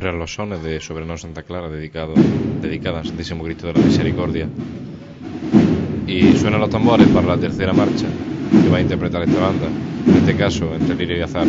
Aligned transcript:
Corren 0.00 0.18
los 0.18 0.32
sones 0.32 0.62
de 0.62 0.80
Soberano 0.80 1.18
Santa 1.18 1.42
Clara 1.42 1.68
dedicado, 1.68 2.14
dedicada 2.62 3.00
al 3.00 3.06
Santísimo 3.06 3.44
Cristo 3.44 3.66
de 3.66 3.74
la 3.74 3.80
Misericordia. 3.80 4.48
Y 6.06 6.32
suenan 6.38 6.58
los 6.58 6.70
tambores 6.70 7.06
para 7.08 7.26
la 7.26 7.36
tercera 7.36 7.74
marcha 7.74 8.06
que 8.50 8.68
va 8.70 8.78
a 8.78 8.80
interpretar 8.80 9.24
esta 9.24 9.38
banda, 9.38 9.66
en 10.06 10.16
este 10.16 10.34
caso 10.36 10.74
entre 10.74 10.94
Lirio 10.94 11.18
y 11.18 11.20
Azar. 11.20 11.46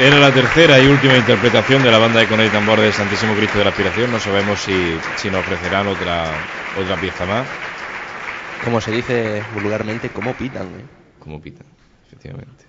Era 0.00 0.18
la 0.18 0.32
tercera 0.32 0.80
y 0.80 0.86
última 0.86 1.14
interpretación 1.14 1.82
de 1.82 1.90
la 1.90 1.98
banda 1.98 2.20
de 2.20 2.26
Coney 2.26 2.48
Tambor 2.48 2.80
del 2.80 2.90
Santísimo 2.90 3.34
Cristo 3.34 3.58
de 3.58 3.64
la 3.64 3.70
Aspiración. 3.70 4.10
No 4.10 4.18
sabemos 4.18 4.58
si, 4.58 4.72
si 5.16 5.28
nos 5.28 5.40
ofrecerán 5.40 5.88
otra, 5.88 6.24
otra 6.80 6.98
pieza 6.98 7.26
más. 7.26 7.46
Como 8.64 8.80
se 8.80 8.92
dice 8.92 9.42
vulgarmente, 9.52 10.08
¿cómo 10.08 10.32
pitan? 10.32 10.68
eh? 10.68 10.84
Como 11.18 11.38
pitan, 11.38 11.66
efectivamente. 12.06 12.64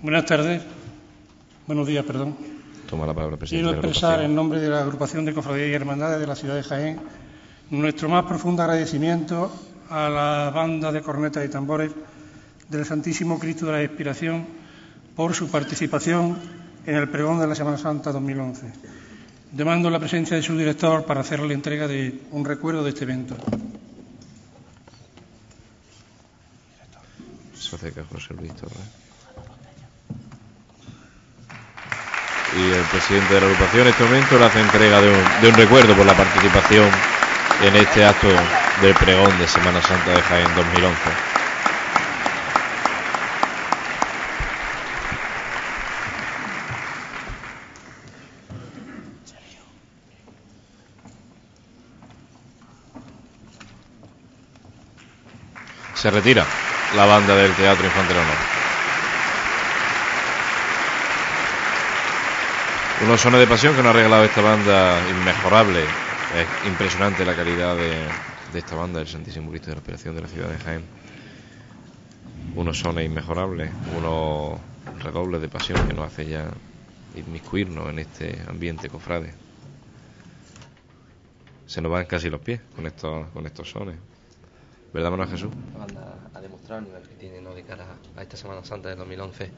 Buenas 0.00 0.24
tardes. 0.24 0.62
Buenos 1.66 1.86
días, 1.86 2.02
perdón. 2.06 2.34
Toma 2.88 3.04
la 3.04 3.12
palabra, 3.12 3.36
presidente. 3.36 3.68
Quiero 3.68 3.78
de 3.82 3.88
expresar 3.88 4.22
en 4.22 4.34
nombre 4.34 4.58
de 4.58 4.70
la 4.70 4.80
agrupación 4.80 5.26
de 5.26 5.34
cofradías 5.34 5.68
y 5.68 5.74
hermandades 5.74 6.18
de 6.18 6.26
la 6.26 6.34
ciudad 6.34 6.54
de 6.54 6.62
Jaén 6.62 6.98
nuestro 7.68 8.08
más 8.08 8.24
profundo 8.24 8.62
agradecimiento 8.62 9.52
a 9.92 10.08
la 10.08 10.50
banda 10.50 10.90
de 10.90 11.02
cornetas 11.02 11.44
y 11.44 11.50
tambores 11.50 11.92
del 12.68 12.86
Santísimo 12.86 13.38
Cristo 13.38 13.66
de 13.66 13.72
la 13.72 13.82
Expiración 13.82 14.46
por 15.14 15.34
su 15.34 15.50
participación 15.50 16.38
en 16.86 16.96
el 16.96 17.10
pregón 17.10 17.38
de 17.38 17.46
la 17.46 17.54
Semana 17.54 17.76
Santa 17.76 18.10
2011. 18.10 18.72
Demando 19.52 19.90
la 19.90 19.98
presencia 19.98 20.34
de 20.34 20.42
su 20.42 20.56
director 20.56 21.04
para 21.04 21.20
hacer 21.20 21.40
la 21.40 21.52
entrega 21.52 21.86
de 21.86 22.22
un 22.30 22.42
recuerdo 22.42 22.82
de 22.82 22.88
este 22.88 23.04
evento. 23.04 23.36
Se 27.54 27.76
acerca 27.76 28.02
José 28.10 28.32
Luis 28.32 28.54
Torres. 28.54 28.78
Y 32.56 32.62
el 32.62 32.84
presidente 32.84 33.34
de 33.34 33.40
la 33.40 33.46
agrupación 33.46 33.82
en 33.82 33.88
este 33.88 34.04
momento 34.04 34.38
le 34.38 34.44
hace 34.44 34.60
entrega 34.60 35.00
de 35.02 35.08
un, 35.10 35.42
de 35.42 35.48
un 35.48 35.54
recuerdo 35.54 35.94
por 35.94 36.06
la 36.06 36.16
participación 36.16 36.88
en 37.62 37.76
este 37.76 38.04
acto 38.04 38.26
del 38.80 38.92
pregón 38.94 39.38
de 39.38 39.46
Semana 39.46 39.80
Santa 39.80 40.10
de 40.10 40.20
Jaén 40.20 40.48
2011. 40.56 40.96
Se 55.94 56.10
retira 56.10 56.44
la 56.96 57.06
banda 57.06 57.36
del 57.36 57.54
Teatro 57.54 57.86
Infantil 57.86 58.16
Honor. 58.16 58.34
Unos 63.02 63.20
sones 63.20 63.38
de 63.38 63.46
pasión 63.46 63.76
que 63.76 63.82
nos 63.84 63.90
ha 63.90 63.92
regalado 63.92 64.24
esta 64.24 64.40
banda 64.40 64.98
inmejorable 65.08 66.11
es 66.34 66.48
impresionante 66.66 67.26
la 67.26 67.36
calidad 67.36 67.76
de, 67.76 68.58
esta 68.58 68.74
banda, 68.74 69.02
el 69.02 69.06
Santísimo 69.06 69.50
Cristo 69.50 69.68
de 69.68 69.76
la 69.76 69.82
Operación 69.82 70.14
de 70.14 70.22
la 70.22 70.28
ciudad 70.28 70.48
de 70.48 70.56
Jaén. 70.56 70.82
Unos 72.56 72.78
sones 72.78 73.04
inmejorables, 73.04 73.70
unos 73.98 74.58
redobles 75.02 75.42
de 75.42 75.50
pasión 75.50 75.86
que 75.86 75.92
nos 75.92 76.06
hace 76.06 76.26
ya 76.26 76.50
inmiscuirnos 77.16 77.86
en 77.90 77.98
este 77.98 78.40
ambiente 78.48 78.88
cofrade. 78.88 79.34
Se 81.66 81.82
nos 81.82 81.92
van 81.92 82.06
casi 82.06 82.30
los 82.30 82.40
pies 82.40 82.62
con 82.74 82.86
estos, 82.86 83.28
con 83.28 83.44
estos 83.44 83.68
sones. 83.68 83.98
¿Verdad, 84.94 85.10
Manuel 85.10 85.28
Jesús? 85.28 85.50
La 85.74 85.80
banda 85.80 86.30
ha 86.32 86.40
demostrado 86.40 86.78
el 86.80 86.86
nivel 86.86 87.02
que 87.02 87.14
tiene 87.16 87.42
¿no? 87.42 87.52
de 87.52 87.62
cara 87.62 87.84
a 88.16 88.22
esta 88.22 88.38
Semana 88.38 88.64
Santa 88.64 88.88
del 88.88 88.96
2011. 88.96 89.50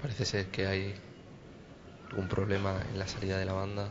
Parece 0.00 0.24
ser 0.24 0.46
que 0.46 0.66
hay 0.66 0.94
algún 2.10 2.28
problema 2.28 2.80
en 2.92 2.98
la 2.98 3.06
salida 3.06 3.38
de 3.38 3.44
la 3.44 3.52
banda. 3.52 3.88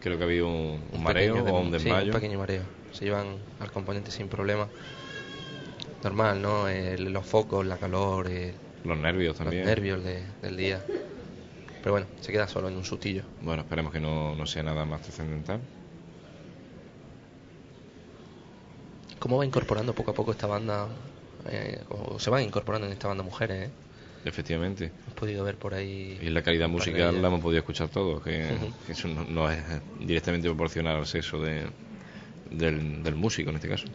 Creo 0.00 0.16
que 0.18 0.24
ha 0.24 0.26
habido 0.26 0.48
un, 0.48 0.82
un 0.92 1.02
mareo 1.02 1.36
o 1.36 1.60
un 1.60 1.70
dem- 1.72 1.78
sí, 1.78 1.84
desmayo. 1.84 2.06
un 2.06 2.12
pequeño 2.20 2.38
mareo. 2.38 2.64
Se 2.92 3.04
llevan 3.04 3.38
al 3.60 3.70
componente 3.72 4.10
sin 4.10 4.28
problema. 4.28 4.68
Normal, 6.02 6.42
¿no? 6.42 6.68
El- 6.68 7.12
los 7.12 7.24
focos, 7.26 7.64
la 7.64 7.78
calor, 7.78 8.28
el- 8.28 8.54
Los 8.84 8.98
nervios 8.98 9.30
los 9.30 9.38
también. 9.38 9.64
nervios 9.64 10.04
de- 10.04 10.26
del 10.42 10.56
día. 10.56 10.82
Pero 11.82 11.92
bueno, 11.92 12.06
se 12.20 12.32
queda 12.32 12.48
solo 12.48 12.68
en 12.68 12.76
un 12.76 12.84
sustillo. 12.84 13.22
Bueno, 13.40 13.62
esperemos 13.62 13.92
que 13.92 14.00
no, 14.00 14.34
no 14.34 14.46
sea 14.46 14.62
nada 14.62 14.84
más 14.84 15.00
trascendental. 15.02 15.60
¿Cómo 19.18 19.38
va 19.38 19.46
incorporando 19.46 19.94
poco 19.94 20.10
a 20.10 20.14
poco 20.14 20.32
esta 20.32 20.46
banda? 20.46 20.88
eh, 21.46 21.78
o 21.90 22.18
se 22.18 22.30
van 22.30 22.42
incorporando 22.42 22.86
en 22.86 22.92
esta 22.94 23.06
banda 23.08 23.22
mujeres, 23.22 23.68
¿eh? 23.68 23.70
Efectivamente. 24.24 24.86
Hemos 24.86 25.14
podido 25.14 25.44
ver 25.44 25.56
por 25.56 25.74
ahí. 25.74 26.18
Y 26.22 26.30
la 26.30 26.42
calidad 26.42 26.68
musical 26.68 27.20
la 27.20 27.28
hemos 27.28 27.40
podido 27.40 27.58
escuchar 27.58 27.88
todos, 27.88 28.22
que, 28.22 28.48
eso 28.88 29.08
no, 29.08 29.24
no 29.24 29.50
es 29.50 29.62
directamente 30.00 30.48
proporcional 30.48 30.96
al 30.96 31.06
sexo 31.06 31.40
de, 31.40 31.66
del, 32.50 33.02
del 33.02 33.14
músico 33.14 33.50
en 33.50 33.56
este 33.56 33.68
caso. 33.68 33.86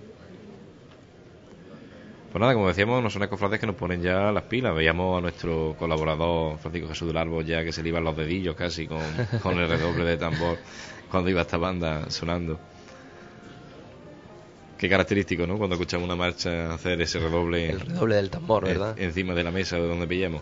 Pues 2.31 2.39
nada, 2.39 2.53
como 2.53 2.67
decíamos, 2.67 3.01
no 3.01 3.09
son 3.09 3.25
cofrades 3.27 3.59
que 3.59 3.65
nos 3.65 3.75
ponen 3.75 4.03
ya 4.03 4.31
las 4.31 4.43
pilas. 4.43 4.75
Veíamos 4.75 5.17
a 5.17 5.21
nuestro 5.21 5.75
colaborador 5.79 6.59
Francisco 6.59 6.89
Jesús 6.89 7.07
del 7.07 7.17
Árbol 7.17 7.43
ya 7.43 7.63
que 7.63 7.71
se 7.71 7.81
le 7.81 7.89
iban 7.89 8.03
los 8.03 8.15
dedillos 8.15 8.55
casi 8.55 8.85
con, 8.85 9.01
con 9.41 9.57
el 9.57 9.67
redoble 9.67 10.05
de 10.05 10.17
tambor 10.17 10.59
cuando 11.09 11.29
iba 11.31 11.41
esta 11.41 11.57
banda 11.57 12.07
sonando. 12.11 12.59
Qué 14.79 14.87
característico, 14.89 15.45
¿no? 15.45 15.57
Cuando 15.57 15.75
escuchamos 15.75 16.05
una 16.05 16.15
marcha 16.15 16.73
hacer 16.73 17.01
ese 17.01 17.19
redoble 17.19 17.69
El 17.69 17.81
redoble 17.81 18.15
del 18.15 18.29
tambor, 18.29 18.63
¿verdad? 18.65 18.97
encima 18.97 19.33
de 19.35 19.43
la 19.43 19.51
mesa 19.51 19.75
de 19.75 19.87
donde 19.87 20.07
pillemos. 20.07 20.41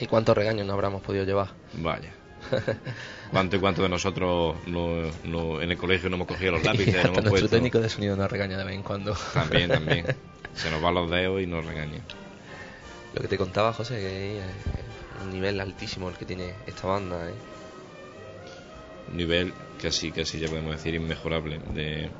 ¿Y 0.00 0.06
cuántos 0.06 0.36
regaños 0.36 0.66
no 0.66 0.72
habremos 0.72 1.00
podido 1.00 1.24
llevar? 1.24 1.48
Vaya. 1.74 2.12
¿Cuánto 3.30 3.56
y 3.56 3.60
cuánto 3.60 3.82
de 3.84 3.88
nosotros 3.88 4.56
no, 4.66 5.02
no- 5.24 5.62
en 5.62 5.70
el 5.70 5.76
colegio 5.78 6.10
no 6.10 6.16
hemos 6.16 6.26
cogido 6.28 6.52
los 6.52 6.64
lápices? 6.64 6.88
Y 6.88 6.92
no 6.94 6.98
hasta 6.98 7.10
nuestro 7.12 7.30
puesto? 7.30 7.48
técnico 7.48 7.78
de 7.80 7.88
sonido 7.88 8.16
nos 8.16 8.30
regaña 8.30 8.58
de 8.58 8.64
vez 8.64 8.74
en 8.74 8.82
cuando. 8.82 9.14
También, 9.34 9.70
también. 9.70 10.04
Se 10.54 10.70
nos 10.70 10.82
van 10.82 10.94
los 10.94 11.08
dedos 11.10 11.40
y 11.40 11.46
nos 11.46 11.64
regaña. 11.64 12.00
Lo 13.14 13.22
que 13.22 13.28
te 13.28 13.38
contaba, 13.38 13.72
José, 13.72 13.94
que 14.00 14.38
es 14.40 14.44
un 15.22 15.30
nivel 15.32 15.60
altísimo 15.60 16.08
el 16.08 16.16
que 16.16 16.24
tiene 16.24 16.52
esta 16.66 16.88
banda, 16.88 17.30
¿eh? 17.30 17.34
Un 19.10 19.16
nivel 19.16 19.52
casi, 19.80 20.10
casi 20.10 20.40
ya 20.40 20.48
podemos 20.48 20.72
decir 20.72 20.94
inmejorable 20.94 21.60
de, 21.72 22.10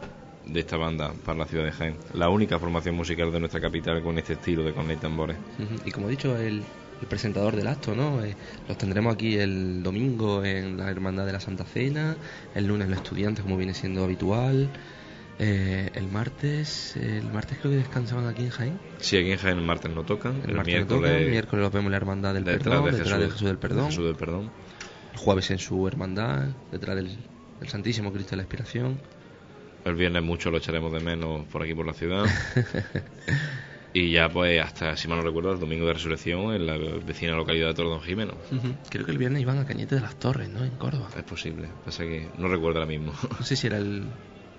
de 0.47 0.61
esta 0.61 0.77
banda 0.77 1.13
para 1.25 1.39
la 1.39 1.47
ciudad 1.47 1.65
de 1.65 1.73
Jaén. 1.73 1.97
La 2.15 2.29
única 2.29 2.59
formación 2.59 2.95
musical 2.95 3.33
de 3.33 3.41
nuestra 3.41 3.61
capital 3.61 4.03
con 4.03 4.19
este 4.19 4.35
estilo 4.35 4.63
de 4.63 4.73
cornet 4.73 4.99
y 4.99 5.01
tambores. 5.01 5.37
Y 5.85 5.91
como 5.91 6.09
he 6.09 6.11
dicho, 6.11 6.37
el, 6.37 6.63
el 7.01 7.07
presentador 7.09 7.57
del 7.57 7.67
acto, 7.67 7.95
¿no? 7.95 8.23
Eh, 8.25 8.37
los 8.69 8.77
tendremos 8.79 9.15
aquí 9.15 9.37
el 9.37 9.83
domingo 9.83 10.45
en 10.45 10.77
la 10.77 10.91
Hermandad 10.91 11.27
de 11.27 11.33
la 11.33 11.41
Santa 11.41 11.65
Cena, 11.65 12.17
el 12.55 12.67
lunes 12.67 12.89
los 12.89 12.99
estudiantes, 12.99 13.43
como 13.43 13.57
viene 13.57 13.75
siendo 13.75 14.05
habitual. 14.05 14.69
eh, 15.39 15.91
el 15.95 16.07
martes, 16.09 16.95
el 16.97 17.25
martes 17.33 17.59
creo 17.59 17.73
que 17.73 17.79
descansaban 17.79 18.27
aquí 18.29 18.43
en 18.45 18.51
Jaén. 18.51 18.79
Si 18.99 19.17
aquí 19.17 19.33
en 19.33 19.39
Jaén 19.39 19.59
el 19.59 19.65
martes 19.65 19.93
no 19.93 20.05
tocan, 20.05 20.41
el, 20.45 20.51
El, 20.51 20.57
martes 20.57 20.75
no 20.75 20.79
miércoles, 20.87 21.11
tocan, 21.13 21.31
miércoles 21.31 21.63
los 21.65 21.73
vemos 21.73 21.87
en 21.87 21.91
la 21.91 21.97
Hermandad 21.97 22.35
del 22.35 22.45
detrás 22.45 22.63
Perdón, 22.63 22.85
de 22.85 22.99
detrás 22.99 23.19
del 23.19 23.33
Jesús 23.33 23.47
del 23.49 23.59
Perdón. 23.59 23.87
Jesús 23.87 24.05
del 24.05 24.15
Perdón. 24.17 24.51
El 25.13 25.19
jueves 25.19 25.51
en 25.51 25.59
su 25.59 25.87
hermandad, 25.89 26.49
detrás 26.71 26.97
del, 26.97 27.09
del 27.61 27.69
Santísimo 27.69 28.13
Cristo 28.13 28.31
de 28.31 28.37
la 28.37 28.43
Expiración. 28.45 28.99
El 29.85 29.95
viernes 29.95 30.23
mucho 30.23 30.51
lo 30.51 30.59
echaremos 30.59 30.93
de 30.93 31.01
menos 31.01 31.45
por 31.47 31.63
aquí 31.63 31.75
por 31.75 31.87
la 31.87 31.93
ciudad. 31.93 32.25
y 33.93 34.11
ya 34.11 34.29
pues 34.29 34.61
hasta, 34.63 34.97
si 34.97 35.09
mal 35.09 35.19
no 35.19 35.25
recuerdo, 35.25 35.53
el 35.53 35.61
domingo 35.61 35.87
de 35.87 35.93
resurrección 35.95 36.55
en 36.55 36.67
la 36.67 36.77
vecina 36.77 37.35
localidad 37.37 37.69
de 37.69 37.75
Tordón 37.75 38.01
Jimeno. 38.01 38.35
Creo 38.89 39.05
que 39.05 39.13
el 39.13 39.19
viernes 39.19 39.43
iban 39.43 39.59
a 39.59 39.67
Cañete 39.67 39.95
de 39.97 40.01
las 40.01 40.17
Torres, 40.17 40.49
¿no? 40.49 40.65
En 40.65 40.71
Córdoba. 40.73 41.09
Es 41.17 41.23
posible, 41.25 41.69
pasa 41.85 42.03
que 42.05 42.29
no 42.39 42.49
recuerdo 42.49 42.81
ahora 42.81 42.91
mismo. 42.91 43.13
No 43.39 43.45
sé 43.45 43.57
si 43.57 43.67
era 43.67 43.77
el 43.79 44.05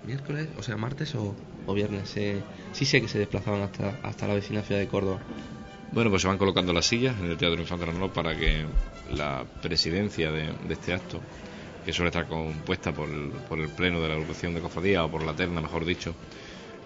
miércoles, 0.06 0.48
o 0.58 0.62
sea, 0.62 0.76
martes 0.76 1.14
o, 1.16 1.34
o 1.66 1.74
viernes. 1.74 2.16
eh, 2.16 2.40
sí 2.72 2.84
sé 2.86 3.00
que 3.00 3.08
se 3.08 3.18
desplazaban 3.18 3.62
hasta, 3.62 3.98
hasta 4.04 4.28
la 4.28 4.34
vecina 4.34 4.62
ciudad 4.62 4.80
de 4.80 4.86
Córdoba. 4.86 5.18
bueno, 5.92 6.08
pues 6.10 6.22
se 6.22 6.28
van 6.28 6.38
colocando 6.38 6.72
las 6.72 6.86
sillas 6.86 7.18
en 7.20 7.30
el 7.30 7.36
Teatro 7.36 7.60
Infante 7.60 7.86
para 8.14 8.36
que 8.36 8.64
la 9.12 9.44
presidencia 9.60 10.30
de, 10.30 10.52
de 10.66 10.72
este 10.72 10.94
acto, 10.94 11.20
que 11.86 11.92
suele 11.92 12.08
estar 12.10 12.26
compuesta 12.26 12.92
por 12.92 13.08
el, 13.08 13.30
por 13.48 13.58
el 13.60 13.68
pleno 13.68 14.00
de 14.02 14.08
la 14.08 14.14
agrupación 14.14 14.52
de 14.54 14.60
cofradía 14.60 15.04
o 15.04 15.10
por 15.10 15.22
la 15.24 15.34
terna, 15.34 15.60
mejor 15.62 15.84
dicho, 15.86 16.14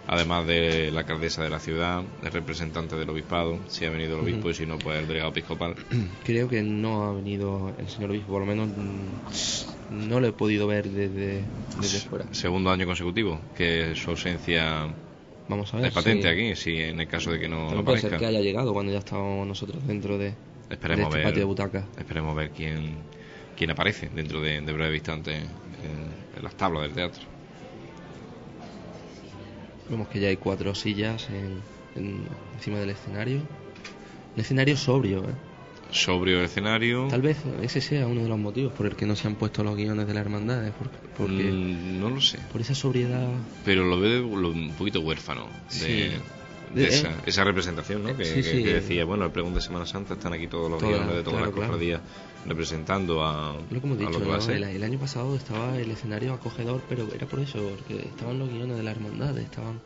además 0.07 0.47
de 0.47 0.91
la 0.91 1.01
alcaldesa 1.01 1.43
de 1.43 1.51
la 1.51 1.59
ciudad, 1.59 2.03
el 2.23 2.31
representante 2.31 2.97
del 2.97 3.09
obispado, 3.11 3.59
si 3.69 3.85
ha 3.87 3.91
venido 3.91 4.17
el 4.17 4.25
obispo 4.25 4.41
Ujú. 4.41 4.51
y 4.51 4.55
si 4.55 4.67
no, 4.67 4.79
pues 4.79 4.99
el 5.01 5.07
delegado 5.09 5.31
episcopal. 5.31 5.75
Creo 6.25 6.49
que 6.49 6.63
no 6.63 7.05
ha 7.05 7.13
venido 7.15 7.73
el 7.79 7.89
señor 7.89 8.11
obispo, 8.11 8.33
por 8.33 8.41
lo 8.41 8.47
menos 8.47 8.69
mm, 8.69 10.07
no 10.09 10.21
lo 10.21 10.27
he 10.29 10.33
podido 10.33 10.67
ver 10.67 10.89
desde, 10.89 11.43
desde 11.81 11.99
fuera. 12.01 12.27
Segundo 12.33 12.71
año 12.71 12.87
consecutivo 12.87 13.41
que 13.57 13.95
su 13.97 14.11
ausencia 14.11 14.87
Vamos 15.49 15.73
a 15.75 15.79
ver. 15.79 15.87
es 15.87 15.93
patente 15.95 16.29
aquí, 16.29 16.55
si 16.55 16.77
en 16.77 17.01
el 17.01 17.09
caso 17.09 17.33
de 17.33 17.41
que 17.41 17.49
no, 17.49 17.71
no 17.75 17.85
puede 17.85 17.99
ser 18.01 18.09
aparezca. 18.15 18.19
que 18.19 18.27
haya 18.27 18.41
llegado 18.41 18.73
cuando 18.73 18.93
ya 18.93 18.99
estábamos 18.99 19.47
nosotros 19.49 19.85
dentro 19.87 20.17
de, 20.19 20.27
de 20.27 20.35
Esperemos 20.71 21.07
este 21.07 21.17
ver, 21.17 21.25
patio 21.25 21.39
de 21.41 21.45
butacas. 21.45 21.85
esperemos 21.99 22.37
ver 22.37 22.51
quién, 22.51 22.95
quién 23.57 23.71
aparece 23.71 24.09
dentro 24.13 24.41
de, 24.41 24.61
de 24.61 24.73
breve 24.73 24.95
instante 24.97 25.35
en, 25.37 25.45
en 26.37 26.43
las 26.43 26.55
tablas 26.55 26.83
del 26.85 26.93
teatro. 26.93 27.23
Vemos 29.89 30.09
que 30.09 30.21
ya 30.21 30.29
hay 30.29 30.37
cuatro 30.37 30.75
sillas 30.75 31.29
en, 31.31 31.63
en- 31.97 32.29
encima 32.55 32.79
del 32.79 32.91
escenario. 32.91 33.39
Un 34.37 34.41
escenario 34.41 34.77
sobrio, 34.77 35.29
¿eh? 35.29 35.35
Sobrio 35.91 36.39
el 36.39 36.45
escenario. 36.45 37.09
Tal 37.11 37.21
vez 37.23 37.39
ese 37.63 37.81
sea 37.81 38.07
uno 38.07 38.23
de 38.23 38.29
los 38.29 38.39
motivos 38.39 38.73
por 38.73 38.87
el 38.87 38.95
que 38.95 39.07
no 39.07 39.17
se 39.17 39.27
han 39.27 39.35
puesto 39.35 39.65
los 39.65 39.75
guiones 39.77 40.07
de 40.07 40.15
la 40.15 40.21
hermandad, 40.21 40.65
¿eh? 40.69 40.73
porque, 40.79 40.97
porque 41.17 41.51
Mm, 41.51 41.99
no 42.01 42.11
lo 42.11 42.21
sé. 42.21 42.39
por 42.53 42.61
esa 42.61 42.77
sobriedad. 42.77 43.29
Pero 43.65 43.85
lo 43.85 43.99
veo 43.99 44.37
lo- 44.37 44.51
un 44.51 44.73
poquito 44.75 45.01
huérfano 45.01 45.49
de, 45.73 45.77
Sí. 45.77 45.87
de 46.75 46.83
De- 46.83 46.87
esa, 46.87 47.09
eh. 47.11 47.15
esa 47.27 47.43
representación, 47.43 48.05
¿no? 48.05 48.17
Que, 48.17 48.25
Sí, 48.25 48.35
que- 48.35 48.43
sí. 48.45 48.63
que 48.63 48.75
decía, 48.75 49.05
bueno, 49.05 49.25
el 49.25 49.33
pregón 49.33 49.53
de 49.53 49.61
Semana 49.61 49.85
Santa 49.87 50.15
están 50.15 50.33
aquí 50.33 50.47
todos 50.47 50.71
los 50.71 50.79
Todas, 50.79 50.95
guiones 50.95 51.17
de 51.17 51.23
todas 51.25 51.41
claro, 51.41 51.47
las 51.47 51.55
claro. 51.69 52.01
Representando 52.47 53.25
a, 53.25 53.55
Lo 53.71 53.81
que 53.81 53.87
hemos 53.87 53.99
dicho, 53.99 54.11
lo 54.11 54.19
que 54.21 54.27
va 54.29 54.35
a 54.35 54.39
¿no? 54.39 54.43
ser. 54.43 54.57
el, 54.57 54.65
el 54.65 54.83
año 54.83 54.99
pasado 54.99 55.37
estaba 55.37 55.77
el 55.79 55.91
escenario 55.91 56.33
acogedor, 56.35 56.83
pero 56.89 57.07
era 57.15 57.27
por 57.27 57.41
eso, 57.41 57.59
porque 57.77 58.07
estaban 58.07 58.39
los 58.39 58.49
guiones 58.49 58.77
de 58.77 58.83
la 58.83 58.91
hermandad, 58.93 59.37
estaban. 59.39 59.81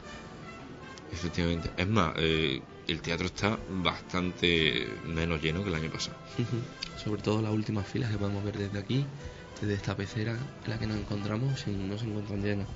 Efectivamente. 1.13 1.71
Es 1.77 1.87
más, 1.89 2.13
eh, 2.17 2.61
el 2.89 3.01
teatro 3.01 3.27
está 3.27 3.59
bastante 3.83 4.89
menos 5.07 5.41
lleno 5.43 5.63
que 5.63 5.69
el 5.69 5.75
año 5.77 5.91
pasado. 5.91 6.17
Sobre 7.03 7.23
todo 7.23 7.41
las 7.43 7.53
últimas 7.53 7.87
filas 7.87 8.11
que 8.11 8.19
podemos 8.19 8.45
ver 8.45 8.59
desde 8.59 8.79
aquí, 8.79 9.05
desde 9.61 9.75
esta 9.75 9.97
pecera 9.97 10.33
en 10.65 10.71
la 10.71 10.79
que 10.79 10.87
nos 10.87 10.97
encontramos, 10.97 11.61
si 11.61 11.71
no 11.71 11.97
se 11.99 12.07
encuentran 12.07 12.43
llenas. 12.43 12.67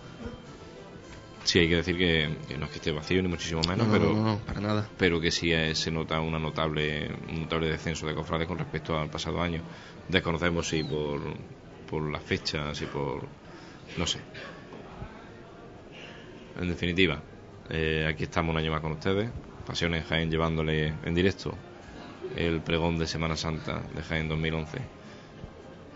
Sí, 1.45 1.61
hay 1.61 1.69
que 1.69 1.77
decir 1.77 1.97
que, 1.97 2.37
que 2.47 2.59
no 2.59 2.67
es 2.67 2.71
que 2.71 2.77
esté 2.77 2.93
vacío 2.93 3.23
ni 3.23 3.29
muchísimo 3.29 3.63
menos, 3.69 3.87
no, 3.87 3.93
pero 3.93 4.13
no, 4.13 4.23
no, 4.23 4.39
para 4.39 4.61
nada. 4.61 4.89
pero 4.99 5.21
que 5.21 5.31
sí 5.31 5.53
eh, 5.53 5.75
se 5.75 5.91
nota 5.91 6.21
una 6.21 6.39
notable, 6.39 7.11
un 7.31 7.43
notable 7.43 7.69
descenso 7.69 8.07
de 8.07 8.15
cofrades 8.15 8.47
con 8.47 8.59
respecto 8.59 8.99
al 8.99 9.09
pasado 9.09 9.41
año. 9.41 9.63
Desconocemos 10.09 10.69
si 10.69 10.85
por, 10.85 11.21
por 11.89 12.11
las 12.11 12.23
fechas, 12.23 12.77
si 12.77 12.87
por... 12.87 13.27
no 13.97 14.07
sé. 14.07 14.21
En 16.61 16.69
definitiva, 16.69 17.23
eh, 17.71 18.07
aquí 18.09 18.25
estamos 18.25 18.53
un 18.53 18.59
año 18.59 18.73
más 18.73 18.81
con 18.81 18.93
ustedes. 18.93 19.31
Pasiones 19.67 20.07
Jaén 20.07 20.31
llevándole 20.31 20.95
en 21.05 21.15
directo 21.15 21.55
el 22.37 22.61
pregón 22.61 22.99
de 22.99 23.07
Semana 23.07 23.37
Santa 23.37 23.81
de 23.95 24.03
Jaén 24.03 24.29
2011 24.29 24.98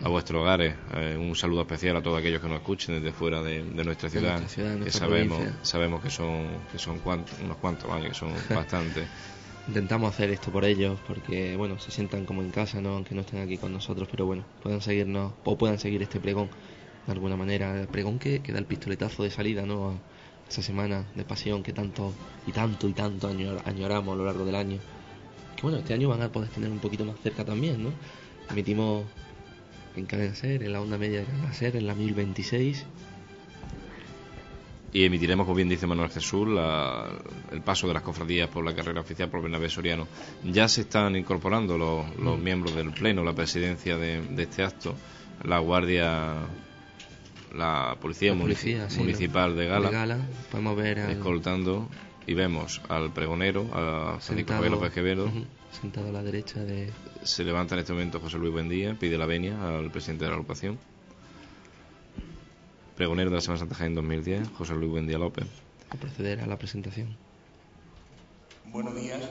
a 0.03 0.09
vuestros 0.09 0.41
hogares. 0.41 0.75
Eh, 0.95 1.17
un 1.19 1.35
saludo 1.35 1.61
especial 1.61 1.95
a 1.97 2.01
todos 2.03 2.19
aquellos 2.19 2.41
que 2.41 2.47
nos 2.47 2.57
escuchen 2.57 2.95
desde 2.95 3.11
fuera 3.13 3.41
de, 3.41 3.63
de 3.63 3.83
nuestra 3.83 4.09
De 4.09 4.19
ciudad, 4.19 4.39
nuestra 4.39 4.49
ciudad, 4.49 4.75
de 4.75 4.85
que 4.85 4.91
sabemos, 4.91 5.37
provincia. 5.37 5.59
sabemos 5.63 6.01
que 6.01 6.09
son, 6.09 6.47
que 6.71 6.77
son 6.79 6.99
cuantos, 6.99 7.35
unos 7.43 7.57
cuantos, 7.57 7.89
vaya, 7.89 8.09
que 8.09 8.13
son 8.13 8.31
bastantes. 8.49 9.07
Intentamos 9.67 10.13
hacer 10.13 10.29
esto 10.29 10.51
por 10.51 10.65
ellos 10.65 10.99
porque, 11.07 11.55
bueno, 11.55 11.79
se 11.79 11.89
sientan 11.91 12.25
como 12.25 12.41
en 12.41 12.51
casa, 12.51 12.81
¿no? 12.81 12.89
Aunque 12.95 13.15
no 13.15 13.21
estén 13.21 13.41
aquí 13.41 13.57
con 13.57 13.71
nosotros, 13.71 14.09
pero 14.11 14.25
bueno, 14.25 14.43
puedan 14.61 14.81
seguirnos 14.81 15.31
o 15.45 15.57
puedan 15.57 15.79
seguir 15.79 16.01
este 16.01 16.19
pregón 16.19 16.49
de 17.05 17.11
alguna 17.13 17.37
manera. 17.37 17.79
El 17.79 17.87
pregón 17.87 18.19
que, 18.19 18.41
que 18.41 18.51
da 18.51 18.59
el 18.59 18.65
pistoletazo 18.65 19.23
de 19.23 19.31
salida, 19.31 19.65
¿no? 19.65 19.91
A 19.91 19.93
esa 20.49 20.61
semana 20.61 21.05
de 21.15 21.23
pasión 21.23 21.63
que 21.63 21.71
tanto 21.71 22.13
y 22.45 22.51
tanto 22.51 22.89
y 22.89 22.93
tanto 22.93 23.29
añor- 23.29 23.61
añoramos 23.63 24.13
a 24.13 24.17
lo 24.17 24.25
largo 24.25 24.43
del 24.43 24.55
año. 24.55 24.79
que 25.55 25.61
bueno, 25.61 25.77
este 25.77 25.93
año 25.93 26.09
van 26.09 26.21
a 26.21 26.29
poder 26.29 26.49
tener 26.49 26.69
un 26.69 26.79
poquito 26.79 27.05
más 27.05 27.15
cerca 27.23 27.45
también, 27.45 27.81
¿no? 27.81 27.91
Emitimos 28.51 29.05
en 29.95 30.05
Cadena 30.05 30.35
Ser, 30.35 30.63
en 30.63 30.73
la 30.73 30.81
onda 30.81 30.97
media 30.97 31.19
de 31.19 31.25
Cadena 31.25 31.53
Ser, 31.53 31.75
en 31.75 31.87
la 31.87 31.95
1026. 31.95 32.85
Y 34.93 35.05
emitiremos, 35.05 35.45
como 35.45 35.55
bien 35.55 35.69
dice 35.69 35.87
Manuel 35.87 36.11
Jesús, 36.11 36.47
el 37.51 37.61
paso 37.61 37.87
de 37.87 37.95
las 37.95 38.03
cofradías 38.03 38.47
por 38.47 38.63
la 38.63 38.75
carrera 38.75 39.01
oficial 39.01 39.27
por 39.29 39.41
Bernabé 39.41 39.67
Soriano. 39.67 40.07
Ya 40.43 40.67
se 40.67 40.81
están 40.81 41.15
incorporando 41.15 41.77
los, 41.77 42.05
mm. 42.17 42.43
miembros 42.43 42.75
del 42.75 42.91
Pleno, 42.91 43.23
la 43.23 43.33
presidencia 43.33 43.97
de, 43.97 44.21
este 44.37 44.63
acto, 44.63 44.95
la 45.43 45.57
Guardia, 45.57 46.35
la 47.55 47.97
Policía, 47.99 48.35
Municipal 48.35 49.55
de 49.55 49.65
Gala, 49.65 50.19
podemos 50.51 50.77
ver 50.77 50.99
escoltando 50.99 51.89
y 52.27 52.35
vemos 52.35 52.81
al 52.87 53.11
pregonero, 53.11 53.67
a 53.73 54.19
Javier 54.21 54.71
López 54.71 54.91
Quevedo. 54.93 55.31
Sentado 55.71 56.09
a 56.09 56.11
la 56.11 56.23
derecha 56.23 56.59
de. 56.63 56.91
Se 57.23 57.43
levanta 57.43 57.75
en 57.75 57.79
este 57.79 57.93
momento 57.93 58.19
José 58.19 58.37
Luis 58.37 58.51
Buendía, 58.51 58.97
pide 58.99 59.17
la 59.17 59.25
venia 59.25 59.77
al 59.77 59.89
presidente 59.91 60.25
de 60.25 60.29
la 60.29 60.35
agrupación. 60.35 60.77
Pregonero 62.95 63.29
de 63.29 63.37
la 63.37 63.41
Semana 63.41 63.59
Santa 63.59 63.75
Jaén 63.75 63.95
2010, 63.95 64.49
José 64.57 64.73
Luis 64.73 64.91
Buendía 64.91 65.17
López. 65.17 65.47
A 65.89 65.95
proceder 65.95 66.41
a 66.41 66.47
la 66.47 66.57
presentación. 66.57 67.15
Buenos 68.65 68.95
días. 68.95 69.21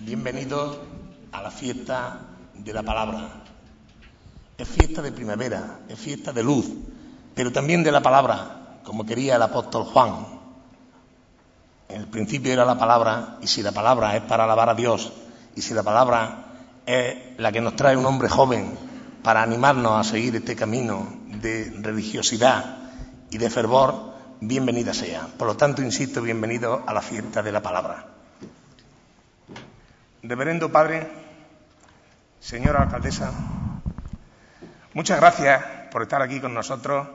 Bienvenidos 0.00 0.78
a 1.32 1.42
la 1.42 1.50
fiesta 1.50 2.20
de 2.54 2.72
la 2.72 2.82
palabra. 2.82 3.44
Es 4.56 4.68
fiesta 4.68 5.02
de 5.02 5.12
primavera, 5.12 5.80
es 5.88 5.98
fiesta 5.98 6.32
de 6.32 6.42
luz, 6.42 6.66
pero 7.34 7.52
también 7.52 7.84
de 7.84 7.92
la 7.92 8.02
palabra, 8.02 8.80
como 8.84 9.06
quería 9.06 9.36
el 9.36 9.42
apóstol 9.42 9.84
Juan 9.84 10.38
en 11.88 12.02
el 12.02 12.06
principio 12.08 12.52
era 12.52 12.66
la 12.66 12.78
palabra, 12.78 13.38
y 13.40 13.46
si 13.46 13.62
la 13.62 13.72
palabra 13.72 14.14
es 14.14 14.22
para 14.22 14.44
alabar 14.44 14.68
a 14.68 14.74
Dios, 14.74 15.10
y 15.56 15.62
si 15.62 15.72
la 15.72 15.82
palabra 15.82 16.47
es 16.88 17.16
la 17.36 17.52
que 17.52 17.60
nos 17.60 17.76
trae 17.76 17.98
un 17.98 18.06
hombre 18.06 18.30
joven 18.30 18.72
para 19.22 19.42
animarnos 19.42 20.00
a 20.00 20.10
seguir 20.10 20.34
este 20.36 20.56
camino 20.56 21.06
de 21.26 21.70
religiosidad 21.82 22.78
y 23.30 23.36
de 23.36 23.50
fervor, 23.50 24.14
bienvenida 24.40 24.94
sea. 24.94 25.28
Por 25.36 25.48
lo 25.48 25.54
tanto, 25.54 25.82
insisto, 25.82 26.22
bienvenido 26.22 26.82
a 26.86 26.94
la 26.94 27.02
fiesta 27.02 27.42
de 27.42 27.52
la 27.52 27.60
palabra. 27.60 28.06
Reverendo 30.22 30.72
Padre, 30.72 31.06
señora 32.40 32.84
alcaldesa, 32.84 33.32
muchas 34.94 35.20
gracias 35.20 35.62
por 35.92 36.00
estar 36.00 36.22
aquí 36.22 36.40
con 36.40 36.54
nosotros, 36.54 37.06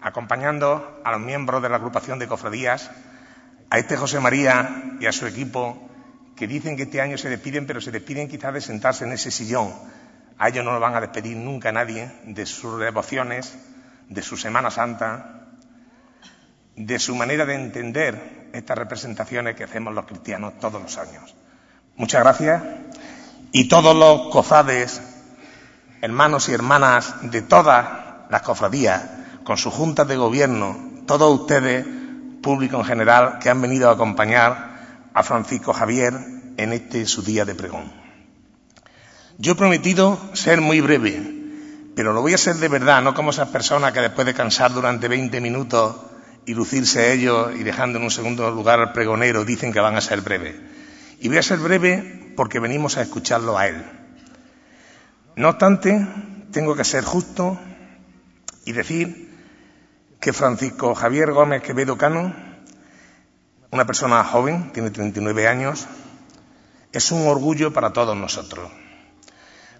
acompañando 0.00 1.02
a 1.04 1.12
los 1.12 1.20
miembros 1.20 1.60
de 1.62 1.68
la 1.68 1.76
agrupación 1.76 2.18
de 2.18 2.28
cofradías 2.28 2.90
a 3.68 3.78
este 3.78 3.98
José 3.98 4.20
María 4.20 4.96
y 5.00 5.04
a 5.04 5.12
su 5.12 5.26
equipo 5.26 5.86
que 6.38 6.46
dicen 6.46 6.76
que 6.76 6.84
este 6.84 7.00
año 7.00 7.18
se 7.18 7.28
despiden, 7.28 7.66
pero 7.66 7.80
se 7.80 7.90
despiden 7.90 8.28
quizás 8.28 8.54
de 8.54 8.60
sentarse 8.60 9.04
en 9.04 9.12
ese 9.12 9.30
sillón. 9.30 9.74
A 10.38 10.48
ellos 10.48 10.64
no 10.64 10.72
lo 10.72 10.78
van 10.78 10.94
a 10.94 11.00
despedir 11.00 11.36
nunca 11.36 11.72
nadie 11.72 12.12
de 12.24 12.46
sus 12.46 12.78
devociones, 12.78 13.58
de 14.08 14.22
su 14.22 14.36
Semana 14.36 14.70
Santa, 14.70 15.48
de 16.76 16.98
su 17.00 17.16
manera 17.16 17.44
de 17.44 17.56
entender 17.56 18.50
estas 18.52 18.78
representaciones 18.78 19.56
que 19.56 19.64
hacemos 19.64 19.92
los 19.92 20.06
cristianos 20.06 20.58
todos 20.60 20.80
los 20.80 20.96
años. 20.96 21.34
Muchas 21.96 22.22
gracias. 22.22 22.62
Y 23.50 23.66
todos 23.66 23.96
los 23.96 24.32
cofrades, 24.32 25.02
hermanos 26.00 26.48
y 26.48 26.52
hermanas 26.52 27.16
de 27.22 27.42
todas 27.42 28.30
las 28.30 28.42
cofradías, 28.42 29.02
con 29.42 29.56
sus 29.56 29.74
juntas 29.74 30.06
de 30.06 30.16
gobierno, 30.16 31.02
todos 31.04 31.40
ustedes 31.40 31.84
público 32.42 32.76
en 32.76 32.84
general 32.84 33.40
que 33.40 33.50
han 33.50 33.60
venido 33.60 33.90
a 33.90 33.94
acompañar 33.94 34.67
a 35.14 35.22
Francisco 35.22 35.72
Javier 35.72 36.14
en 36.56 36.72
este 36.72 37.06
su 37.06 37.22
día 37.22 37.44
de 37.44 37.54
pregón. 37.54 37.92
Yo 39.38 39.52
he 39.52 39.56
prometido 39.56 40.18
ser 40.34 40.60
muy 40.60 40.80
breve, 40.80 41.22
pero 41.94 42.12
lo 42.12 42.22
voy 42.22 42.32
a 42.32 42.36
hacer 42.36 42.56
de 42.56 42.68
verdad, 42.68 43.02
no 43.02 43.14
como 43.14 43.30
esas 43.30 43.48
personas 43.48 43.92
que 43.92 44.00
después 44.00 44.26
de 44.26 44.34
cansar 44.34 44.72
durante 44.72 45.08
20 45.08 45.40
minutos 45.40 45.96
y 46.44 46.54
lucirse 46.54 47.12
ellos 47.12 47.54
y 47.54 47.62
dejando 47.62 47.98
en 47.98 48.04
un 48.04 48.10
segundo 48.10 48.50
lugar 48.50 48.80
al 48.80 48.92
pregonero 48.92 49.44
dicen 49.44 49.72
que 49.72 49.80
van 49.80 49.96
a 49.96 50.00
ser 50.00 50.22
breves. 50.22 50.56
Y 51.20 51.28
voy 51.28 51.38
a 51.38 51.42
ser 51.42 51.58
breve 51.58 52.32
porque 52.36 52.58
venimos 52.58 52.96
a 52.96 53.02
escucharlo 53.02 53.58
a 53.58 53.66
él. 53.66 53.84
No 55.36 55.50
obstante, 55.50 56.06
tengo 56.50 56.74
que 56.74 56.84
ser 56.84 57.04
justo 57.04 57.58
y 58.64 58.72
decir 58.72 59.28
que 60.20 60.32
Francisco 60.32 60.94
Javier 60.94 61.32
Gómez 61.32 61.62
Quevedo 61.62 61.96
Cano, 61.96 62.34
una 63.70 63.86
persona 63.86 64.24
joven, 64.24 64.72
tiene 64.72 64.90
39 64.90 65.48
años, 65.48 65.86
es 66.92 67.12
un 67.12 67.26
orgullo 67.26 67.72
para 67.72 67.92
todos 67.92 68.16
nosotros. 68.16 68.70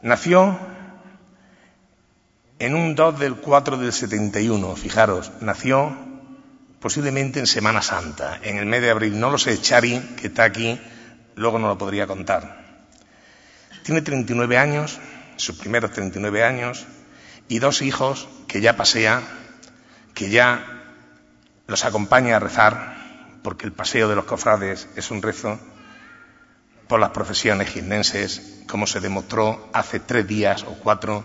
Nació 0.02 0.58
en 2.58 2.74
un 2.74 2.94
2 2.94 3.18
del 3.18 3.36
4 3.36 3.76
del 3.78 3.92
71, 3.92 4.76
fijaros, 4.76 5.32
nació 5.40 5.96
posiblemente 6.80 7.40
en 7.40 7.46
Semana 7.46 7.82
Santa, 7.82 8.38
en 8.42 8.58
el 8.58 8.66
mes 8.66 8.82
de 8.82 8.90
abril. 8.90 9.18
No 9.18 9.30
lo 9.30 9.38
sé, 9.38 9.60
Chari, 9.60 9.98
que 10.20 10.28
está 10.28 10.44
aquí, 10.44 10.80
luego 11.34 11.58
no 11.58 11.68
lo 11.68 11.78
podría 11.78 12.06
contar. 12.06 12.82
Tiene 13.84 14.02
39 14.02 14.58
años, 14.58 15.00
sus 15.36 15.56
primeros 15.56 15.92
39 15.92 16.44
años, 16.44 16.86
y 17.48 17.58
dos 17.58 17.82
hijos 17.82 18.28
que 18.46 18.60
ya 18.60 18.76
pasea 18.76 19.22
que 20.14 20.30
ya 20.30 20.82
los 21.68 21.84
acompaña 21.84 22.36
a 22.36 22.40
rezar, 22.40 22.97
porque 23.48 23.64
el 23.64 23.72
paseo 23.72 24.10
de 24.10 24.14
los 24.14 24.26
cofrades 24.26 24.90
es 24.94 25.10
un 25.10 25.22
rezo 25.22 25.58
por 26.86 27.00
las 27.00 27.12
profesiones 27.12 27.70
gimnenses, 27.70 28.62
como 28.68 28.86
se 28.86 29.00
demostró 29.00 29.70
hace 29.72 30.00
tres 30.00 30.28
días 30.28 30.64
o 30.64 30.74
cuatro, 30.74 31.24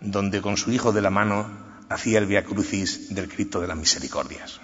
donde 0.00 0.40
con 0.40 0.56
su 0.56 0.72
hijo 0.72 0.90
de 0.90 1.02
la 1.02 1.10
mano 1.10 1.50
hacía 1.90 2.18
el 2.18 2.24
Via 2.24 2.44
Crucis 2.44 3.14
del 3.14 3.28
Cristo 3.28 3.60
de 3.60 3.68
las 3.68 3.76
Misericordias. 3.76 4.58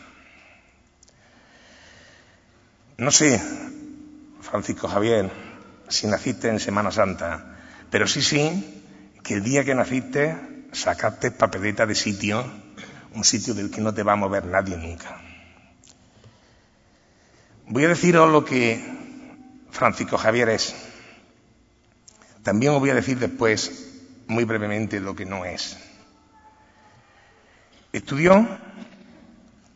No 2.97 3.11
sé, 3.11 3.43
Francisco 4.41 4.88
Javier, 4.88 5.31
si 5.88 6.07
naciste 6.07 6.49
en 6.49 6.61
Semana 6.61 6.91
Santa, 6.93 7.59
pero 7.91 8.07
sí, 8.07 8.23
sí, 8.23 8.83
que 9.23 9.35
el 9.35 9.45
día 9.45 9.67
que 9.67 9.75
naciste 9.75 10.35
sacaste 10.73 11.31
papeleta 11.31 11.85
de 11.85 11.95
sitio 11.95 12.43
un 13.15 13.23
sitio 13.23 13.53
del 13.53 13.71
que 13.71 13.83
no 13.83 13.93
te 13.93 14.03
va 14.03 14.15
a 14.15 14.17
mover 14.17 14.47
nadie 14.47 14.79
nunca. 14.79 15.25
Voy 17.69 17.85
a 17.85 17.89
deciros 17.89 18.31
lo 18.31 18.45
que 18.45 18.81
Francisco 19.71 20.17
Javier 20.17 20.51
es. 20.51 20.75
También 22.45 22.73
os 22.73 22.79
voy 22.79 22.91
a 22.91 22.95
decir 22.95 23.19
después, 23.19 23.93
muy 24.29 24.45
brevemente, 24.45 25.01
lo 25.01 25.17
que 25.17 25.25
no 25.25 25.45
es. 25.45 25.77
Estudió, 27.93 28.47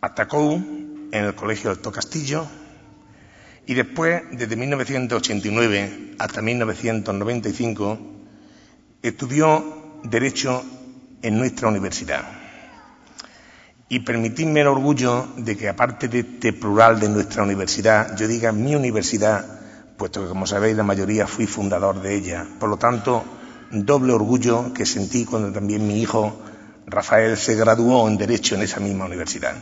atacó 0.01 0.53
en 0.53 1.11
el 1.13 1.35
Colegio 1.35 1.71
Alto 1.71 1.91
Castillo 1.91 2.47
y 3.67 3.75
después, 3.75 4.23
desde 4.31 4.55
1989 4.55 6.15
hasta 6.21 6.43
1995, 6.43 7.99
estudió 9.03 9.99
Derecho 10.05 10.65
en 11.23 11.39
nuestra 11.39 11.69
universidad. 11.69 12.40
Y 13.93 13.99
permitidme 13.99 14.61
el 14.61 14.69
orgullo 14.69 15.27
de 15.37 15.57
que, 15.57 15.69
aparte 15.69 16.07
de 16.07 16.21
este 16.21 16.53
plural 16.53 17.01
de 17.01 17.09
nuestra 17.09 17.43
universidad, 17.43 18.17
yo 18.17 18.29
diga 18.29 18.53
mi 18.53 18.77
universidad, 18.77 19.45
puesto 19.97 20.23
que, 20.23 20.29
como 20.29 20.47
sabéis, 20.47 20.77
la 20.77 20.85
mayoría 20.85 21.27
fui 21.27 21.49
fundador 21.49 22.01
de 22.01 22.15
ella. 22.15 22.47
Por 22.61 22.69
lo 22.69 22.77
tanto, 22.77 23.25
doble 23.73 24.13
orgullo 24.13 24.73
que 24.73 24.87
sentí 24.87 25.25
cuando 25.25 25.51
también 25.51 25.89
mi 25.89 26.01
hijo 26.01 26.41
Rafael 26.87 27.37
se 27.37 27.57
graduó 27.57 28.07
en 28.07 28.17
Derecho 28.17 28.55
en 28.55 28.63
esa 28.63 28.79
misma 28.79 29.07
universidad. 29.07 29.57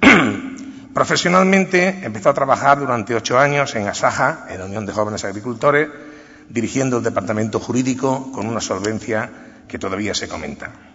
Profesionalmente 0.94 2.00
empezó 2.02 2.30
a 2.30 2.34
trabajar 2.34 2.78
durante 2.78 3.14
ocho 3.14 3.38
años 3.38 3.74
en 3.74 3.86
Asaja, 3.88 4.46
en 4.48 4.60
la 4.60 4.64
Unión 4.64 4.86
de 4.86 4.94
Jóvenes 4.94 5.22
Agricultores, 5.26 5.90
dirigiendo 6.48 6.96
el 6.96 7.04
departamento 7.04 7.60
jurídico 7.60 8.32
con 8.32 8.46
una 8.46 8.62
solvencia 8.62 9.30
que 9.68 9.78
todavía 9.78 10.14
se 10.14 10.28
comenta. 10.28 10.89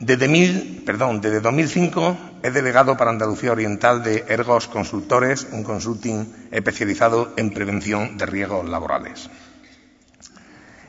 Desde, 0.00 0.28
mil, 0.28 0.82
perdón, 0.86 1.20
desde 1.20 1.40
2005 1.40 2.16
es 2.44 2.54
delegado 2.54 2.96
para 2.96 3.10
Andalucía 3.10 3.50
Oriental 3.50 4.04
de 4.04 4.24
Ergos 4.28 4.68
Consultores, 4.68 5.48
un 5.50 5.64
consulting 5.64 6.32
especializado 6.52 7.32
en 7.36 7.50
prevención 7.50 8.16
de 8.16 8.26
riesgos 8.26 8.68
laborales. 8.68 9.28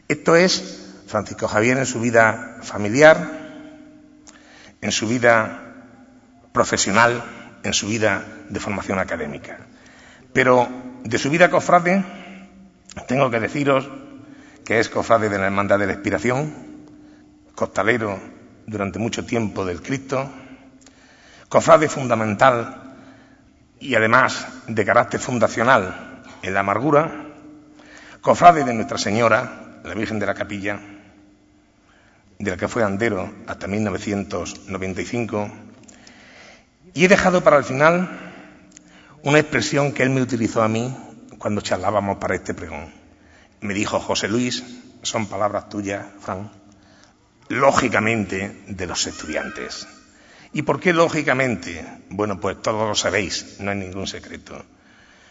Esto 0.07 0.35
es 0.35 1.03
Francisco 1.07 1.47
Javier 1.47 1.79
en 1.79 1.87
su 1.87 1.99
vida 1.99 2.57
familiar, 2.61 3.17
en 4.79 4.91
su 4.91 5.07
vida 5.07 5.87
profesional, 6.53 7.23
en 7.63 7.73
su 7.73 7.87
vida 7.87 8.23
de 8.47 8.59
formación 8.59 8.99
académica. 8.99 9.57
Pero 10.33 10.69
de 11.03 11.17
su 11.17 11.31
vida 11.31 11.49
cofrade 11.49 12.05
tengo 13.07 13.31
que 13.31 13.39
deciros 13.39 13.89
que 14.63 14.79
es 14.79 14.89
cofrade 14.89 15.29
de 15.29 15.39
la 15.39 15.47
Hermandad 15.47 15.79
de 15.79 15.87
la 15.87 15.93
Expiración, 15.93 16.53
costalero 17.55 18.38
durante 18.69 18.99
mucho 18.99 19.25
tiempo 19.25 19.65
del 19.65 19.81
Cristo, 19.81 20.29
cofrade 21.49 21.89
fundamental 21.89 22.95
y 23.79 23.95
además 23.95 24.47
de 24.67 24.85
carácter 24.85 25.19
fundacional 25.19 26.21
en 26.41 26.53
la 26.53 26.59
amargura, 26.59 27.25
cofrade 28.21 28.63
de 28.63 28.73
Nuestra 28.73 28.97
Señora, 28.97 29.81
la 29.83 29.93
Virgen 29.95 30.19
de 30.19 30.25
la 30.25 30.35
Capilla, 30.35 30.79
de 32.37 32.51
la 32.51 32.57
que 32.57 32.67
fue 32.67 32.83
andero 32.83 33.33
hasta 33.47 33.67
1995, 33.67 35.49
y 36.93 37.05
he 37.05 37.07
dejado 37.07 37.43
para 37.43 37.57
el 37.57 37.63
final 37.63 38.09
una 39.23 39.39
expresión 39.39 39.91
que 39.91 40.03
él 40.03 40.11
me 40.11 40.21
utilizó 40.21 40.61
a 40.61 40.67
mí 40.67 40.95
cuando 41.37 41.61
charlábamos 41.61 42.17
para 42.17 42.35
este 42.35 42.53
pregón. 42.53 42.93
Me 43.61 43.73
dijo, 43.73 43.99
José 43.99 44.27
Luis, 44.27 44.63
son 45.01 45.27
palabras 45.27 45.69
tuyas, 45.69 46.05
Fran, 46.19 46.49
lógicamente 47.49 48.63
de 48.67 48.87
los 48.87 49.05
estudiantes. 49.07 49.87
¿Y 50.53 50.61
por 50.61 50.79
qué 50.79 50.93
lógicamente? 50.93 51.85
Bueno, 52.09 52.39
pues 52.39 52.61
todos 52.61 52.87
lo 52.87 52.95
sabéis, 52.95 53.57
no 53.59 53.71
hay 53.71 53.77
ningún 53.77 54.07
secreto. 54.07 54.63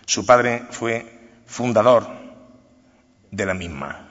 Su 0.05 0.27
padre 0.27 0.65
fue 0.71 1.31
fundador 1.47 2.07
de 3.31 3.47
la 3.47 3.55
misma. 3.55 4.05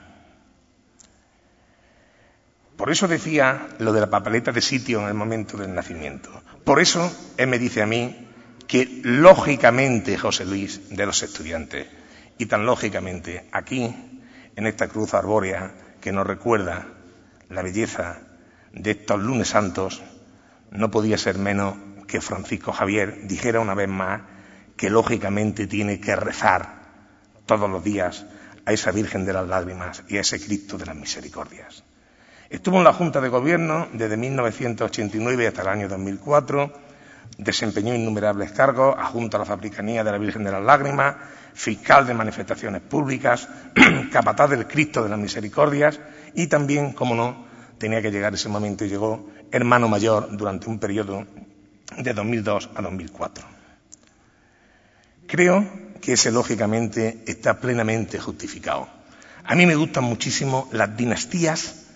Por 2.76 2.90
eso 2.90 3.08
decía 3.08 3.68
lo 3.78 3.92
de 3.92 4.00
la 4.00 4.10
papeleta 4.10 4.52
de 4.52 4.60
sitio 4.60 5.00
en 5.00 5.08
el 5.08 5.14
momento 5.14 5.56
del 5.56 5.74
nacimiento. 5.74 6.30
Por 6.64 6.80
eso 6.80 7.12
él 7.36 7.48
me 7.48 7.58
dice 7.58 7.82
a 7.82 7.86
mí 7.86 8.28
que 8.66 9.00
lógicamente, 9.02 10.16
José 10.16 10.44
Luis, 10.44 10.88
de 10.90 11.06
los 11.06 11.22
estudiantes, 11.22 11.88
y 12.36 12.46
tan 12.46 12.66
lógicamente 12.66 13.48
aquí, 13.50 13.94
en 14.54 14.66
esta 14.66 14.88
cruz 14.88 15.14
arbórea 15.14 15.72
que 16.00 16.12
nos 16.12 16.26
recuerda 16.26 16.86
la 17.50 17.62
belleza 17.62 18.20
de 18.72 18.90
estos 18.90 19.20
lunes 19.20 19.48
santos, 19.48 20.02
no 20.70 20.90
podía 20.90 21.18
ser 21.18 21.38
menos 21.38 21.76
que 22.06 22.20
Francisco 22.20 22.72
Javier 22.72 23.26
dijera 23.26 23.60
una 23.60 23.74
vez 23.74 23.88
más 23.88 24.22
que 24.76 24.90
lógicamente 24.90 25.66
tiene 25.66 26.00
que 26.00 26.14
rezar 26.16 26.78
todos 27.46 27.68
los 27.68 27.82
días 27.82 28.26
a 28.64 28.72
esa 28.72 28.92
Virgen 28.92 29.24
de 29.24 29.32
las 29.32 29.48
Lágrimas 29.48 30.02
y 30.08 30.18
a 30.18 30.20
ese 30.20 30.40
Cristo 30.40 30.76
de 30.76 30.86
las 30.86 30.96
Misericordias. 30.96 31.84
Estuvo 32.50 32.78
en 32.78 32.84
la 32.84 32.92
Junta 32.92 33.20
de 33.20 33.28
Gobierno 33.28 33.88
desde 33.92 34.16
1989 34.16 35.48
hasta 35.48 35.62
el 35.62 35.68
año 35.68 35.88
2004, 35.88 36.72
desempeñó 37.38 37.94
innumerables 37.94 38.52
cargos, 38.52 38.94
adjunto 38.98 39.36
a 39.36 39.40
la 39.40 39.46
Fabricanía 39.46 40.04
de 40.04 40.12
la 40.12 40.18
Virgen 40.18 40.44
de 40.44 40.52
las 40.52 40.62
Lágrimas, 40.62 41.16
fiscal 41.54 42.06
de 42.06 42.14
manifestaciones 42.14 42.82
públicas, 42.82 43.48
capataz 44.12 44.50
del 44.50 44.66
Cristo 44.66 45.02
de 45.02 45.10
las 45.10 45.18
Misericordias 45.18 45.98
y 46.34 46.46
también, 46.46 46.92
como 46.92 47.14
no, 47.14 47.46
tenía 47.78 48.02
que 48.02 48.10
llegar 48.10 48.34
ese 48.34 48.48
momento 48.48 48.84
y 48.84 48.88
llegó 48.88 49.28
hermano 49.50 49.88
mayor 49.88 50.36
durante 50.36 50.68
un 50.68 50.78
periodo 50.78 51.26
de 51.96 52.12
2002 52.12 52.70
a 52.74 52.82
2004. 52.82 53.44
Creo 55.26 55.66
que 56.00 56.14
ese, 56.14 56.30
lógicamente, 56.30 57.22
está 57.26 57.60
plenamente 57.60 58.18
justificado. 58.18 58.88
A 59.44 59.54
mí 59.54 59.66
me 59.66 59.76
gustan 59.76 60.04
muchísimo 60.04 60.68
las 60.72 60.96
dinastías, 60.96 61.86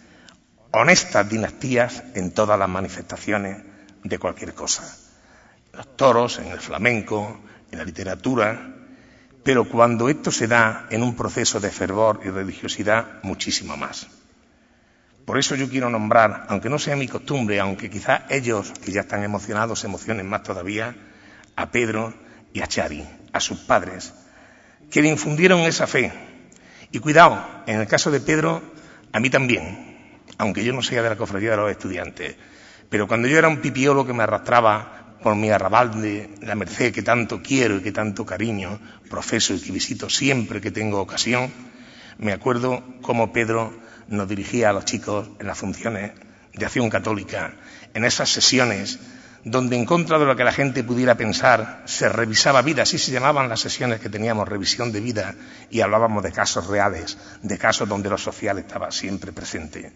honestas 0.70 1.28
dinastías, 1.28 2.02
en 2.14 2.32
todas 2.32 2.58
las 2.58 2.68
manifestaciones 2.68 3.62
de 4.02 4.18
cualquier 4.18 4.54
cosa. 4.54 4.82
Los 5.72 5.96
toros, 5.96 6.38
en 6.38 6.46
el 6.46 6.60
flamenco, 6.60 7.40
en 7.70 7.78
la 7.78 7.84
literatura, 7.84 8.74
pero 9.42 9.68
cuando 9.68 10.08
esto 10.08 10.30
se 10.30 10.46
da 10.46 10.86
en 10.90 11.02
un 11.02 11.16
proceso 11.16 11.58
de 11.58 11.70
fervor 11.70 12.20
y 12.24 12.28
religiosidad, 12.28 13.22
muchísimo 13.22 13.76
más. 13.76 14.06
Por 15.24 15.38
eso 15.38 15.54
yo 15.54 15.68
quiero 15.68 15.88
nombrar, 15.88 16.46
aunque 16.48 16.68
no 16.68 16.78
sea 16.78 16.96
mi 16.96 17.06
costumbre, 17.06 17.60
aunque 17.60 17.88
quizás 17.88 18.22
ellos, 18.28 18.72
que 18.84 18.92
ya 18.92 19.02
están 19.02 19.22
emocionados, 19.22 19.80
se 19.80 19.86
emocionen 19.86 20.28
más 20.28 20.42
todavía, 20.42 20.96
a 21.54 21.70
Pedro 21.70 22.12
y 22.52 22.60
a 22.60 22.66
Chari, 22.66 23.06
a 23.32 23.40
sus 23.40 23.58
padres, 23.60 24.12
que 24.90 25.00
le 25.00 25.08
infundieron 25.08 25.60
esa 25.60 25.86
fe. 25.86 26.12
Y 26.90 26.98
cuidado, 26.98 27.44
en 27.66 27.80
el 27.80 27.86
caso 27.86 28.10
de 28.10 28.20
Pedro, 28.20 28.62
a 29.12 29.20
mí 29.20 29.30
también, 29.30 30.20
aunque 30.38 30.64
yo 30.64 30.72
no 30.72 30.82
sea 30.82 31.02
de 31.02 31.10
la 31.10 31.16
cofradía 31.16 31.52
de 31.52 31.56
los 31.56 31.70
estudiantes, 31.70 32.36
pero 32.90 33.06
cuando 33.06 33.28
yo 33.28 33.38
era 33.38 33.48
un 33.48 33.60
pipiolo 33.60 34.04
que 34.04 34.12
me 34.12 34.24
arrastraba 34.24 35.16
por 35.22 35.36
mi 35.36 35.50
arrabal 35.50 36.02
de 36.02 36.30
la 36.42 36.54
Merced 36.54 36.92
que 36.92 37.02
tanto 37.02 37.40
quiero 37.42 37.76
y 37.76 37.82
que 37.82 37.92
tanto 37.92 38.26
cariño 38.26 38.78
profeso 39.08 39.54
y 39.54 39.60
que 39.60 39.72
visito 39.72 40.10
siempre 40.10 40.60
que 40.60 40.70
tengo 40.70 41.00
ocasión, 41.00 41.50
me 42.18 42.32
acuerdo 42.32 42.82
cómo 43.00 43.32
Pedro 43.32 43.72
nos 44.12 44.28
dirigía 44.28 44.70
a 44.70 44.72
los 44.72 44.84
chicos 44.84 45.30
en 45.38 45.46
las 45.46 45.58
funciones 45.58 46.12
de 46.52 46.66
acción 46.66 46.90
católica, 46.90 47.54
en 47.94 48.04
esas 48.04 48.28
sesiones 48.28 48.98
donde 49.44 49.76
en 49.76 49.86
contra 49.86 50.18
de 50.18 50.26
lo 50.26 50.36
que 50.36 50.44
la 50.44 50.52
gente 50.52 50.84
pudiera 50.84 51.16
pensar 51.16 51.82
se 51.86 52.08
revisaba 52.08 52.62
vida, 52.62 52.82
así 52.82 52.98
se 52.98 53.10
llamaban 53.10 53.48
las 53.48 53.60
sesiones 53.60 54.00
que 54.00 54.08
teníamos, 54.08 54.48
revisión 54.48 54.92
de 54.92 55.00
vida, 55.00 55.34
y 55.68 55.80
hablábamos 55.80 56.22
de 56.22 56.30
casos 56.30 56.68
reales, 56.68 57.18
de 57.42 57.58
casos 57.58 57.88
donde 57.88 58.08
lo 58.08 58.18
social 58.18 58.58
estaba 58.58 58.92
siempre 58.92 59.32
presente. 59.32 59.92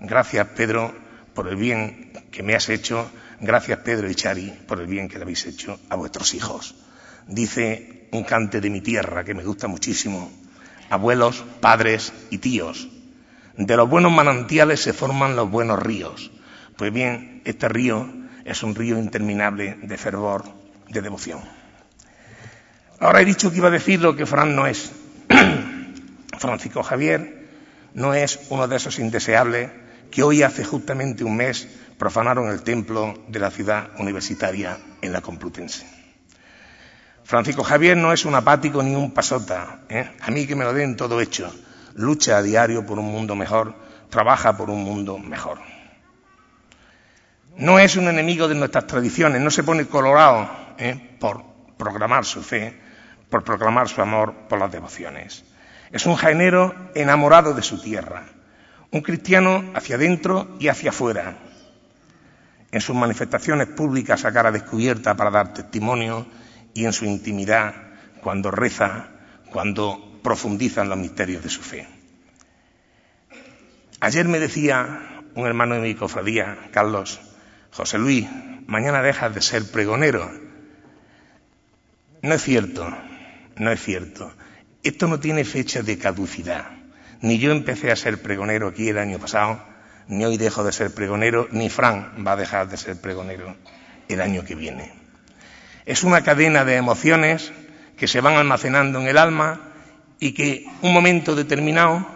Gracias, 0.00 0.46
Pedro, 0.56 0.94
por 1.34 1.48
el 1.48 1.56
bien 1.56 2.12
que 2.30 2.42
me 2.42 2.54
has 2.54 2.68
hecho, 2.70 3.10
gracias, 3.40 3.80
Pedro 3.80 4.08
y 4.08 4.14
Chari, 4.14 4.58
por 4.66 4.80
el 4.80 4.86
bien 4.86 5.08
que 5.08 5.18
le 5.18 5.24
habéis 5.24 5.44
hecho 5.46 5.78
a 5.90 5.96
vuestros 5.96 6.32
hijos. 6.32 6.74
Dice 7.26 8.08
un 8.12 8.24
cante 8.24 8.60
de 8.60 8.70
mi 8.70 8.80
tierra 8.80 9.24
que 9.24 9.34
me 9.34 9.44
gusta 9.44 9.68
muchísimo, 9.68 10.32
abuelos, 10.88 11.44
padres 11.60 12.12
y 12.30 12.38
tíos, 12.38 12.88
de 13.58 13.76
los 13.76 13.90
buenos 13.90 14.12
manantiales 14.12 14.80
se 14.80 14.92
forman 14.92 15.34
los 15.34 15.50
buenos 15.50 15.80
ríos. 15.82 16.30
Pues 16.76 16.92
bien, 16.92 17.42
este 17.44 17.68
río 17.68 18.08
es 18.44 18.62
un 18.62 18.76
río 18.76 18.96
interminable 18.98 19.76
de 19.82 19.98
fervor, 19.98 20.44
de 20.88 21.02
devoción. 21.02 21.40
Ahora 23.00 23.20
he 23.20 23.24
dicho 23.24 23.50
que 23.50 23.56
iba 23.56 23.66
a 23.66 23.72
decir 23.72 24.00
lo 24.00 24.14
que 24.14 24.26
Fran 24.26 24.54
no 24.54 24.68
es. 24.68 24.92
Francisco 26.38 26.84
Javier 26.84 27.48
no 27.94 28.14
es 28.14 28.38
uno 28.50 28.68
de 28.68 28.76
esos 28.76 29.00
indeseables 29.00 29.70
que 30.12 30.22
hoy 30.22 30.44
hace 30.44 30.64
justamente 30.64 31.24
un 31.24 31.36
mes 31.36 31.68
profanaron 31.98 32.50
el 32.50 32.62
templo 32.62 33.24
de 33.26 33.40
la 33.40 33.50
ciudad 33.50 33.90
universitaria 33.98 34.78
en 35.02 35.12
la 35.12 35.20
Complutense. 35.20 35.84
Francisco 37.24 37.64
Javier 37.64 37.96
no 37.96 38.12
es 38.12 38.24
un 38.24 38.36
apático 38.36 38.84
ni 38.84 38.94
un 38.94 39.10
pasota. 39.10 39.80
¿eh? 39.88 40.12
A 40.20 40.30
mí 40.30 40.46
que 40.46 40.54
me 40.54 40.64
lo 40.64 40.72
den 40.72 40.96
todo 40.96 41.20
hecho 41.20 41.52
lucha 41.98 42.38
a 42.38 42.42
diario 42.42 42.86
por 42.86 42.98
un 42.98 43.10
mundo 43.10 43.34
mejor, 43.34 43.74
trabaja 44.08 44.56
por 44.56 44.70
un 44.70 44.82
mundo 44.82 45.18
mejor. 45.18 45.58
No 47.56 47.78
es 47.78 47.96
un 47.96 48.06
enemigo 48.06 48.46
de 48.46 48.54
nuestras 48.54 48.86
tradiciones, 48.86 49.42
no 49.42 49.50
se 49.50 49.64
pone 49.64 49.86
colorado 49.86 50.48
¿eh? 50.78 51.16
por 51.18 51.44
proclamar 51.76 52.24
su 52.24 52.40
fe, 52.42 52.80
por 53.28 53.42
proclamar 53.42 53.88
su 53.88 54.00
amor 54.00 54.32
por 54.48 54.60
las 54.60 54.70
devociones. 54.70 55.44
Es 55.90 56.06
un 56.06 56.14
jaenero 56.14 56.72
enamorado 56.94 57.52
de 57.52 57.62
su 57.62 57.82
tierra, 57.82 58.24
un 58.92 59.00
cristiano 59.00 59.64
hacia 59.74 59.96
adentro 59.96 60.56
y 60.60 60.68
hacia 60.68 60.90
afuera. 60.90 61.36
En 62.70 62.80
sus 62.80 62.94
manifestaciones 62.94 63.66
públicas 63.66 64.24
a 64.24 64.32
cara 64.32 64.52
descubierta 64.52 65.16
para 65.16 65.30
dar 65.30 65.52
testimonio 65.52 66.26
y 66.74 66.84
en 66.84 66.92
su 66.92 67.06
intimidad 67.06 67.74
cuando 68.22 68.52
reza, 68.52 69.08
cuando 69.50 70.07
profundizan 70.28 70.90
los 70.90 70.98
misterios 70.98 71.42
de 71.42 71.48
su 71.48 71.62
fe. 71.62 71.88
Ayer 73.98 74.28
me 74.28 74.38
decía 74.38 75.22
un 75.34 75.46
hermano 75.46 75.76
de 75.76 75.80
mi 75.80 75.94
cofradía, 75.94 76.68
Carlos, 76.70 77.18
José 77.70 77.96
Luis, 77.96 78.28
mañana 78.66 79.00
dejas 79.00 79.34
de 79.34 79.40
ser 79.40 79.64
pregonero. 79.70 80.30
No 82.20 82.34
es 82.34 82.42
cierto, 82.42 82.94
no 83.56 83.70
es 83.70 83.82
cierto. 83.82 84.30
Esto 84.82 85.08
no 85.08 85.18
tiene 85.18 85.46
fecha 85.46 85.80
de 85.80 85.96
caducidad. 85.96 86.72
Ni 87.22 87.38
yo 87.38 87.50
empecé 87.50 87.90
a 87.90 87.96
ser 87.96 88.20
pregonero 88.20 88.68
aquí 88.68 88.90
el 88.90 88.98
año 88.98 89.18
pasado, 89.18 89.64
ni 90.08 90.26
hoy 90.26 90.36
dejo 90.36 90.62
de 90.62 90.72
ser 90.72 90.92
pregonero, 90.92 91.48
ni 91.52 91.70
Fran 91.70 92.22
va 92.26 92.32
a 92.32 92.36
dejar 92.36 92.68
de 92.68 92.76
ser 92.76 93.00
pregonero 93.00 93.56
el 94.08 94.20
año 94.20 94.44
que 94.44 94.54
viene. 94.54 94.92
Es 95.86 96.04
una 96.04 96.22
cadena 96.22 96.66
de 96.66 96.76
emociones 96.76 97.50
que 97.96 98.08
se 98.08 98.20
van 98.20 98.34
almacenando 98.34 99.00
en 99.00 99.08
el 99.08 99.16
alma 99.16 99.68
y 100.20 100.32
que 100.32 100.66
un 100.82 100.92
momento 100.92 101.34
determinado 101.34 102.06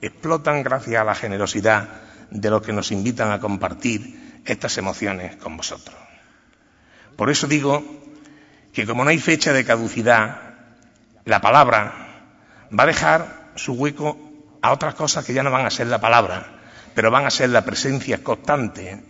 explotan 0.00 0.62
gracias 0.62 1.00
a 1.00 1.04
la 1.04 1.14
generosidad 1.14 1.88
de 2.30 2.50
los 2.50 2.62
que 2.62 2.72
nos 2.72 2.90
invitan 2.92 3.32
a 3.32 3.40
compartir 3.40 4.40
estas 4.44 4.78
emociones 4.78 5.36
con 5.36 5.56
vosotros. 5.56 5.96
Por 7.16 7.30
eso 7.30 7.46
digo 7.46 7.84
que 8.72 8.86
como 8.86 9.04
no 9.04 9.10
hay 9.10 9.18
fecha 9.18 9.52
de 9.52 9.64
caducidad, 9.64 10.40
la 11.24 11.40
palabra 11.40 12.28
va 12.76 12.84
a 12.84 12.86
dejar 12.86 13.52
su 13.56 13.74
hueco 13.74 14.16
a 14.62 14.72
otras 14.72 14.94
cosas 14.94 15.24
que 15.24 15.34
ya 15.34 15.42
no 15.42 15.50
van 15.50 15.66
a 15.66 15.70
ser 15.70 15.88
la 15.88 16.00
palabra, 16.00 16.60
pero 16.94 17.10
van 17.10 17.26
a 17.26 17.30
ser 17.30 17.50
la 17.50 17.64
presencia 17.64 18.22
constante 18.22 19.02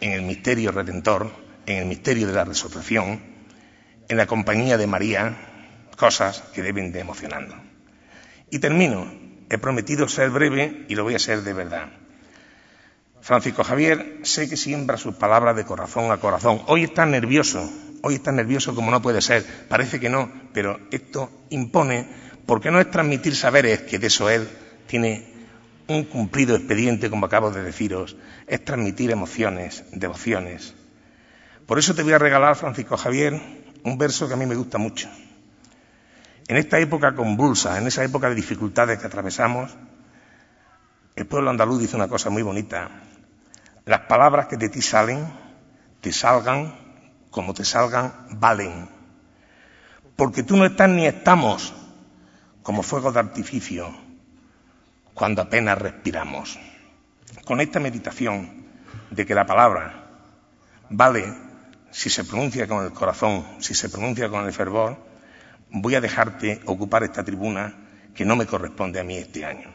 en 0.00 0.12
el 0.12 0.22
misterio 0.22 0.72
redentor, 0.72 1.32
en 1.66 1.78
el 1.78 1.86
misterio 1.86 2.26
de 2.26 2.32
la 2.32 2.44
resurrección, 2.44 3.20
en 4.08 4.16
la 4.16 4.26
compañía 4.26 4.76
de 4.76 4.86
María, 4.86 5.49
cosas 6.00 6.42
que 6.54 6.62
deben 6.62 6.92
de 6.92 7.00
emocionarnos. 7.00 7.58
Y 8.50 8.58
termino. 8.58 9.06
He 9.50 9.58
prometido 9.58 10.08
ser 10.08 10.30
breve 10.30 10.86
y 10.88 10.94
lo 10.94 11.04
voy 11.04 11.14
a 11.14 11.18
ser 11.18 11.42
de 11.42 11.52
verdad. 11.52 11.90
Francisco 13.20 13.64
Javier, 13.64 14.20
sé 14.22 14.48
que 14.48 14.56
siembra 14.56 14.96
sus 14.96 15.16
palabras 15.16 15.56
de 15.56 15.66
corazón 15.66 16.10
a 16.10 16.16
corazón. 16.16 16.62
Hoy 16.68 16.84
está 16.84 17.04
nervioso, 17.04 17.68
hoy 18.02 18.14
está 18.14 18.32
nervioso 18.32 18.74
como 18.74 18.90
no 18.90 19.02
puede 19.02 19.20
ser. 19.20 19.44
Parece 19.68 20.00
que 20.00 20.08
no, 20.08 20.32
pero 20.54 20.80
esto 20.90 21.30
impone 21.50 22.08
porque 22.46 22.70
no 22.70 22.80
es 22.80 22.90
transmitir 22.90 23.36
saberes, 23.36 23.82
que 23.82 23.98
de 23.98 24.06
eso 24.06 24.30
él 24.30 24.48
tiene 24.86 25.28
un 25.88 26.04
cumplido 26.04 26.56
expediente, 26.56 27.10
como 27.10 27.26
acabo 27.26 27.50
de 27.50 27.62
deciros, 27.62 28.16
es 28.46 28.64
transmitir 28.64 29.10
emociones, 29.10 29.84
devociones. 29.92 30.74
Por 31.66 31.78
eso 31.78 31.94
te 31.94 32.02
voy 32.02 32.12
a 32.12 32.18
regalar, 32.18 32.56
Francisco 32.56 32.96
Javier, 32.96 33.38
un 33.82 33.98
verso 33.98 34.28
que 34.28 34.34
a 34.34 34.36
mí 34.36 34.46
me 34.46 34.54
gusta 34.54 34.78
mucho. 34.78 35.10
En 36.50 36.56
esta 36.56 36.80
época 36.80 37.14
convulsa, 37.14 37.78
en 37.78 37.86
esa 37.86 38.02
época 38.02 38.28
de 38.28 38.34
dificultades 38.34 38.98
que 38.98 39.06
atravesamos, 39.06 39.70
el 41.14 41.24
pueblo 41.24 41.48
andaluz 41.48 41.78
dice 41.78 41.94
una 41.94 42.08
cosa 42.08 42.28
muy 42.28 42.42
bonita. 42.42 42.90
Las 43.84 44.00
palabras 44.08 44.48
que 44.48 44.56
de 44.56 44.68
ti 44.68 44.82
salen, 44.82 45.32
te 46.00 46.10
salgan 46.12 46.74
como 47.30 47.54
te 47.54 47.64
salgan, 47.64 48.12
valen. 48.32 48.88
Porque 50.16 50.42
tú 50.42 50.56
no 50.56 50.64
estás 50.64 50.88
ni 50.88 51.06
estamos 51.06 51.72
como 52.64 52.82
fuegos 52.82 53.14
de 53.14 53.20
artificio 53.20 53.88
cuando 55.14 55.42
apenas 55.42 55.78
respiramos. 55.78 56.58
Con 57.44 57.60
esta 57.60 57.78
meditación 57.78 58.66
de 59.12 59.24
que 59.24 59.36
la 59.36 59.46
palabra 59.46 60.04
vale 60.88 61.32
si 61.92 62.10
se 62.10 62.24
pronuncia 62.24 62.66
con 62.66 62.84
el 62.84 62.90
corazón, 62.90 63.46
si 63.60 63.72
se 63.72 63.88
pronuncia 63.88 64.28
con 64.28 64.44
el 64.46 64.52
fervor, 64.52 65.09
voy 65.72 65.94
a 65.94 66.00
dejarte 66.00 66.60
ocupar 66.66 67.02
esta 67.04 67.24
tribuna 67.24 67.74
que 68.14 68.24
no 68.24 68.36
me 68.36 68.46
corresponde 68.46 69.00
a 69.00 69.04
mí 69.04 69.16
este 69.16 69.44
año. 69.44 69.72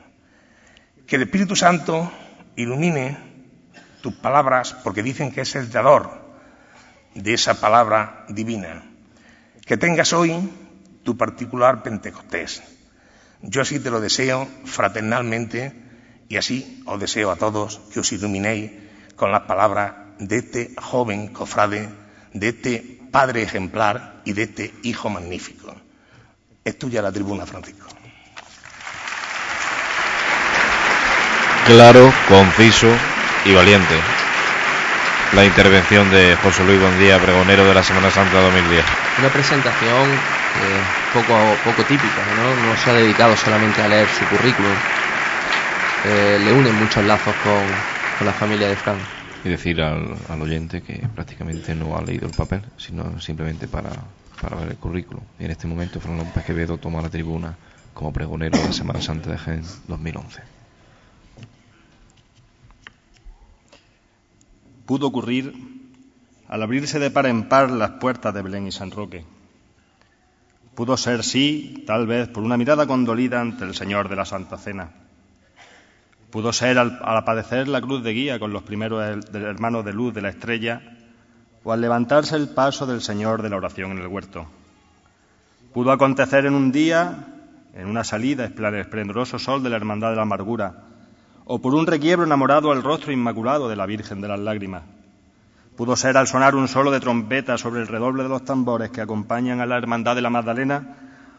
Que 1.08 1.16
el 1.16 1.24
Espíritu 1.24 1.56
Santo 1.56 2.12
ilumine 2.56 3.18
tus 4.02 4.16
palabras 4.16 4.76
porque 4.84 5.04
dicen 5.04 5.32
que 5.32 5.42
es 5.42 5.56
el 5.56 5.72
dador 5.72 6.26
de 7.14 7.34
esa 7.34 7.60
palabra 7.60 8.26
divina. 8.30 8.84
Que 9.66 9.78
tengas 9.78 10.14
hoy 10.14 10.34
tu 11.04 11.18
particular 11.18 11.82
Pentecostés. 11.84 12.62
Yo 13.42 13.62
así 13.62 13.80
te 13.80 13.92
lo 13.92 14.02
deseo 14.02 14.48
fraternalmente 14.66 15.74
y 16.28 16.38
así 16.38 16.84
os 16.86 17.00
deseo 17.00 17.32
a 17.32 17.36
todos 17.36 17.80
que 17.94 18.00
os 18.00 18.12
iluminéis 18.12 18.72
con 19.16 19.32
las 19.32 19.42
palabras 19.42 19.94
de 20.20 20.38
este 20.38 20.72
joven 20.82 21.28
cofrade, 21.28 21.90
de 22.34 22.50
este 22.50 23.00
padre 23.12 23.44
ejemplar 23.44 24.22
y 24.26 24.34
de 24.34 24.44
este 24.44 24.74
hijo 24.84 25.10
magnífico. 25.10 25.74
Es 26.66 26.80
tuya 26.80 27.00
la 27.00 27.12
tribuna, 27.12 27.46
Francisco. 27.46 27.88
Claro, 31.68 32.12
conciso 32.28 32.88
y 33.46 33.54
valiente 33.54 33.94
la 35.34 35.46
intervención 35.46 36.10
de 36.10 36.36
José 36.42 36.64
Luis 36.64 36.82
Bondía, 36.82 37.20
pregonero 37.20 37.66
de 37.66 37.74
la 37.76 37.84
Semana 37.84 38.10
Santa 38.10 38.42
2010. 38.42 38.84
Una 39.20 39.30
presentación 39.30 40.10
eh, 40.10 40.82
poco, 41.14 41.56
poco 41.64 41.84
típica, 41.84 42.24
¿no? 42.36 42.68
No 42.68 42.76
se 42.78 42.90
ha 42.90 42.94
dedicado 42.94 43.38
solamente 43.38 43.84
a 43.84 43.88
leer 43.88 44.08
su 44.08 44.26
currículum, 44.26 44.74
eh, 46.06 46.40
le 46.44 46.52
unen 46.52 46.74
muchos 46.80 47.04
lazos 47.06 47.36
con, 47.44 48.26
la 48.26 48.34
familia 48.34 48.70
de 48.70 48.76
Fran. 48.76 48.98
Y 49.44 49.50
decir 49.50 49.82
al, 49.82 50.42
oyente 50.42 50.82
que 50.82 51.08
prácticamente 51.14 51.76
no 51.76 51.96
ha 51.96 52.02
leído 52.02 52.28
el 52.28 52.34
papel, 52.34 52.64
sino 52.78 53.20
simplemente 53.20 53.68
para, 53.68 53.92
para 54.42 54.58
ver 54.58 54.70
el 54.70 54.78
currículum. 54.78 55.24
Y 55.40 55.46
en 55.46 55.52
este 55.52 55.68
momento 55.68 56.00
Fran 56.00 56.18
López 56.18 56.44
Quevedo 56.46 56.78
toma 56.78 57.02
la 57.02 57.10
tribuna 57.10 57.56
como 57.94 58.12
pregonero 58.12 58.58
de 58.58 58.66
la 58.66 58.74
Semana 58.74 59.02
Santa 59.02 59.32
de 59.32 59.38
Gen 59.38 59.64
2011. 59.88 60.56
pudo 64.86 65.08
ocurrir 65.08 65.54
al 66.48 66.62
abrirse 66.62 67.00
de 67.00 67.12
par 67.12 67.26
en 67.26 67.50
par 67.50 67.72
las 67.72 67.92
puertas 67.92 68.34
de 68.34 68.42
Belén 68.42 68.68
y 68.68 68.72
San 68.72 68.92
Roque. 68.92 69.26
Pudo 70.76 70.98
ser, 70.98 71.24
sí, 71.24 71.84
tal 71.88 72.06
vez 72.06 72.28
por 72.28 72.44
una 72.44 72.58
mirada 72.58 72.86
condolida 72.86 73.42
ante 73.42 73.64
el 73.64 73.74
Señor 73.74 74.10
de 74.10 74.16
la 74.16 74.26
Santa 74.26 74.58
Cena. 74.58 74.92
Pudo 76.30 76.52
ser 76.54 76.78
al, 76.78 77.00
aparecer 77.02 77.68
la 77.68 77.82
cruz 77.82 78.04
de 78.04 78.14
guía 78.14 78.40
con 78.40 78.52
los 78.52 78.64
primeros 78.64 79.26
hermanos 79.34 79.86
de 79.86 79.94
luz 79.94 80.14
de 80.14 80.22
la 80.22 80.30
estrella 80.30 80.95
o 81.66 81.74
al 81.74 81.82
levantarse 81.82 82.36
el 82.36 82.50
paso 82.50 82.86
del 82.86 83.02
Señor 83.02 83.42
de 83.42 83.50
la 83.50 83.58
oración 83.58 83.92
en 83.92 83.98
el 83.98 84.08
huerto. 84.08 84.46
Pudo 85.74 85.92
acontecer 85.92 86.46
en 86.46 86.54
un 86.54 86.72
día, 86.72 87.26
en 87.74 87.88
una 87.88 88.04
salida, 88.04 88.46
el 88.46 88.76
esplendoroso 88.76 89.40
sol 89.40 89.64
de 89.64 89.72
la 89.72 89.76
Hermandad 89.76 90.12
de 90.12 90.16
la 90.16 90.22
Amargura, 90.22 90.84
o 91.44 91.60
por 91.60 91.74
un 91.74 91.88
requiebro 91.88 92.24
enamorado 92.24 92.72
al 92.72 92.84
rostro 92.84 93.12
inmaculado 93.12 93.68
de 93.68 93.76
la 93.76 93.88
Virgen 93.88 94.22
de 94.22 94.28
las 94.28 94.40
Lágrimas. 94.40 94.84
Pudo 95.76 95.96
ser 95.96 96.18
al 96.18 96.28
sonar 96.28 96.56
un 96.56 96.68
solo 96.68 96.92
de 96.92 97.00
trompeta 97.00 97.58
sobre 97.58 97.82
el 97.82 97.88
redoble 97.88 98.24
de 98.24 98.30
los 98.30 98.46
tambores 98.46 98.92
que 98.92 99.02
acompañan 99.02 99.60
a 99.60 99.66
la 99.66 99.78
Hermandad 99.78 100.16
de 100.16 100.22
la 100.22 100.30
Magdalena, 100.30 100.98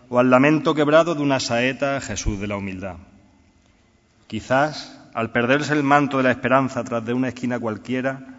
o 0.09 0.19
al 0.19 0.29
lamento 0.29 0.75
quebrado 0.75 1.15
de 1.15 1.23
una 1.23 1.39
saeta 1.39 1.97
a 1.97 2.01
Jesús 2.01 2.41
de 2.41 2.49
la 2.49 2.57
Humildad. 2.57 2.97
Quizás 4.27 5.01
al 5.15 5.31
perderse 5.31 5.73
el 5.73 5.85
manto 5.85 6.17
de 6.17 6.25
la 6.25 6.33
esperanza 6.33 6.83
tras 6.83 7.05
de 7.05 7.15
una 7.15 7.29
esquina 7.29 7.61
cualquiera, 7.61 8.36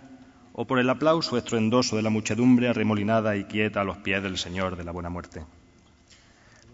o 0.60 0.66
por 0.66 0.80
el 0.80 0.90
aplauso 0.90 1.38
estruendoso 1.38 1.98
de 1.98 2.02
la 2.02 2.10
muchedumbre 2.10 2.68
arremolinada 2.68 3.38
y 3.38 3.44
quieta 3.44 3.82
a 3.82 3.84
los 3.84 3.98
pies 3.98 4.24
del 4.24 4.40
Señor 4.40 4.76
de 4.76 4.84
la 4.84 4.92
Buena 4.92 5.12
Muerte. 5.12 5.44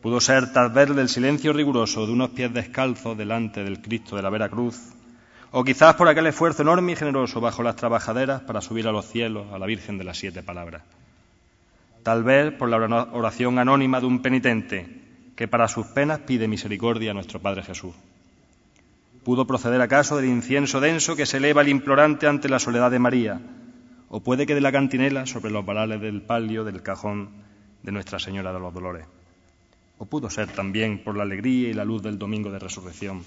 Pudo 0.02 0.22
ser 0.22 0.54
tal 0.54 0.70
vez 0.70 0.96
del 0.96 1.10
silencio 1.10 1.52
riguroso 1.52 2.08
de 2.08 2.14
unos 2.14 2.30
pies 2.30 2.54
descalzos 2.54 3.18
delante 3.18 3.62
del 3.62 3.82
Cristo 3.82 4.16
de 4.16 4.22
la 4.22 4.30
Vera 4.30 4.48
Cruz, 4.48 4.80
o 5.52 5.66
quizás 5.66 5.96
por 5.96 6.08
aquel 6.08 6.28
esfuerzo 6.28 6.62
enorme 6.62 6.94
y 6.94 6.96
generoso 6.96 7.42
bajo 7.42 7.62
las 7.62 7.76
trabajaderas 7.76 8.42
para 8.44 8.62
subir 8.62 8.88
a 8.88 8.94
los 8.94 9.06
cielos 9.06 9.52
a 9.52 9.60
la 9.60 9.66
Virgen 9.66 9.98
de 9.98 10.06
las 10.06 10.18
Siete 10.18 10.44
Palabras. 10.44 10.84
Tal 12.04 12.24
vez 12.24 12.54
por 12.54 12.70
la 12.70 12.78
oración 13.12 13.60
anónima 13.60 14.00
de 14.00 14.06
un 14.06 14.22
penitente 14.22 15.02
que 15.36 15.50
para 15.50 15.68
sus 15.68 15.88
penas 15.88 16.20
pide 16.20 16.48
misericordia 16.48 17.12
a 17.12 17.14
nuestro 17.14 17.42
Padre 17.42 17.64
Jesús. 17.64 17.94
¿Pudo 19.26 19.46
proceder 19.46 19.82
acaso 19.82 20.16
del 20.16 20.28
incienso 20.28 20.80
denso 20.80 21.18
que 21.18 21.26
se 21.26 21.36
eleva 21.36 21.64
el 21.64 21.68
implorante 21.68 22.28
ante 22.28 22.48
la 22.48 22.60
soledad 22.60 22.90
de 22.90 23.00
María? 23.00 23.42
¿O 24.16 24.20
puede 24.20 24.46
que 24.46 24.54
de 24.54 24.62
la 24.62 24.72
cantinela 24.72 25.26
sobre 25.26 25.50
los 25.50 25.66
varales 25.66 26.00
del 26.00 26.22
palio 26.22 26.64
del 26.64 26.84
cajón 26.84 27.30
de 27.82 27.92
Nuestra 27.92 28.20
Señora 28.20 28.54
de 28.54 28.60
los 28.60 28.74
Dolores? 28.74 29.08
o 29.98 30.06
pudo 30.06 30.30
ser 30.30 30.50
también 30.50 31.04
por 31.04 31.16
la 31.16 31.24
alegría 31.24 31.70
y 31.70 31.74
la 31.74 31.86
luz 31.86 32.02
del 32.02 32.20
domingo 32.20 32.52
de 32.52 32.60
resurrección. 32.60 33.24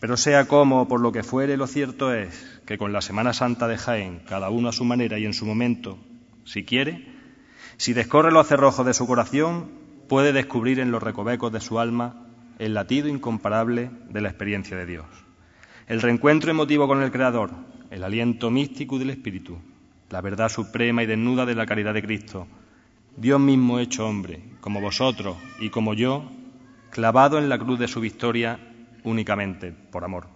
Pero 0.00 0.18
sea 0.18 0.46
como 0.46 0.86
por 0.86 1.00
lo 1.00 1.12
que 1.12 1.22
fuere, 1.22 1.56
lo 1.56 1.66
cierto 1.66 2.12
es 2.12 2.60
que 2.66 2.76
con 2.76 2.92
la 2.92 3.00
Semana 3.00 3.32
Santa 3.32 3.68
de 3.68 3.78
Jaén, 3.78 4.20
cada 4.28 4.50
uno 4.50 4.68
a 4.68 4.72
su 4.72 4.84
manera 4.84 5.18
y 5.18 5.24
en 5.24 5.32
su 5.32 5.46
momento, 5.46 5.96
si 6.44 6.64
quiere, 6.64 7.06
si 7.78 7.94
descorre 7.94 8.32
los 8.32 8.48
cerrojos 8.48 8.84
de 8.84 8.92
su 8.92 9.06
corazón, 9.06 9.70
puede 10.08 10.34
descubrir 10.34 10.78
en 10.78 10.90
los 10.90 11.02
recovecos 11.02 11.50
de 11.52 11.60
su 11.60 11.78
alma 11.78 12.26
el 12.58 12.74
latido 12.74 13.08
incomparable 13.08 13.90
de 14.10 14.20
la 14.20 14.28
experiencia 14.28 14.76
de 14.76 14.84
Dios. 14.84 15.06
El 15.86 16.02
reencuentro 16.02 16.50
emotivo 16.50 16.86
con 16.86 17.02
el 17.02 17.12
Creador, 17.12 17.50
el 17.90 18.04
aliento 18.04 18.50
místico 18.50 18.98
del 18.98 19.10
Espíritu, 19.10 19.58
la 20.12 20.20
verdad 20.20 20.50
suprema 20.50 21.02
y 21.02 21.06
desnuda 21.06 21.46
de 21.46 21.54
la 21.54 21.64
caridad 21.64 21.94
de 21.94 22.02
Cristo, 22.02 22.46
Dios 23.16 23.40
mismo 23.40 23.78
hecho 23.78 24.06
hombre, 24.06 24.42
como 24.60 24.82
vosotros 24.82 25.38
y 25.58 25.70
como 25.70 25.94
yo, 25.94 26.30
clavado 26.90 27.38
en 27.38 27.48
la 27.48 27.58
cruz 27.58 27.78
de 27.78 27.88
su 27.88 27.98
victoria 27.98 28.58
únicamente 29.04 29.72
por 29.72 30.04
amor. 30.04 30.26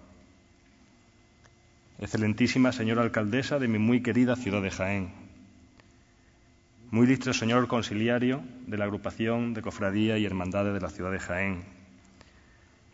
Excelentísima 1.99 2.73
señora 2.73 3.03
alcaldesa 3.03 3.59
de 3.59 3.69
mi 3.69 3.79
muy 3.79 4.03
querida 4.03 4.35
ciudad 4.35 4.63
de 4.63 4.71
Jaén, 4.71 5.13
muy 6.91 7.07
ilustre 7.07 7.35
señor 7.35 7.69
conciliario 7.69 8.41
de 8.67 8.79
la 8.79 8.85
agrupación 8.85 9.53
de 9.53 9.61
cofradía 9.61 10.17
y 10.17 10.25
hermandades 10.25 10.73
de 10.73 10.81
la 10.81 10.89
ciudad 10.89 11.13
de 11.13 11.19
Jaén, 11.19 11.65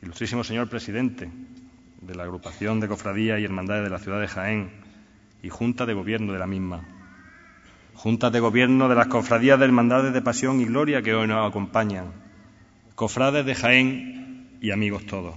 ilustrísimo 0.02 0.42
señor 0.42 0.68
presidente 0.68 1.30
de 2.00 2.14
la 2.16 2.24
agrupación 2.24 2.80
de 2.80 2.88
cofradía 2.88 3.38
y 3.38 3.44
hermandades 3.44 3.84
de 3.84 3.90
la 3.90 4.00
ciudad 4.00 4.20
de 4.20 4.26
Jaén 4.26 4.81
y 5.42 5.48
junta 5.48 5.86
de 5.86 5.94
gobierno 5.94 6.32
de 6.32 6.38
la 6.38 6.46
misma, 6.46 6.84
juntas 7.94 8.32
de 8.32 8.40
gobierno 8.40 8.88
de 8.88 8.94
las 8.94 9.08
cofradías 9.08 9.58
de 9.58 9.64
hermandades 9.64 10.12
de 10.12 10.22
pasión 10.22 10.60
y 10.60 10.64
gloria 10.64 11.02
que 11.02 11.14
hoy 11.14 11.26
nos 11.26 11.48
acompañan, 11.48 12.06
cofrades 12.94 13.44
de 13.44 13.54
Jaén 13.54 14.58
y 14.60 14.70
amigos 14.70 15.04
todos. 15.06 15.34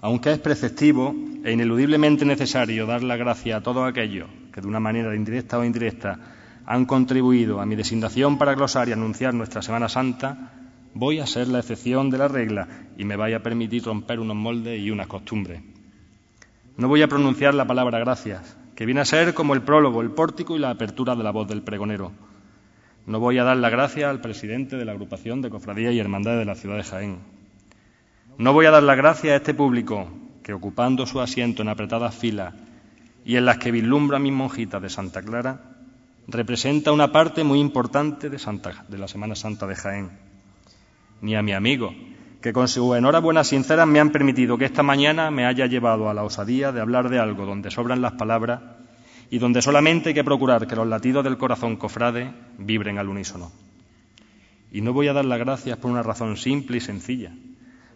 Aunque 0.00 0.32
es 0.32 0.38
preceptivo 0.38 1.14
e 1.44 1.52
ineludiblemente 1.52 2.24
necesario 2.24 2.86
dar 2.86 3.02
la 3.02 3.16
gracia 3.16 3.56
a 3.56 3.62
todos 3.62 3.88
aquellos 3.88 4.28
que 4.52 4.60
de 4.60 4.66
una 4.66 4.80
manera 4.80 5.14
indirecta 5.14 5.58
o 5.58 5.64
indirecta 5.64 6.18
han 6.64 6.84
contribuido 6.84 7.60
a 7.60 7.66
mi 7.66 7.76
designación 7.76 8.38
para 8.38 8.54
glosar 8.54 8.88
y 8.88 8.92
anunciar 8.92 9.34
nuestra 9.34 9.62
Semana 9.62 9.88
Santa, 9.88 10.52
voy 10.94 11.20
a 11.20 11.26
ser 11.26 11.48
la 11.48 11.60
excepción 11.60 12.10
de 12.10 12.18
la 12.18 12.28
regla 12.28 12.66
y 12.98 13.04
me 13.04 13.16
vaya 13.16 13.36
a 13.38 13.42
permitir 13.42 13.84
romper 13.84 14.18
unos 14.18 14.36
moldes 14.36 14.80
y 14.80 14.90
unas 14.90 15.06
costumbres. 15.06 15.62
No 16.76 16.88
voy 16.88 17.00
a 17.00 17.08
pronunciar 17.08 17.54
la 17.54 17.66
palabra 17.66 17.98
gracias, 17.98 18.56
que 18.74 18.84
viene 18.84 19.00
a 19.00 19.06
ser 19.06 19.32
como 19.32 19.54
el 19.54 19.62
prólogo, 19.62 20.02
el 20.02 20.10
pórtico 20.10 20.56
y 20.56 20.58
la 20.58 20.70
apertura 20.70 21.16
de 21.16 21.24
la 21.24 21.30
voz 21.30 21.48
del 21.48 21.62
pregonero. 21.62 22.12
No 23.06 23.18
voy 23.18 23.38
a 23.38 23.44
dar 23.44 23.56
la 23.56 23.70
gracia 23.70 24.10
al 24.10 24.20
presidente 24.20 24.76
de 24.76 24.84
la 24.84 24.92
agrupación 24.92 25.40
de 25.40 25.48
cofradías 25.48 25.94
y 25.94 25.98
hermandades 25.98 26.40
de 26.40 26.44
la 26.44 26.54
ciudad 26.54 26.76
de 26.76 26.82
Jaén. 26.82 27.18
No 28.36 28.52
voy 28.52 28.66
a 28.66 28.70
dar 28.70 28.82
la 28.82 28.94
gracia 28.94 29.32
a 29.32 29.36
este 29.36 29.54
público 29.54 30.06
que, 30.42 30.52
ocupando 30.52 31.06
su 31.06 31.20
asiento 31.20 31.62
en 31.62 31.68
apretadas 31.68 32.14
filas 32.14 32.52
y 33.24 33.36
en 33.36 33.46
las 33.46 33.56
que 33.56 33.70
vislumbra 33.70 34.18
mis 34.18 34.34
monjitas 34.34 34.82
de 34.82 34.90
Santa 34.90 35.22
Clara, 35.22 35.76
representa 36.28 36.92
una 36.92 37.10
parte 37.10 37.42
muy 37.42 37.58
importante 37.58 38.28
de 38.28 38.98
la 38.98 39.08
Semana 39.08 39.34
Santa 39.34 39.66
de 39.66 39.76
Jaén. 39.76 40.10
ni 41.22 41.34
a 41.34 41.42
mi 41.42 41.54
amigo, 41.54 41.94
que 42.46 42.52
con 42.52 42.68
su 42.68 42.94
enhorabuena 42.94 43.42
sincera 43.42 43.86
me 43.86 43.98
han 43.98 44.10
permitido 44.10 44.56
que 44.56 44.66
esta 44.66 44.84
mañana 44.84 45.32
me 45.32 45.46
haya 45.46 45.66
llevado 45.66 46.08
a 46.08 46.14
la 46.14 46.22
osadía 46.22 46.70
de 46.70 46.80
hablar 46.80 47.08
de 47.08 47.18
algo 47.18 47.44
donde 47.44 47.72
sobran 47.72 48.00
las 48.00 48.12
palabras 48.12 48.60
y 49.30 49.40
donde 49.40 49.62
solamente 49.62 50.10
hay 50.10 50.14
que 50.14 50.22
procurar 50.22 50.68
que 50.68 50.76
los 50.76 50.86
latidos 50.86 51.24
del 51.24 51.38
corazón 51.38 51.74
cofrade 51.74 52.32
vibren 52.56 52.98
al 52.98 53.08
unísono. 53.08 53.50
Y 54.70 54.80
no 54.80 54.92
voy 54.92 55.08
a 55.08 55.12
dar 55.12 55.24
las 55.24 55.40
gracias 55.40 55.76
por 55.78 55.90
una 55.90 56.04
razón 56.04 56.36
simple 56.36 56.76
y 56.76 56.80
sencilla, 56.80 57.32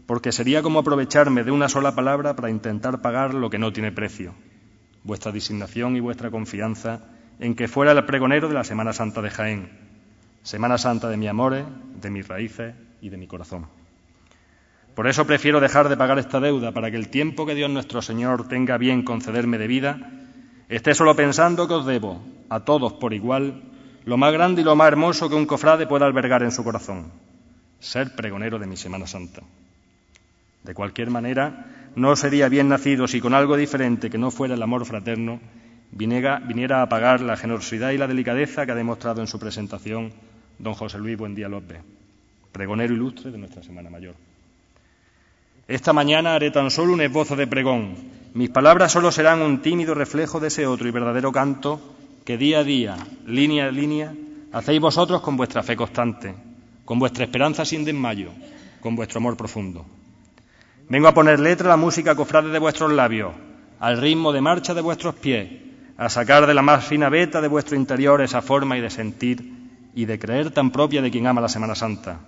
porque 0.06 0.32
sería 0.32 0.62
como 0.62 0.80
aprovecharme 0.80 1.44
de 1.44 1.52
una 1.52 1.68
sola 1.68 1.94
palabra 1.94 2.34
para 2.34 2.50
intentar 2.50 3.00
pagar 3.00 3.34
lo 3.34 3.50
que 3.50 3.58
no 3.60 3.72
tiene 3.72 3.92
precio, 3.92 4.34
vuestra 5.04 5.30
designación 5.30 5.94
y 5.94 6.00
vuestra 6.00 6.32
confianza 6.32 7.04
en 7.38 7.54
que 7.54 7.68
fuera 7.68 7.92
el 7.92 8.04
pregonero 8.04 8.48
de 8.48 8.54
la 8.54 8.64
Semana 8.64 8.92
Santa 8.92 9.22
de 9.22 9.30
Jaén, 9.30 9.70
Semana 10.42 10.76
Santa 10.76 11.08
de 11.08 11.16
mi 11.16 11.28
amores, 11.28 11.66
de 12.02 12.10
mis 12.10 12.26
raíces 12.26 12.74
y 13.00 13.10
de 13.10 13.16
mi 13.16 13.28
corazón. 13.28 13.79
Por 14.94 15.06
eso 15.06 15.26
prefiero 15.26 15.60
dejar 15.60 15.88
de 15.88 15.96
pagar 15.96 16.18
esta 16.18 16.40
deuda 16.40 16.72
para 16.72 16.90
que 16.90 16.96
el 16.96 17.08
tiempo 17.08 17.46
que 17.46 17.54
Dios 17.54 17.70
nuestro 17.70 18.02
Señor 18.02 18.48
tenga 18.48 18.76
bien 18.76 19.02
concederme 19.02 19.58
de 19.58 19.66
vida, 19.66 19.98
esté 20.68 20.94
solo 20.94 21.14
pensando 21.16 21.68
que 21.68 21.74
os 21.74 21.86
debo, 21.86 22.22
a 22.48 22.60
todos 22.60 22.94
por 22.94 23.14
igual, 23.14 23.62
lo 24.04 24.16
más 24.16 24.32
grande 24.32 24.62
y 24.62 24.64
lo 24.64 24.76
más 24.76 24.88
hermoso 24.88 25.28
que 25.28 25.36
un 25.36 25.46
cofrade 25.46 25.86
pueda 25.86 26.06
albergar 26.06 26.42
en 26.42 26.52
su 26.52 26.64
corazón, 26.64 27.12
ser 27.78 28.14
pregonero 28.14 28.58
de 28.58 28.66
mi 28.66 28.76
Semana 28.76 29.06
Santa. 29.06 29.42
De 30.64 30.74
cualquier 30.74 31.10
manera, 31.10 31.66
no 31.96 32.14
sería 32.16 32.48
bien 32.48 32.68
nacido 32.68 33.08
si 33.08 33.20
con 33.20 33.34
algo 33.34 33.56
diferente 33.56 34.10
que 34.10 34.18
no 34.18 34.30
fuera 34.30 34.54
el 34.54 34.62
amor 34.62 34.84
fraterno 34.84 35.40
viniera, 35.92 36.82
a 36.82 36.88
pagar 36.88 37.20
la 37.20 37.36
generosidad 37.36 37.90
y 37.90 37.98
la 37.98 38.06
delicadeza 38.06 38.64
que 38.64 38.72
ha 38.72 38.76
demostrado 38.76 39.20
en 39.20 39.26
su 39.26 39.38
presentación 39.38 40.12
don 40.58 40.74
José 40.74 40.98
Luis 40.98 41.16
Buendía 41.16 41.48
López, 41.48 41.80
pregonero 42.52 42.94
ilustre 42.94 43.30
de 43.30 43.38
nuestra 43.38 43.62
Semana 43.62 43.90
Mayor. 43.90 44.14
Esta 45.70 45.92
mañana 45.92 46.34
haré 46.34 46.50
tan 46.50 46.68
solo 46.68 46.94
un 46.94 47.00
esbozo 47.00 47.36
de 47.36 47.46
pregón. 47.46 47.94
Mis 48.34 48.50
palabras 48.50 48.90
solo 48.90 49.12
serán 49.12 49.40
un 49.40 49.62
tímido 49.62 49.94
reflejo 49.94 50.40
de 50.40 50.48
ese 50.48 50.66
otro 50.66 50.88
y 50.88 50.90
verdadero 50.90 51.30
canto 51.30 51.80
que 52.24 52.36
día 52.36 52.58
a 52.58 52.64
día, 52.64 52.96
línea 53.24 53.68
a 53.68 53.70
línea, 53.70 54.12
hacéis 54.50 54.80
vosotros 54.80 55.20
con 55.20 55.36
vuestra 55.36 55.62
fe 55.62 55.76
constante, 55.76 56.34
con 56.84 56.98
vuestra 56.98 57.22
esperanza 57.22 57.64
sin 57.64 57.84
desmayo, 57.84 58.30
con 58.80 58.96
vuestro 58.96 59.18
amor 59.18 59.36
profundo. 59.36 59.86
Vengo 60.88 61.06
a 61.06 61.14
poner 61.14 61.38
letra 61.38 61.68
a 61.68 61.76
la 61.76 61.76
música 61.76 62.16
cofrade 62.16 62.50
de 62.50 62.58
vuestros 62.58 62.92
labios, 62.92 63.32
al 63.78 64.00
ritmo 64.00 64.32
de 64.32 64.40
marcha 64.40 64.74
de 64.74 64.80
vuestros 64.80 65.14
pies, 65.14 65.52
a 65.96 66.08
sacar 66.08 66.48
de 66.48 66.54
la 66.54 66.62
más 66.62 66.84
fina 66.84 67.08
veta 67.08 67.40
de 67.40 67.46
vuestro 67.46 67.76
interior 67.76 68.20
esa 68.22 68.42
forma 68.42 68.76
y 68.76 68.80
de 68.80 68.90
sentir 68.90 69.40
y 69.94 70.04
de 70.04 70.18
creer 70.18 70.50
tan 70.50 70.72
propia 70.72 71.00
de 71.00 71.12
quien 71.12 71.28
ama 71.28 71.40
la 71.40 71.48
Semana 71.48 71.76
Santa, 71.76 72.18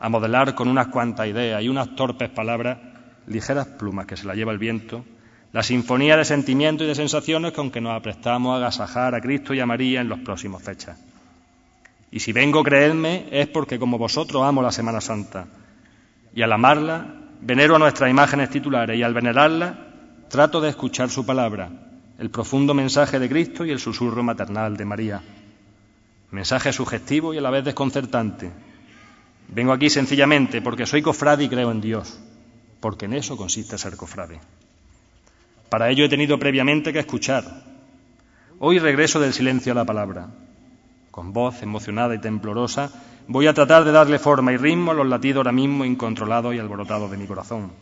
a 0.00 0.08
modelar 0.08 0.54
con 0.54 0.68
unas 0.68 0.88
cuantas 0.88 1.26
ideas 1.26 1.62
y 1.62 1.68
unas 1.68 1.94
torpes 1.96 2.28
palabras, 2.30 2.78
ligeras 3.26 3.66
plumas 3.66 4.06
que 4.06 4.16
se 4.16 4.26
la 4.26 4.34
lleva 4.34 4.52
el 4.52 4.58
viento, 4.58 5.04
la 5.52 5.62
sinfonía 5.62 6.16
de 6.16 6.24
sentimientos 6.24 6.84
y 6.84 6.88
de 6.88 6.94
sensaciones 6.94 7.52
con 7.52 7.70
que 7.70 7.80
nos 7.80 7.96
aprestamos 7.96 8.54
a 8.54 8.56
agasajar 8.58 9.14
a 9.14 9.20
Cristo 9.20 9.54
y 9.54 9.60
a 9.60 9.66
María 9.66 10.00
en 10.00 10.08
los 10.08 10.20
próximos 10.20 10.62
fechas. 10.62 10.98
Y 12.10 12.20
si 12.20 12.32
vengo, 12.32 12.62
creedme, 12.62 13.26
es 13.30 13.48
porque 13.48 13.78
como 13.78 13.98
vosotros 13.98 14.42
amo 14.42 14.62
la 14.62 14.72
Semana 14.72 15.00
Santa, 15.00 15.46
y 16.34 16.42
al 16.42 16.52
amarla 16.52 17.06
venero 17.40 17.76
a 17.76 17.78
nuestras 17.78 18.10
imágenes 18.10 18.50
titulares 18.50 18.98
y 18.98 19.02
al 19.02 19.14
venerarla 19.14 19.86
trato 20.28 20.60
de 20.60 20.70
escuchar 20.70 21.10
su 21.10 21.24
palabra, 21.24 21.70
el 22.18 22.30
profundo 22.30 22.74
mensaje 22.74 23.18
de 23.18 23.28
Cristo 23.28 23.64
y 23.64 23.70
el 23.70 23.78
susurro 23.78 24.22
maternal 24.22 24.76
de 24.76 24.84
María. 24.84 25.22
Mensaje 26.30 26.72
sugestivo 26.72 27.32
y 27.32 27.38
a 27.38 27.40
la 27.40 27.50
vez 27.50 27.64
desconcertante. 27.64 28.50
Vengo 29.48 29.72
aquí 29.72 29.90
sencillamente 29.90 30.62
porque 30.62 30.86
soy 30.86 31.02
cofrade 31.02 31.44
y 31.44 31.48
creo 31.48 31.70
en 31.70 31.80
Dios, 31.80 32.20
porque 32.80 33.06
en 33.06 33.14
eso 33.14 33.36
consiste 33.36 33.78
ser 33.78 33.96
cofrade. 33.96 34.40
Para 35.68 35.90
ello 35.90 36.04
he 36.04 36.08
tenido 36.08 36.38
previamente 36.38 36.92
que 36.92 37.00
escuchar. 37.00 37.44
Hoy 38.58 38.78
regreso 38.78 39.20
del 39.20 39.32
silencio 39.32 39.72
a 39.72 39.74
la 39.74 39.84
palabra. 39.84 40.28
Con 41.10 41.32
voz 41.32 41.62
emocionada 41.62 42.14
y 42.14 42.20
temblorosa 42.20 42.90
Voy 43.30 43.46
a 43.46 43.52
tratar 43.52 43.84
de 43.84 43.92
darle 43.92 44.18
forma 44.18 44.54
y 44.54 44.56
ritmo 44.56 44.92
a 44.92 44.94
los 44.94 45.06
latidos 45.06 45.36
ahora 45.36 45.52
mismo 45.52 45.84
incontrolados 45.84 46.54
y 46.54 46.58
alborotados 46.58 47.10
de 47.10 47.18
mi 47.18 47.26
corazón. 47.26 47.72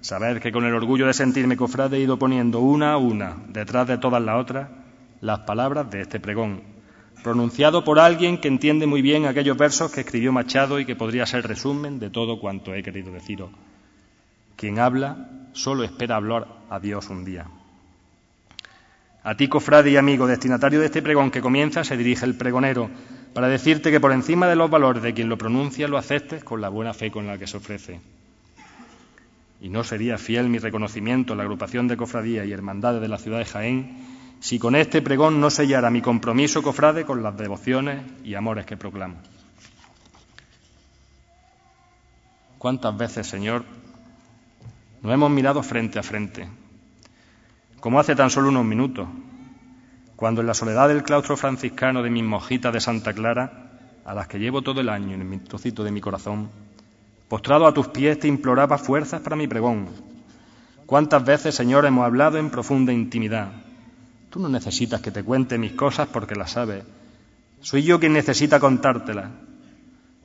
Saber 0.00 0.40
que 0.40 0.52
con 0.52 0.64
el 0.64 0.72
orgullo 0.72 1.08
de 1.08 1.14
sentirme 1.14 1.56
cofrade 1.56 1.96
he 1.96 2.02
ido 2.02 2.16
poniendo 2.16 2.60
una 2.60 2.92
a 2.92 2.96
una, 2.96 3.34
detrás 3.48 3.88
de 3.88 3.98
todas 3.98 4.22
las 4.22 4.40
otras, 4.40 4.68
las 5.20 5.40
palabras 5.40 5.90
de 5.90 6.02
este 6.02 6.20
pregón, 6.20 6.62
pronunciado 7.26 7.82
por 7.82 7.98
alguien 7.98 8.38
que 8.38 8.46
entiende 8.46 8.86
muy 8.86 9.02
bien 9.02 9.26
aquellos 9.26 9.56
versos 9.56 9.90
que 9.90 10.02
escribió 10.02 10.30
Machado 10.30 10.78
y 10.78 10.84
que 10.84 10.94
podría 10.94 11.26
ser 11.26 11.44
resumen 11.44 11.98
de 11.98 12.08
todo 12.08 12.38
cuanto 12.38 12.72
he 12.72 12.84
querido 12.84 13.10
deciros. 13.10 13.50
Quien 14.54 14.78
habla 14.78 15.28
solo 15.52 15.82
espera 15.82 16.14
hablar 16.14 16.46
a 16.70 16.78
Dios 16.78 17.10
un 17.10 17.24
día. 17.24 17.48
A 19.24 19.36
ti, 19.36 19.48
cofrade 19.48 19.90
y 19.90 19.96
amigo, 19.96 20.28
destinatario 20.28 20.78
de 20.78 20.86
este 20.86 21.02
pregón 21.02 21.32
que 21.32 21.40
comienza, 21.40 21.82
se 21.82 21.96
dirige 21.96 22.24
el 22.24 22.36
pregonero 22.36 22.90
para 23.34 23.48
decirte 23.48 23.90
que 23.90 23.98
por 23.98 24.12
encima 24.12 24.46
de 24.46 24.54
los 24.54 24.70
valores 24.70 25.02
de 25.02 25.12
quien 25.12 25.28
lo 25.28 25.36
pronuncia 25.36 25.88
lo 25.88 25.98
aceptes 25.98 26.44
con 26.44 26.60
la 26.60 26.68
buena 26.68 26.94
fe 26.94 27.10
con 27.10 27.26
la 27.26 27.38
que 27.38 27.48
se 27.48 27.56
ofrece. 27.56 27.98
Y 29.60 29.68
no 29.68 29.82
sería 29.82 30.16
fiel 30.16 30.48
mi 30.48 30.60
reconocimiento 30.60 31.32
a 31.32 31.36
la 31.36 31.42
agrupación 31.42 31.88
de 31.88 31.96
cofradías 31.96 32.46
y 32.46 32.52
hermandades 32.52 33.00
de 33.00 33.08
la 33.08 33.18
ciudad 33.18 33.38
de 33.38 33.46
Jaén 33.46 34.15
si 34.40 34.58
con 34.58 34.76
este 34.76 35.02
pregón 35.02 35.40
no 35.40 35.50
sellara 35.50 35.90
mi 35.90 36.02
compromiso 36.02 36.62
cofrade 36.62 37.04
con 37.04 37.22
las 37.22 37.36
devociones 37.36 38.02
y 38.22 38.34
amores 38.34 38.66
que 38.66 38.76
proclamo. 38.76 39.16
¿Cuántas 42.58 42.96
veces, 42.96 43.26
Señor, 43.26 43.64
nos 45.02 45.12
hemos 45.12 45.30
mirado 45.30 45.62
frente 45.62 45.98
a 45.98 46.02
frente? 46.02 46.48
Como 47.80 48.00
hace 48.00 48.16
tan 48.16 48.30
solo 48.30 48.48
unos 48.48 48.64
minutos, 48.64 49.06
cuando 50.16 50.40
en 50.40 50.46
la 50.46 50.54
soledad 50.54 50.88
del 50.88 51.02
claustro 51.02 51.36
franciscano 51.36 52.02
de 52.02 52.10
mis 52.10 52.24
mojitas 52.24 52.72
de 52.72 52.80
Santa 52.80 53.12
Clara, 53.12 53.70
a 54.04 54.14
las 54.14 54.26
que 54.26 54.38
llevo 54.38 54.62
todo 54.62 54.80
el 54.80 54.88
año 54.88 55.14
en 55.14 55.32
el 55.32 55.40
trocito 55.44 55.84
de 55.84 55.90
mi 55.90 56.00
corazón, 56.00 56.48
postrado 57.28 57.66
a 57.66 57.74
tus 57.74 57.88
pies 57.88 58.18
te 58.18 58.28
imploraba 58.28 58.78
fuerzas 58.78 59.20
para 59.20 59.36
mi 59.36 59.46
pregón. 59.46 59.88
¿Cuántas 60.86 61.24
veces, 61.24 61.54
Señor, 61.54 61.84
hemos 61.84 62.06
hablado 62.06 62.38
en 62.38 62.50
profunda 62.50 62.92
intimidad? 62.92 63.65
Tú 64.30 64.40
no 64.40 64.48
necesitas 64.48 65.00
que 65.00 65.10
te 65.10 65.22
cuente 65.22 65.58
mis 65.58 65.72
cosas 65.72 66.08
porque 66.08 66.34
las 66.34 66.52
sabes. 66.52 66.84
Soy 67.60 67.82
yo 67.82 67.98
quien 67.98 68.12
necesita 68.12 68.60
contártelas. 68.60 69.30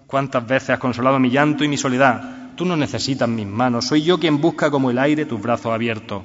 ¿Cuántas 0.07 0.45
veces 0.45 0.71
has 0.71 0.79
consolado 0.79 1.19
mi 1.19 1.29
llanto 1.29 1.63
y 1.63 1.67
mi 1.67 1.77
soledad? 1.77 2.51
Tú 2.55 2.65
no 2.65 2.75
necesitas 2.75 3.29
mis 3.29 3.47
manos. 3.47 3.85
Soy 3.87 4.03
yo 4.03 4.19
quien 4.19 4.41
busca 4.41 4.69
como 4.69 4.91
el 4.91 4.99
aire 4.99 5.25
tus 5.25 5.41
brazos 5.41 5.71
abiertos. 5.73 6.23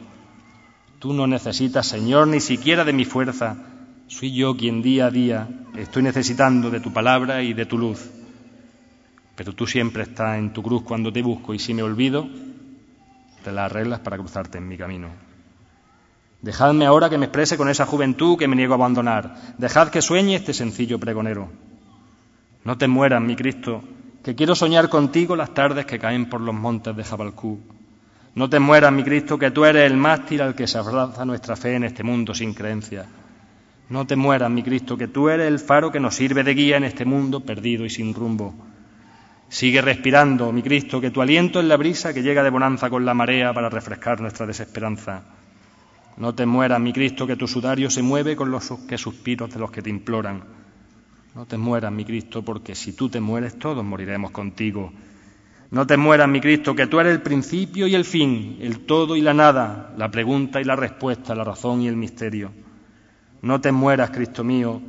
Tú 0.99 1.13
no 1.13 1.27
necesitas, 1.27 1.87
Señor, 1.87 2.27
ni 2.29 2.41
siquiera 2.41 2.85
de 2.85 2.93
mi 2.93 3.05
fuerza. 3.05 3.57
Soy 4.09 4.35
yo 4.35 4.57
quien 4.57 4.83
día 4.83 5.07
a 5.07 5.11
día 5.11 5.49
estoy 5.77 6.03
necesitando 6.03 6.71
de 6.71 6.81
tu 6.81 6.93
palabra 6.93 7.43
y 7.43 7.53
de 7.53 7.67
tu 7.67 7.79
luz. 7.79 8.11
Pero 9.37 9.53
tú 9.53 9.67
siempre 9.67 10.05
estás 10.05 10.39
en 10.39 10.53
tu 10.53 10.63
cruz 10.63 10.83
cuando 10.83 11.13
te 11.13 11.23
busco 11.23 11.55
y 11.55 11.59
si 11.59 11.75
me 11.75 11.83
olvido, 11.83 12.27
te 13.45 13.53
las 13.53 13.71
arreglas 13.71 14.01
para 14.01 14.17
cruzarte 14.17 14.59
en 14.59 14.67
mi 14.67 14.77
camino. 14.77 15.11
Dejadme 16.47 16.87
ahora 16.87 17.11
que 17.11 17.19
me 17.19 17.27
exprese 17.27 17.59
con 17.59 17.69
esa 17.69 17.85
juventud 17.85 18.39
que 18.39 18.49
me 18.49 18.57
niego 18.57 18.73
a 18.73 18.77
abandonar. 18.77 19.35
Dejad 19.59 19.89
que 19.89 20.01
sueñe 20.01 20.37
este 20.37 20.55
sencillo 20.55 20.99
pregonero. 20.99 21.51
No 22.65 22.79
te 22.79 22.89
mueras, 22.89 23.21
mi 23.21 23.37
Cristo, 23.37 23.83
que 24.25 24.35
quiero 24.35 24.55
soñar 24.55 24.89
contigo 24.89 25.37
las 25.37 25.53
tardes 25.53 25.85
que 25.85 25.99
caen 25.99 26.31
por 26.31 26.41
los 26.41 26.55
montes 26.55 26.97
de 26.97 27.05
Jabalcú 27.05 27.61
no 28.37 28.51
te 28.51 28.61
mueras, 28.61 28.93
mi 28.93 29.03
Cristo, 29.03 29.39
que 29.39 29.51
tú 29.51 29.65
eres 29.65 29.91
el 29.91 29.97
mástil 29.97 30.43
al 30.43 30.55
que 30.55 30.67
se 30.67 30.77
abraza 30.77 31.25
nuestra 31.25 31.57
fe 31.57 31.75
en 31.75 31.85
este 31.85 32.03
mundo 32.03 32.35
sin 32.35 32.53
creencia. 32.53 33.07
No 33.89 34.07
te 34.07 34.15
mueras, 34.15 34.51
mi 34.51 34.63
Cristo, 34.63 34.99
que 34.99 35.09
tú 35.09 35.31
eres 35.31 35.49
el 35.49 35.59
faro 35.59 35.91
que 35.91 36.01
nos 36.01 36.17
sirve 36.17 36.45
de 36.45 36.53
guía 36.53 36.77
en 36.77 36.85
este 36.85 37.07
mundo 37.07 37.41
perdido 37.41 37.87
y 37.87 37.89
sin 37.89 38.13
rumbo. 38.13 38.55
Sigue 39.49 39.81
respirando, 39.81 40.53
mi 40.53 40.63
Cristo, 40.63 41.01
que 41.01 41.11
tu 41.11 41.23
aliento 41.23 41.61
es 41.61 41.65
la 41.65 41.79
brisa 41.79 42.13
que 42.13 42.23
llega 42.23 42.43
de 42.43 42.51
bonanza 42.51 42.91
con 42.91 43.07
la 43.07 43.15
marea 43.15 43.55
para 43.55 43.71
refrescar 43.71 44.21
nuestra 44.21 44.45
desesperanza. 44.45 45.23
No 46.17 46.35
te 46.35 46.47
mueras, 46.47 46.81
mi 46.81 46.93
Cristo, 46.93 47.27
que 47.27 47.37
tu 47.37 47.47
sudario 47.47 47.91
se 47.91 48.03
mueve 48.03 48.37
con 48.37 48.51
los 48.51 48.71
que 48.89 48.97
suspiros 48.97 49.53
de 49.53 49.61
los 49.61 49.71
que 49.71 49.83
te 49.83 49.91
imploran. 49.91 50.45
No 51.35 51.45
te 51.45 51.59
mueras, 51.59 51.93
mi 51.93 52.05
Cristo, 52.05 52.43
porque 52.43 52.75
si 52.75 52.95
tú 52.95 53.11
te 53.11 53.21
mueres 53.21 53.59
todos 53.59 53.85
moriremos 53.85 54.31
contigo. 54.31 54.93
No 55.71 55.87
te 55.87 55.99
mueras, 55.99 56.29
mi 56.29 56.41
Cristo, 56.41 56.75
que 56.75 56.87
tú 56.87 57.01
eres 57.01 57.13
el 57.13 57.21
principio 57.21 57.87
y 57.87 57.95
el 57.95 58.07
fin, 58.07 58.57
el 58.61 58.87
todo 58.87 59.17
y 59.17 59.21
la 59.21 59.35
nada, 59.35 59.93
la 59.99 60.11
pregunta 60.11 60.61
y 60.61 60.65
la 60.65 60.77
respuesta, 60.77 61.35
la 61.35 61.45
razón 61.45 61.83
y 61.83 61.89
el 61.89 61.97
misterio. 61.97 62.51
No 63.43 63.61
te 63.61 63.71
mueras, 63.71 64.11
Cristo 64.11 64.43
mío, 64.43 64.81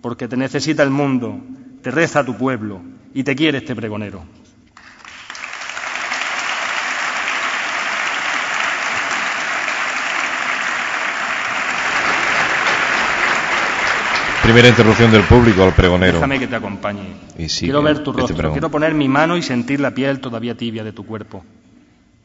porque 0.00 0.26
te 0.26 0.36
necesita 0.36 0.82
el 0.82 0.90
mundo, 0.90 1.38
te 1.82 1.92
reza 1.92 2.24
tu 2.24 2.36
pueblo 2.36 2.80
y 3.14 3.22
te 3.22 3.36
quiere 3.36 3.58
este 3.58 3.76
pregonero. 3.76 4.24
Primera 14.42 14.68
interrupción 14.68 15.12
del 15.12 15.22
público 15.22 15.62
al 15.62 15.72
pregonero. 15.72 16.14
Déjame 16.14 16.40
que 16.40 16.48
te 16.48 16.56
acompañe. 16.56 17.14
Y 17.38 17.48
sigue 17.48 17.68
quiero 17.68 17.82
ver 17.82 18.02
tu 18.02 18.12
rostro, 18.12 18.50
quiero 18.50 18.70
poner 18.70 18.92
mi 18.92 19.08
mano 19.08 19.36
y 19.36 19.42
sentir 19.42 19.78
la 19.78 19.92
piel 19.92 20.18
todavía 20.18 20.56
tibia 20.56 20.82
de 20.82 20.92
tu 20.92 21.06
cuerpo. 21.06 21.44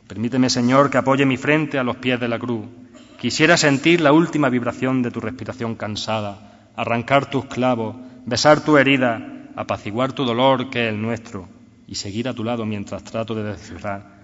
Permíteme, 0.08 0.49
Señor, 0.49 0.89
que 0.89 0.97
apoye 0.97 1.27
mi 1.27 1.38
frente 1.38 1.77
a 1.77 1.84
los 1.84 1.97
pies 1.97 2.19
de 2.19 2.27
la 2.27 2.39
cruz. 2.39 2.65
Quisiera 3.19 3.56
sentir 3.56 4.01
la 4.01 4.13
última 4.13 4.49
vibración 4.49 5.03
de 5.03 5.12
tu 5.12 5.19
respiración 5.19 5.75
cansada, 5.75 6.71
arrancar 6.75 7.30
tus 7.30 7.45
clavos, 7.45 7.95
besar 8.25 8.62
tu 8.62 8.77
herida, 8.77 9.21
apaciguar 9.56 10.13
tu 10.13 10.25
dolor 10.25 10.71
que 10.71 10.88
es 10.88 10.93
el 10.93 11.01
nuestro 11.01 11.47
y 11.88 11.95
seguir 11.95 12.27
a 12.27 12.34
tu 12.34 12.43
lado 12.43 12.65
mientras 12.65 13.03
trato 13.03 13.36
de 13.36 13.43
descifrar 13.43 14.17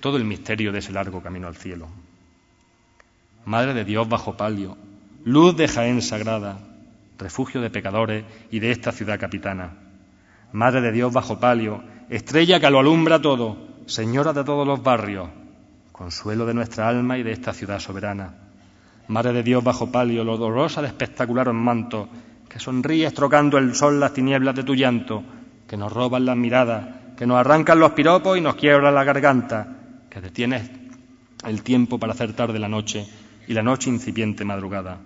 todo 0.00 0.18
el 0.18 0.24
misterio 0.24 0.72
de 0.72 0.80
ese 0.80 0.92
largo 0.92 1.22
camino 1.22 1.48
al 1.48 1.56
cielo. 1.56 1.88
Madre 3.46 3.72
de 3.72 3.84
Dios 3.84 4.08
bajo 4.08 4.36
palio, 4.36 4.76
luz 5.24 5.56
de 5.56 5.68
Jaén 5.68 6.02
sagrada, 6.02 6.58
refugio 7.20 7.60
de 7.60 7.70
pecadores 7.70 8.24
y 8.50 8.58
de 8.58 8.72
esta 8.72 8.90
ciudad 8.90 9.20
capitana. 9.20 9.74
Madre 10.52 10.80
de 10.80 10.90
Dios 10.90 11.12
bajo 11.12 11.38
palio, 11.38 11.82
estrella 12.08 12.58
que 12.58 12.70
lo 12.70 12.80
alumbra 12.80 13.20
todo, 13.20 13.56
señora 13.86 14.32
de 14.32 14.42
todos 14.42 14.66
los 14.66 14.82
barrios, 14.82 15.28
consuelo 15.92 16.46
de 16.46 16.54
nuestra 16.54 16.88
alma 16.88 17.18
y 17.18 17.22
de 17.22 17.32
esta 17.32 17.52
ciudad 17.52 17.78
soberana. 17.78 18.34
Madre 19.06 19.32
de 19.32 19.42
Dios 19.42 19.62
bajo 19.62 19.92
palio, 19.92 20.24
lo 20.24 20.36
dolorosa 20.36 20.80
de 20.82 20.88
espectaculares 20.88 21.54
mantos, 21.54 22.08
que 22.48 22.58
sonríes 22.58 23.14
trocando 23.14 23.58
el 23.58 23.74
sol 23.74 24.00
las 24.00 24.12
tinieblas 24.12 24.56
de 24.56 24.64
tu 24.64 24.74
llanto, 24.74 25.22
que 25.68 25.76
nos 25.76 25.92
roban 25.92 26.24
las 26.24 26.36
miradas, 26.36 26.88
que 27.16 27.26
nos 27.26 27.38
arrancan 27.38 27.78
los 27.78 27.92
piropos 27.92 28.38
y 28.38 28.40
nos 28.40 28.56
quiebran 28.56 28.94
la 28.94 29.04
garganta, 29.04 29.68
que 30.08 30.20
detienes 30.20 30.70
el 31.44 31.62
tiempo 31.62 31.98
para 31.98 32.12
hacer 32.12 32.32
tarde 32.32 32.58
la 32.58 32.68
noche 32.68 33.06
y 33.46 33.52
la 33.52 33.62
noche 33.62 33.90
incipiente 33.90 34.44
madrugada. 34.44 34.98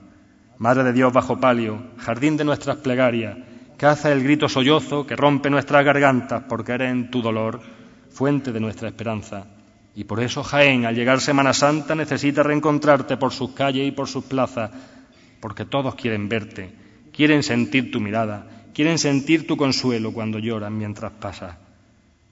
Madre 0.65 0.83
de 0.83 0.95
Dios 0.95 1.13
bajo 1.13 1.39
palio, 1.39 1.79
jardín 1.99 2.39
de 2.39 2.45
nuestras 2.45 2.79
plegarias, 2.79 3.37
hace 3.85 4.11
el 4.13 4.23
grito 4.23 4.49
sollozo 4.49 5.07
que 5.07 5.15
rompe 5.15 5.51
nuestras 5.51 5.85
gargantas 5.85 6.45
porque 6.49 6.73
eres 6.73 6.91
en 6.91 7.11
tu 7.11 7.21
dolor 7.21 7.61
fuente 8.09 8.51
de 8.51 8.61
nuestra 8.61 8.89
esperanza. 8.89 9.45
Y 9.95 10.05
por 10.05 10.23
eso 10.23 10.43
Jaén, 10.43 10.87
al 10.87 10.95
llegar 10.95 11.21
Semana 11.21 11.53
Santa, 11.53 11.95
necesita 11.95 12.43
reencontrarte 12.43 13.19
por 13.19 13.31
sus 13.31 13.51
calles 13.51 13.87
y 13.87 13.91
por 13.91 14.09
sus 14.09 14.25
plazas, 14.25 14.71
porque 15.39 15.67
todos 15.67 15.97
quieren 15.97 16.31
verte, 16.31 16.73
quieren 17.13 17.43
sentir 17.43 17.91
tu 17.91 18.01
mirada, 18.01 18.47
quieren 18.73 18.97
sentir 18.97 19.47
tu 19.47 19.59
consuelo 19.59 20.15
cuando 20.15 20.39
lloran 20.39 20.79
mientras 20.79 21.13
pasas. 21.13 21.57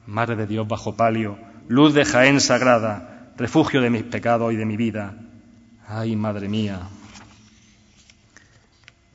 Madre 0.06 0.36
de 0.36 0.46
Dios 0.46 0.66
bajo 0.66 0.96
palio, 0.96 1.36
luz 1.68 1.92
de 1.92 2.06
Jaén 2.06 2.40
sagrada, 2.40 3.34
refugio 3.36 3.82
de 3.82 3.90
mis 3.90 4.04
pecados 4.04 4.54
y 4.54 4.56
de 4.56 4.64
mi 4.64 4.78
vida. 4.78 5.14
Ay, 5.86 6.16
madre 6.16 6.48
mía. 6.48 6.80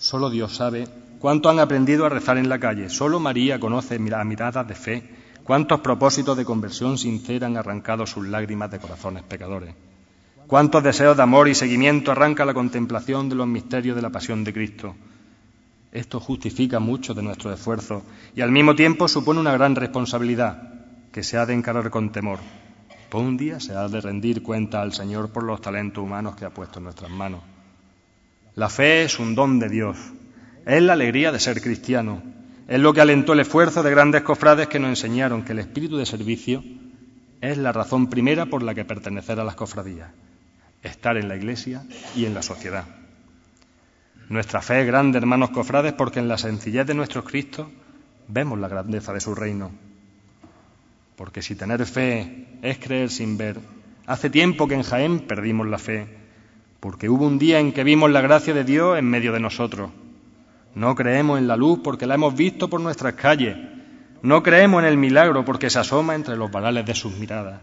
Solo 0.07 0.29
Dios 0.29 0.55
sabe 0.55 0.87
cuánto 1.19 1.49
han 1.49 1.59
aprendido 1.59 2.05
a 2.05 2.09
rezar 2.09 2.37
en 2.37 2.47
la 2.47 2.61
calle. 2.61 2.89
Solo 2.89 3.19
María 3.19 3.59
conoce 3.59 3.99
las 3.99 4.25
miradas 4.25 4.65
de 4.65 4.73
fe, 4.73 5.03
cuántos 5.43 5.81
propósitos 5.81 6.37
de 6.37 6.45
conversión 6.45 6.97
sincera 6.97 7.47
han 7.47 7.57
arrancado 7.57 8.05
sus 8.05 8.25
lágrimas 8.25 8.71
de 8.71 8.79
corazones 8.79 9.23
pecadores. 9.23 9.75
Cuántos 10.47 10.81
deseos 10.81 11.17
de 11.17 11.23
amor 11.23 11.49
y 11.49 11.55
seguimiento 11.55 12.13
arranca 12.13 12.45
la 12.45 12.53
contemplación 12.53 13.27
de 13.27 13.35
los 13.35 13.47
misterios 13.47 13.97
de 13.97 14.01
la 14.01 14.09
pasión 14.09 14.45
de 14.45 14.53
Cristo. 14.53 14.95
Esto 15.91 16.21
justifica 16.21 16.79
mucho 16.79 17.13
de 17.13 17.23
nuestro 17.23 17.51
esfuerzo 17.51 18.01
y 18.33 18.39
al 18.39 18.51
mismo 18.53 18.75
tiempo 18.75 19.09
supone 19.09 19.41
una 19.41 19.51
gran 19.51 19.75
responsabilidad 19.75 20.85
que 21.11 21.21
se 21.21 21.35
ha 21.35 21.45
de 21.45 21.53
encarar 21.53 21.89
con 21.89 22.13
temor. 22.13 22.39
Por 23.09 23.25
un 23.25 23.35
día 23.35 23.59
se 23.59 23.75
ha 23.75 23.89
de 23.89 23.99
rendir 23.99 24.41
cuenta 24.41 24.81
al 24.81 24.93
Señor 24.93 25.33
por 25.33 25.43
los 25.43 25.59
talentos 25.59 26.01
humanos 26.01 26.37
que 26.37 26.45
ha 26.45 26.49
puesto 26.49 26.79
en 26.79 26.85
nuestras 26.85 27.11
manos. 27.11 27.41
La 28.57 28.69
fe 28.69 29.03
es 29.03 29.19
un 29.19 29.35
don 29.35 29.59
de 29.59 29.69
Dios, 29.69 29.99
es 30.65 30.81
la 30.81 30.93
alegría 30.93 31.31
de 31.31 31.39
ser 31.39 31.61
cristiano, 31.61 32.23
es 32.67 32.79
lo 32.79 32.91
que 32.91 33.01
alentó 33.01 33.33
el 33.33 33.41
esfuerzo 33.41 33.83
de 33.83 33.91
grandes 33.91 34.23
cofrades 34.23 34.67
que 34.67 34.79
nos 34.79 34.89
enseñaron 34.89 35.43
que 35.43 35.51
el 35.51 35.59
espíritu 35.59 35.95
de 35.95 36.07
servicio 36.07 36.63
es 37.39 37.59
la 37.59 37.71
razón 37.71 38.09
primera 38.09 38.47
por 38.47 38.63
la 38.63 38.73
que 38.73 38.83
pertenecer 38.83 39.39
a 39.39 39.43
las 39.43 39.53
cofradías, 39.53 40.09
estar 40.81 41.17
en 41.17 41.27
la 41.27 41.35
iglesia 41.35 41.83
y 42.15 42.25
en 42.25 42.33
la 42.33 42.41
sociedad. 42.41 42.85
Nuestra 44.27 44.63
fe 44.63 44.81
es 44.81 44.87
grande, 44.87 45.19
hermanos 45.19 45.51
cofrades, 45.51 45.93
porque 45.93 46.17
en 46.17 46.27
la 46.27 46.39
sencillez 46.39 46.87
de 46.87 46.95
nuestro 46.95 47.23
Cristo 47.23 47.69
vemos 48.27 48.57
la 48.57 48.69
grandeza 48.69 49.13
de 49.13 49.19
su 49.21 49.35
reino. 49.35 49.69
Porque 51.15 51.43
si 51.43 51.53
tener 51.53 51.85
fe 51.85 52.47
es 52.63 52.79
creer 52.79 53.11
sin 53.11 53.37
ver, 53.37 53.59
hace 54.07 54.31
tiempo 54.31 54.67
que 54.67 54.73
en 54.73 54.81
Jaén 54.81 55.19
perdimos 55.27 55.67
la 55.67 55.77
fe, 55.77 56.07
porque 56.79 57.09
hubo 57.09 57.25
un 57.25 57.39
día 57.39 57.59
en 57.59 57.71
que 57.71 57.83
vimos 57.83 58.11
la 58.11 58.21
gracia 58.21 58.53
de 58.53 58.63
Dios 58.63 58.97
en 58.97 59.09
medio 59.09 59.31
de 59.33 59.39
nosotros. 59.39 59.91
No 60.75 60.95
creemos 60.95 61.39
en 61.39 61.47
la 61.47 61.57
luz 61.57 61.79
porque 61.83 62.05
la 62.05 62.15
hemos 62.15 62.35
visto 62.35 62.69
por 62.69 62.81
nuestras 62.81 63.13
calles. 63.13 63.57
No 64.21 64.43
creemos 64.43 64.83
en 64.83 64.89
el 64.89 64.97
milagro 64.97 65.43
porque 65.43 65.69
se 65.69 65.79
asoma 65.79 66.15
entre 66.15 66.37
los 66.37 66.51
varales 66.51 66.85
de 66.85 66.95
sus 66.95 67.17
miradas. 67.17 67.61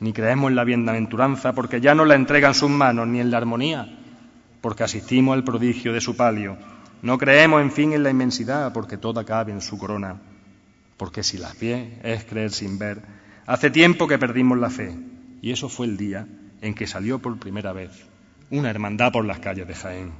Ni 0.00 0.12
creemos 0.12 0.50
en 0.50 0.56
la 0.56 0.64
bienaventuranza 0.64 1.52
porque 1.52 1.80
ya 1.80 1.94
no 1.94 2.04
la 2.04 2.14
entrega 2.14 2.48
en 2.48 2.54
sus 2.54 2.70
manos, 2.70 3.06
ni 3.08 3.20
en 3.20 3.30
la 3.30 3.38
armonía 3.38 3.98
porque 4.64 4.82
asistimos 4.82 5.34
al 5.34 5.44
prodigio 5.44 5.92
de 5.92 6.00
su 6.00 6.16
palio. 6.16 6.56
No 7.02 7.18
creemos, 7.18 7.60
en 7.60 7.70
fin, 7.70 7.92
en 7.92 8.02
la 8.02 8.08
inmensidad 8.08 8.72
porque 8.72 8.96
toda 8.96 9.22
cabe 9.22 9.52
en 9.52 9.60
su 9.60 9.76
corona. 9.76 10.22
Porque 10.96 11.22
si 11.22 11.36
la 11.36 11.50
fe 11.50 11.98
es 12.02 12.24
creer 12.24 12.50
sin 12.50 12.78
ver, 12.78 13.02
hace 13.44 13.68
tiempo 13.68 14.08
que 14.08 14.18
perdimos 14.18 14.56
la 14.56 14.70
fe. 14.70 14.96
Y 15.42 15.50
eso 15.50 15.68
fue 15.68 15.84
el 15.84 15.98
día 15.98 16.26
en 16.62 16.72
que 16.72 16.86
salió 16.86 17.18
por 17.18 17.38
primera 17.38 17.74
vez 17.74 18.06
una 18.54 18.70
hermandad 18.70 19.12
por 19.12 19.24
las 19.24 19.40
calles 19.40 19.66
de 19.66 19.74
Jaén. 19.74 20.12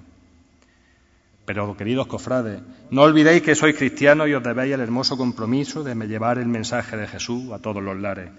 Pero, 1.45 1.77
queridos 1.77 2.07
cofrades, 2.07 2.61
no 2.91 3.03
olvidéis 3.03 3.43
que 3.43 3.55
sois 3.55 3.77
cristianos 3.77 4.29
y 4.29 4.35
os 4.35 4.43
debéis 4.43 4.75
el 4.75 4.81
hermoso 4.81 5.17
compromiso 5.17 5.85
de 5.85 5.95
llevar 6.07 6.39
el 6.39 6.49
mensaje 6.49 6.97
de 6.97 7.07
Jesús 7.07 7.53
a 7.53 7.59
todos 7.59 7.83
los 7.83 7.97
lares. 7.97 8.31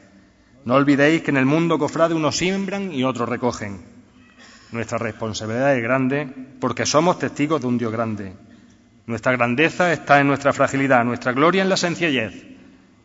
No 0.65 0.73
olvidéis 0.73 1.21
que 1.21 1.31
en 1.31 1.37
el 1.37 1.45
mundo 1.45 1.77
cofrade 1.77 2.13
unos 2.13 2.35
siembran 2.35 2.91
y 2.91 3.03
otros 3.03 3.29
recogen. 3.29 3.79
Nuestra 4.71 4.97
responsabilidad 4.97 5.77
es 5.77 5.83
grande 5.83 6.27
porque 6.59 6.85
somos 6.85 7.19
testigos 7.19 7.61
de 7.61 7.67
un 7.67 7.77
Dios 7.77 7.91
grande. 7.91 8.33
Nuestra 9.05 9.31
grandeza 9.33 9.93
está 9.93 10.19
en 10.19 10.27
nuestra 10.27 10.51
fragilidad, 10.51 11.05
nuestra 11.05 11.31
gloria 11.31 11.61
en 11.61 11.69
la 11.69 11.77
sencillez. 11.77 12.43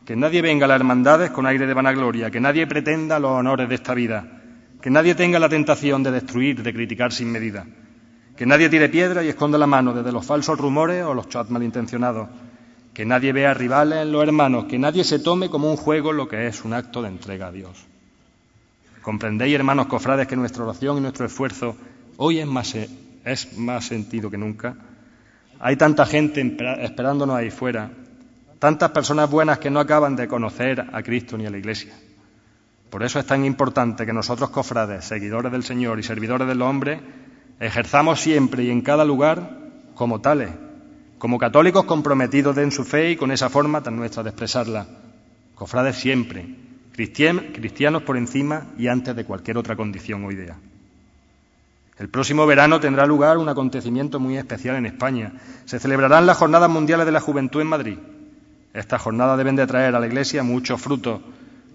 Que 0.06 0.16
nadie 0.16 0.40
venga 0.40 0.64
a 0.64 0.68
las 0.68 0.80
hermandades 0.80 1.30
con 1.30 1.46
aire 1.46 1.66
de 1.66 1.74
vanagloria, 1.74 2.30
que 2.30 2.40
nadie 2.40 2.66
pretenda 2.66 3.20
los 3.20 3.32
honores 3.32 3.68
de 3.68 3.74
esta 3.74 3.92
vida, 3.92 4.39
que 4.80 4.90
nadie 4.90 5.14
tenga 5.14 5.38
la 5.38 5.48
tentación 5.48 6.02
de 6.02 6.10
destruir, 6.10 6.62
de 6.62 6.72
criticar 6.72 7.12
sin 7.12 7.30
medida, 7.30 7.66
que 8.36 8.46
nadie 8.46 8.70
tire 8.70 8.88
piedra 8.88 9.22
y 9.22 9.28
esconda 9.28 9.58
la 9.58 9.66
mano 9.66 9.92
desde 9.92 10.12
los 10.12 10.24
falsos 10.24 10.58
rumores 10.58 11.04
o 11.04 11.14
los 11.14 11.28
chats 11.28 11.50
malintencionados, 11.50 12.28
que 12.94 13.04
nadie 13.04 13.32
vea 13.32 13.54
rivales 13.54 14.00
en 14.00 14.12
los 14.12 14.22
hermanos, 14.22 14.64
que 14.64 14.78
nadie 14.78 15.04
se 15.04 15.18
tome 15.18 15.50
como 15.50 15.70
un 15.70 15.76
juego 15.76 16.12
lo 16.12 16.28
que 16.28 16.46
es 16.46 16.64
un 16.64 16.72
acto 16.72 17.02
de 17.02 17.08
entrega 17.08 17.48
a 17.48 17.52
Dios. 17.52 17.86
Comprendéis, 19.02 19.54
hermanos 19.54 19.86
cofrades, 19.86 20.26
que 20.26 20.36
nuestra 20.36 20.64
oración 20.64 20.98
y 20.98 21.00
nuestro 21.00 21.26
esfuerzo 21.26 21.76
hoy 22.16 22.38
es 22.38 22.46
más, 22.46 22.74
es 22.74 23.56
más 23.58 23.86
sentido 23.86 24.30
que 24.30 24.38
nunca. 24.38 24.76
Hay 25.58 25.76
tanta 25.76 26.06
gente 26.06 26.56
esperándonos 26.80 27.36
ahí 27.36 27.50
fuera, 27.50 27.90
tantas 28.58 28.90
personas 28.90 29.30
buenas 29.30 29.58
que 29.58 29.70
no 29.70 29.80
acaban 29.80 30.16
de 30.16 30.28
conocer 30.28 30.84
a 30.92 31.02
Cristo 31.02 31.36
ni 31.36 31.46
a 31.46 31.50
la 31.50 31.58
Iglesia. 31.58 31.92
Por 32.90 33.02
eso 33.04 33.18
es 33.18 33.26
tan 33.26 33.44
importante 33.44 34.04
que 34.04 34.12
nosotros, 34.12 34.50
cofrades, 34.50 35.04
seguidores 35.04 35.52
del 35.52 35.62
Señor 35.62 35.98
y 35.98 36.02
servidores 36.02 36.46
del 36.48 36.60
hombre, 36.62 37.00
ejerzamos 37.60 38.20
siempre 38.20 38.64
y 38.64 38.70
en 38.70 38.80
cada 38.80 39.04
lugar 39.04 39.58
como 39.94 40.20
tales, 40.20 40.50
como 41.18 41.38
católicos 41.38 41.84
comprometidos 41.84 42.56
en 42.58 42.72
su 42.72 42.84
fe 42.84 43.12
y 43.12 43.16
con 43.16 43.30
esa 43.30 43.48
forma 43.48 43.82
tan 43.82 43.96
nuestra 43.96 44.22
de 44.22 44.30
expresarla. 44.30 44.86
Cofrades 45.54 45.96
siempre, 45.96 46.56
cristianos 46.92 48.02
por 48.02 48.16
encima 48.16 48.66
y 48.76 48.88
antes 48.88 49.14
de 49.14 49.24
cualquier 49.24 49.58
otra 49.58 49.76
condición 49.76 50.24
o 50.24 50.32
idea. 50.32 50.56
El 51.98 52.08
próximo 52.08 52.46
verano 52.46 52.80
tendrá 52.80 53.04
lugar 53.04 53.36
un 53.36 53.50
acontecimiento 53.50 54.18
muy 54.18 54.38
especial 54.38 54.76
en 54.76 54.86
España. 54.86 55.34
Se 55.66 55.78
celebrarán 55.78 56.24
las 56.24 56.38
Jornadas 56.38 56.70
Mundiales 56.70 57.04
de 57.04 57.12
la 57.12 57.20
Juventud 57.20 57.60
en 57.60 57.66
Madrid. 57.66 57.98
Estas 58.72 59.02
jornadas 59.02 59.36
deben 59.36 59.56
de 59.56 59.66
traer 59.66 59.94
a 59.94 60.00
la 60.00 60.06
Iglesia 60.06 60.42
muchos 60.42 60.80
frutos. 60.80 61.20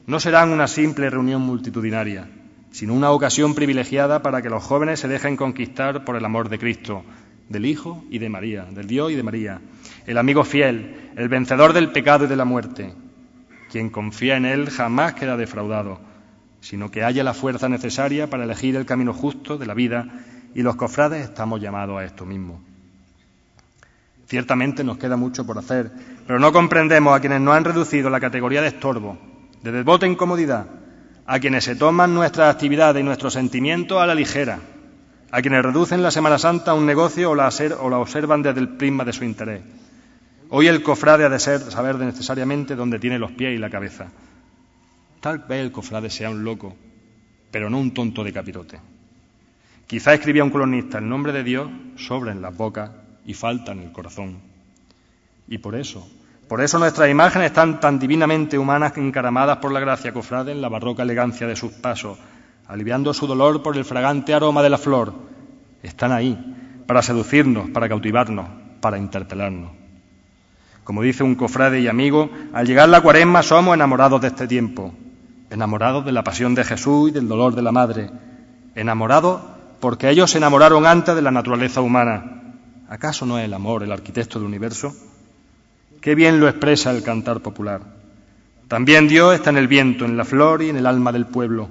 No 0.08 0.20
serán 0.20 0.52
una 0.52 0.68
simple 0.68 1.10
reunión 1.10 1.42
multitudinaria, 1.42 2.28
sino 2.72 2.94
una 2.94 3.10
ocasión 3.12 3.56
privilegiada 3.56 4.22
para 4.22 4.42
que 4.42 4.50
los 4.50 4.64
jóvenes 4.64 5.00
se 5.00 5.08
dejen 5.08 5.36
conquistar 5.36 6.06
por 6.06 6.16
el 6.16 6.26
amor 6.26 6.50
de 6.50 6.60
Cristo, 6.60 7.04
del 7.50 7.66
Hijo 7.66 8.04
y 8.12 8.20
de 8.20 8.30
María, 8.30 8.66
del 8.66 8.86
Dios 8.86 9.12
y 9.12 9.16
de 9.16 9.24
María, 9.24 9.62
el 10.06 10.18
amigo 10.18 10.44
fiel, 10.44 11.12
el 11.16 11.28
vencedor 11.28 11.74
del 11.74 11.92
pecado 11.92 12.26
y 12.26 12.28
de 12.28 12.36
la 12.36 12.46
muerte, 12.46 12.94
quien 13.72 13.90
confía 13.90 14.38
en 14.38 14.46
Él 14.46 14.70
jamás 14.70 15.14
queda 15.16 15.38
defraudado, 15.38 16.00
sino 16.62 16.92
que 16.92 17.04
haya 17.04 17.24
la 17.24 17.34
fuerza 17.34 17.68
necesaria 17.68 18.30
para 18.30 18.44
elegir 18.44 18.76
el 18.76 18.86
camino 18.86 19.14
justo 19.14 19.58
de 19.58 19.66
la 19.66 19.74
vida 19.74 20.08
y 20.54 20.62
los 20.62 20.76
cofrades 20.76 21.24
estamos 21.30 21.62
llamados 21.62 22.00
a 22.00 22.06
esto 22.06 22.26
mismo. 22.26 22.62
Ciertamente 24.28 24.84
nos 24.84 24.98
queda 24.98 25.18
mucho 25.18 25.46
por 25.46 25.58
hacer, 25.58 25.92
pero 26.26 26.40
no 26.40 26.52
comprendemos 26.52 27.16
a 27.16 27.20
quienes 27.20 27.42
nos 27.42 27.56
han 27.56 27.66
reducido 27.66 28.10
la 28.10 28.20
categoría 28.20 28.62
de 28.62 28.70
estorbo, 28.70 29.18
de 29.66 29.72
devota 29.72 30.06
incomodidad, 30.06 30.68
a 31.26 31.40
quienes 31.40 31.64
se 31.64 31.76
toman 31.76 32.14
nuestras 32.14 32.54
actividades 32.54 33.02
y 33.02 33.04
nuestros 33.04 33.34
sentimientos 33.34 34.00
a 34.00 34.06
la 34.06 34.14
ligera, 34.14 34.60
a 35.32 35.42
quienes 35.42 35.64
reducen 35.64 36.04
la 36.04 36.12
Semana 36.12 36.38
Santa 36.38 36.70
a 36.70 36.74
un 36.76 36.86
negocio 36.86 37.32
o 37.32 37.36
la, 37.36 37.50
o 37.80 37.90
la 37.90 37.98
observan 37.98 38.44
desde 38.44 38.60
el 38.60 38.70
prisma 38.70 39.04
de 39.04 39.14
su 39.14 39.24
interés. 39.24 39.64
Hoy 40.50 40.68
el 40.68 40.84
cofrade 40.84 41.26
ha 41.26 41.30
de 41.30 41.40
ser, 41.40 41.62
saber 41.62 41.96
necesariamente 41.96 42.76
dónde 42.76 43.00
tiene 43.00 43.18
los 43.18 43.32
pies 43.32 43.56
y 43.56 43.58
la 43.58 43.72
cabeza. 43.72 44.12
Tal 45.20 45.40
vez 45.40 45.66
el 45.66 45.72
cofrade 45.72 46.12
sea 46.12 46.30
un 46.30 46.44
loco, 46.44 46.76
pero 47.50 47.68
no 47.68 47.80
un 47.80 47.92
tonto 47.92 48.24
de 48.24 48.34
capirote. 48.34 48.80
Quizá 49.88 50.14
escribía 50.14 50.44
un 50.44 50.52
colonista, 50.52 51.00
el 51.00 51.10
nombre 51.10 51.34
de 51.34 51.44
Dios 51.44 51.72
sobra 51.96 52.32
en 52.32 52.44
las 52.44 52.56
bocas 52.56 52.92
y 53.26 53.34
falta 53.34 53.72
en 53.72 53.80
el 53.80 53.92
corazón. 53.92 54.38
Y 55.48 55.58
por 55.58 55.74
eso, 55.74 56.08
por 56.48 56.62
eso 56.62 56.78
nuestras 56.78 57.10
imágenes 57.10 57.48
están 57.48 57.80
tan 57.80 57.98
divinamente 57.98 58.58
humanas 58.58 58.92
que 58.92 59.02
encaramadas 59.02 59.58
por 59.58 59.72
la 59.72 59.80
gracia 59.80 60.14
cofrade 60.14 60.52
en 60.52 60.62
la 60.62 60.70
barroca 60.70 61.04
elegancia 61.04 61.48
de 61.48 61.56
sus 61.56 61.72
pasos, 61.72 62.20
aliviando 62.68 63.14
su 63.14 63.26
dolor 63.26 63.64
por 63.64 63.76
el 63.78 63.86
fragante 63.86 64.34
aroma 64.34 64.62
de 64.62 64.70
la 64.70 64.78
flor. 64.78 65.14
Están 65.82 66.12
ahí 66.12 66.38
para 66.86 67.02
seducirnos, 67.02 67.72
para 67.72 67.90
cautivarnos, 67.90 68.48
para 68.80 69.00
interpelarnos. 69.00 69.72
Como 70.84 71.02
dice 71.02 71.24
un 71.24 71.34
cofrade 71.34 71.82
y 71.82 71.88
amigo, 71.88 72.30
al 72.54 72.68
llegar 72.68 72.90
la 72.90 73.02
cuaresma 73.02 73.42
somos 73.42 73.74
enamorados 73.74 74.22
de 74.22 74.28
este 74.28 74.48
tiempo, 74.48 74.94
enamorados 75.50 76.06
de 76.06 76.12
la 76.12 76.24
pasión 76.24 76.54
de 76.54 76.64
Jesús 76.64 77.10
y 77.10 77.12
del 77.12 77.28
dolor 77.28 77.56
de 77.56 77.64
la 77.64 77.72
Madre, 77.72 78.12
enamorados 78.76 79.42
porque 79.80 80.10
ellos 80.10 80.30
se 80.30 80.38
enamoraron 80.38 80.86
antes 80.86 81.16
de 81.16 81.24
la 81.24 81.32
naturaleza 81.32 81.82
humana. 81.82 82.54
¿Acaso 82.88 83.26
no 83.26 83.40
es 83.40 83.46
el 83.46 83.54
amor 83.56 83.82
el 83.82 83.92
arquitecto 83.92 84.38
del 84.38 84.48
universo? 84.48 84.94
Qué 86.06 86.14
bien 86.14 86.40
lo 86.40 86.48
expresa 86.48 86.92
el 86.92 87.02
cantar 87.02 87.42
popular. 87.42 87.82
También 88.68 89.08
Dios 89.08 89.34
está 89.34 89.50
en 89.50 89.58
el 89.58 89.68
viento, 89.68 90.06
en 90.06 90.16
la 90.16 90.24
flor 90.24 90.62
y 90.62 90.70
en 90.70 90.78
el 90.78 90.86
alma 90.86 91.12
del 91.12 91.26
pueblo. 91.26 91.68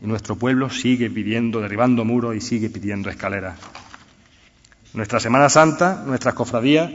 Y 0.00 0.06
nuestro 0.06 0.36
pueblo 0.36 0.70
sigue 0.70 1.10
pidiendo, 1.10 1.60
derribando 1.60 2.04
muros 2.04 2.36
y 2.36 2.40
sigue 2.40 2.70
pidiendo 2.70 3.10
escaleras. 3.10 3.58
Nuestra 4.94 5.18
Semana 5.18 5.48
Santa, 5.48 6.04
nuestras 6.06 6.34
cofradías, 6.34 6.92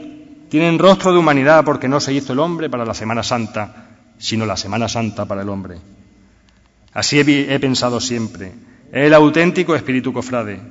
tienen 0.48 0.78
rostro 0.78 1.12
de 1.12 1.18
humanidad 1.18 1.62
porque 1.62 1.88
no 1.88 2.00
se 2.00 2.14
hizo 2.14 2.32
el 2.32 2.38
hombre 2.38 2.70
para 2.70 2.86
la 2.86 2.94
Semana 2.94 3.22
Santa, 3.22 3.90
sino 4.16 4.46
la 4.46 4.56
Semana 4.56 4.88
Santa 4.88 5.26
para 5.26 5.42
el 5.42 5.50
hombre. 5.50 5.76
Así 6.94 7.20
he, 7.20 7.54
he 7.54 7.60
pensado 7.60 8.00
siempre. 8.00 8.46
Es 8.90 9.08
el 9.08 9.12
auténtico 9.12 9.76
espíritu 9.76 10.14
cofrade. 10.14 10.62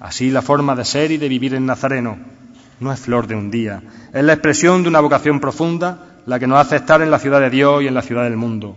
Así 0.00 0.30
la 0.30 0.42
forma 0.42 0.76
de 0.76 0.84
ser 0.84 1.12
y 1.12 1.16
de 1.16 1.30
vivir 1.30 1.54
en 1.54 1.64
Nazareno. 1.64 2.35
No 2.80 2.92
es 2.92 3.00
flor 3.00 3.26
de 3.26 3.34
un 3.34 3.50
día. 3.50 3.82
Es 4.12 4.22
la 4.22 4.34
expresión 4.34 4.82
de 4.82 4.88
una 4.88 5.00
vocación 5.00 5.40
profunda 5.40 6.20
la 6.26 6.38
que 6.38 6.46
nos 6.46 6.58
hace 6.58 6.76
estar 6.76 7.00
en 7.02 7.10
la 7.10 7.18
ciudad 7.18 7.40
de 7.40 7.50
Dios 7.50 7.82
y 7.82 7.86
en 7.86 7.94
la 7.94 8.02
ciudad 8.02 8.24
del 8.24 8.36
mundo. 8.36 8.76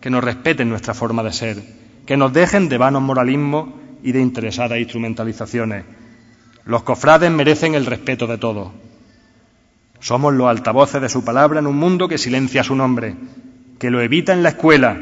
Que 0.00 0.10
nos 0.10 0.24
respeten 0.24 0.68
nuestra 0.68 0.92
forma 0.92 1.22
de 1.22 1.32
ser. 1.32 1.62
Que 2.06 2.16
nos 2.16 2.32
dejen 2.32 2.68
de 2.68 2.78
vanos 2.78 3.02
moralismos 3.02 3.70
y 4.02 4.12
de 4.12 4.20
interesadas 4.20 4.78
instrumentalizaciones. 4.78 5.84
Los 6.64 6.82
cofrades 6.82 7.30
merecen 7.30 7.74
el 7.74 7.86
respeto 7.86 8.26
de 8.26 8.38
todos. 8.38 8.72
Somos 10.00 10.34
los 10.34 10.48
altavoces 10.48 11.00
de 11.00 11.08
su 11.08 11.24
palabra 11.24 11.60
en 11.60 11.66
un 11.66 11.76
mundo 11.76 12.08
que 12.08 12.18
silencia 12.18 12.64
su 12.64 12.74
nombre, 12.74 13.14
que 13.78 13.90
lo 13.90 14.00
evita 14.00 14.32
en 14.32 14.42
la 14.42 14.50
escuela, 14.50 14.98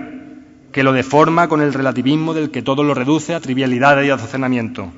que 0.73 0.83
lo 0.83 0.93
deforma 0.93 1.49
con 1.49 1.61
el 1.61 1.73
relativismo 1.73 2.35
del 2.35 2.51
que 2.51 2.63
todo 2.63 2.83
lo 2.83 2.95
reduce 2.95 3.35
a 3.35 3.41
trivialidades 3.41 4.07
y 4.07 4.11
azocenamiento. 4.11 4.91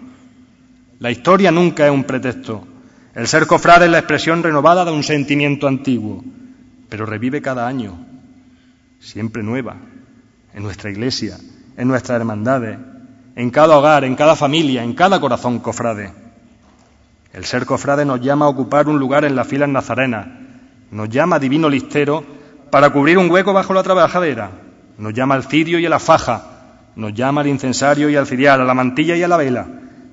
La 0.99 1.11
historia 1.11 1.51
nunca 1.51 1.87
es 1.87 1.93
un 1.93 2.05
pretexto. 2.05 2.67
El 3.13 3.27
ser 3.27 3.49
cofrade 3.49 3.87
es 3.87 3.91
la 3.91 3.99
expresión 3.99 4.43
renovada 4.43 4.85
de 4.85 4.93
un 4.93 5.03
sentimiento 5.03 5.67
antiguo, 5.67 6.23
pero 6.89 7.07
revive 7.07 7.43
cada 7.43 7.67
año, 7.67 7.99
siempre 9.01 9.43
nueva, 9.43 9.77
en 10.55 10.63
nuestra 10.63 10.91
iglesia, 10.91 11.37
en 11.77 11.89
nuestras 11.89 12.21
hermandades, 12.21 12.79
en 13.35 13.51
cada 13.51 13.77
hogar, 13.77 14.05
en 14.05 14.15
cada 14.15 14.37
familia, 14.37 14.85
en 14.85 14.95
cada 14.95 15.21
corazón 15.21 15.59
cofrade. 15.59 16.13
El 17.33 17.45
ser 17.45 17.67
cofrade 17.67 18.05
nos 18.05 18.21
llama 18.21 18.47
a 18.47 18.51
ocupar 18.51 18.89
un 18.89 19.01
lugar 19.01 19.25
en 19.25 19.35
las 19.35 19.49
filas 19.49 19.69
nazarenas, 19.69 20.29
nos 20.93 21.09
llama 21.09 21.41
divino 21.41 21.69
listero 21.69 22.25
para 22.71 22.91
cubrir 22.91 23.19
un 23.19 23.29
hueco 23.29 23.53
bajo 23.53 23.75
la 23.75 23.83
trabajadera, 23.83 24.53
nos 24.99 25.13
llama 25.13 25.35
al 25.35 25.45
cirio 25.45 25.81
y 25.81 25.87
a 25.87 25.91
la 25.91 25.99
faja, 25.99 26.45
nos 26.95 27.13
llama 27.13 27.41
al 27.41 27.49
incensario 27.49 28.09
y 28.09 28.15
al 28.15 28.29
cirial, 28.29 28.61
a 28.61 28.65
la 28.65 28.75
mantilla 28.75 29.17
y 29.17 29.23
a 29.25 29.29
la 29.29 29.37
vela, 29.37 29.67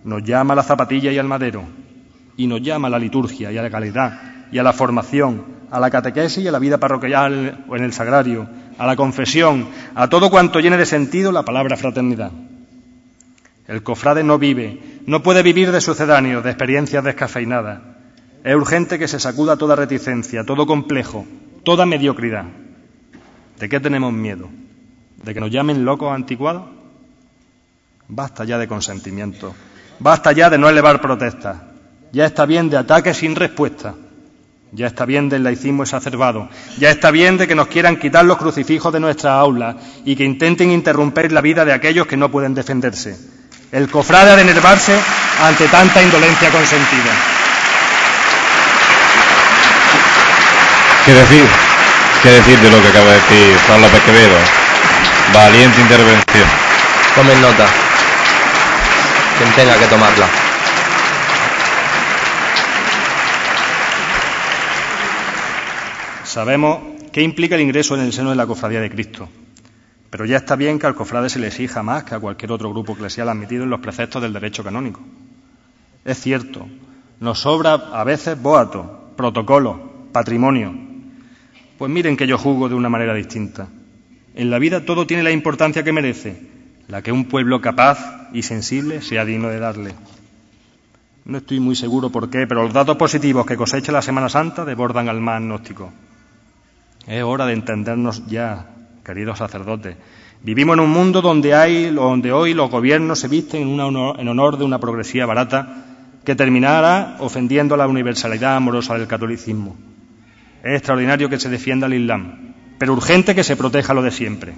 nos 0.04 0.24
llama 0.24 0.54
a 0.54 0.58
la 0.58 0.64
zapatilla 0.64 1.12
y 1.12 1.20
al 1.20 1.28
madero, 1.28 1.64
y 2.38 2.48
nos 2.48 2.62
llama 2.62 2.88
a 2.88 2.92
la 2.92 3.00
liturgia 3.00 3.52
y 3.52 3.58
a 3.58 3.62
la 3.62 3.70
calidad 3.70 4.22
y 4.52 4.60
a 4.60 4.64
la 4.64 4.72
formación, 4.72 5.44
a 5.72 5.80
la 5.80 5.90
catequesis 5.90 6.44
y 6.44 6.48
a 6.48 6.52
la 6.52 6.60
vida 6.60 6.78
parroquial 6.78 7.66
o 7.68 7.76
en 7.76 7.84
el 7.84 7.92
sagrario, 7.92 8.48
a 8.78 8.86
la 8.86 8.96
confesión, 8.96 9.68
a 9.96 10.08
todo 10.08 10.30
cuanto 10.30 10.60
llene 10.60 10.78
de 10.78 10.86
sentido 10.86 11.32
la 11.32 11.44
palabra 11.44 11.76
fraternidad. 11.76 12.32
El 13.68 13.84
cofrade 13.84 14.24
no 14.24 14.38
vive, 14.38 15.02
no 15.06 15.22
puede 15.22 15.44
vivir 15.44 15.72
de 15.72 15.82
sucedáneos, 15.82 16.44
de 16.44 16.52
experiencias 16.52 17.04
descafeinadas. 17.04 17.82
Es 18.44 18.56
urgente 18.56 18.98
que 18.98 19.10
se 19.10 19.20
sacuda 19.20 19.58
toda 19.58 19.76
reticencia, 19.76 20.46
todo 20.46 20.66
complejo, 20.66 21.26
toda 21.66 21.86
mediocridad. 21.86 22.46
¿De 23.60 23.68
qué 23.68 23.80
tenemos 23.82 24.14
miedo? 24.14 24.48
¿De 25.22 25.34
que 25.34 25.42
nos 25.42 25.52
llamen 25.52 25.84
locos 25.84 26.14
anticuados? 26.14 26.64
Basta 28.08 28.46
ya 28.46 28.58
de 28.58 28.68
consentimiento. 28.68 29.54
Basta 30.00 30.32
ya 30.32 30.50
de 30.50 30.58
no 30.58 30.70
elevar 30.70 31.02
protestas. 31.02 31.58
Ya 32.12 32.26
está 32.26 32.45
bien 32.45 32.70
de 32.70 32.78
ataques 32.78 33.18
sin 33.18 33.36
respuesta. 33.36 33.95
Ya 34.72 34.88
está 34.88 35.05
bien 35.05 35.30
del 35.30 35.43
laicismo 35.43 35.84
exacerbado. 35.84 36.49
Ya 36.78 36.89
está 36.89 37.12
bien 37.12 37.38
de 37.38 37.47
que 37.47 37.55
nos 37.55 37.68
quieran 37.68 37.97
quitar 37.97 38.26
los 38.26 38.38
crucifijos 38.38 38.91
de 38.91 38.99
nuestras 38.99 39.34
aulas 39.34 39.76
y 40.03 40.16
que 40.16 40.24
intenten 40.24 40.72
interrumpir 40.72 41.32
la 41.32 41.41
vida 41.41 41.64
de 41.64 41.74
aquellos 41.74 42.08
que 42.08 42.18
no 42.18 42.30
pueden 42.30 42.53
defenderse. 42.53 43.18
El 43.72 43.89
cofrade 43.89 44.32
ha 44.32 44.36
de 44.36 44.41
enervarse 44.43 44.97
ante 45.41 45.68
tanta 45.68 46.01
indolencia 46.01 46.49
consentida. 46.49 47.12
¿Qué 51.05 51.14
decir? 51.14 51.45
¿Qué 52.24 52.30
decir 52.30 52.60
de 52.60 52.72
lo 52.72 52.82
que 52.82 52.88
acaba 52.89 53.05
de 53.05 53.14
decir 53.14 53.58
Juan 53.68 53.82
López 53.82 54.01
Quevedo? 54.03 54.36
Valiente 55.34 55.82
intervención. 55.82 56.47
Tomen 57.16 57.41
nota. 57.41 57.66
Quien 59.38 59.51
tenga 59.53 59.78
que 59.78 59.86
tomarla. 59.86 60.47
Sabemos 66.38 66.78
qué 67.12 67.24
implica 67.24 67.56
el 67.56 67.62
ingreso 67.62 67.96
en 67.96 68.02
el 68.02 68.14
seno 68.14 68.30
de 68.30 68.36
la 68.36 68.46
Cofradía 68.46 68.80
de 68.80 68.92
Cristo. 68.92 69.28
Pero 70.12 70.24
ya 70.24 70.38
está 70.38 70.56
bien 70.56 70.78
que 70.78 70.86
al 70.86 70.94
cofrade 70.94 71.32
se 71.32 71.40
le 71.40 71.48
exija 71.48 71.82
más 71.82 72.04
que 72.04 72.14
a 72.14 72.20
cualquier 72.20 72.52
otro 72.52 72.70
grupo 72.70 72.94
eclesial 72.94 73.28
admitido 73.30 73.64
en 73.64 73.72
los 73.72 73.80
preceptos 73.80 74.22
del 74.22 74.34
derecho 74.34 74.64
canónico. 74.64 75.02
Es 76.06 76.20
cierto, 76.20 76.68
nos 77.20 77.40
sobra 77.40 77.74
a 77.74 78.04
veces 78.04 78.40
boato, 78.40 79.14
protocolo, 79.18 80.10
patrimonio. 80.12 80.76
Pues 81.76 81.90
miren 81.90 82.16
que 82.16 82.28
yo 82.28 82.38
juzgo 82.38 82.70
de 82.70 82.76
una 82.76 82.90
manera 82.90 83.16
distinta. 83.16 83.70
En 84.36 84.52
la 84.52 84.60
vida 84.60 84.86
todo 84.86 85.08
tiene 85.08 85.24
la 85.24 85.32
importancia 85.32 85.84
que 85.84 85.92
merece, 85.92 86.40
la 86.88 87.02
que 87.02 87.12
un 87.12 87.26
pueblo 87.26 87.62
capaz 87.62 88.30
y 88.32 88.44
sensible 88.44 89.02
sea 89.02 89.26
digno 89.26 89.50
de 89.50 89.58
darle. 89.58 89.96
No 91.26 91.40
estoy 91.40 91.60
muy 91.60 91.76
seguro 91.76 92.12
por 92.12 92.30
qué, 92.30 92.46
pero 92.46 92.62
los 92.62 92.74
datos 92.74 92.96
positivos 92.96 93.44
que 93.48 93.58
cosecha 93.58 93.92
la 93.92 94.04
Semana 94.04 94.30
Santa 94.30 94.66
desbordan 94.66 95.10
al 95.10 95.20
más 95.20 95.38
agnóstico. 95.38 95.92
Es 97.08 97.24
hora 97.24 97.45
de 97.45 97.53
entendernos 97.53 98.28
ya 98.28 98.68
queridos 99.03 99.38
sacerdotes. 99.38 99.95
Vivimos 100.43 100.76
en 100.76 100.82
un 100.82 100.89
mundo 100.89 101.22
donde, 101.22 101.55
hay, 101.55 101.89
donde 101.89 102.34
hoy 102.34 102.53
los 102.53 102.70
gobiernos 102.70 103.20
se 103.20 103.30
visten 103.30 103.62
en, 103.62 103.80
honor, 103.80 104.20
en 104.20 104.28
honor 104.28 104.58
de 104.58 104.66
una 104.66 104.78
progresía 104.78 105.26
barata 105.26 105.86
que 106.26 106.36
terminará 106.36 107.16
ofendiendo 107.20 107.78
la 107.78 107.88
universalidad 107.88 108.58
amorosa 108.58 108.97
del 108.97 109.08
catolicismo. 109.08 109.78
Es 110.62 110.76
extraordinario 110.76 111.30
que 111.30 111.39
se 111.39 111.49
defienda 111.49 111.88
el 111.88 111.93
Islam, 111.93 112.53
pero 112.78 112.91
urgente 112.91 113.34
que 113.34 113.45
se 113.45 113.55
proteja 113.55 113.93
lo 113.93 114.01
de 114.01 114.12
siempre. 114.12 114.53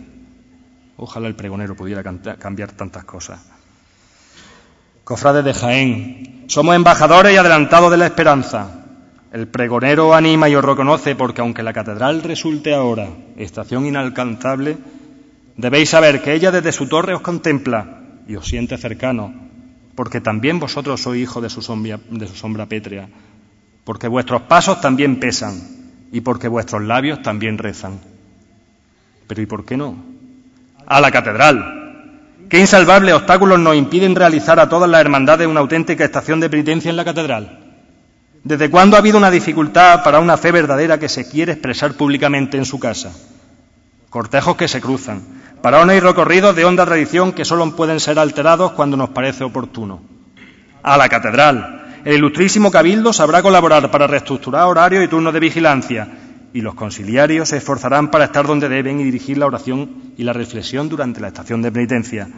Ojalá 0.97 1.27
el 1.27 1.35
pregonero 1.35 1.75
pudiera 1.75 2.03
cambiar 2.03 2.71
tantas 2.71 3.03
cosas. 3.05 3.39
Cofrades 5.03 5.45
de 5.45 5.53
Jaén, 5.53 6.45
somos 6.47 6.75
embajadores 6.75 7.33
y 7.33 7.37
adelantados 7.37 7.91
de 7.91 7.97
la 7.97 8.07
esperanza. 8.07 8.78
El 9.31 9.47
pregonero 9.47 10.15
anima 10.15 10.49
y 10.49 10.55
os 10.55 10.65
reconoce 10.65 11.15
porque 11.15 11.41
aunque 11.41 11.61
la 11.61 11.71
catedral 11.71 12.23
resulte 12.23 12.73
ahora 12.73 13.09
estación 13.37 13.85
inalcanzable, 13.85 14.77
debéis 15.55 15.89
saber 15.89 16.23
que 16.23 16.33
ella 16.33 16.49
desde 16.49 16.71
su 16.71 16.87
torre 16.87 17.13
os 17.13 17.21
contempla 17.21 18.01
y 18.27 18.35
os 18.35 18.47
siente 18.47 18.75
cercano, 18.77 19.31
porque 19.93 20.19
también 20.19 20.59
vosotros 20.59 21.01
sois 21.01 21.21
hijos 21.21 21.43
de 21.43 21.49
su 21.49 21.61
sombra, 21.61 21.99
de 22.09 22.27
su 22.27 22.35
sombra 22.35 22.65
pétrea, 22.65 23.07
porque 23.83 24.07
vuestros 24.07 24.43
pasos 24.43 24.81
también 24.81 25.19
pesan 25.19 25.61
y 26.11 26.21
porque 26.21 26.47
vuestros 26.47 26.81
labios 26.81 27.21
también 27.21 27.59
rezan. 27.59 27.99
Pero 29.27 29.41
¿y 29.43 29.45
por 29.45 29.63
qué 29.63 29.77
no? 29.77 29.95
A 30.87 30.99
la 30.99 31.11
catedral. 31.11 32.17
¿Qué 32.49 32.59
insalvables 32.59 33.13
obstáculos 33.13 33.59
nos 33.59 33.75
impiden 33.75 34.15
realizar 34.15 34.59
a 34.59 34.67
todas 34.67 34.89
las 34.89 35.01
hermandades 35.01 35.47
una 35.47 35.59
auténtica 35.59 36.03
estación 36.03 36.39
de 36.39 36.49
penitencia 36.49 36.89
en 36.89 36.97
la 36.97 37.05
catedral? 37.05 37.68
¿Desde 38.43 38.69
cuándo 38.69 38.95
ha 38.95 38.99
habido 38.99 39.17
una 39.17 39.31
dificultad 39.31 40.03
para 40.03 40.19
una 40.19 40.37
fe 40.37 40.51
verdadera 40.51 40.97
que 40.97 41.09
se 41.09 41.29
quiere 41.29 41.53
expresar 41.53 41.93
públicamente 41.93 42.57
en 42.57 42.65
su 42.65 42.79
casa? 42.79 43.11
Cortejos 44.09 44.55
que 44.55 44.67
se 44.67 44.79
cruzan, 44.79 45.21
parones 45.61 45.97
y 45.97 45.99
recorridos 45.99 46.55
de 46.55 46.65
honda 46.65 46.85
tradición 46.85 47.33
que 47.33 47.45
solo 47.45 47.75
pueden 47.75 47.99
ser 47.99 48.17
alterados 48.17 48.71
cuando 48.71 48.95
nos 48.97 49.09
parece 49.09 49.43
oportuno. 49.43 50.01
a 50.81 50.97
la 50.97 51.09
catedral. 51.09 51.99
El 52.05 52.15
ilustrísimo 52.15 52.71
cabildo 52.71 53.11
sabrá 53.11 53.41
colaborar 53.41 53.91
para 53.91 54.07
reestructurar 54.07 54.63
horarios 54.63 55.03
y 55.03 55.09
turnos 55.09 55.33
de 55.33 55.41
vigilancia 55.41 56.07
y 56.53 56.61
los 56.61 56.73
conciliarios 56.73 57.49
se 57.49 57.57
esforzarán 57.57 58.09
para 58.09 58.25
estar 58.25 58.47
donde 58.47 58.69
deben 58.69 58.99
y 59.01 59.03
dirigir 59.03 59.37
la 59.37 59.45
oración 59.45 60.13
y 60.17 60.23
la 60.23 60.31
reflexión 60.31 60.87
durante 60.87 61.19
la 61.19 61.27
estación 61.27 61.61
de 61.61 61.71
penitencia. 61.71 62.29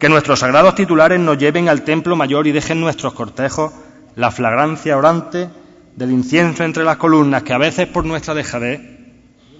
Que 0.00 0.08
nuestros 0.08 0.40
sagrados 0.40 0.74
titulares 0.74 1.20
nos 1.20 1.36
lleven 1.38 1.68
al 1.68 1.82
templo 1.82 2.16
mayor 2.16 2.46
y 2.46 2.52
dejen 2.52 2.80
nuestros 2.80 3.12
cortejos 3.12 3.72
la 4.16 4.30
flagrancia 4.30 4.96
orante 4.96 5.48
del 5.96 6.10
incienso 6.10 6.64
entre 6.64 6.84
las 6.84 6.96
columnas 6.96 7.42
que 7.42 7.52
a 7.52 7.58
veces 7.58 7.86
por 7.86 8.04
nuestra 8.04 8.34
dejadez 8.34 8.80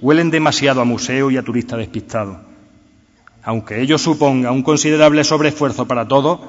huelen 0.00 0.30
demasiado 0.30 0.80
a 0.80 0.84
museo 0.84 1.30
y 1.30 1.36
a 1.36 1.42
turista 1.42 1.76
despistado. 1.76 2.40
Aunque 3.44 3.80
ello 3.80 3.98
suponga 3.98 4.50
un 4.50 4.62
considerable 4.62 5.24
sobreesfuerzo 5.24 5.86
para 5.86 6.06
todos, 6.06 6.40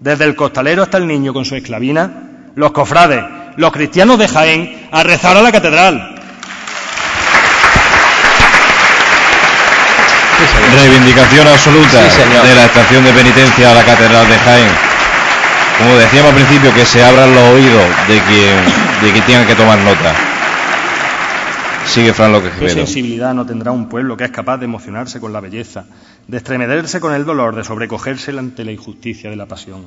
desde 0.00 0.24
el 0.24 0.36
costalero 0.36 0.82
hasta 0.82 0.98
el 0.98 1.06
niño 1.06 1.32
con 1.32 1.44
su 1.44 1.54
esclavina, 1.54 2.50
los 2.54 2.72
cofrades, 2.72 3.24
los 3.56 3.72
cristianos 3.72 4.18
de 4.18 4.28
Jaén, 4.28 4.88
a 4.90 5.02
rezar 5.02 5.36
a 5.36 5.42
la 5.42 5.52
catedral, 5.52 6.12
Reivindicación 10.74 11.46
absoluta 11.46 12.02
de 12.02 12.54
la 12.54 12.64
estación 12.64 13.04
de 13.04 13.12
penitencia 13.12 13.70
a 13.70 13.74
la 13.74 13.84
Catedral 13.84 14.28
de 14.28 14.38
Jaén. 14.38 14.91
Como 15.78 15.96
decíamos 15.96 16.30
al 16.30 16.36
principio, 16.36 16.74
que 16.74 16.84
se 16.84 17.02
abran 17.02 17.34
los 17.34 17.42
oídos 17.42 17.84
de 18.08 18.20
quien, 18.20 19.02
de 19.02 19.12
quien 19.12 19.26
tenga 19.26 19.46
que 19.46 19.54
tomar 19.54 19.78
nota. 19.78 20.14
Sigue 21.86 22.14
Fran 22.14 22.32
López 22.32 22.52
¿Qué 22.58 22.68
sensibilidad 22.68 23.34
no 23.34 23.44
tendrá 23.44 23.72
un 23.72 23.88
pueblo 23.88 24.16
que 24.16 24.24
es 24.24 24.30
capaz 24.30 24.58
de 24.58 24.66
emocionarse 24.66 25.20
con 25.20 25.32
la 25.32 25.40
belleza, 25.40 25.84
de 26.28 26.36
estremecerse 26.36 27.00
con 27.00 27.12
el 27.12 27.24
dolor, 27.24 27.56
de 27.56 27.64
sobrecogerse 27.64 28.30
ante 28.30 28.64
la 28.64 28.72
injusticia 28.72 29.30
de 29.30 29.36
la 29.36 29.46
pasión? 29.46 29.86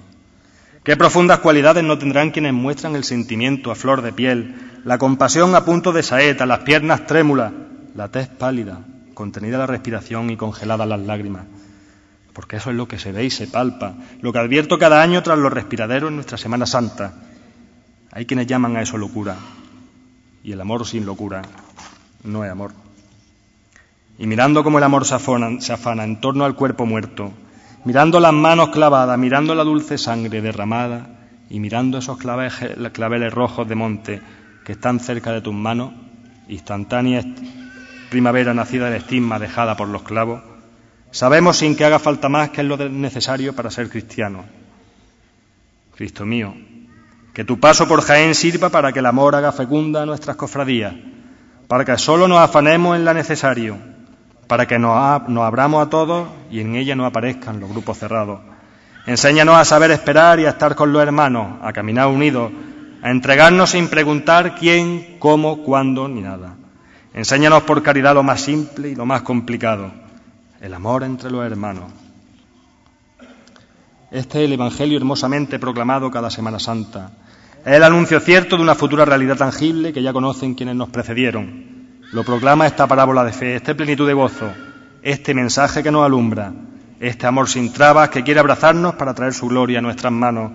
¿Qué 0.84 0.98
profundas 0.98 1.40
cualidades 1.40 1.84
no 1.84 1.98
tendrán 1.98 2.30
quienes 2.30 2.54
muestran 2.54 2.96
el 2.96 3.04
sentimiento 3.04 3.72
a 3.72 3.76
flor 3.76 4.04
de 4.04 4.14
piel, 4.14 4.54
la 4.84 5.00
compasión 5.00 5.56
a 5.56 5.66
punto 5.66 5.94
de 5.94 6.04
saeta, 6.04 6.46
las 6.46 6.60
piernas 6.60 7.08
trémulas, 7.08 7.54
la 7.96 8.10
tez 8.10 8.28
pálida, 8.28 8.82
contenida 9.16 9.58
la 9.58 9.66
respiración 9.66 10.30
y 10.30 10.38
congeladas 10.38 10.88
las 10.88 11.00
lágrimas. 11.00 11.46
Porque 12.36 12.58
eso 12.58 12.70
es 12.70 12.76
lo 12.76 12.86
que 12.86 13.00
se 13.00 13.14
ve 13.14 13.24
y 13.24 13.30
se 13.30 13.48
palpa, 13.48 13.94
lo 14.20 14.34
que 14.34 14.40
advierto 14.40 14.78
cada 14.78 15.02
año 15.02 15.24
tras 15.24 15.40
los 15.40 15.54
respiraderos 15.54 16.10
en 16.10 16.16
nuestra 16.16 16.38
Semana 16.38 16.66
Santa. 16.66 17.14
Hay 18.12 18.26
quienes 18.26 18.46
llaman 18.46 18.76
a 18.76 18.82
eso 18.82 18.98
locura, 18.98 19.38
y 20.44 20.52
el 20.52 20.60
amor 20.60 20.86
sin 20.86 21.06
locura 21.06 21.42
no 22.26 22.44
es 22.44 22.52
amor. 22.52 22.74
Y 24.20 24.28
mirando 24.28 24.66
cómo 24.66 24.80
el 24.80 24.84
amor 24.84 25.06
se 25.06 25.16
afana, 25.16 26.04
en 26.04 26.20
torno 26.20 26.44
al 26.44 26.56
cuerpo 26.56 26.86
muerto, 26.86 27.32
mirando 27.86 28.20
las 28.20 28.34
manos 28.34 28.68
clavadas, 28.70 29.18
mirando 29.18 29.56
la 29.56 29.64
dulce 29.64 29.98
sangre 29.98 30.42
derramada 30.42 31.08
y 31.50 31.62
mirando 31.62 32.00
esos 32.00 32.18
claveles 32.18 33.34
rojos 33.34 33.68
de 33.68 33.76
monte 33.76 34.22
que 34.66 34.74
están 34.74 35.00
cerca 35.00 35.32
de 35.32 35.40
tus 35.40 35.54
manos, 35.54 35.94
instantáneas 36.50 37.26
primavera 38.10 38.54
nacida 38.54 38.86
del 38.86 39.02
estigma 39.02 39.40
dejada 39.40 39.78
por 39.78 39.88
los 39.88 40.04
clavos, 40.04 40.42
sabemos 41.16 41.56
sin 41.56 41.78
que 41.78 41.86
haga 41.86 41.98
falta 41.98 42.28
más 42.28 42.50
que 42.50 42.60
es 42.60 42.68
lo 42.68 42.76
necesario 42.90 43.56
para 43.56 43.72
ser 43.72 43.90
cristiano. 43.90 44.44
Cristo 45.96 46.26
mío, 46.26 46.54
que 47.34 47.46
tu 47.46 47.58
paso 47.58 47.88
por 47.88 48.02
Jaén 48.02 48.36
sirva 48.36 48.68
para 48.68 48.92
que 48.92 49.00
el 49.00 49.06
amor 49.06 49.34
haga 49.34 49.54
fecunda 49.54 50.06
nuestras 50.06 50.36
cofradías, 50.36 50.94
para 51.70 51.86
que 51.86 51.98
solo 51.98 52.28
nos 52.28 52.40
afanemos 52.40 52.98
en 52.98 53.06
la 53.06 53.14
necesario, 53.14 53.78
para 54.48 54.68
que 54.68 54.78
nos, 54.78 55.30
nos 55.30 55.46
abramos 55.46 55.88
a 55.88 55.90
todos 55.90 56.28
y 56.52 56.60
en 56.60 56.76
ella 56.76 56.98
no 56.98 57.06
aparezcan 57.06 57.62
los 57.62 57.70
grupos 57.70 57.98
cerrados. 57.98 58.42
Enséñanos 59.06 59.56
a 59.56 59.64
saber 59.64 59.92
esperar 59.92 60.42
y 60.42 60.46
a 60.46 60.50
estar 60.50 60.76
con 60.76 60.92
los 60.92 61.02
hermanos, 61.02 61.60
a 61.62 61.72
caminar 61.72 62.08
unidos, 62.08 62.52
a 63.02 63.10
entregarnos 63.10 63.70
sin 63.70 63.88
preguntar 63.88 64.56
quién, 64.56 65.16
cómo, 65.20 65.64
cuándo 65.64 66.10
ni 66.10 66.20
nada. 66.20 66.58
Enséñanos 67.14 67.64
por 67.64 67.82
caridad 67.84 68.14
lo 68.14 68.24
más 68.24 68.42
simple 68.42 68.90
y 68.90 68.96
lo 68.96 69.06
más 69.06 69.22
complicado, 69.22 69.94
el 70.62 70.74
amor 70.74 71.04
entre 71.04 71.32
los 71.32 71.46
hermanos. 71.46 71.92
Este 74.12 74.40
es 74.40 74.46
el 74.46 74.54
Evangelio 74.54 74.98
hermosamente 74.98 75.60
proclamado 75.60 76.10
cada 76.10 76.30
Semana 76.30 76.60
Santa. 76.60 77.12
Es 77.66 77.74
el 77.74 77.84
anuncio 77.84 78.20
cierto 78.20 78.56
de 78.56 78.64
una 78.64 78.76
futura 78.76 79.06
realidad 79.06 79.38
tangible 79.38 79.92
que 79.92 80.04
ya 80.04 80.14
conocen 80.14 80.54
quienes 80.54 80.76
nos 80.76 80.90
precedieron. 80.90 82.02
Lo 82.12 82.24
proclama 82.24 82.68
esta 82.68 82.88
parábola 82.88 83.24
de 83.24 83.34
fe, 83.34 83.56
esta 83.56 83.74
plenitud 83.74 84.08
de 84.08 84.14
gozo, 84.14 84.52
este 85.02 85.34
mensaje 85.34 85.84
que 85.84 85.92
nos 85.92 86.06
alumbra, 86.06 86.54
este 87.00 87.28
amor 87.28 87.50
sin 87.50 87.74
trabas 87.74 88.10
que 88.10 88.24
quiere 88.24 88.40
abrazarnos 88.40 88.96
para 88.96 89.14
traer 89.14 89.34
su 89.34 89.48
gloria 89.48 89.80
a 89.80 89.82
nuestras 89.82 90.14
manos, 90.14 90.52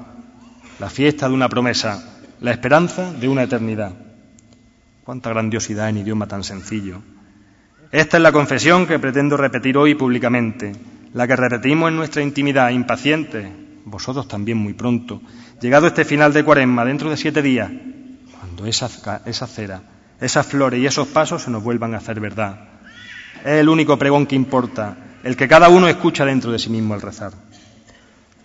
la 0.79 0.89
fiesta 0.89 1.29
de 1.29 1.35
una 1.35 1.49
promesa, 1.49 2.03
la 2.41 2.53
esperanza 2.53 3.13
de 3.13 3.29
una 3.29 3.43
eternidad. 3.43 3.93
Cuánta 5.05 5.31
grandiosidad 5.31 5.89
en 5.89 5.99
idioma 5.99 6.27
tan 6.27 6.45
sencillo. 6.45 7.03
Esta 7.93 8.18
es 8.18 8.22
la 8.22 8.30
confesión 8.30 8.86
que 8.86 9.01
pretendo 9.01 9.36
repetir 9.36 9.76
hoy 9.76 9.97
públicamente, 9.97 10.72
la 11.12 11.26
que 11.26 11.34
repetimos 11.34 11.88
en 11.88 11.97
nuestra 11.97 12.22
intimidad, 12.22 12.70
impacientes, 12.70 13.49
vosotros 13.84 14.28
también 14.28 14.59
muy 14.59 14.74
pronto, 14.74 15.20
llegado 15.61 15.88
este 15.88 16.05
final 16.05 16.32
de 16.32 16.45
cuaresma, 16.45 16.84
dentro 16.84 17.11
de 17.11 17.16
siete 17.16 17.43
días, 17.43 17.68
cuando 18.38 18.66
esa, 18.66 18.88
esa 19.26 19.47
cera, 19.49 19.82
esas 20.20 20.47
flores 20.47 20.80
y 20.80 20.86
esos 20.86 21.09
pasos 21.09 21.43
se 21.43 21.51
nos 21.51 21.64
vuelvan 21.64 21.95
a 21.95 21.97
hacer 21.97 22.20
verdad. 22.20 22.61
Es 23.41 23.55
el 23.55 23.68
único 23.68 23.99
pregón 23.99 24.26
que 24.26 24.36
importa, 24.36 24.97
el 25.24 25.36
que 25.36 25.49
cada 25.49 25.68
uno 25.68 25.88
escucha 25.88 26.24
dentro 26.24 26.53
de 26.53 26.61
sí 26.61 26.70
mismo 26.70 26.95
al 26.95 27.03
rezar. 27.03 27.32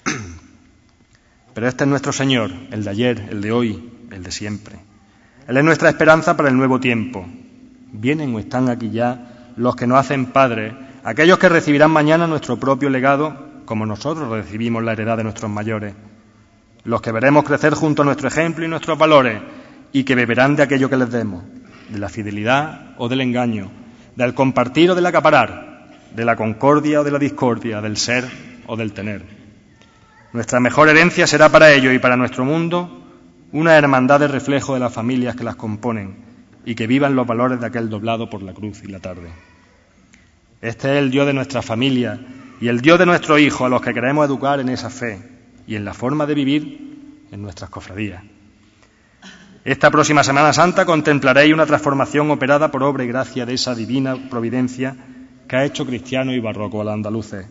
Pero 1.53 1.67
este 1.67 1.83
es 1.83 1.87
nuestro 1.87 2.13
Señor, 2.13 2.49
el 2.71 2.83
de 2.83 2.89
ayer, 2.89 3.27
el 3.29 3.41
de 3.41 3.51
hoy, 3.51 3.91
el 4.09 4.23
de 4.23 4.31
siempre. 4.31 4.79
Él 5.47 5.55
es 5.55 5.63
nuestra 5.63 5.89
esperanza 5.89 6.35
para 6.35 6.49
el 6.49 6.57
nuevo 6.57 6.79
tiempo. 6.79 7.27
Vienen 7.91 8.33
o 8.33 8.39
están 8.39 8.69
aquí 8.69 8.89
ya 8.89 9.33
los 9.57 9.75
que 9.75 9.87
nos 9.87 9.99
hacen 9.99 10.27
padres, 10.27 10.73
aquellos 11.03 11.39
que 11.39 11.49
recibirán 11.49 11.91
mañana 11.91 12.27
nuestro 12.27 12.57
propio 12.57 12.89
legado, 12.89 13.63
como 13.65 13.85
nosotros 13.85 14.29
recibimos 14.29 14.83
la 14.83 14.93
heredad 14.93 15.17
de 15.17 15.23
nuestros 15.23 15.49
mayores, 15.49 15.93
los 16.83 17.01
que 17.01 17.11
veremos 17.11 17.43
crecer 17.43 17.73
junto 17.73 18.01
a 18.01 18.05
nuestro 18.05 18.27
ejemplo 18.27 18.65
y 18.65 18.67
nuestros 18.67 18.97
valores, 18.97 19.41
y 19.91 20.03
que 20.03 20.15
beberán 20.15 20.55
de 20.55 20.63
aquello 20.63 20.89
que 20.89 20.97
les 20.97 21.09
demos, 21.09 21.43
de 21.89 21.99
la 21.99 22.09
fidelidad 22.09 22.95
o 22.97 23.07
del 23.07 23.21
engaño, 23.21 23.71
del 24.15 24.33
compartir 24.33 24.91
o 24.91 24.95
del 24.95 25.05
acaparar, 25.05 25.89
de 26.13 26.25
la 26.25 26.35
concordia 26.35 27.01
o 27.01 27.03
de 27.03 27.11
la 27.11 27.19
discordia, 27.19 27.81
del 27.81 27.97
ser 27.97 28.25
o 28.67 28.75
del 28.75 28.93
tener. 28.93 29.23
Nuestra 30.33 30.59
mejor 30.59 30.89
herencia 30.89 31.27
será 31.27 31.49
para 31.49 31.71
ellos 31.71 31.93
y 31.93 31.99
para 31.99 32.17
nuestro 32.17 32.43
mundo 32.43 33.03
una 33.51 33.75
hermandad 33.75 34.19
de 34.19 34.27
reflejo 34.27 34.73
de 34.73 34.81
las 34.81 34.93
familias 34.93 35.35
que 35.35 35.45
las 35.45 35.55
componen 35.55 36.34
y 36.65 36.75
que 36.75 36.87
vivan 36.87 37.15
los 37.15 37.27
valores 37.27 37.59
de 37.59 37.67
aquel 37.67 37.89
doblado 37.89 38.29
por 38.29 38.41
la 38.41 38.53
cruz 38.53 38.83
y 38.83 38.87
la 38.87 38.99
tarde. 38.99 39.29
Este 40.61 40.93
es 40.93 41.03
el 41.03 41.11
Dios 41.11 41.27
de 41.27 41.33
nuestra 41.33 41.61
familia 41.61 42.19
y 42.59 42.67
el 42.67 42.81
Dios 42.81 42.97
de 42.97 43.05
nuestro 43.05 43.37
Hijo 43.37 43.65
a 43.65 43.69
los 43.69 43.81
que 43.81 43.93
queremos 43.93 44.25
educar 44.25 44.59
en 44.59 44.69
esa 44.69 44.89
fe 44.89 45.19
y 45.67 45.75
en 45.75 45.85
la 45.85 45.93
forma 45.93 46.25
de 46.25 46.33
vivir 46.33 47.27
en 47.31 47.41
nuestras 47.41 47.69
cofradías. 47.69 48.23
Esta 49.63 49.89
próxima 49.89 50.23
Semana 50.23 50.53
Santa 50.53 50.85
contemplaréis 50.85 51.53
una 51.53 51.65
transformación 51.65 52.29
operada 52.31 52.71
por 52.71 52.83
obra 52.83 53.03
y 53.03 53.07
gracia 53.07 53.45
de 53.45 53.53
esa 53.53 53.75
divina 53.75 54.29
providencia 54.29 54.95
que 55.47 55.55
ha 55.55 55.65
hecho 55.65 55.85
cristiano 55.85 56.33
y 56.33 56.39
barroco 56.39 56.81
al 56.81 56.89
andaluces. 56.89 57.47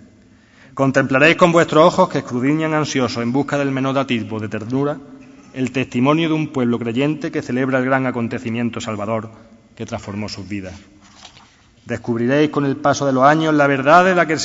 Contemplaréis 0.75 1.37
con 1.37 1.53
vuestros 1.53 1.85
ojos 1.85 2.09
que 2.09 2.19
escudriñan 2.19 2.75
ansiosos 2.75 3.23
en 3.23 3.33
busca 3.33 3.59
del 3.59 3.71
menor 3.71 3.99
atisbo 3.99 4.41
de 4.41 4.49
ternura 4.49 4.99
el 5.55 5.71
testimonio 5.71 6.29
de 6.29 6.35
un 6.35 6.49
pueblo 6.49 6.79
creyente 6.79 7.31
que 7.31 7.41
celebra 7.41 7.79
el 7.79 7.85
gran 7.85 8.07
acontecimiento 8.07 8.81
salvador 8.81 9.31
que 9.77 9.87
transformó 9.87 10.29
sus 10.29 10.49
vidas. 10.49 10.75
Descubriréis 11.87 12.51
con 12.51 12.65
el 12.65 12.77
paso 12.77 13.07
de 13.07 13.13
los 13.13 13.25
años 13.25 13.55
la 13.55 13.67
verdad 13.67 14.05
de 14.05 14.15
la 14.15 14.27
que 14.27 14.37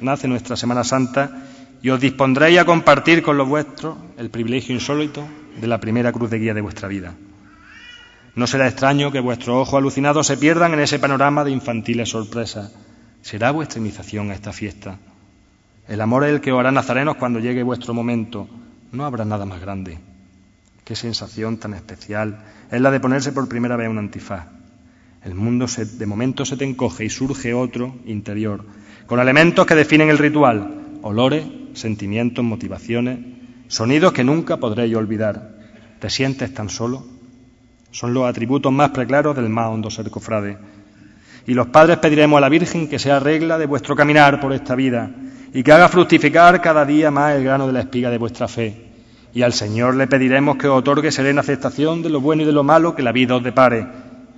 nace 0.00 0.28
nuestra 0.28 0.56
Semana 0.56 0.84
Santa 0.84 1.44
y 1.82 1.90
os 1.90 2.00
dispondréis 2.00 2.60
a 2.60 2.64
compartir 2.64 3.22
con 3.22 3.36
los 3.36 3.48
vuestros 3.48 3.96
el 4.16 4.30
privilegio 4.30 4.74
insólito 4.74 5.26
de 5.60 5.66
la 5.66 5.80
primera 5.80 6.12
cruz 6.12 6.30
de 6.30 6.38
guía 6.38 6.54
de 6.54 6.60
vuestra 6.60 6.88
vida. 6.88 7.14
No 8.34 8.46
será 8.46 8.68
extraño 8.68 9.10
que 9.10 9.20
vuestros 9.20 9.56
ojos 9.56 9.74
alucinados 9.74 10.26
se 10.26 10.36
pierdan 10.36 10.72
en 10.74 10.80
ese 10.80 10.98
panorama 10.98 11.42
de 11.42 11.50
infantiles 11.50 12.10
sorpresas. 12.10 12.72
Será 13.22 13.50
vuestra 13.50 13.80
iniciación 13.80 14.30
a 14.30 14.34
esta 14.34 14.52
fiesta. 14.52 14.98
El 15.88 16.00
amor 16.00 16.24
es 16.24 16.30
el 16.30 16.40
que 16.40 16.52
os 16.52 16.60
hará 16.60 16.70
nazarenos 16.70 17.16
cuando 17.16 17.40
llegue 17.40 17.62
vuestro 17.62 17.92
momento. 17.92 18.48
No 18.92 19.04
habrá 19.04 19.24
nada 19.24 19.44
más 19.44 19.60
grande. 19.60 20.11
Qué 20.84 20.96
sensación 20.96 21.58
tan 21.58 21.74
especial 21.74 22.42
es 22.70 22.80
la 22.80 22.90
de 22.90 22.98
ponerse 22.98 23.30
por 23.30 23.48
primera 23.48 23.76
vez 23.76 23.88
un 23.88 23.98
antifaz. 23.98 24.46
El 25.24 25.36
mundo 25.36 25.66
de 25.66 26.06
momento 26.06 26.44
se 26.44 26.56
te 26.56 26.64
encoge 26.64 27.04
y 27.04 27.10
surge 27.10 27.54
otro 27.54 27.94
interior, 28.04 28.64
con 29.06 29.20
elementos 29.20 29.64
que 29.64 29.76
definen 29.76 30.10
el 30.10 30.18
ritual, 30.18 30.98
olores, 31.02 31.44
sentimientos, 31.74 32.44
motivaciones, 32.44 33.20
sonidos 33.68 34.12
que 34.12 34.24
nunca 34.24 34.56
podréis 34.56 34.96
olvidar. 34.96 35.54
¿Te 36.00 36.10
sientes 36.10 36.52
tan 36.52 36.68
solo? 36.68 37.06
Son 37.92 38.12
los 38.12 38.28
atributos 38.28 38.72
más 38.72 38.90
preclaros 38.90 39.36
del 39.36 39.48
más 39.48 39.68
hondo 39.68 39.88
ser 39.88 40.10
cofrade. 40.10 40.58
Y 41.46 41.54
los 41.54 41.68
padres 41.68 41.98
pediremos 41.98 42.38
a 42.38 42.40
la 42.40 42.48
Virgen 42.48 42.88
que 42.88 42.98
sea 42.98 43.20
regla 43.20 43.56
de 43.56 43.66
vuestro 43.66 43.94
caminar 43.94 44.40
por 44.40 44.52
esta 44.52 44.74
vida 44.74 45.14
y 45.54 45.62
que 45.62 45.70
haga 45.70 45.88
fructificar 45.88 46.60
cada 46.60 46.84
día 46.84 47.12
más 47.12 47.36
el 47.36 47.44
grano 47.44 47.68
de 47.68 47.72
la 47.72 47.80
espiga 47.80 48.10
de 48.10 48.18
vuestra 48.18 48.48
fe 48.48 48.91
y 49.34 49.42
al 49.42 49.52
Señor 49.52 49.94
le 49.96 50.06
pediremos 50.06 50.56
que 50.56 50.68
os 50.68 50.78
otorgue 50.78 51.10
serena 51.10 51.40
aceptación 51.40 52.02
de 52.02 52.10
lo 52.10 52.20
bueno 52.20 52.42
y 52.42 52.46
de 52.46 52.52
lo 52.52 52.64
malo 52.64 52.94
que 52.94 53.02
la 53.02 53.12
vida 53.12 53.36
os 53.36 53.42
depare, 53.42 53.86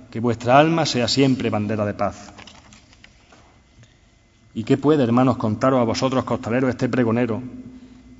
que 0.09 0.19
vuestra 0.19 0.57
alma 0.57 0.85
sea 0.85 1.07
siempre 1.07 1.49
bandera 1.49 1.85
de 1.85 1.93
paz. 1.93 2.31
¿Y 4.53 4.63
qué 4.63 4.77
puede, 4.77 5.03
hermanos, 5.03 5.35
contaros 5.35 5.81
a 5.81 5.83
vosotros, 5.83 6.23
costaleros, 6.23 6.69
este 6.69 6.87
pregonero, 6.87 7.41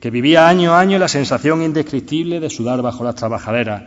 que 0.01 0.11
vivía 0.11 0.49
año 0.49 0.73
a 0.73 0.81
año 0.81 0.99
la 0.99 1.07
sensación 1.07 1.61
indescriptible 1.61 2.41
de 2.41 2.49
sudar 2.49 2.81
bajo 2.81 3.05
las 3.05 3.15
trabajaderas, 3.15 3.83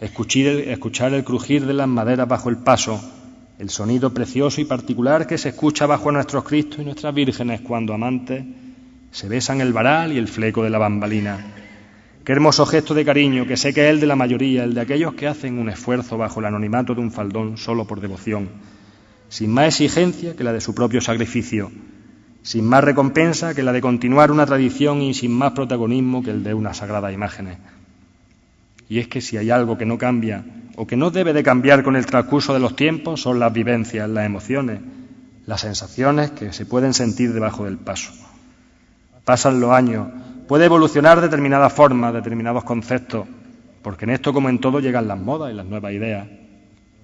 escuchar 0.00 1.14
el 1.14 1.24
crujir 1.24 1.66
de 1.66 1.74
las 1.74 1.86
maderas 1.86 2.26
bajo 2.26 2.48
el 2.48 2.56
paso, 2.56 3.00
el 3.60 3.70
sonido 3.70 4.12
precioso 4.12 4.60
y 4.60 4.64
particular 4.64 5.28
que 5.28 5.38
se 5.38 5.50
escucha 5.50 5.86
bajo 5.86 6.10
nuestros 6.10 6.42
Cristos 6.42 6.80
y 6.80 6.84
nuestras 6.84 7.14
vírgenes 7.14 7.60
cuando 7.60 7.94
amantes 7.94 8.44
se 9.12 9.28
besan 9.28 9.60
el 9.60 9.72
varal 9.72 10.12
y 10.12 10.18
el 10.18 10.26
fleco 10.26 10.64
de 10.64 10.70
la 10.70 10.78
bambalina? 10.78 11.63
Qué 12.24 12.32
hermoso 12.32 12.64
gesto 12.64 12.94
de 12.94 13.04
cariño, 13.04 13.46
que 13.46 13.58
sé 13.58 13.74
que 13.74 13.86
es 13.86 13.90
el 13.90 14.00
de 14.00 14.06
la 14.06 14.16
mayoría, 14.16 14.64
el 14.64 14.72
de 14.72 14.80
aquellos 14.80 15.12
que 15.12 15.28
hacen 15.28 15.58
un 15.58 15.68
esfuerzo 15.68 16.16
bajo 16.16 16.40
el 16.40 16.46
anonimato 16.46 16.94
de 16.94 17.02
un 17.02 17.12
faldón 17.12 17.58
solo 17.58 17.86
por 17.86 18.00
devoción, 18.00 18.48
sin 19.28 19.50
más 19.50 19.66
exigencia 19.66 20.34
que 20.34 20.42
la 20.42 20.54
de 20.54 20.62
su 20.62 20.74
propio 20.74 21.02
sacrificio, 21.02 21.70
sin 22.42 22.64
más 22.64 22.82
recompensa 22.82 23.54
que 23.54 23.62
la 23.62 23.72
de 23.72 23.82
continuar 23.82 24.30
una 24.30 24.46
tradición 24.46 25.02
y 25.02 25.12
sin 25.12 25.32
más 25.32 25.52
protagonismo 25.52 26.22
que 26.22 26.30
el 26.30 26.42
de 26.42 26.54
unas 26.54 26.78
sagradas 26.78 27.12
imágenes. 27.12 27.58
Y 28.88 29.00
es 29.00 29.08
que 29.08 29.20
si 29.20 29.36
hay 29.36 29.50
algo 29.50 29.76
que 29.76 29.84
no 29.84 29.98
cambia 29.98 30.46
o 30.76 30.86
que 30.86 30.96
no 30.96 31.10
debe 31.10 31.34
de 31.34 31.42
cambiar 31.42 31.82
con 31.82 31.94
el 31.94 32.06
transcurso 32.06 32.54
de 32.54 32.60
los 32.60 32.74
tiempos 32.74 33.20
son 33.20 33.38
las 33.38 33.52
vivencias, 33.52 34.08
las 34.08 34.24
emociones, 34.24 34.80
las 35.44 35.60
sensaciones 35.60 36.30
que 36.30 36.54
se 36.54 36.64
pueden 36.64 36.94
sentir 36.94 37.34
debajo 37.34 37.66
del 37.66 37.76
paso. 37.76 38.12
Pasan 39.26 39.60
los 39.60 39.72
años, 39.72 40.08
Puede 40.46 40.66
evolucionar 40.66 41.22
determinadas 41.22 41.72
formas, 41.72 42.12
determinados 42.12 42.64
conceptos, 42.64 43.26
porque 43.82 44.04
en 44.04 44.10
esto 44.10 44.34
como 44.34 44.50
en 44.50 44.58
todo 44.58 44.80
llegan 44.80 45.08
las 45.08 45.18
modas 45.18 45.50
y 45.50 45.56
las 45.56 45.64
nuevas 45.64 45.92
ideas. 45.92 46.28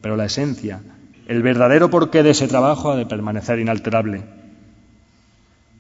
Pero 0.03 0.17
la 0.17 0.27
esencia, 0.27 0.83
el 1.27 1.43
verdadero 1.43 1.89
porqué 1.89 2.23
de 2.23 2.31
ese 2.31 2.49
trabajo 2.49 2.91
ha 2.91 2.97
de 2.97 3.07
permanecer 3.07 3.59
inalterable. 3.59 4.23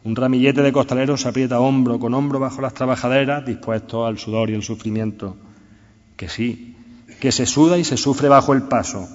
Un 0.05 0.17
ramillete 0.17 0.63
de 0.63 0.73
costaleros 0.73 1.21
se 1.21 1.29
aprieta 1.29 1.61
hombro 1.61 1.99
con 1.99 2.15
hombro 2.15 2.39
bajo 2.39 2.63
las 2.63 2.73
trabajaderas, 2.73 3.45
dispuesto 3.45 4.07
al 4.07 4.19
sudor 4.19 4.49
y 4.49 4.55
el 4.55 4.63
sufrimiento. 4.63 5.37
Que 6.17 6.31
sí, 6.31 6.77
que 7.21 7.31
se 7.31 7.45
suda 7.45 7.77
y 7.77 7.85
se 7.85 7.99
sufre 7.99 8.31
bajo 8.31 8.55
el 8.55 8.63
paso, 8.63 9.07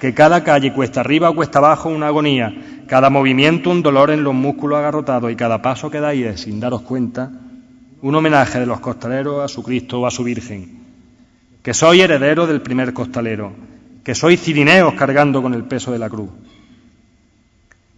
que 0.00 0.14
cada 0.14 0.44
calle 0.44 0.72
cuesta 0.72 1.00
arriba 1.00 1.30
o 1.30 1.34
cuesta 1.34 1.58
abajo 1.58 1.88
una 1.88 2.06
agonía, 2.06 2.54
cada 2.86 3.10
movimiento 3.10 3.70
un 3.70 3.82
dolor 3.82 4.12
en 4.12 4.22
los 4.22 4.34
músculos 4.34 4.78
agarrotados 4.78 5.32
y 5.32 5.36
cada 5.36 5.62
paso 5.62 5.90
que 5.90 5.98
dais 5.98 6.40
sin 6.40 6.60
daros 6.60 6.82
cuenta 6.82 7.32
un 8.02 8.16
homenaje 8.16 8.58
de 8.58 8.66
los 8.66 8.80
costaleros 8.80 9.44
a 9.44 9.48
su 9.48 9.62
Cristo 9.62 10.00
o 10.00 10.06
a 10.06 10.10
su 10.10 10.24
Virgen, 10.24 10.82
que 11.62 11.72
soy 11.72 12.00
heredero 12.00 12.48
del 12.48 12.60
primer 12.60 12.92
costalero, 12.92 13.52
que 14.02 14.16
soy 14.16 14.36
cirineos 14.36 14.94
cargando 14.94 15.40
con 15.40 15.54
el 15.54 15.62
peso 15.62 15.92
de 15.92 16.00
la 16.00 16.10
cruz. 16.10 16.30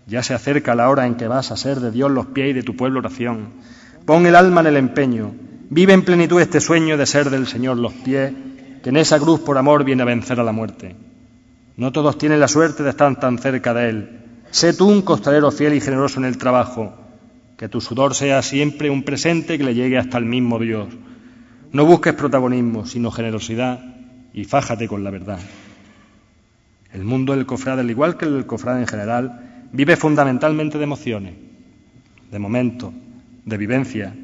Ya 0.07 0.23
se 0.23 0.35
acerca 0.35 0.75
la 0.75 0.91
hora 0.91 1.07
en 1.07 1.15
que 1.15 1.27
vas 1.27 1.51
a 1.51 1.57
ser 1.57 1.81
de 1.81 1.91
Dios 1.91 2.11
los 2.11 2.27
pies 2.27 2.51
y 2.51 2.53
de 2.53 2.63
tu 2.63 2.77
pueblo 2.77 2.99
oración. 2.99 3.49
Pon 4.05 4.27
el 4.27 4.37
alma 4.37 4.61
en 4.61 4.67
el 4.67 4.77
empeño, 4.77 5.33
vive 5.71 5.95
en 5.95 6.05
plenitud 6.05 6.39
este 6.39 6.61
sueño 6.61 6.99
de 6.99 7.07
ser 7.07 7.31
del 7.31 7.47
Señor 7.47 7.79
los 7.79 7.95
pies, 7.95 8.35
que 8.83 8.91
en 8.91 8.99
esa 8.99 9.19
cruz 9.19 9.41
por 9.41 9.57
amor 9.57 9.85
viene 9.85 10.03
a 10.03 10.07
vencer 10.07 10.39
a 10.39 10.45
la 10.45 10.53
muerte. 10.53 10.95
No 11.79 11.93
todos 11.93 12.19
tienen 12.19 12.41
la 12.41 12.49
suerte 12.49 12.83
de 12.83 12.91
estar 12.91 13.19
tan 13.19 13.39
cerca 13.39 13.73
de 13.73 13.89
Él. 13.89 14.21
Sé 14.51 14.75
tú 14.75 14.87
un 14.87 15.01
costalero 15.01 15.51
fiel 15.51 15.73
y 15.73 15.81
generoso 15.81 16.19
en 16.19 16.27
el 16.27 16.37
trabajo, 16.37 16.93
que 17.57 17.69
tu 17.69 17.81
sudor 17.81 18.15
sea 18.15 18.43
siempre 18.43 18.91
un 18.91 19.03
presente 19.03 19.59
que 19.59 19.65
le 19.65 19.75
llegue 19.75 19.99
hasta 19.99 20.19
el 20.19 20.25
mismo 20.25 20.59
Dios. 20.59 20.89
No 21.73 21.85
busques 21.85 22.15
protagonismo, 22.15 22.87
sino 22.87 23.11
generosidad 23.11 23.81
y 24.33 24.45
fájate 24.45 24.89
con 24.89 25.05
la 25.05 25.11
verdad. 25.11 25.39
El 26.93 27.05
mundo 27.05 27.35
del 27.35 27.47
cofrade, 27.47 27.81
al 27.81 27.91
igual 27.91 28.17
que 28.17 28.25
el 28.25 28.35
del 28.35 28.47
en 28.47 28.87
general, 28.87 29.67
vive 29.73 29.97
fundamentalmente 29.97 30.79
de 30.79 30.85
emociones, 30.85 31.35
de 32.31 32.39
momentos, 32.39 32.93
de 33.45 33.57
vivencia. 33.57 34.15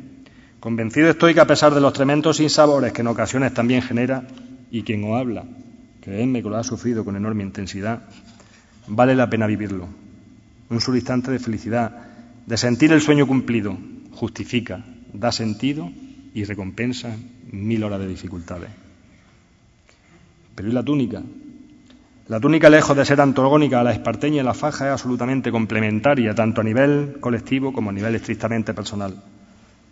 Convencido 0.61 1.11
estoy 1.11 1.35
que 1.35 1.41
a 1.41 1.47
pesar 1.47 1.75
de 1.75 1.81
los 1.81 1.93
tremendos 1.93 2.37
sinsabores 2.37 2.93
que 2.93 3.01
en 3.01 3.09
ocasiones 3.09 3.55
también 3.55 3.83
genera, 3.83 4.25
y 4.71 4.83
quien 4.83 5.03
os 5.05 5.19
habla, 5.19 5.45
creedme 6.01 6.43
que 6.43 6.49
lo 6.49 6.57
ha 6.57 6.65
sufrido 6.65 7.05
con 7.05 7.17
enorme 7.17 7.43
intensidad, 7.43 8.03
vale 8.87 9.15
la 9.15 9.29
pena 9.29 9.47
vivirlo. 9.47 9.89
Un 10.69 10.81
solo 10.81 10.97
instante 10.97 11.33
de 11.33 11.41
felicidad 11.41 12.10
de 12.47 12.57
sentir 12.57 12.93
el 12.93 13.01
sueño 13.01 13.27
cumplido, 13.27 13.77
justifica, 14.13 14.85
da 15.13 15.33
sentido 15.33 15.91
y 16.35 16.45
recompensa 16.45 17.17
mil 17.51 17.83
horas 17.85 18.01
de 18.01 18.09
dificultades. 18.09 18.71
Pero 20.55 20.69
¿y 20.69 20.73
la 20.73 20.83
túnica? 20.83 21.23
La 22.29 22.39
túnica, 22.39 22.71
lejos 22.71 22.97
de 22.97 23.05
ser 23.05 23.21
antagónica 23.21 23.81
a 23.81 23.85
la 23.85 23.93
esparteña 23.93 24.41
y 24.41 24.45
la 24.45 24.55
faja, 24.55 24.87
es 24.87 24.93
absolutamente 24.93 25.51
complementaria, 25.51 26.35
tanto 26.35 26.61
a 26.61 26.65
nivel 26.65 27.17
colectivo 27.19 27.73
como 27.73 27.91
a 27.91 27.93
nivel 27.93 28.15
estrictamente 28.15 28.73
personal. 28.73 29.21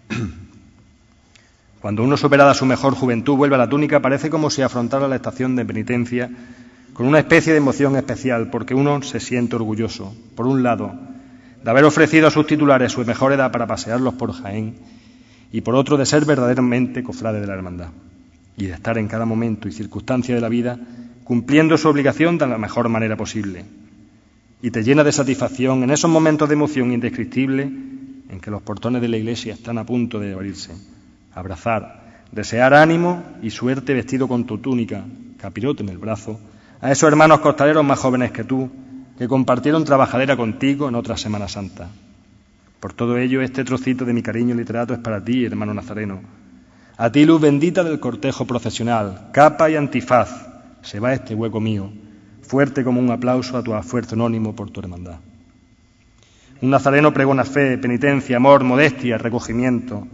Cuando 1.80 2.04
uno 2.04 2.16
superada 2.16 2.54
su 2.54 2.64
mejor 2.64 2.94
juventud 2.94 3.36
vuelve 3.36 3.56
a 3.56 3.58
la 3.58 3.68
túnica, 3.68 4.00
parece 4.00 4.30
como 4.30 4.50
si 4.50 4.62
afrontara 4.62 5.08
la 5.08 5.16
estación 5.16 5.56
de 5.56 5.64
penitencia 5.64 6.30
con 6.92 7.06
una 7.06 7.18
especie 7.18 7.52
de 7.52 7.58
emoción 7.58 7.96
especial, 7.96 8.50
porque 8.50 8.74
uno 8.74 9.02
se 9.02 9.20
siente 9.20 9.56
orgulloso, 9.56 10.14
por 10.34 10.46
un 10.46 10.62
lado, 10.62 10.92
de 11.62 11.70
haber 11.70 11.84
ofrecido 11.84 12.28
a 12.28 12.30
sus 12.30 12.46
titulares 12.46 12.92
su 12.92 13.04
mejor 13.04 13.32
edad 13.32 13.50
para 13.50 13.66
pasearlos 13.66 14.14
por 14.14 14.32
Jaén 14.32 14.76
y 15.52 15.60
por 15.60 15.74
otro 15.74 15.96
de 15.96 16.06
ser 16.06 16.24
verdaderamente 16.24 17.02
cofrade 17.02 17.40
de 17.40 17.46
la 17.46 17.54
hermandad 17.54 17.88
y 18.56 18.66
de 18.66 18.74
estar 18.74 18.98
en 18.98 19.08
cada 19.08 19.24
momento 19.24 19.68
y 19.68 19.72
circunstancia 19.72 20.34
de 20.34 20.40
la 20.40 20.48
vida 20.48 20.78
cumpliendo 21.24 21.76
su 21.76 21.88
obligación 21.88 22.38
de 22.38 22.46
la 22.46 22.58
mejor 22.58 22.88
manera 22.88 23.16
posible. 23.16 23.64
Y 24.62 24.70
te 24.70 24.82
llena 24.82 25.04
de 25.04 25.12
satisfacción 25.12 25.82
en 25.82 25.90
esos 25.90 26.10
momentos 26.10 26.48
de 26.48 26.54
emoción 26.54 26.90
indescriptible 26.90 27.62
en 27.62 28.40
que 28.40 28.50
los 28.50 28.62
portones 28.62 29.02
de 29.02 29.08
la 29.08 29.18
iglesia 29.18 29.54
están 29.54 29.78
a 29.78 29.84
punto 29.84 30.18
de 30.18 30.32
abrirse. 30.32 30.72
Abrazar, 31.34 32.22
desear 32.32 32.74
ánimo 32.74 33.22
y 33.42 33.50
suerte 33.50 33.94
vestido 33.94 34.26
con 34.26 34.44
tu 34.44 34.58
túnica, 34.58 35.04
capirote 35.38 35.82
en 35.82 35.90
el 35.90 35.98
brazo, 35.98 36.40
a 36.80 36.90
esos 36.90 37.08
hermanos 37.08 37.40
costaleros 37.40 37.84
más 37.84 37.98
jóvenes 37.98 38.32
que 38.32 38.44
tú, 38.44 38.70
que 39.18 39.26
compartieron 39.26 39.84
trabajadera 39.84 40.36
contigo 40.36 40.88
en 40.88 40.94
otra 40.94 41.16
Semana 41.16 41.48
Santa. 41.48 41.88
Por 42.78 42.92
todo 42.92 43.18
ello, 43.18 43.42
este 43.42 43.64
trocito 43.64 44.04
de 44.04 44.12
mi 44.12 44.22
cariño 44.22 44.54
literato 44.54 44.94
es 44.94 45.00
para 45.00 45.22
ti, 45.22 45.44
hermano 45.44 45.74
Nazareno. 45.74 46.20
A 46.96 47.10
ti, 47.10 47.24
luz 47.24 47.40
bendita 47.40 47.82
del 47.82 47.98
cortejo 47.98 48.46
procesional, 48.46 49.30
capa 49.32 49.68
y 49.70 49.74
antifaz, 49.74 50.46
se 50.82 51.00
va 51.00 51.14
este 51.14 51.34
hueco 51.34 51.60
mío, 51.60 51.92
fuerte 52.42 52.84
como 52.84 53.00
un 53.00 53.10
aplauso 53.10 53.56
a 53.56 53.62
tu 53.62 53.74
esfuerzo 53.74 54.14
anónimo 54.14 54.54
por 54.54 54.70
tu 54.70 54.78
hermandad. 54.78 55.18
Un 56.62 56.70
nazareno 56.70 57.12
pregona 57.12 57.44
fe, 57.44 57.76
penitencia, 57.76 58.36
amor, 58.36 58.62
modestia, 58.62 59.18
recogimiento. 59.18 60.06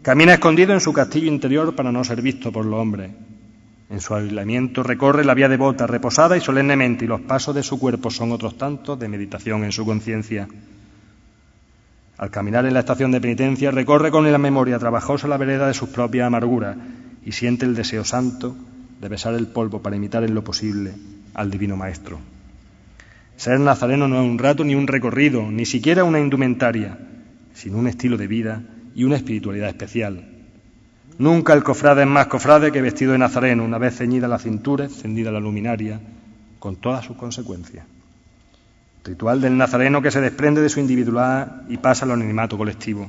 Camina 0.00 0.34
escondido 0.34 0.72
en 0.72 0.80
su 0.80 0.94
castillo 0.94 1.28
interior 1.28 1.74
para 1.74 1.92
no 1.92 2.02
ser 2.04 2.22
visto 2.22 2.50
por 2.50 2.64
los 2.64 2.80
hombres. 2.80 3.10
En 3.88 4.00
su 4.00 4.14
aislamiento 4.14 4.82
recorre 4.82 5.24
la 5.24 5.34
vía 5.34 5.48
devota, 5.48 5.86
reposada 5.86 6.36
y 6.36 6.40
solemnemente, 6.40 7.04
y 7.04 7.08
los 7.08 7.20
pasos 7.20 7.54
de 7.54 7.62
su 7.62 7.78
cuerpo 7.78 8.10
son 8.10 8.32
otros 8.32 8.58
tantos 8.58 8.98
de 8.98 9.08
meditación 9.08 9.62
en 9.62 9.70
su 9.70 9.84
conciencia. 9.84 10.48
Al 12.18 12.30
caminar 12.30 12.66
en 12.66 12.74
la 12.74 12.80
estación 12.80 13.12
de 13.12 13.20
penitencia, 13.20 13.70
recorre 13.70 14.10
con 14.10 14.30
la 14.30 14.38
memoria 14.38 14.78
trabajosa 14.78 15.28
la 15.28 15.36
vereda 15.36 15.68
de 15.68 15.74
sus 15.74 15.90
propias 15.90 16.26
amarguras 16.26 16.76
y 17.24 17.32
siente 17.32 17.64
el 17.64 17.76
deseo 17.76 18.04
santo 18.04 18.56
de 19.00 19.08
besar 19.08 19.34
el 19.34 19.46
polvo 19.46 19.82
para 19.82 19.96
imitar 19.96 20.24
en 20.24 20.34
lo 20.34 20.42
posible 20.42 20.94
al 21.34 21.50
Divino 21.50 21.76
Maestro. 21.76 22.18
Ser 23.36 23.60
nazareno 23.60 24.08
no 24.08 24.16
es 24.20 24.28
un 24.28 24.38
rato 24.38 24.64
ni 24.64 24.74
un 24.74 24.88
recorrido, 24.88 25.48
ni 25.50 25.66
siquiera 25.66 26.04
una 26.04 26.18
indumentaria, 26.18 26.98
sino 27.54 27.78
un 27.78 27.86
estilo 27.86 28.16
de 28.16 28.26
vida 28.26 28.62
y 28.94 29.04
una 29.04 29.16
espiritualidad 29.16 29.68
especial 29.68 30.35
Nunca 31.18 31.54
el 31.54 31.64
cofrade 31.64 32.02
es 32.02 32.08
más 32.08 32.26
cofrade 32.26 32.72
que 32.72 32.82
vestido 32.82 33.12
de 33.12 33.18
nazareno, 33.18 33.64
una 33.64 33.78
vez 33.78 33.96
ceñida 33.96 34.28
la 34.28 34.38
cintura, 34.38 34.84
encendida 34.84 35.32
la 35.32 35.40
luminaria, 35.40 35.98
con 36.58 36.76
todas 36.76 37.06
sus 37.06 37.16
consecuencias. 37.16 37.86
Ritual 39.02 39.40
del 39.40 39.56
nazareno 39.56 40.02
que 40.02 40.10
se 40.10 40.20
desprende 40.20 40.60
de 40.60 40.68
su 40.68 40.80
individualidad 40.80 41.62
y 41.68 41.78
pasa 41.78 42.04
al 42.04 42.10
anonimato 42.10 42.58
colectivo. 42.58 43.08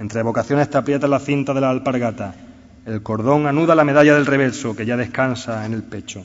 Entre 0.00 0.22
vocaciones 0.22 0.70
te 0.70 0.78
aprieta 0.78 1.06
la 1.06 1.20
cinta 1.20 1.54
de 1.54 1.60
la 1.60 1.70
alpargata. 1.70 2.34
El 2.84 3.02
cordón 3.02 3.46
anuda 3.46 3.76
la 3.76 3.84
medalla 3.84 4.14
del 4.14 4.26
reverso 4.26 4.74
que 4.74 4.86
ya 4.86 4.96
descansa 4.96 5.64
en 5.64 5.74
el 5.74 5.84
pecho. 5.84 6.24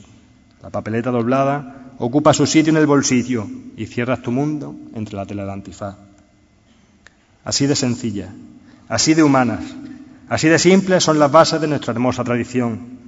La 0.60 0.70
papeleta 0.70 1.10
doblada 1.10 1.92
ocupa 1.98 2.34
su 2.34 2.46
sitio 2.46 2.70
en 2.70 2.78
el 2.78 2.86
bolsillo 2.86 3.46
y 3.76 3.86
cierras 3.86 4.22
tu 4.22 4.32
mundo 4.32 4.74
entre 4.94 5.14
la 5.14 5.26
tela 5.26 5.44
de 5.44 5.52
antifaz. 5.52 5.96
Así 7.44 7.66
de 7.66 7.76
sencilla, 7.76 8.32
así 8.88 9.14
de 9.14 9.22
humanas, 9.22 9.62
Así 10.28 10.48
de 10.48 10.58
simples 10.58 11.02
son 11.02 11.18
las 11.18 11.32
bases 11.32 11.60
de 11.60 11.68
nuestra 11.68 11.92
hermosa 11.92 12.22
tradición. 12.22 12.98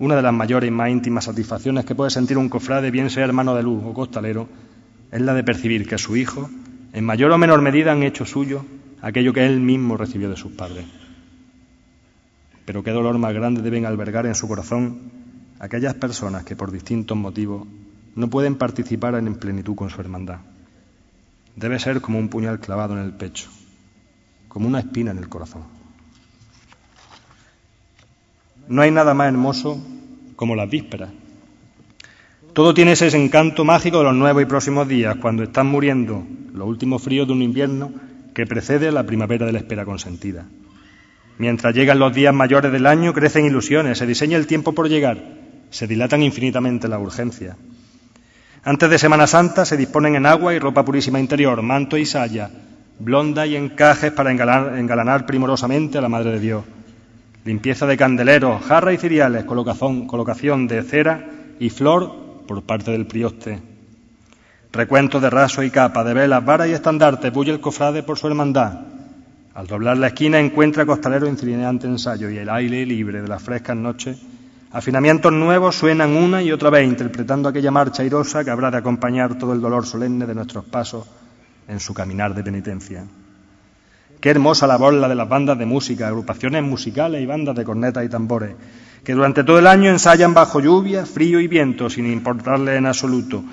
Una 0.00 0.16
de 0.16 0.22
las 0.22 0.32
mayores 0.32 0.66
y 0.66 0.72
más 0.72 0.90
íntimas 0.90 1.24
satisfacciones 1.24 1.84
que 1.84 1.94
puede 1.94 2.10
sentir 2.10 2.36
un 2.36 2.48
cofrade, 2.48 2.90
bien 2.90 3.08
sea 3.08 3.24
hermano 3.24 3.54
de 3.54 3.62
luz 3.62 3.84
o 3.84 3.94
costalero, 3.94 4.48
es 5.12 5.20
la 5.20 5.32
de 5.32 5.44
percibir 5.44 5.86
que 5.86 5.96
su 5.96 6.16
hijo, 6.16 6.50
en 6.92 7.04
mayor 7.04 7.30
o 7.30 7.38
menor 7.38 7.62
medida, 7.62 7.92
han 7.92 8.02
hecho 8.02 8.24
suyo 8.24 8.64
aquello 9.00 9.32
que 9.32 9.46
él 9.46 9.60
mismo 9.60 9.96
recibió 9.96 10.28
de 10.28 10.36
sus 10.36 10.52
padres. 10.52 10.86
pero 12.64 12.82
qué 12.82 12.90
dolor 12.90 13.18
más 13.18 13.34
grande 13.34 13.60
deben 13.60 13.84
albergar 13.84 14.24
en 14.26 14.34
su 14.34 14.48
corazón 14.48 15.12
aquellas 15.60 15.94
personas 15.94 16.44
que 16.44 16.56
por 16.56 16.72
distintos 16.72 17.16
motivos 17.16 17.66
no 18.16 18.30
pueden 18.30 18.56
participar 18.56 19.14
en 19.16 19.34
plenitud 19.34 19.74
con 19.74 19.90
su 19.90 20.00
hermandad. 20.00 20.38
Debe 21.56 21.78
ser 21.78 22.00
como 22.00 22.18
un 22.18 22.30
puñal 22.30 22.58
clavado 22.60 22.98
en 22.98 23.04
el 23.04 23.12
pecho, 23.12 23.50
como 24.48 24.66
una 24.66 24.80
espina 24.80 25.10
en 25.10 25.18
el 25.18 25.28
corazón. 25.28 25.83
No 28.68 28.82
hay 28.82 28.90
nada 28.90 29.14
más 29.14 29.28
hermoso 29.28 29.80
como 30.36 30.56
las 30.56 30.68
vísperas. 30.70 31.10
Todo 32.52 32.72
tiene 32.72 32.92
ese 32.92 33.08
encanto 33.16 33.64
mágico 33.64 33.98
de 33.98 34.04
los 34.04 34.14
nuevos 34.14 34.42
y 34.42 34.46
próximos 34.46 34.86
días, 34.86 35.16
cuando 35.16 35.42
están 35.42 35.66
muriendo 35.66 36.24
los 36.52 36.68
últimos 36.68 37.02
fríos 37.02 37.26
de 37.26 37.32
un 37.32 37.42
invierno 37.42 37.92
que 38.32 38.46
precede 38.46 38.88
a 38.88 38.92
la 38.92 39.04
primavera 39.04 39.44
de 39.44 39.52
la 39.52 39.58
espera 39.58 39.84
consentida. 39.84 40.46
Mientras 41.38 41.74
llegan 41.74 41.98
los 41.98 42.14
días 42.14 42.32
mayores 42.32 42.70
del 42.70 42.86
año, 42.86 43.12
crecen 43.12 43.44
ilusiones, 43.44 43.98
se 43.98 44.06
diseña 44.06 44.36
el 44.36 44.46
tiempo 44.46 44.72
por 44.72 44.88
llegar, 44.88 45.18
se 45.70 45.88
dilatan 45.88 46.22
infinitamente 46.22 46.86
las 46.86 47.00
urgencias. 47.00 47.56
Antes 48.62 48.88
de 48.88 48.98
Semana 48.98 49.26
Santa 49.26 49.64
se 49.64 49.76
disponen 49.76 50.14
en 50.14 50.26
agua 50.26 50.54
y 50.54 50.58
ropa 50.58 50.84
purísima 50.84 51.20
interior, 51.20 51.60
manto 51.60 51.98
y 51.98 52.06
saya, 52.06 52.50
blonda 52.98 53.46
y 53.46 53.56
encajes 53.56 54.12
para 54.12 54.30
engalanar, 54.30 55.26
primorosamente 55.26 55.98
a 55.98 56.00
la 56.00 56.08
Madre 56.08 56.30
de 56.30 56.40
Dios. 56.40 56.64
Limpieza 57.44 57.86
de 57.86 57.98
candeleros, 57.98 58.64
jarra 58.64 58.94
y 58.94 58.96
ciriales, 58.96 59.44
colocación, 59.44 60.66
de 60.66 60.82
cera 60.82 61.28
y 61.60 61.68
flor 61.68 62.44
por 62.46 62.62
parte 62.62 62.90
del 62.90 63.06
prioste. 63.06 63.60
Recuento 64.72 65.20
de 65.20 65.28
raso 65.28 65.62
y 65.62 65.70
capa, 65.70 66.02
de 66.04 66.14
velas, 66.14 66.44
varas 66.44 66.68
y 66.68 66.72
estandarte, 66.72 67.28
bulle 67.28 67.52
el 67.52 67.60
cofrade 67.60 68.02
por 68.02 68.18
su 68.18 68.28
hermandad. 68.28 68.80
Al 69.52 69.66
doblar 69.66 69.98
la 69.98 70.08
esquina 70.08 70.40
encuentra 70.40 70.86
costalero 70.86 71.28
inclinante 71.28 71.86
ensayo 71.86 72.30
y 72.30 72.38
el 72.38 72.48
aire 72.48 72.86
libre 72.86 73.20
de 73.20 73.28
las 73.28 73.42
frescas 73.42 73.76
noches. 73.76 74.18
Afinamientos 74.72 75.32
nuevos 75.32 75.76
suenan 75.76 76.16
una 76.16 76.42
y 76.42 76.50
otra 76.50 76.70
vez, 76.70 76.88
interpretando 76.88 77.50
aquella 77.50 77.70
marcha 77.70 78.02
airosa 78.02 78.42
que 78.42 78.50
habrá 78.50 78.70
de 78.70 78.78
acompañar 78.78 79.38
todo 79.38 79.52
el 79.52 79.60
dolor 79.60 79.86
solemne 79.86 80.26
de 80.26 80.34
nuestros 80.34 80.64
pasos 80.64 81.06
en 81.68 81.78
su 81.78 81.92
caminar 81.92 82.34
de 82.34 82.42
penitencia. 82.42 83.04
Qué 84.24 84.30
hermosa 84.30 84.66
labor 84.66 84.94
la 84.94 85.06
de 85.06 85.14
las 85.14 85.28
bandas 85.28 85.58
de 85.58 85.66
música, 85.66 86.08
agrupaciones 86.08 86.62
musicales 86.62 87.20
y 87.20 87.26
bandas 87.26 87.54
de 87.54 87.62
cornetas 87.62 88.06
y 88.06 88.08
tambores, 88.08 88.54
que 89.04 89.12
durante 89.12 89.44
todo 89.44 89.58
el 89.58 89.66
año 89.66 89.90
ensayan 89.90 90.32
bajo 90.32 90.60
lluvia, 90.60 91.04
frío 91.04 91.40
y 91.40 91.46
viento, 91.46 91.90
sin 91.90 92.10
importarle 92.10 92.74
en 92.76 92.86
absoluto, 92.86 93.44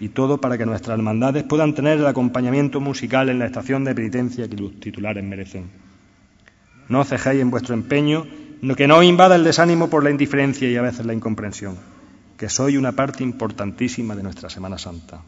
y 0.00 0.08
todo 0.08 0.40
para 0.40 0.56
que 0.56 0.64
nuestras 0.64 0.96
hermandades 0.96 1.44
puedan 1.44 1.74
tener 1.74 1.98
el 1.98 2.06
acompañamiento 2.06 2.80
musical 2.80 3.28
en 3.28 3.38
la 3.38 3.44
estación 3.44 3.84
de 3.84 3.94
penitencia 3.94 4.48
que 4.48 4.56
los 4.56 4.80
titulares 4.80 5.22
merecen. 5.22 5.66
No 6.88 7.04
cejéis 7.04 7.42
en 7.42 7.50
vuestro 7.50 7.74
empeño, 7.74 8.26
que 8.78 8.88
no 8.88 9.02
invada 9.02 9.36
el 9.36 9.44
desánimo 9.44 9.90
por 9.90 10.04
la 10.04 10.10
indiferencia 10.10 10.70
y 10.70 10.76
a 10.76 10.80
veces 10.80 11.04
la 11.04 11.12
incomprensión, 11.12 11.76
que 12.38 12.48
soy 12.48 12.78
una 12.78 12.92
parte 12.92 13.22
importantísima 13.24 14.16
de 14.16 14.22
nuestra 14.22 14.48
Semana 14.48 14.78
Santa. 14.78 15.20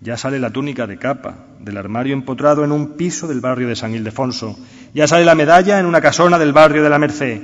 Ya 0.00 0.16
sale 0.16 0.38
la 0.38 0.50
túnica 0.50 0.86
de 0.86 0.98
capa 0.98 1.34
del 1.58 1.78
armario 1.78 2.12
empotrado 2.12 2.64
en 2.64 2.72
un 2.72 2.96
piso 2.96 3.26
del 3.26 3.40
barrio 3.40 3.68
de 3.68 3.76
San 3.76 3.94
Ildefonso. 3.94 4.56
Ya 4.92 5.08
sale 5.08 5.24
la 5.24 5.34
medalla 5.34 5.80
en 5.80 5.86
una 5.86 6.00
casona 6.00 6.38
del 6.38 6.52
barrio 6.52 6.82
de 6.82 6.90
la 6.90 6.98
Merced. 6.98 7.40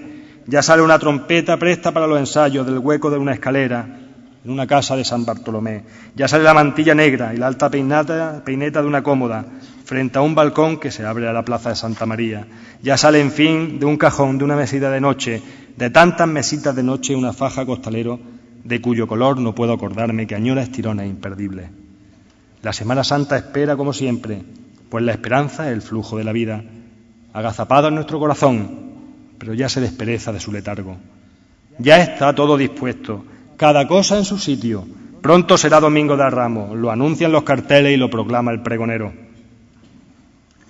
Ya 0.47 0.63
sale 0.63 0.83
una 0.83 0.99
trompeta 0.99 1.57
presta 1.57 1.93
para 1.93 2.07
los 2.07 2.19
ensayos 2.19 2.67
del 2.67 2.79
hueco 2.79 3.11
de 3.11 3.19
una 3.19 3.33
escalera 3.33 4.01
en 4.45 4.51
una 4.51 4.67
casa 4.67 4.97
de 4.97 5.05
San 5.05 5.25
Bartolomé. 5.25 5.85
Ya 6.15 6.29
sale 6.29 6.45
la 6.45 6.55
mantilla 6.55 6.95
negra 6.95 7.33
y 7.33 7.39
la 7.39 7.47
alta 7.47 7.71
peineta, 7.71 8.43
de 8.45 8.87
una 8.87 9.03
cómoda 9.03 9.47
frente 9.85 10.19
a 10.19 10.23
un 10.23 10.35
balcón 10.35 10.79
que 10.79 10.91
se 10.91 11.07
abre 11.07 11.29
a 11.29 11.33
la 11.33 11.45
plaza 11.45 11.71
de 11.71 11.77
Santa 11.77 12.07
María. 12.07 12.47
Ya 12.83 12.97
sale, 12.97 13.21
en 13.21 13.31
fin, 13.31 13.79
de 13.79 13.87
un 13.87 13.97
cajón, 13.97 14.39
de 14.39 14.45
una 14.45 14.57
mesita 14.57 14.91
de 14.91 15.01
noche, 15.01 15.43
de 15.77 15.91
tantas 15.91 16.29
mesitas 16.29 16.75
de 16.75 16.83
noche, 16.83 17.15
una 17.15 17.33
faja 17.33 17.65
costalero 17.65 18.19
de 18.65 18.81
cuyo 18.81 19.07
color 19.07 19.41
no 19.41 19.55
puedo 19.55 19.73
acordarme 19.73 20.27
que 20.27 20.35
añora 20.35 20.63
estirones 20.63 21.09
imperdibles. 21.09 21.82
La 22.63 22.73
Semana 22.73 23.03
Santa 23.03 23.37
espera 23.37 23.77
como 23.77 23.93
siempre, 23.93 24.43
pues 24.89 25.05
la 25.05 25.13
esperanza 25.13 25.67
es 25.67 25.73
el 25.73 25.83
flujo 25.83 26.17
de 26.17 26.25
la 26.25 26.33
vida, 26.33 26.63
agazapado 27.33 27.89
en 27.89 27.97
nuestro 27.97 28.21
corazón, 28.21 28.93
pero 29.39 29.53
ya 29.53 29.69
se 29.69 29.81
despereza 29.81 30.33
de 30.33 30.39
su 30.39 30.53
letargo. 30.53 30.97
Ya 31.79 32.01
está 32.01 32.33
todo 32.35 32.57
dispuesto, 32.57 33.25
cada 33.57 33.89
cosa 33.89 34.17
en 34.17 34.25
su 34.25 34.39
sitio. 34.39 34.87
Pronto 35.21 35.59
será 35.59 35.81
Domingo 35.81 36.17
de 36.17 36.31
Ramos, 36.31 36.77
lo 36.77 36.93
anuncian 36.93 37.33
los 37.33 37.43
carteles 37.43 37.95
y 37.95 37.97
lo 37.97 38.11
proclama 38.11 38.53
el 38.53 38.63
pregonero. 38.63 39.13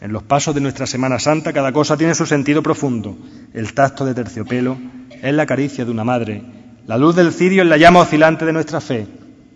En 0.01 0.13
los 0.13 0.23
pasos 0.23 0.55
de 0.55 0.61
nuestra 0.63 0.87
Semana 0.87 1.19
Santa 1.19 1.53
cada 1.53 1.73
cosa 1.73 1.97
tiene 1.99 2.15
su 2.15 2.25
sentido 2.25 2.63
profundo. 2.63 3.17
El 3.53 3.75
tacto 3.75 4.05
de 4.07 4.15
terciopelo 4.15 4.79
es 5.23 5.35
la 5.35 5.47
caricia 5.47 5.85
de 5.85 5.91
una 5.91 6.05
madre. 6.05 6.43
La 6.87 6.97
luz 6.97 7.15
del 7.15 7.33
cirio 7.33 7.63
es 7.63 7.69
la 7.69 7.77
llama 7.77 8.01
oscilante 8.01 8.45
de 8.47 8.53
nuestra 8.53 8.81
fe. 8.81 9.07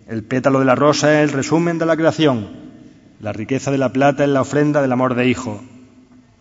El 0.07 0.23
pétalo 0.23 0.59
de 0.59 0.65
la 0.65 0.75
rosa 0.75 1.21
es 1.21 1.29
el 1.29 1.35
resumen 1.35 1.77
de 1.79 1.85
la 1.85 1.97
creación. 1.97 2.47
La 3.19 3.33
riqueza 3.33 3.71
de 3.71 3.77
la 3.77 3.91
plata 3.91 4.23
es 4.23 4.29
la 4.29 4.39
ofrenda 4.39 4.81
del 4.81 4.93
amor 4.93 5.15
de 5.15 5.27
hijo. 5.27 5.61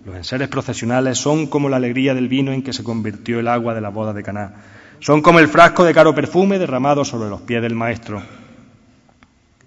Los 0.04 0.14
enseres 0.14 0.46
procesionales 0.46 1.18
son 1.18 1.48
como 1.48 1.68
la 1.68 1.78
alegría 1.78 2.14
del 2.14 2.28
vino 2.28 2.52
en 2.52 2.62
que 2.62 2.72
se 2.72 2.84
convirtió 2.84 3.40
el 3.40 3.48
agua 3.48 3.74
de 3.74 3.80
la 3.80 3.88
boda 3.88 4.12
de 4.12 4.22
Caná. 4.22 4.54
Son 5.00 5.20
como 5.20 5.40
el 5.40 5.48
frasco 5.48 5.82
de 5.82 5.92
caro 5.92 6.14
perfume 6.14 6.60
derramado 6.60 7.04
sobre 7.04 7.28
los 7.28 7.40
pies 7.40 7.60
del 7.60 7.74
Maestro. 7.74 8.22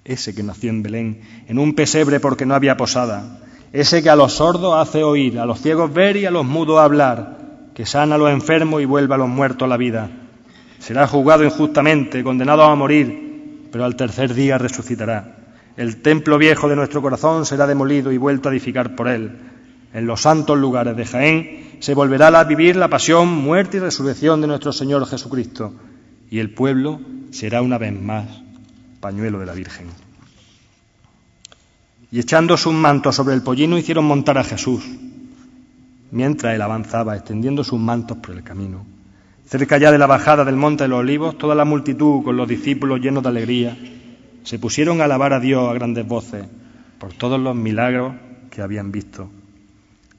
Ese 0.05 0.33
que 0.33 0.43
nació 0.43 0.69
en 0.69 0.81
Belén, 0.81 1.21
en 1.49 1.59
un 1.59 1.75
pesebre 1.75 2.21
porque 2.21 2.45
no 2.45 2.55
había 2.55 2.77
posada. 2.77 3.41
Ese 3.73 4.01
que 4.01 4.09
a 4.09 4.15
los 4.15 4.31
sordos 4.31 4.75
hace 4.75 5.03
oír, 5.03 5.39
a 5.39 5.45
los 5.45 5.59
ciegos 5.59 5.93
ver 5.93 6.15
y 6.15 6.25
a 6.25 6.31
los 6.31 6.45
mudos 6.45 6.79
hablar, 6.79 7.37
que 7.75 7.85
sana 7.85 8.15
a 8.15 8.17
los 8.17 8.31
enfermos 8.31 8.81
y 8.81 8.85
vuelve 8.85 9.15
a 9.15 9.17
los 9.17 9.27
muertos 9.27 9.67
la 9.67 9.75
vida. 9.75 10.09
Será 10.79 11.05
juzgado 11.05 11.43
injustamente, 11.43 12.23
condenado 12.23 12.63
a 12.63 12.73
morir, 12.75 13.28
pero 13.71 13.85
al 13.85 13.95
tercer 13.95 14.33
día 14.33 14.57
resucitará. 14.57 15.37
El 15.77 16.01
templo 16.01 16.37
viejo 16.37 16.67
de 16.67 16.75
nuestro 16.75 17.01
corazón 17.01 17.45
será 17.45 17.65
demolido 17.67 18.11
y 18.11 18.17
vuelto 18.17 18.49
a 18.49 18.51
edificar 18.51 18.95
por 18.95 19.07
él. 19.07 19.37
En 19.93 20.05
los 20.05 20.21
santos 20.21 20.57
lugares 20.57 20.95
de 20.95 21.05
Jaén 21.05 21.77
se 21.79 21.93
volverá 21.93 22.27
a 22.27 22.43
vivir 22.43 22.75
la 22.75 22.89
pasión, 22.89 23.29
muerte 23.29 23.77
y 23.77 23.79
resurrección 23.79 24.41
de 24.41 24.47
nuestro 24.47 24.73
Señor 24.73 25.05
Jesucristo, 25.07 25.73
y 26.29 26.39
el 26.39 26.53
pueblo 26.53 26.99
será 27.31 27.61
una 27.61 27.77
vez 27.77 27.99
más 27.99 28.27
pañuelo 28.99 29.39
de 29.39 29.45
la 29.45 29.53
Virgen. 29.53 29.87
Y 32.11 32.19
echando 32.19 32.57
sus 32.57 32.73
mantos 32.73 33.15
sobre 33.15 33.35
el 33.35 33.41
pollino 33.41 33.77
hicieron 33.77 34.05
montar 34.05 34.37
a 34.37 34.43
Jesús, 34.43 34.83
mientras 36.11 36.55
él 36.55 36.61
avanzaba, 36.61 37.15
extendiendo 37.15 37.63
sus 37.63 37.79
mantos 37.79 38.17
por 38.17 38.35
el 38.35 38.43
camino. 38.43 38.85
Cerca 39.49 39.79
ya 39.79 39.91
de 39.91 39.97
la 39.97 40.05
bajada 40.05 40.45
del 40.45 40.57
Monte 40.57 40.83
de 40.83 40.89
los 40.89 40.99
Olivos, 40.99 41.35
toda 41.35 41.55
la 41.55 41.65
multitud, 41.65 42.23
con 42.23 42.37
los 42.37 42.47
discípulos 42.47 42.99
llenos 43.01 43.23
de 43.23 43.29
alegría, 43.29 43.75
se 44.43 44.59
pusieron 44.59 45.01
a 45.01 45.05
alabar 45.05 45.33
a 45.33 45.39
Dios 45.39 45.67
a 45.67 45.73
grandes 45.73 46.07
voces 46.07 46.45
por 46.99 47.13
todos 47.13 47.39
los 47.39 47.55
milagros 47.55 48.13
que 48.51 48.61
habían 48.61 48.91
visto. 48.91 49.27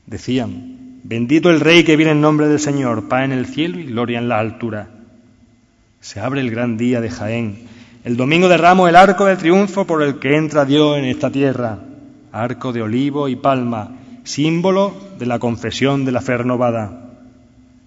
Decían, 0.04 0.98
Bendito 1.04 1.48
el 1.48 1.60
Rey 1.60 1.84
que 1.84 1.94
viene 1.94 2.10
en 2.10 2.20
nombre 2.20 2.48
del 2.48 2.58
Señor, 2.58 3.06
paz 3.06 3.24
en 3.24 3.30
el 3.30 3.46
cielo 3.46 3.78
y 3.78 3.84
gloria 3.84 4.18
en 4.18 4.28
la 4.28 4.40
altura. 4.40 4.88
Se 6.00 6.18
abre 6.18 6.40
el 6.40 6.50
gran 6.50 6.76
día 6.76 7.00
de 7.00 7.10
Jaén. 7.10 7.68
El 8.02 8.16
domingo 8.16 8.48
de 8.48 8.56
Ramos, 8.56 8.88
el 8.88 8.96
arco 8.96 9.26
del 9.26 9.38
triunfo 9.38 9.86
por 9.86 10.02
el 10.02 10.18
que 10.18 10.36
entra 10.38 10.64
Dios 10.64 10.98
en 10.98 11.04
esta 11.04 11.30
tierra. 11.30 11.78
Arco 12.32 12.72
de 12.72 12.82
olivo 12.82 13.28
y 13.28 13.36
palma, 13.36 13.96
símbolo 14.24 14.92
de 15.20 15.26
la 15.26 15.38
confesión 15.38 16.04
de 16.04 16.10
la 16.10 16.20
fe 16.20 16.36
renovada. 16.36 17.09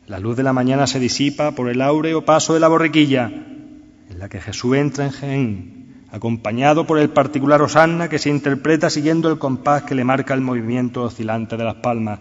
La 0.07 0.19
luz 0.19 0.35
de 0.35 0.43
la 0.43 0.53
mañana 0.53 0.85
se 0.85 0.99
disipa 0.99 1.51
por 1.51 1.69
el 1.69 1.81
áureo 1.81 2.25
paso 2.25 2.53
de 2.53 2.59
la 2.59 2.67
borriquilla, 2.67 3.25
en 3.27 4.19
la 4.19 4.27
que 4.27 4.41
Jesús 4.41 4.75
entra 4.75 5.05
en 5.05 5.11
Jaén, 5.11 6.05
acompañado 6.11 6.85
por 6.85 6.99
el 6.99 7.09
particular 7.09 7.61
Osanna 7.61 8.09
que 8.09 8.19
se 8.19 8.29
interpreta 8.29 8.89
siguiendo 8.89 9.29
el 9.29 9.39
compás 9.39 9.83
que 9.83 9.95
le 9.95 10.03
marca 10.03 10.33
el 10.33 10.41
movimiento 10.41 11.03
oscilante 11.03 11.55
de 11.57 11.63
las 11.63 11.75
palmas 11.75 12.19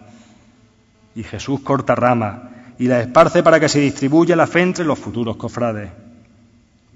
y 1.15 1.23
Jesús 1.23 1.59
corta 1.61 1.95
rama 1.95 2.49
y 2.79 2.87
la 2.87 3.01
esparce 3.01 3.43
para 3.43 3.59
que 3.59 3.69
se 3.69 3.79
distribuya 3.79 4.35
la 4.35 4.47
fe 4.47 4.61
entre 4.61 4.85
los 4.85 4.99
futuros 4.99 5.37
cofrades. 5.37 5.91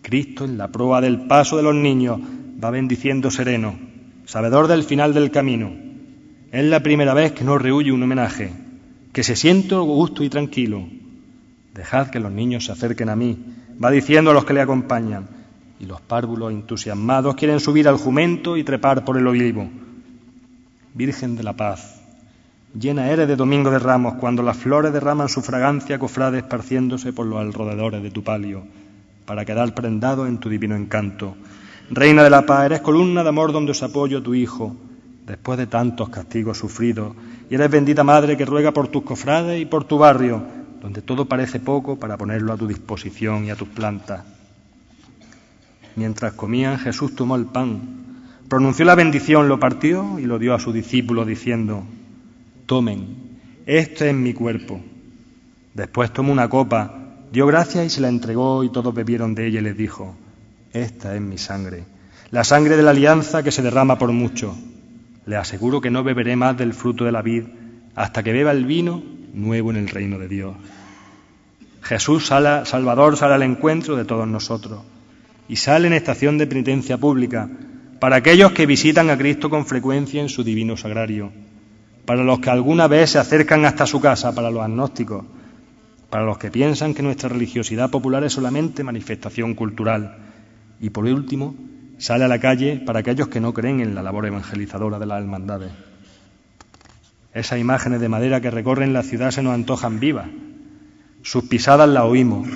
Cristo, 0.01 0.45
en 0.45 0.57
la 0.57 0.69
proa 0.69 1.01
del 1.01 1.27
paso 1.27 1.57
de 1.57 1.63
los 1.63 1.75
niños, 1.75 2.19
va 2.63 2.71
bendiciendo 2.71 3.29
sereno, 3.29 3.77
sabedor 4.25 4.67
del 4.67 4.83
final 4.83 5.13
del 5.13 5.31
camino. 5.31 5.71
Es 6.51 6.63
la 6.65 6.79
primera 6.79 7.13
vez 7.13 7.33
que 7.33 7.43
no 7.43 7.57
rehuye 7.57 7.91
un 7.91 8.03
homenaje, 8.03 8.51
que 9.17 9.23
se 9.23 9.35
siente 9.35 9.73
gusto 9.73 10.23
y 10.23 10.29
tranquilo. 10.29 10.87
Dejad 11.73 12.11
que 12.11 12.19
los 12.19 12.31
niños 12.31 12.65
se 12.65 12.71
acerquen 12.71 13.09
a 13.09 13.15
mí, 13.15 13.35
va 13.83 13.89
diciendo 13.89 14.29
a 14.29 14.33
los 14.35 14.45
que 14.45 14.53
le 14.53 14.61
acompañan, 14.61 15.27
y 15.79 15.87
los 15.87 16.01
párvulos 16.01 16.51
entusiasmados 16.51 17.33
quieren 17.33 17.59
subir 17.59 17.87
al 17.87 17.97
jumento 17.97 18.57
y 18.57 18.63
trepar 18.63 19.03
por 19.03 19.17
el 19.17 19.25
olivo. 19.25 19.67
Virgen 20.93 21.35
de 21.35 21.41
la 21.41 21.53
paz, 21.53 21.99
Llena 22.79 23.09
eres 23.09 23.27
de 23.27 23.35
Domingo 23.35 23.71
de 23.71 23.79
Ramos, 23.79 24.17
cuando 24.19 24.43
las 24.43 24.57
flores 24.57 24.93
derraman 24.93 25.29
su 25.29 25.41
fragancia 25.41 25.97
cofrade 25.97 26.37
esparciéndose 26.37 27.11
por 27.11 27.25
los 27.25 27.39
alrededores 27.39 28.03
de 28.03 28.11
tu 28.11 28.23
palio, 28.23 28.65
para 29.25 29.45
quedar 29.45 29.73
prendado 29.73 30.27
en 30.27 30.37
tu 30.37 30.47
divino 30.47 30.75
encanto. 30.75 31.35
Reina 31.89 32.23
de 32.23 32.29
la 32.29 32.45
paz, 32.45 32.67
eres 32.67 32.81
columna 32.81 33.23
de 33.23 33.29
amor 33.29 33.51
donde 33.51 33.71
os 33.71 33.81
apoyo 33.81 34.21
tu 34.21 34.35
Hijo, 34.35 34.75
después 35.27 35.59
de 35.59 35.67
tantos 35.67 36.09
castigos 36.09 36.57
sufridos, 36.57 37.13
y 37.49 37.55
eres 37.55 37.69
bendita 37.69 38.03
Madre 38.03 38.37
que 38.37 38.45
ruega 38.45 38.71
por 38.71 38.87
tus 38.87 39.03
cofrades 39.03 39.61
y 39.61 39.65
por 39.65 39.83
tu 39.83 39.97
barrio, 39.97 40.41
donde 40.81 41.01
todo 41.01 41.25
parece 41.25 41.59
poco 41.59 41.99
para 41.99 42.17
ponerlo 42.17 42.53
a 42.53 42.57
tu 42.57 42.65
disposición 42.65 43.43
y 43.43 43.51
a 43.51 43.57
tus 43.57 43.67
plantas. 43.67 44.23
Mientras 45.97 46.33
comían, 46.33 46.79
Jesús 46.79 47.13
tomó 47.13 47.35
el 47.35 47.45
pan, 47.45 47.81
pronunció 48.47 48.85
la 48.85 48.95
bendición, 48.95 49.49
lo 49.49 49.59
partió 49.59 50.17
y 50.17 50.23
lo 50.23 50.39
dio 50.39 50.53
a 50.53 50.59
sus 50.59 50.73
discípulos 50.73 51.27
diciendo, 51.27 51.83
tomen, 52.65 53.07
este 53.65 54.09
es 54.09 54.15
mi 54.15 54.33
cuerpo. 54.33 54.79
Después 55.73 56.13
tomó 56.13 56.31
una 56.31 56.47
copa, 56.47 56.93
dio 57.33 57.45
gracias 57.47 57.85
y 57.85 57.89
se 57.89 58.01
la 58.01 58.07
entregó 58.07 58.63
y 58.63 58.71
todos 58.71 58.93
bebieron 58.93 59.35
de 59.35 59.47
ella 59.47 59.59
y 59.59 59.63
les 59.63 59.77
dijo, 59.77 60.15
esta 60.71 61.15
es 61.15 61.21
mi 61.21 61.37
sangre, 61.37 61.83
la 62.31 62.45
sangre 62.45 62.77
de 62.77 62.83
la 62.83 62.91
alianza 62.91 63.43
que 63.43 63.51
se 63.51 63.61
derrama 63.61 63.97
por 63.97 64.11
mucho. 64.13 64.55
Le 65.27 65.35
aseguro 65.35 65.81
que 65.81 65.91
no 65.91 66.03
beberé 66.03 66.35
más 66.35 66.57
del 66.57 66.73
fruto 66.73 67.05
de 67.05 67.11
la 67.11 67.21
vid 67.21 67.43
hasta 67.95 68.23
que 68.23 68.33
beba 68.33 68.51
el 68.51 68.65
vino 68.65 69.03
nuevo 69.33 69.69
en 69.71 69.77
el 69.77 69.89
reino 69.89 70.17
de 70.17 70.27
Dios. 70.27 70.55
Jesús 71.81 72.25
sale, 72.25 72.65
Salvador 72.65 73.17
sale 73.17 73.35
al 73.35 73.43
encuentro 73.43 73.95
de 73.95 74.05
todos 74.05 74.27
nosotros 74.27 74.81
y 75.47 75.57
sale 75.57 75.87
en 75.87 75.93
estación 75.93 76.37
de 76.37 76.47
penitencia 76.47 76.97
pública 76.97 77.49
para 77.99 78.17
aquellos 78.17 78.51
que 78.51 78.65
visitan 78.65 79.09
a 79.09 79.17
Cristo 79.17 79.49
con 79.49 79.65
frecuencia 79.65 80.21
en 80.21 80.29
su 80.29 80.43
divino 80.43 80.77
sagrario, 80.77 81.31
para 82.05 82.23
los 82.23 82.39
que 82.39 82.49
alguna 82.49 82.87
vez 82.87 83.11
se 83.11 83.19
acercan 83.19 83.65
hasta 83.65 83.85
su 83.85 83.99
casa, 83.99 84.33
para 84.33 84.51
los 84.51 84.63
agnósticos, 84.63 85.25
para 86.09 86.25
los 86.25 86.37
que 86.37 86.51
piensan 86.51 86.93
que 86.93 87.03
nuestra 87.03 87.29
religiosidad 87.29 87.89
popular 87.89 88.23
es 88.23 88.33
solamente 88.33 88.83
manifestación 88.83 89.55
cultural 89.55 90.17
y 90.79 90.89
por 90.89 91.05
último 91.05 91.55
sale 91.97 92.25
a 92.25 92.27
la 92.27 92.39
calle 92.39 92.81
para 92.85 92.99
aquellos 92.99 93.27
que 93.27 93.39
no 93.39 93.53
creen 93.53 93.79
en 93.79 93.95
la 93.95 94.03
labor 94.03 94.25
evangelizadora 94.25 94.99
de 94.99 95.05
las 95.05 95.21
hermandades. 95.21 95.71
Esas 97.33 97.59
imágenes 97.59 98.01
de 98.01 98.09
madera 98.09 98.41
que 98.41 98.51
recorren 98.51 98.93
la 98.93 99.03
ciudad 99.03 99.31
se 99.31 99.43
nos 99.43 99.53
antojan 99.53 99.99
vivas. 99.99 100.27
Sus 101.21 101.43
pisadas 101.45 101.89
las 101.89 102.03
oímos, 102.03 102.47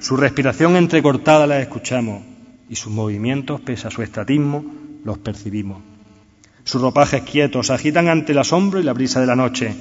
su 0.00 0.16
respiración 0.16 0.76
entrecortada 0.76 1.46
la 1.46 1.60
escuchamos 1.60 2.22
y 2.68 2.76
sus 2.76 2.92
movimientos, 2.92 3.60
pese 3.60 3.88
a 3.88 3.90
su 3.90 4.02
estatismo, 4.02 4.64
los 5.04 5.18
percibimos. 5.18 5.82
Sus 6.64 6.80
ropajes 6.80 7.22
quietos 7.22 7.66
se 7.66 7.72
agitan 7.72 8.08
ante 8.08 8.32
el 8.32 8.38
asombro 8.38 8.80
y 8.80 8.82
la 8.82 8.92
brisa 8.92 9.20
de 9.20 9.26
la 9.26 9.36
noche, 9.36 9.74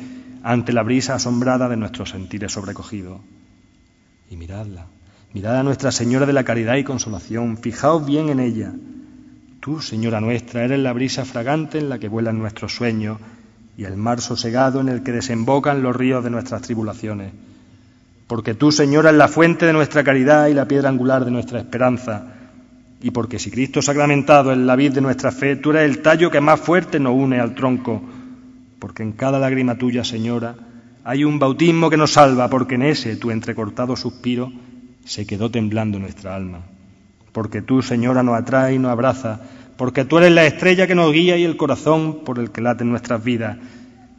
ante 0.43 0.73
la 0.73 0.83
brisa 0.83 1.15
asombrada 1.15 1.69
de 1.69 1.77
nuestros 1.77 2.09
sentires 2.09 2.51
sobrecogidos. 2.51 3.21
Y 4.29 4.37
miradla, 4.37 4.87
mirad 5.33 5.57
a 5.57 5.63
Nuestra 5.63 5.91
Señora 5.91 6.25
de 6.25 6.33
la 6.33 6.43
Caridad 6.43 6.75
y 6.75 6.83
Consolación, 6.83 7.57
fijaos 7.57 8.05
bien 8.05 8.29
en 8.29 8.39
ella. 8.39 8.73
Tú, 9.59 9.81
Señora 9.81 10.21
nuestra, 10.21 10.63
eres 10.63 10.79
la 10.79 10.93
brisa 10.93 11.25
fragante 11.25 11.79
en 11.79 11.89
la 11.89 11.99
que 11.99 12.07
vuelan 12.07 12.39
nuestros 12.39 12.73
sueños 12.73 13.17
y 13.77 13.83
el 13.83 13.97
mar 13.97 14.21
sosegado 14.21 14.79
en 14.79 14.87
el 14.87 15.03
que 15.03 15.11
desembocan 15.11 15.83
los 15.83 15.95
ríos 15.95 16.23
de 16.23 16.29
nuestras 16.29 16.61
tribulaciones. 16.61 17.33
Porque 18.27 18.53
tú, 18.53 18.71
Señora, 18.71 19.09
es 19.09 19.17
la 19.17 19.27
fuente 19.27 19.65
de 19.65 19.73
nuestra 19.73 20.03
caridad 20.03 20.47
y 20.47 20.53
la 20.53 20.67
piedra 20.67 20.87
angular 20.87 21.25
de 21.25 21.31
nuestra 21.31 21.59
esperanza. 21.59 22.35
Y 23.01 23.11
porque 23.11 23.39
si 23.39 23.51
Cristo 23.51 23.81
sacramentado 23.81 24.51
es 24.51 24.57
la 24.57 24.75
vid 24.75 24.93
de 24.93 25.01
nuestra 25.01 25.31
fe, 25.31 25.57
tú 25.57 25.71
eres 25.71 25.89
el 25.89 26.01
tallo 26.01 26.31
que 26.31 26.39
más 26.39 26.59
fuerte 26.59 26.99
nos 26.99 27.13
une 27.13 27.39
al 27.39 27.55
tronco. 27.55 28.01
Porque 28.79 29.03
en 29.03 29.11
cada 29.13 29.39
lágrima 29.39 29.77
tuya, 29.77 30.05
Señora, 30.05 30.55
hay 31.03 31.25
un 31.25 31.37
bautismo 31.37 31.89
que 31.89 31.97
nos 31.97 32.11
salva, 32.11 32.49
porque 32.49 32.75
en 32.75 32.83
ese 32.83 33.17
tu 33.17 33.31
entrecortado 33.31 33.95
suspiro 33.97 34.51
se 35.03 35.25
quedó 35.25 35.49
temblando 35.49 35.99
nuestra 35.99 36.35
alma. 36.35 36.61
Porque 37.31 37.61
tú, 37.61 37.81
Señora, 37.81 38.23
nos 38.23 38.37
atrae 38.37 38.75
y 38.75 38.79
nos 38.79 38.91
abraza, 38.91 39.39
porque 39.77 40.05
tú 40.05 40.17
eres 40.17 40.31
la 40.31 40.45
estrella 40.45 40.87
que 40.87 40.95
nos 40.95 41.13
guía 41.13 41.37
y 41.37 41.43
el 41.43 41.57
corazón 41.57 42.23
por 42.25 42.39
el 42.39 42.51
que 42.51 42.61
laten 42.61 42.89
nuestras 42.89 43.23
vidas, 43.23 43.57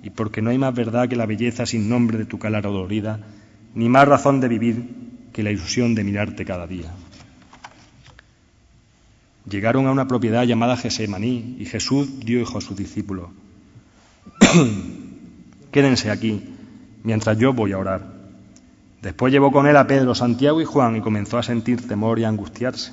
y 0.03 0.11
porque 0.11 0.41
no 0.41 0.51
hay 0.51 0.59
más 0.59 0.75
verdad 0.75 1.09
que 1.09 1.17
la 1.17 1.27
belleza 1.27 1.67
sin 1.67 1.89
nombre 1.89 2.19
de 2.19 2.25
tu 2.25 2.39
cara 2.39 2.61
dolorida, 2.61 3.21
ni 3.75 3.89
más 3.89 4.09
razón 4.09 4.41
de 4.41 4.49
vivir 4.49 4.85
que 5.33 5.43
la 5.43 5.51
ilusión 5.51 5.95
de 5.95 6.05
mirarte 6.05 6.45
cada 6.45 6.67
día. 6.67 6.91
Llegaron 9.49 9.87
a 9.87 9.93
una 9.93 10.07
propiedad 10.07 10.45
llamada 10.45 10.77
Gesemaní 10.77 11.57
y 11.59 11.65
Jesús 11.65 12.21
dio 12.21 12.41
hijo 12.41 12.59
a 12.59 12.61
sus 12.61 12.77
discípulos. 12.77 13.31
Quédense 15.73 16.11
aquí 16.11 16.43
mientras 17.03 17.39
yo 17.39 17.53
voy 17.53 17.73
a 17.73 17.79
orar. 17.79 18.20
Después 19.03 19.33
llevó 19.33 19.51
con 19.51 19.67
él 19.67 19.77
a 19.77 19.87
Pedro, 19.87 20.15
Santiago 20.15 20.61
y 20.61 20.65
Juan 20.65 20.97
y 20.97 21.01
comenzó 21.01 21.39
a 21.39 21.43
sentir 21.43 21.87
temor 21.87 22.19
y 22.19 22.25
a 22.25 22.29
angustiarse. 22.29 22.93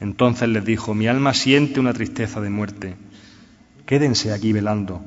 Entonces 0.00 0.48
les 0.48 0.64
dijo, 0.64 0.94
mi 0.94 1.06
alma 1.06 1.34
siente 1.34 1.80
una 1.80 1.92
tristeza 1.92 2.40
de 2.40 2.50
muerte, 2.50 2.96
quédense 3.86 4.32
aquí 4.32 4.52
velando. 4.52 5.00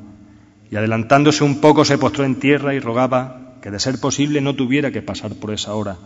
Y 0.69 0.77
adelantándose 0.77 1.43
un 1.43 1.59
poco 1.59 1.83
se 1.83 1.97
postró 1.97 2.23
en 2.23 2.39
tierra 2.39 2.73
y 2.73 2.79
rogaba 2.79 3.57
que 3.61 3.71
de 3.71 3.79
ser 3.79 3.99
posible 3.99 4.41
no 4.41 4.55
tuviera 4.55 4.91
que 4.91 5.01
pasar 5.01 5.33
por 5.35 5.51
esa 5.51 5.73
hora. 5.73 5.97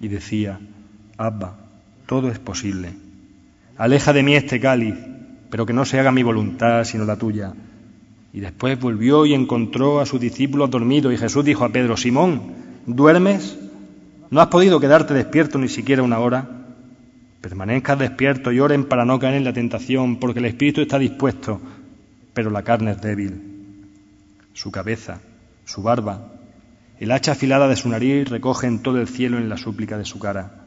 Y 0.00 0.08
decía, 0.08 0.60
Abba, 1.16 1.56
todo 2.06 2.30
es 2.30 2.38
posible. 2.38 2.92
Aleja 3.76 4.12
de 4.12 4.22
mí 4.22 4.34
este 4.34 4.60
cáliz, 4.60 4.94
pero 5.50 5.64
que 5.64 5.72
no 5.72 5.84
se 5.84 5.98
haga 5.98 6.12
mi 6.12 6.22
voluntad 6.22 6.84
sino 6.84 7.04
la 7.04 7.16
tuya. 7.16 7.54
Y 8.32 8.40
después 8.40 8.78
volvió 8.78 9.24
y 9.24 9.32
encontró 9.32 10.00
a 10.00 10.06
sus 10.06 10.20
discípulos 10.20 10.70
dormidos 10.70 11.12
y 11.12 11.16
Jesús 11.16 11.44
dijo 11.44 11.64
a 11.64 11.70
Pedro, 11.70 11.96
Simón, 11.96 12.67
¿duermes? 12.88 13.58
¿No 14.30 14.40
has 14.40 14.48
podido 14.48 14.80
quedarte 14.80 15.12
despierto 15.12 15.58
ni 15.58 15.68
siquiera 15.68 16.02
una 16.02 16.18
hora? 16.18 16.48
Permanezcan 17.42 17.98
despiertos 17.98 18.52
y 18.52 18.60
oren 18.60 18.84
para 18.84 19.04
no 19.04 19.18
caer 19.18 19.34
en 19.34 19.44
la 19.44 19.52
tentación, 19.52 20.16
porque 20.16 20.40
el 20.40 20.46
espíritu 20.46 20.80
está 20.80 20.98
dispuesto, 20.98 21.60
pero 22.32 22.50
la 22.50 22.62
carne 22.62 22.92
es 22.92 23.00
débil. 23.00 23.42
Su 24.54 24.70
cabeza, 24.70 25.20
su 25.64 25.82
barba, 25.82 26.32
el 26.98 27.12
hacha 27.12 27.32
afilada 27.32 27.68
de 27.68 27.76
su 27.76 27.88
nariz 27.88 28.28
recogen 28.28 28.82
todo 28.82 29.00
el 29.00 29.06
cielo 29.06 29.38
en 29.38 29.48
la 29.48 29.58
súplica 29.58 29.98
de 29.98 30.04
su 30.04 30.18
cara. 30.18 30.64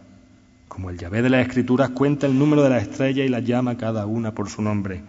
Como 0.67 0.89
el 0.89 0.97
llave 0.97 1.22
de 1.22 1.30
las 1.30 1.45
escrituras 1.45 1.89
cuenta 1.89 2.28
el 2.28 2.38
número 2.38 2.63
de 2.63 2.69
las 2.69 2.84
estrellas 2.84 3.26
y 3.26 3.30
las 3.30 3.43
llama 3.43 3.78
cada 3.78 4.05
una 4.05 4.34
por 4.34 4.47
su 4.47 4.61
nombre. 4.61 5.01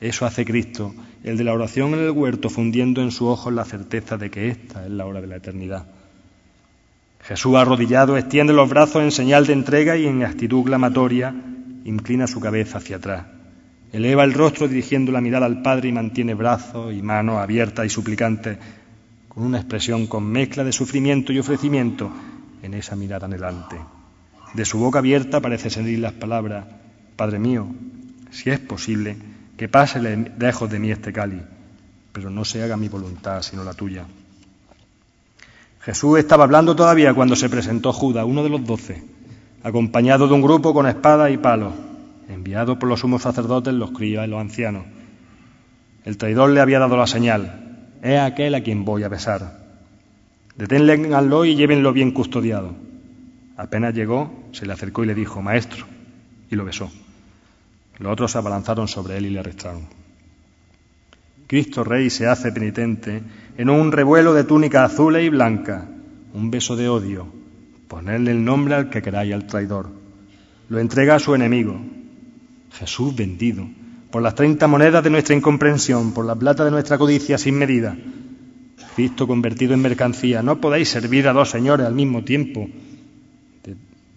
Eso 0.00 0.24
hace 0.24 0.44
Cristo, 0.44 0.94
el 1.24 1.36
de 1.36 1.44
la 1.44 1.52
oración 1.52 1.94
en 1.94 2.00
el 2.00 2.12
huerto, 2.12 2.48
fundiendo 2.48 3.02
en 3.02 3.10
su 3.10 3.26
ojo 3.26 3.50
la 3.50 3.64
certeza 3.64 4.16
de 4.16 4.30
que 4.30 4.48
esta 4.48 4.86
es 4.86 4.90
la 4.92 5.04
hora 5.04 5.20
de 5.20 5.26
la 5.26 5.36
eternidad. 5.36 5.97
Jesús 7.28 7.56
arrodillado 7.56 8.16
extiende 8.16 8.54
los 8.54 8.70
brazos 8.70 9.02
en 9.02 9.12
señal 9.12 9.44
de 9.44 9.52
entrega 9.52 9.98
y 9.98 10.06
en 10.06 10.24
actitud 10.24 10.64
clamatoria 10.64 11.34
inclina 11.84 12.26
su 12.26 12.40
cabeza 12.40 12.78
hacia 12.78 12.96
atrás. 12.96 13.26
Eleva 13.92 14.24
el 14.24 14.32
rostro 14.32 14.66
dirigiendo 14.66 15.12
la 15.12 15.20
mirada 15.20 15.44
al 15.44 15.60
Padre 15.60 15.90
y 15.90 15.92
mantiene 15.92 16.32
brazos 16.32 16.94
y 16.94 17.02
manos 17.02 17.36
abiertas 17.36 17.84
y 17.84 17.90
suplicantes 17.90 18.56
con 19.28 19.44
una 19.44 19.58
expresión 19.58 20.06
con 20.06 20.24
mezcla 20.24 20.64
de 20.64 20.72
sufrimiento 20.72 21.30
y 21.30 21.38
ofrecimiento 21.38 22.10
en 22.62 22.72
esa 22.72 22.96
mirada 22.96 23.26
anhelante. 23.26 23.76
De 24.54 24.64
su 24.64 24.78
boca 24.78 25.00
abierta 25.00 25.42
parece 25.42 25.68
salir 25.68 25.98
las 25.98 26.14
palabras, 26.14 26.64
Padre 27.14 27.38
mío, 27.38 27.68
si 28.30 28.48
es 28.48 28.58
posible, 28.58 29.18
que 29.58 29.68
pase 29.68 30.00
lejos 30.00 30.70
de 30.70 30.78
mí 30.78 30.90
este 30.90 31.12
cáliz, 31.12 31.42
pero 32.10 32.30
no 32.30 32.46
se 32.46 32.62
haga 32.62 32.78
mi 32.78 32.88
voluntad 32.88 33.42
sino 33.42 33.64
la 33.64 33.74
tuya. 33.74 34.06
Jesús 35.88 36.18
estaba 36.18 36.44
hablando 36.44 36.76
todavía 36.76 37.14
cuando 37.14 37.34
se 37.34 37.48
presentó 37.48 37.94
Judas, 37.94 38.26
uno 38.28 38.42
de 38.42 38.50
los 38.50 38.62
doce, 38.62 39.02
acompañado 39.62 40.28
de 40.28 40.34
un 40.34 40.42
grupo 40.42 40.74
con 40.74 40.86
espada 40.86 41.30
y 41.30 41.38
palos, 41.38 41.72
enviado 42.28 42.78
por 42.78 42.90
los 42.90 43.00
sumos 43.00 43.22
sacerdotes, 43.22 43.72
los 43.72 43.92
críos 43.92 44.22
y 44.26 44.28
los 44.28 44.38
ancianos. 44.38 44.84
El 46.04 46.18
traidor 46.18 46.50
le 46.50 46.60
había 46.60 46.78
dado 46.78 46.98
la 46.98 47.06
señal, 47.06 47.86
es 48.02 48.20
aquel 48.20 48.54
a 48.54 48.62
quien 48.62 48.84
voy 48.84 49.02
a 49.02 49.08
besar. 49.08 49.60
Deténganlo 50.58 51.46
y 51.46 51.54
llévenlo 51.54 51.94
bien 51.94 52.10
custodiado. 52.10 52.74
Apenas 53.56 53.94
llegó, 53.94 54.30
se 54.52 54.66
le 54.66 54.74
acercó 54.74 55.04
y 55.04 55.06
le 55.06 55.14
dijo, 55.14 55.40
Maestro, 55.40 55.86
y 56.50 56.56
lo 56.56 56.66
besó. 56.66 56.92
Los 57.98 58.12
otros 58.12 58.32
se 58.32 58.36
abalanzaron 58.36 58.88
sobre 58.88 59.16
él 59.16 59.24
y 59.24 59.30
le 59.30 59.38
arrestaron. 59.38 59.86
Cristo 61.46 61.82
Rey 61.82 62.10
se 62.10 62.26
hace 62.26 62.52
penitente 62.52 63.22
en 63.58 63.68
un 63.68 63.90
revuelo 63.90 64.34
de 64.34 64.44
túnica 64.44 64.84
azul 64.84 65.16
y 65.16 65.28
blanca, 65.28 65.88
un 66.32 66.48
beso 66.48 66.76
de 66.76 66.88
odio, 66.88 67.26
ponerle 67.88 68.30
el 68.30 68.44
nombre 68.44 68.76
al 68.76 68.88
que 68.88 69.02
queráis 69.02 69.34
al 69.34 69.48
traidor. 69.48 69.90
Lo 70.68 70.78
entrega 70.78 71.16
a 71.16 71.18
su 71.18 71.34
enemigo. 71.34 71.76
Jesús 72.72 73.16
vendido, 73.16 73.66
por 74.12 74.22
las 74.22 74.36
treinta 74.36 74.68
monedas 74.68 75.02
de 75.02 75.10
nuestra 75.10 75.34
incomprensión, 75.34 76.12
por 76.12 76.24
la 76.24 76.36
plata 76.36 76.64
de 76.64 76.70
nuestra 76.70 76.98
codicia 76.98 77.36
sin 77.36 77.58
medida. 77.58 77.96
Cristo 78.94 79.26
convertido 79.26 79.74
en 79.74 79.82
mercancía. 79.82 80.42
No 80.42 80.60
podéis 80.60 80.88
servir 80.88 81.26
a 81.26 81.32
dos 81.32 81.50
señores 81.50 81.86
al 81.86 81.94
mismo 81.94 82.22
tiempo. 82.22 82.68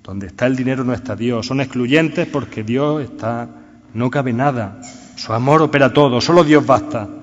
donde 0.03 0.27
está 0.27 0.47
el 0.47 0.55
dinero 0.55 0.83
no 0.83 0.93
está 0.93 1.15
Dios. 1.15 1.47
Son 1.47 1.61
excluyentes 1.61 2.27
porque 2.27 2.63
Dios 2.63 3.03
está. 3.03 3.47
No 3.93 4.09
cabe 4.09 4.33
nada. 4.33 4.81
Su 5.15 5.33
amor 5.33 5.61
opera 5.61 5.93
todo. 5.93 6.19
Solo 6.19 6.43
Dios 6.43 6.65
basta. 6.65 7.20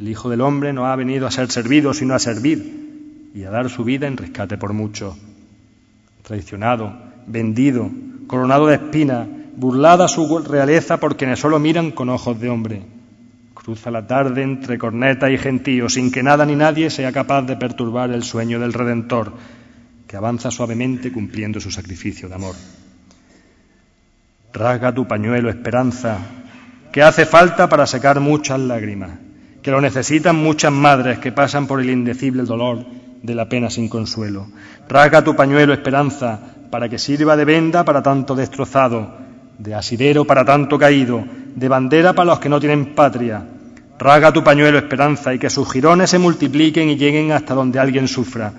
El 0.00 0.08
Hijo 0.08 0.30
del 0.30 0.40
Hombre 0.40 0.72
no 0.72 0.86
ha 0.86 0.96
venido 0.96 1.26
a 1.26 1.30
ser 1.30 1.50
servido, 1.50 1.92
sino 1.94 2.14
a 2.14 2.18
servir 2.18 3.30
y 3.34 3.44
a 3.44 3.50
dar 3.50 3.68
su 3.68 3.84
vida 3.84 4.06
en 4.06 4.16
rescate 4.16 4.56
por 4.56 4.72
muchos. 4.72 5.14
Traicionado, 6.22 6.92
vendido, 7.26 7.90
coronado 8.26 8.66
de 8.66 8.76
espinas, 8.76 9.28
burlada 9.56 10.08
su 10.08 10.38
realeza 10.38 10.98
por 10.98 11.16
quienes 11.16 11.38
solo 11.38 11.58
miran 11.58 11.90
con 11.90 12.08
ojos 12.08 12.40
de 12.40 12.48
hombre, 12.48 12.82
Cruza 13.62 13.90
la 13.90 14.06
tarde 14.06 14.42
entre 14.42 14.78
corneta 14.78 15.30
y 15.30 15.36
gentío, 15.36 15.90
sin 15.90 16.10
que 16.10 16.22
nada 16.22 16.46
ni 16.46 16.56
nadie 16.56 16.88
sea 16.88 17.12
capaz 17.12 17.42
de 17.42 17.56
perturbar 17.56 18.10
el 18.10 18.22
sueño 18.22 18.58
del 18.58 18.72
Redentor, 18.72 19.34
que 20.06 20.16
avanza 20.16 20.50
suavemente 20.50 21.12
cumpliendo 21.12 21.60
su 21.60 21.70
sacrificio 21.70 22.26
de 22.26 22.36
amor. 22.36 22.54
Rasga 24.54 24.94
tu 24.94 25.06
pañuelo, 25.06 25.50
esperanza, 25.50 26.16
que 26.90 27.02
hace 27.02 27.26
falta 27.26 27.68
para 27.68 27.86
secar 27.86 28.18
muchas 28.18 28.58
lágrimas, 28.60 29.10
que 29.62 29.70
lo 29.70 29.80
necesitan 29.80 30.36
muchas 30.36 30.72
madres 30.72 31.18
que 31.18 31.32
pasan 31.32 31.66
por 31.66 31.80
el 31.80 31.90
indecible 31.90 32.44
dolor 32.44 32.84
de 33.22 33.34
la 33.34 33.48
pena 33.48 33.70
sin 33.70 33.88
consuelo. 33.88 34.46
Rasga 34.88 35.22
tu 35.22 35.36
pañuelo, 35.36 35.72
esperanza, 35.72 36.40
para 36.70 36.88
que 36.88 36.98
sirva 36.98 37.36
de 37.36 37.44
venda 37.44 37.84
para 37.84 38.02
tanto 38.02 38.34
destrozado, 38.34 39.14
de 39.58 39.74
asidero 39.74 40.24
para 40.24 40.44
tanto 40.44 40.78
caído, 40.78 41.24
de 41.54 41.68
bandera 41.68 42.12
para 42.12 42.30
los 42.30 42.38
que 42.38 42.48
no 42.48 42.60
tienen 42.60 42.94
patria. 42.94 43.42
Rasga 43.98 44.32
tu 44.32 44.42
pañuelo, 44.42 44.78
esperanza, 44.78 45.34
y 45.34 45.38
que 45.38 45.50
sus 45.50 45.70
jirones 45.70 46.10
se 46.10 46.18
multipliquen 46.18 46.88
y 46.88 46.96
lleguen 46.96 47.32
hasta 47.32 47.54
donde 47.54 47.78
alguien 47.78 48.08
sufra 48.08 48.52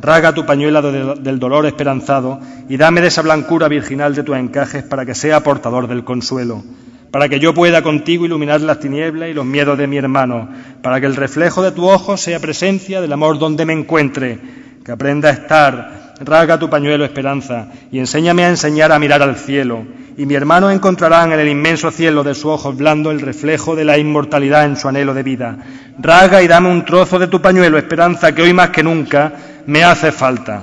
Raga 0.00 0.32
tu 0.32 0.46
pañuela 0.46 0.80
del 0.80 1.38
dolor 1.38 1.66
esperanzado 1.66 2.40
y 2.70 2.78
dame 2.78 3.02
de 3.02 3.08
esa 3.08 3.20
blancura 3.20 3.68
virginal 3.68 4.14
de 4.14 4.22
tus 4.22 4.36
encajes 4.36 4.82
para 4.82 5.04
que 5.04 5.14
sea 5.14 5.42
portador 5.42 5.88
del 5.88 6.04
consuelo, 6.04 6.62
para 7.10 7.28
que 7.28 7.40
yo 7.40 7.54
pueda 7.54 7.82
contigo 7.82 8.24
iluminar 8.24 8.60
las 8.60 8.80
tinieblas 8.80 9.28
y 9.30 9.34
los 9.34 9.44
miedos 9.44 9.76
de 9.78 9.86
mi 9.86 9.96
hermano, 9.96 10.48
para 10.82 11.00
que 11.00 11.06
el 11.06 11.16
reflejo 11.16 11.62
de 11.62 11.72
tu 11.72 11.88
ojo 11.88 12.16
sea 12.16 12.40
presencia 12.40 13.00
del 13.00 13.12
amor 13.12 13.38
donde 13.38 13.66
me 13.66 13.72
encuentre, 13.72 14.38
que 14.84 14.92
aprenda 14.92 15.28
a 15.28 15.32
estar, 15.32 16.00
Raga 16.22 16.58
tu 16.58 16.68
pañuelo, 16.68 17.06
esperanza, 17.06 17.68
y 17.90 17.98
enséñame 17.98 18.44
a 18.44 18.50
enseñar 18.50 18.92
a 18.92 18.98
mirar 18.98 19.22
al 19.22 19.36
cielo. 19.36 19.86
Y 20.18 20.26
mi 20.26 20.34
hermano 20.34 20.70
encontrará 20.70 21.24
en 21.24 21.32
el 21.32 21.48
inmenso 21.48 21.90
cielo 21.90 22.22
de 22.22 22.34
sus 22.34 22.44
ojos 22.44 22.76
blando 22.76 23.10
el 23.10 23.22
reflejo 23.22 23.74
de 23.74 23.86
la 23.86 23.96
inmortalidad 23.96 24.66
en 24.66 24.76
su 24.76 24.86
anhelo 24.86 25.14
de 25.14 25.22
vida. 25.22 25.56
Raga 25.98 26.42
y 26.42 26.46
dame 26.46 26.68
un 26.68 26.84
trozo 26.84 27.18
de 27.18 27.28
tu 27.28 27.40
pañuelo, 27.40 27.78
esperanza, 27.78 28.34
que 28.34 28.42
hoy 28.42 28.52
más 28.52 28.68
que 28.68 28.82
nunca 28.82 29.32
me 29.64 29.82
hace 29.82 30.12
falta. 30.12 30.62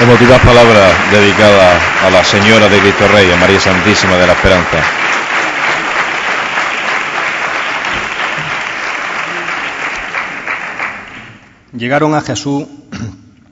Emotivas 0.00 0.40
palabras 0.40 1.12
dedicadas 1.12 1.82
a 2.02 2.08
la 2.08 2.24
Señora 2.24 2.70
de 2.70 2.78
Cristo 2.78 3.06
Rey, 3.08 3.30
a 3.30 3.36
María 3.36 3.60
Santísima 3.60 4.16
de 4.16 4.26
la 4.26 4.32
Esperanza. 4.32 4.78
Llegaron 11.74 12.14
a 12.14 12.22
Jesús 12.22 12.64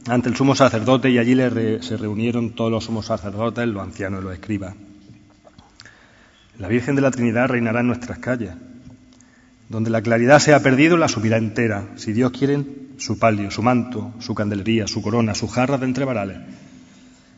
ante 0.08 0.30
el 0.30 0.36
sumo 0.36 0.54
sacerdote 0.54 1.10
y 1.10 1.18
allí 1.18 1.34
se 1.82 1.98
reunieron 1.98 2.54
todos 2.54 2.70
los 2.70 2.84
sumos 2.84 3.04
sacerdotes, 3.04 3.68
los 3.68 3.82
ancianos 3.82 4.22
y 4.22 4.24
los 4.24 4.32
escribas. 4.32 4.74
La 6.58 6.68
Virgen 6.68 6.96
de 6.96 7.02
la 7.02 7.10
Trinidad 7.10 7.48
reinará 7.48 7.80
en 7.80 7.88
nuestras 7.88 8.20
calles. 8.20 8.52
Donde 9.68 9.90
la 9.90 10.02
claridad 10.02 10.38
se 10.38 10.54
ha 10.54 10.62
perdido, 10.62 10.96
la 10.96 11.08
subirá 11.08 11.36
entera. 11.36 11.88
Si 11.96 12.12
Dios 12.12 12.32
quiere, 12.32 12.64
su 12.96 13.18
palio, 13.18 13.50
su 13.50 13.62
manto, 13.62 14.12
su 14.18 14.34
candelería, 14.34 14.86
su 14.86 15.02
corona, 15.02 15.34
su 15.34 15.46
jarra 15.48 15.78
de 15.78 15.84
entre 15.84 16.04
varales. 16.04 16.38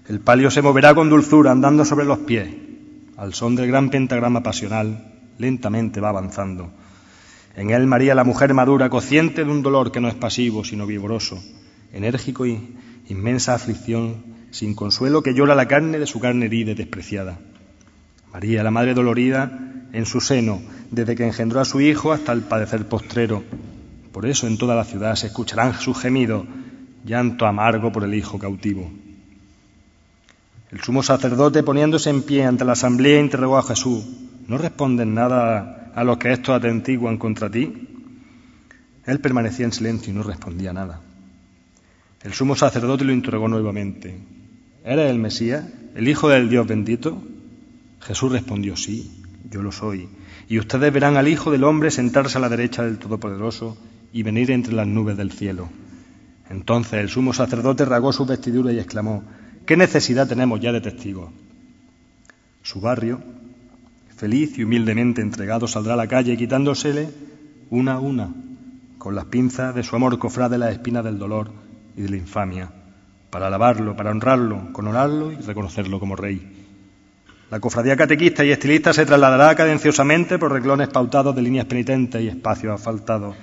El 0.09 0.21
palio 0.21 0.51
se 0.51 0.63
moverá 0.63 0.95
con 0.95 1.11
dulzura, 1.11 1.51
andando 1.51 1.85
sobre 1.85 2.05
los 2.05 2.21
pies. 2.21 2.49
Al 3.17 3.35
son 3.35 3.57
del 3.57 3.67
gran 3.67 3.91
pentagrama 3.91 4.43
pasional, 4.43 5.13
lentamente 5.39 6.01
va 6.01 6.09
avanzando. 6.09 6.71
En 7.57 7.71
él 7.71 7.87
María, 7.87 8.15
la 8.15 8.25
mujer 8.25 8.55
madura, 8.55 8.91
cociente 8.91 9.45
de 9.45 9.51
un 9.51 9.63
dolor 9.63 9.93
que 9.93 10.01
no 10.01 10.09
es 10.09 10.15
pasivo, 10.15 10.65
sino 10.65 10.87
vigoroso, 10.87 11.43
enérgico 11.93 12.47
y 12.47 12.77
inmensa 13.09 13.55
aflicción, 13.55 14.25
sin 14.51 14.75
consuelo 14.75 15.23
que 15.23 15.35
llora 15.35 15.55
la 15.55 15.67
carne 15.67 15.99
de 15.99 16.07
su 16.07 16.21
carne 16.21 16.47
herida 16.47 16.73
y 16.73 16.75
despreciada. 16.75 17.39
María, 18.33 18.63
la 18.63 18.71
madre 18.71 18.95
dolorida, 18.95 19.59
en 19.93 20.07
su 20.07 20.21
seno, 20.21 20.63
desde 20.91 21.15
que 21.15 21.27
engendró 21.27 21.61
a 21.61 21.65
su 21.65 21.81
hijo 21.81 22.13
hasta 22.13 22.33
el 22.33 22.43
padecer 22.43 22.87
postrero. 22.87 23.43
Por 24.13 24.27
eso 24.27 24.47
en 24.47 24.59
toda 24.59 24.75
la 24.75 24.85
ciudad 24.85 25.15
se 25.15 25.29
escucharán 25.29 25.75
sus 25.75 25.99
gemidos, 25.99 26.47
llanto 27.05 27.47
amargo 27.47 27.93
por 27.93 28.05
el 28.05 28.15
hijo 28.15 28.39
cautivo. 28.39 28.91
El 30.71 30.81
sumo 30.81 31.03
sacerdote, 31.03 31.63
poniéndose 31.63 32.11
en 32.11 32.23
pie 32.23 32.45
ante 32.45 32.65
la 32.65 32.73
asamblea, 32.73 33.21
interrogó 33.21 33.59
a 33.59 33.63
Jesús, 33.63 34.05
¿no 34.47 34.59
responden 34.59 35.15
nada 35.15 35.91
a 35.95 36.05
los 36.05 36.19
que 36.19 36.33
estos 36.33 36.57
atentiguan 36.57 37.19
contra 37.19 37.51
ti? 37.51 37.89
Él 39.05 39.21
permanecía 39.21 39.67
en 39.67 39.73
silencio 39.73 40.13
y 40.13 40.17
no 40.17 40.23
respondía 40.23 40.73
nada. 40.73 41.01
El 42.23 42.35
sumo 42.35 42.55
sacerdote 42.55 43.05
lo 43.05 43.13
interrogó 43.13 43.49
nuevamente. 43.49 44.17
¿Eres 44.85 45.11
el 45.11 45.19
Mesías, 45.19 45.65
el 45.95 46.07
Hijo 46.07 46.29
del 46.29 46.49
Dios 46.49 46.67
bendito? 46.67 47.21
Jesús 48.01 48.31
respondió, 48.31 48.77
sí, 48.77 49.23
yo 49.51 49.63
lo 49.63 49.73
soy. 49.73 50.09
Y 50.49 50.59
ustedes 50.59 50.93
verán 50.93 51.17
al 51.17 51.29
Hijo 51.29 51.51
del 51.51 51.65
Hombre 51.65 51.91
sentarse 51.91 52.39
a 52.39 52.41
la 52.41 52.49
derecha 52.49 52.83
del 52.83 52.99
Todopoderoso 52.99 53.77
y 54.13 54.23
venir 54.23 54.51
entre 54.51 54.75
las 54.75 54.87
nubes 54.87 55.17
del 55.17 55.33
cielo. 55.33 55.69
Entonces 56.49 56.95
el 56.95 57.09
sumo 57.09 57.33
sacerdote 57.33 57.85
rasgó 57.85 58.13
su 58.13 58.27
vestidura 58.27 58.73
y 58.73 58.79
exclamó, 58.79 59.23
¿qué 59.67 59.77
necesidad 59.77 60.27
tenemos 60.27 60.61
ya 60.61 60.73
de 60.73 60.81
testigos? 60.81 61.31
Su 62.63 62.81
barrio, 62.81 63.21
feliz 64.17 64.59
y 64.59 64.65
humildemente 64.65 65.23
entregado, 65.23 65.69
saldrá 65.69 65.95
a 65.95 65.97
la 65.97 66.09
calle 66.09 66.37
quitándosele 66.37 67.09
una 67.71 67.95
a 67.95 68.01
una, 68.01 68.35
con 68.99 69.15
las 69.15 69.27
pinzas 69.27 69.75
de 69.75 69.85
su 69.85 69.95
amor 69.95 70.19
cofrade 70.19 70.59
las 70.59 70.73
espinas 70.73 71.05
del 71.05 71.19
dolor 71.19 71.53
y 71.97 72.03
de 72.03 72.09
la 72.11 72.17
infamia, 72.17 72.71
para 73.31 73.47
alabarlo, 73.47 73.97
para 73.97 74.11
honrarlo, 74.11 74.73
coronarlo 74.73 75.33
y 75.33 75.37
reconocerlo 75.37 76.01
como 76.01 76.17
rey. 76.17 76.60
La 77.51 77.61
cofradía 77.61 77.97
catequista 77.97 78.45
y 78.45 78.53
estilista 78.53 78.93
se 78.93 79.05
trasladará 79.05 79.55
cadenciosamente 79.55 80.39
por 80.39 80.53
reclones 80.53 80.89
pautados 80.89 81.35
de 81.35 81.43
líneas 81.43 81.67
penitentes 81.67 82.23
y 82.23 82.29
espacios 82.29 82.75
asfaltados, 82.75 83.37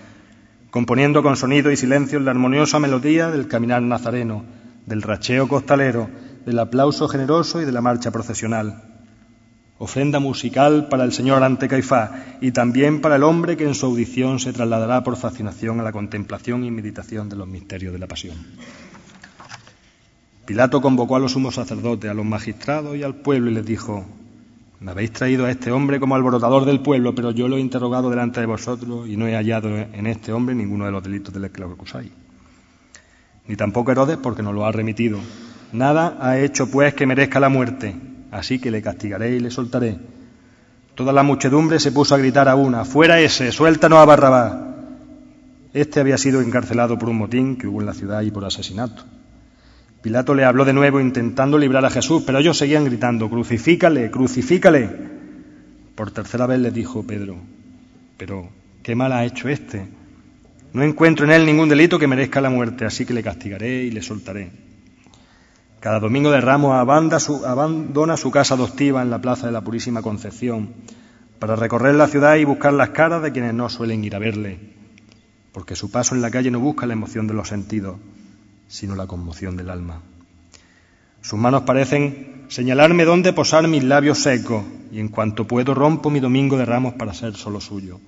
componiendo 0.70 1.22
con 1.22 1.36
sonido 1.36 1.72
y 1.72 1.78
silencio 1.78 2.20
la 2.20 2.32
armoniosa 2.32 2.80
melodía 2.80 3.30
del 3.30 3.48
caminar 3.48 3.82
nazareno, 3.82 4.46
del 4.86 5.02
racheo 5.02 5.48
costalero, 5.48 6.10
del 6.46 6.60
aplauso 6.60 7.10
generoso 7.10 7.62
y 7.62 7.66
de 7.66 7.72
la 7.74 7.82
marcha 7.82 8.12
procesional 8.12 8.88
ofrenda 9.80 10.20
musical 10.20 10.88
para 10.90 11.04
el 11.04 11.14
Señor 11.14 11.44
ante 11.44 11.68
Caifás 11.68 12.12
y 12.42 12.52
también 12.52 13.02
para 13.02 13.16
el 13.16 13.24
hombre 13.24 13.58
que 13.58 13.66
en 13.66 13.76
su 13.76 13.86
audición 13.86 14.40
se 14.40 14.54
trasladará 14.54 15.04
por 15.04 15.18
fascinación 15.18 15.80
a 15.80 15.84
la 15.84 15.92
contemplación 15.92 16.64
y 16.64 16.72
meditación 16.72 17.30
de 17.30 17.36
los 17.36 17.48
misterios 17.48 17.94
de 17.94 18.00
la 18.00 18.08
pasión. 18.08 18.38
Pilato 20.48 20.82
convocó 20.82 21.16
a 21.16 21.20
los 21.20 21.34
sumos 21.34 21.54
sacerdotes, 21.54 22.10
a 22.10 22.16
los 22.16 22.26
magistrados 22.26 22.98
y 22.98 23.04
al 23.04 23.14
pueblo 23.14 23.52
y 23.52 23.54
les 23.54 23.66
dijo, 23.66 24.04
me 24.80 24.90
habéis 24.90 25.12
traído 25.12 25.46
a 25.46 25.52
este 25.52 25.72
hombre 25.72 26.00
como 26.00 26.16
alborotador 26.16 26.66
del 26.66 26.80
pueblo, 26.80 27.14
pero 27.14 27.30
yo 27.30 27.48
lo 27.48 27.58
he 27.58 27.60
interrogado 27.60 28.10
delante 28.10 28.40
de 28.40 28.48
vosotros 28.48 29.08
y 29.08 29.16
no 29.16 29.28
he 29.28 29.36
hallado 29.36 29.70
en 29.78 30.08
este 30.08 30.34
hombre 30.34 30.56
ninguno 30.56 30.86
de 30.86 30.92
los 30.92 31.04
delitos 31.04 31.32
del 31.32 31.52
que 31.52 31.62
lo 31.62 31.72
acusáis. 31.72 32.12
Ni 33.48 33.56
tampoco 33.56 33.92
Herodes 33.92 34.18
porque 34.18 34.42
no 34.42 34.54
lo 34.54 34.66
ha 34.66 34.72
remitido. 34.72 35.20
Nada 35.72 36.18
ha 36.20 36.40
hecho 36.40 36.72
pues 36.72 36.96
que 36.96 37.06
merezca 37.06 37.40
la 37.40 37.50
muerte 37.50 37.96
así 38.32 38.60
que 38.60 38.72
le 38.72 38.82
castigaré 38.82 39.36
y 39.36 39.40
le 39.40 39.52
soltaré. 39.52 39.98
Toda 40.96 41.14
la 41.14 41.24
muchedumbre 41.24 41.80
se 41.80 41.92
puso 41.92 42.16
a 42.16 42.18
gritar 42.18 42.48
a 42.50 42.56
una, 42.56 42.86
fuera 42.86 43.20
ese, 43.20 43.52
suéltanos 43.52 44.00
a 44.00 44.06
Barrabás. 44.06 44.54
Este 45.74 46.00
había 46.00 46.18
sido 46.18 46.42
encarcelado 46.42 46.98
por 46.98 47.10
un 47.10 47.18
motín 47.18 47.58
que 47.58 47.68
hubo 47.68 47.82
en 47.82 47.86
la 47.86 47.94
ciudad 47.94 48.22
y 48.22 48.32
por 48.32 48.46
asesinato. 48.46 49.04
Pilato 50.02 50.34
le 50.36 50.46
habló 50.46 50.64
de 50.64 50.74
nuevo 50.74 51.00
intentando 51.00 51.58
librar 51.58 51.84
a 51.86 51.90
Jesús, 51.90 52.24
pero 52.26 52.38
ellos 52.38 52.58
seguían 52.58 52.86
gritando, 52.86 53.30
crucifícale, 53.30 54.12
crucifícale. 54.12 54.90
Por 55.96 56.12
tercera 56.12 56.46
vez 56.46 56.60
le 56.60 56.72
dijo 56.72 57.04
Pedro, 57.04 57.38
pero 58.18 58.50
¿qué 58.84 58.96
mal 58.96 59.12
ha 59.12 59.26
hecho 59.26 59.50
este? 59.50 59.88
No 60.74 60.84
encuentro 60.84 61.26
en 61.26 61.32
él 61.32 61.46
ningún 61.46 61.70
delito 61.70 61.98
que 61.98 62.08
merezca 62.08 62.42
la 62.42 62.50
muerte, 62.50 62.86
así 62.86 63.06
que 63.06 63.14
le 63.14 63.24
castigaré 63.24 63.84
y 63.84 63.92
le 63.92 64.02
soltaré. 64.02 64.52
Cada 65.80 66.00
domingo 66.00 66.32
de 66.32 66.42
Ramos 66.42 66.74
abandona 66.74 68.18
su 68.18 68.32
casa 68.32 68.56
adoptiva 68.56 69.02
en 69.02 69.10
la 69.10 69.22
Plaza 69.22 69.48
de 69.48 69.54
la 69.54 69.62
Purísima 69.62 70.02
Concepción 70.02 70.70
para 71.40 71.56
recorrer 71.56 71.96
la 71.96 72.08
ciudad 72.08 72.36
y 72.36 72.46
buscar 72.46 72.74
las 72.74 72.90
caras 72.90 73.22
de 73.22 73.32
quienes 73.32 73.54
no 73.54 73.70
suelen 73.70 74.04
ir 74.04 74.16
a 74.16 74.20
verle, 74.20 74.60
porque 75.52 75.76
su 75.76 75.92
paso 75.92 76.16
en 76.16 76.22
la 76.22 76.32
calle 76.32 76.52
no 76.52 76.60
busca 76.60 76.86
la 76.86 76.94
emoción 76.94 77.28
de 77.28 77.36
los 77.36 77.48
sentidos, 77.48 77.98
sino 78.68 78.96
la 78.96 79.08
conmoción 79.08 79.56
del 79.56 79.70
alma. 79.70 80.02
Sus 81.22 81.40
manos 81.40 81.64
parecen 81.64 82.46
señalarme 82.48 83.06
dónde 83.06 83.34
posar 83.34 83.68
mis 83.68 83.84
labios 83.84 84.20
secos 84.20 84.64
y 84.92 85.00
en 85.00 85.10
cuanto 85.10 85.48
puedo 85.48 85.74
rompo 85.74 86.10
mi 86.10 86.20
domingo 86.20 86.58
de 86.58 86.66
ramos 86.66 86.94
para 86.94 87.14
ser 87.14 87.36
solo 87.36 87.60
suyo. 87.60 88.00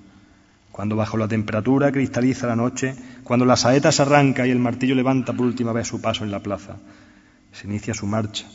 Cuando 0.71 0.95
bajo 0.95 1.17
la 1.17 1.27
temperatura 1.27 1.91
cristaliza 1.91 2.47
la 2.47 2.55
noche, 2.55 2.95
cuando 3.23 3.45
la 3.45 3.57
saeta 3.57 3.91
se 3.91 4.01
arranca 4.01 4.47
y 4.47 4.51
el 4.51 4.59
martillo 4.59 4.95
levanta 4.95 5.33
por 5.33 5.45
última 5.45 5.73
vez 5.73 5.87
su 5.87 5.99
paso 5.99 6.23
en 6.23 6.31
la 6.31 6.39
plaza, 6.39 6.77
se 7.51 7.67
inicia 7.67 7.93
su 7.93 8.05
marcha, 8.05 8.45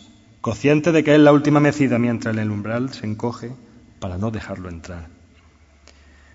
consciente 0.40 0.92
de 0.92 1.04
que 1.04 1.14
es 1.14 1.20
la 1.20 1.32
última 1.32 1.60
mecida 1.60 1.98
mientras 1.98 2.34
el 2.36 2.50
umbral 2.50 2.92
se 2.94 3.06
encoge 3.06 3.52
para 3.98 4.16
no 4.16 4.30
dejarlo 4.30 4.70
entrar. 4.70 5.08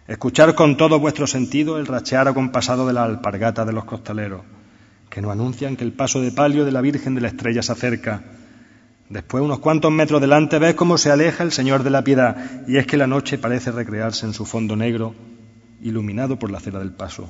Escuchar 0.07 0.55
con 0.55 0.77
todo 0.77 0.99
vuestro 0.99 1.25
sentido 1.27 1.79
el 1.79 1.87
rachear 1.87 2.27
acompasado 2.27 2.85
de 2.85 2.93
la 2.93 3.03
alpargata 3.03 3.65
de 3.65 3.73
los 3.73 3.85
costaleros, 3.85 4.41
que 5.09 5.21
nos 5.21 5.31
anuncian 5.31 5.75
que 5.75 5.83
el 5.83 5.93
paso 5.93 6.21
de 6.21 6.31
palio 6.31 6.65
de 6.65 6.71
la 6.71 6.81
Virgen 6.81 7.15
de 7.15 7.21
la 7.21 7.29
Estrella 7.29 7.61
se 7.61 7.71
acerca. 7.71 8.23
Después, 9.09 9.43
unos 9.43 9.59
cuantos 9.59 9.91
metros 9.91 10.21
delante, 10.21 10.59
ves 10.59 10.75
cómo 10.75 10.97
se 10.97 11.11
aleja 11.11 11.43
el 11.43 11.51
Señor 11.51 11.83
de 11.83 11.89
la 11.89 12.03
Piedad, 12.03 12.67
y 12.67 12.77
es 12.77 12.85
que 12.85 12.97
la 12.97 13.07
noche 13.07 13.39
parece 13.39 13.71
recrearse 13.71 14.25
en 14.25 14.33
su 14.33 14.45
fondo 14.45 14.75
negro, 14.75 15.15
iluminado 15.81 16.37
por 16.37 16.51
la 16.51 16.59
cera 16.59 16.79
del 16.79 16.91
paso. 16.91 17.27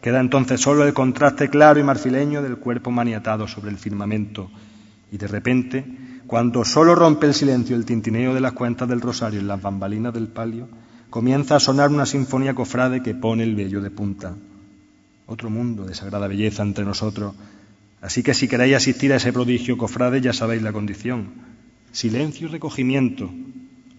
Queda 0.00 0.20
entonces 0.20 0.60
solo 0.60 0.86
el 0.86 0.94
contraste 0.94 1.50
claro 1.50 1.80
y 1.80 1.82
marfileño 1.82 2.40
del 2.40 2.58
cuerpo 2.58 2.90
maniatado 2.90 3.48
sobre 3.48 3.70
el 3.70 3.78
firmamento, 3.78 4.50
y 5.10 5.18
de 5.18 5.26
repente, 5.26 5.84
cuando 6.28 6.64
solo 6.64 6.94
rompe 6.94 7.26
el 7.26 7.34
silencio 7.34 7.74
el 7.74 7.84
tintineo 7.84 8.32
de 8.32 8.40
las 8.40 8.52
cuentas 8.52 8.88
del 8.88 9.00
rosario 9.00 9.40
en 9.40 9.48
las 9.48 9.60
bambalinas 9.60 10.14
del 10.14 10.28
palio, 10.28 10.68
comienza 11.10 11.56
a 11.56 11.60
sonar 11.60 11.90
una 11.90 12.06
sinfonía 12.06 12.54
cofrade 12.54 13.02
que 13.02 13.16
pone 13.16 13.42
el 13.42 13.56
vello 13.56 13.80
de 13.80 13.90
punta. 13.90 14.36
Otro 15.30 15.48
mundo 15.48 15.86
de 15.86 15.94
sagrada 15.94 16.28
belleza 16.28 16.62
entre 16.62 16.84
nosotros, 16.84 17.34
Así 18.00 18.22
que 18.22 18.34
si 18.34 18.48
queréis 18.48 18.76
asistir 18.76 19.12
a 19.12 19.16
ese 19.16 19.32
prodigio 19.32 19.76
cofrade, 19.76 20.20
ya 20.20 20.32
sabéis 20.32 20.62
la 20.62 20.72
condición. 20.72 21.32
Silencio 21.92 22.48
y 22.48 22.50
recogimiento. 22.50 23.30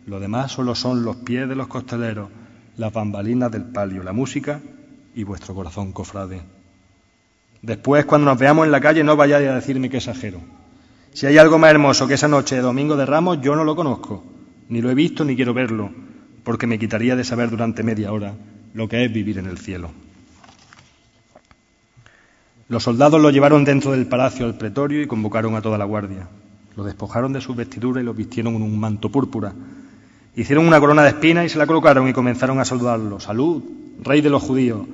Lo 0.07 0.19
demás 0.19 0.51
solo 0.51 0.73
son 0.73 1.03
los 1.03 1.17
pies 1.17 1.47
de 1.47 1.55
los 1.55 1.67
costaleros, 1.67 2.29
las 2.77 2.91
bambalinas 2.91 3.51
del 3.51 3.65
palio, 3.65 4.01
la 4.01 4.13
música 4.13 4.59
y 5.13 5.23
vuestro 5.23 5.53
corazón 5.53 5.91
cofrade. 5.91 6.41
Después, 7.61 8.05
cuando 8.05 8.25
nos 8.25 8.39
veamos 8.39 8.65
en 8.65 8.71
la 8.71 8.81
calle, 8.81 9.03
no 9.03 9.15
vayáis 9.15 9.49
a 9.49 9.55
decirme 9.55 9.89
que 9.89 9.97
exagero. 9.97 10.41
Si 11.13 11.27
hay 11.27 11.37
algo 11.37 11.59
más 11.59 11.69
hermoso 11.69 12.07
que 12.07 12.15
esa 12.15 12.27
noche 12.27 12.55
de 12.55 12.61
Domingo 12.61 12.95
de 12.95 13.05
Ramos, 13.05 13.39
yo 13.41 13.55
no 13.55 13.63
lo 13.63 13.75
conozco, 13.75 14.23
ni 14.69 14.81
lo 14.81 14.89
he 14.89 14.95
visto 14.95 15.23
ni 15.23 15.35
quiero 15.35 15.53
verlo, 15.53 15.91
porque 16.43 16.65
me 16.65 16.79
quitaría 16.79 17.15
de 17.15 17.23
saber 17.23 17.51
durante 17.51 17.83
media 17.83 18.11
hora 18.11 18.33
lo 18.73 18.87
que 18.89 19.05
es 19.05 19.13
vivir 19.13 19.37
en 19.37 19.45
el 19.45 19.59
cielo. 19.59 19.91
Los 22.71 22.83
soldados 22.83 23.19
lo 23.19 23.31
llevaron 23.31 23.65
dentro 23.65 23.91
del 23.91 24.07
palacio 24.07 24.45
al 24.45 24.55
pretorio 24.55 25.01
y 25.01 25.05
convocaron 25.05 25.57
a 25.57 25.61
toda 25.61 25.77
la 25.77 25.83
guardia. 25.83 26.29
Lo 26.77 26.85
despojaron 26.85 27.33
de 27.33 27.41
sus 27.41 27.53
vestiduras 27.53 28.01
y 28.01 28.05
lo 28.05 28.13
vistieron 28.13 28.55
en 28.55 28.61
un 28.61 28.79
manto 28.79 29.11
púrpura. 29.11 29.53
Hicieron 30.37 30.65
una 30.65 30.79
corona 30.79 31.03
de 31.03 31.09
espinas 31.09 31.45
y 31.45 31.49
se 31.49 31.57
la 31.57 31.67
colocaron 31.67 32.07
y 32.07 32.13
comenzaron 32.13 32.61
a 32.61 32.63
saludarlo. 32.63 33.19
Salud, 33.19 33.61
rey 34.01 34.21
de 34.21 34.29
los 34.29 34.41
judíos. 34.41 34.87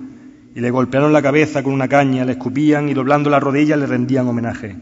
Y 0.55 0.59
le 0.59 0.71
golpearon 0.71 1.13
la 1.13 1.21
cabeza 1.21 1.61
con 1.61 1.71
una 1.71 1.87
caña, 1.87 2.25
le 2.25 2.31
escupían 2.31 2.89
y 2.89 2.95
doblando 2.95 3.29
las 3.29 3.43
rodillas 3.43 3.77
le 3.77 3.85
rendían 3.85 4.27
homenaje. 4.27 4.75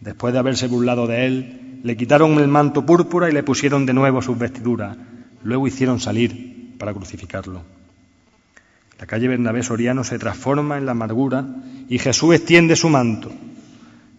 Después 0.00 0.32
de 0.32 0.40
haberse 0.40 0.66
burlado 0.66 1.06
de 1.06 1.26
él, 1.26 1.78
le 1.84 1.96
quitaron 1.96 2.32
el 2.40 2.48
manto 2.48 2.84
púrpura 2.84 3.30
y 3.30 3.32
le 3.32 3.44
pusieron 3.44 3.86
de 3.86 3.94
nuevo 3.94 4.20
sus 4.22 4.36
vestiduras. 4.36 4.96
Luego 5.44 5.68
hicieron 5.68 6.00
salir 6.00 6.74
para 6.78 6.92
crucificarlo. 6.92 7.62
La 9.02 9.06
calle 9.06 9.26
Bernabé 9.26 9.64
Soriano 9.64 10.04
se 10.04 10.16
transforma 10.16 10.78
en 10.78 10.86
la 10.86 10.92
amargura 10.92 11.44
y 11.88 11.98
Jesús 11.98 12.36
extiende 12.36 12.76
su 12.76 12.88
manto 12.88 13.32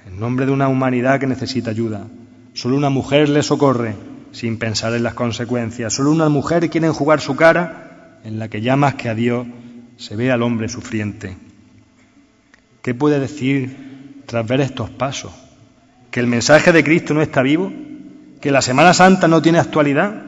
en 0.06 0.20
nombre 0.20 0.46
de 0.46 0.52
una 0.52 0.68
humanidad 0.68 1.22
que 1.22 1.26
necesita 1.26 1.70
ayuda. 1.70 2.08
Solo 2.52 2.76
una 2.76 2.90
mujer 2.90 3.30
le 3.30 3.44
socorre 3.44 3.96
sin 4.34 4.60
pensar 4.60 4.94
en 4.94 5.04
las 5.04 5.14
consecuencias. 5.14 5.94
Solo 5.94 6.12
una 6.12 6.28
mujer 6.28 6.70
quiere 6.70 6.88
enjugar 6.88 7.22
su 7.22 7.38
cara 7.38 8.20
en 8.26 8.40
la 8.40 8.50
que 8.50 8.60
ya 8.60 8.76
más 8.76 8.96
que 8.96 9.08
a 9.08 9.16
Dios 9.16 9.48
se 9.96 10.18
ve 10.18 10.34
al 10.34 10.44
hombre 10.44 10.68
sufriente. 10.68 11.38
¿Qué 12.82 12.94
puede 12.94 13.22
decir 13.22 14.24
tras 14.26 14.46
ver 14.46 14.60
estos 14.60 14.90
pasos? 14.90 15.32
¿Que 16.12 16.20
el 16.20 16.28
mensaje 16.28 16.74
de 16.74 16.84
Cristo 16.84 17.14
no 17.14 17.22
está 17.22 17.42
vivo? 17.42 17.72
¿Que 18.42 18.52
la 18.52 18.62
Semana 18.62 18.94
Santa 18.94 19.30
no 19.30 19.42
tiene 19.42 19.60
actualidad? 19.60 20.24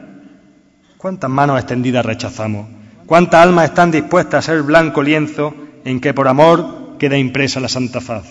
¿Cuántas 0.96 1.28
manos 1.28 1.58
extendidas 1.58 2.06
rechazamos? 2.06 2.75
¿Cuántas 3.06 3.40
almas 3.40 3.66
están 3.66 3.92
dispuestas 3.92 4.48
a 4.48 4.52
ser 4.52 4.62
blanco 4.62 5.00
lienzo 5.00 5.54
en 5.84 6.00
que 6.00 6.12
por 6.12 6.26
amor 6.26 6.96
queda 6.98 7.16
impresa 7.16 7.60
la 7.60 7.68
santa 7.68 8.00
faz? 8.00 8.24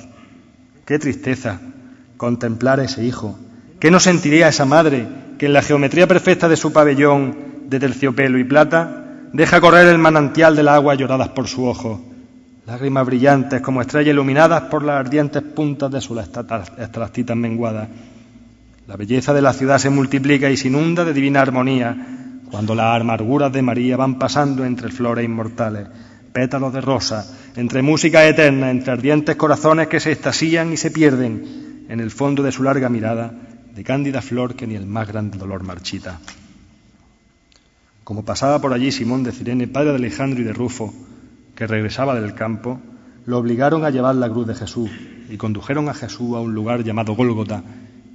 Qué 0.85 0.99
tristeza 0.99 1.61
contemplar 2.17 2.81
a 2.81 2.83
ese 2.83 3.05
hijo. 3.05 3.39
¿Qué 3.79 3.89
no 3.89 4.01
sentiría 4.01 4.49
esa 4.49 4.65
madre 4.65 5.07
que 5.37 5.45
en 5.45 5.53
la 5.53 5.61
geometría 5.61 6.07
perfecta 6.07 6.49
de 6.49 6.57
su 6.57 6.73
pabellón 6.73 7.37
de 7.67 7.79
terciopelo 7.79 8.37
y 8.37 8.43
plata 8.43 9.05
deja 9.31 9.61
correr 9.61 9.87
el 9.87 9.97
manantial 9.97 10.57
del 10.57 10.67
agua 10.67 10.95
lloradas 10.95 11.29
por 11.29 11.47
su 11.47 11.65
ojo? 11.65 12.01
Lágrimas 12.65 13.05
brillantes 13.05 13.61
como 13.61 13.81
estrellas 13.81 14.11
iluminadas 14.11 14.63
por 14.63 14.83
las 14.83 14.99
ardientes 14.99 15.41
puntas 15.41 15.89
de 15.89 16.01
sus 16.01 16.19
estractitas 16.19 17.37
menguadas. 17.37 17.87
La 18.87 18.97
belleza 18.97 19.33
de 19.33 19.41
la 19.41 19.53
ciudad 19.53 19.77
se 19.77 19.89
multiplica 19.89 20.49
y 20.49 20.57
se 20.57 20.67
inunda 20.67 21.05
de 21.05 21.13
divina 21.13 21.41
armonía 21.41 22.24
cuando 22.51 22.75
las 22.75 23.01
amarguras 23.01 23.51
de 23.51 23.61
María 23.61 23.97
van 23.97 24.19
pasando 24.19 24.65
entre 24.65 24.89
flores 24.89 25.25
inmortales, 25.25 25.87
pétalos 26.31 26.73
de 26.73 26.81
rosa, 26.81 27.25
entre 27.55 27.81
música 27.81 28.27
eterna, 28.27 28.69
entre 28.69 28.93
ardientes 28.93 29.35
corazones 29.35 29.87
que 29.87 29.99
se 29.99 30.11
estasían 30.11 30.73
y 30.73 30.77
se 30.77 30.91
pierden 30.91 31.85
en 31.89 31.99
el 31.99 32.11
fondo 32.11 32.43
de 32.43 32.51
su 32.51 32.63
larga 32.63 32.89
mirada, 32.89 33.31
de 33.73 33.83
cándida 33.83 34.21
flor 34.21 34.55
que 34.55 34.67
ni 34.67 34.75
el 34.75 34.85
más 34.85 35.07
grande 35.07 35.37
dolor 35.37 35.63
marchita. 35.63 36.19
Como 38.03 38.23
pasaba 38.23 38.59
por 38.59 38.73
allí 38.73 38.91
Simón 38.91 39.23
de 39.23 39.31
Cirene, 39.31 39.67
padre 39.67 39.91
de 39.91 39.95
Alejandro 39.95 40.41
y 40.41 40.43
de 40.43 40.53
Rufo, 40.53 40.93
que 41.55 41.67
regresaba 41.67 42.19
del 42.19 42.35
campo, 42.35 42.79
lo 43.25 43.37
obligaron 43.37 43.83
a 43.83 43.89
llevar 43.89 44.15
la 44.15 44.29
cruz 44.29 44.45
de 44.47 44.55
Jesús 44.55 44.91
y 45.29 45.37
condujeron 45.37 45.89
a 45.89 45.93
Jesús 45.93 46.35
a 46.35 46.39
un 46.39 46.53
lugar 46.53 46.83
llamado 46.83 47.15
Gólgota, 47.15 47.63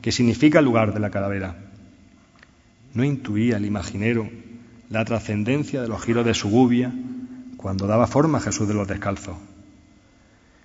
que 0.00 0.12
significa 0.12 0.60
lugar 0.60 0.94
de 0.94 1.00
la 1.00 1.10
calavera. 1.10 1.69
No 2.94 3.04
intuía 3.04 3.56
el 3.56 3.66
imaginero 3.66 4.28
la 4.88 5.04
trascendencia 5.04 5.80
de 5.80 5.88
los 5.88 6.02
giros 6.02 6.26
de 6.26 6.34
su 6.34 6.48
gubia 6.48 6.92
cuando 7.56 7.86
daba 7.86 8.06
forma 8.06 8.38
a 8.38 8.40
Jesús 8.40 8.66
de 8.66 8.74
los 8.74 8.88
descalzos. 8.88 9.36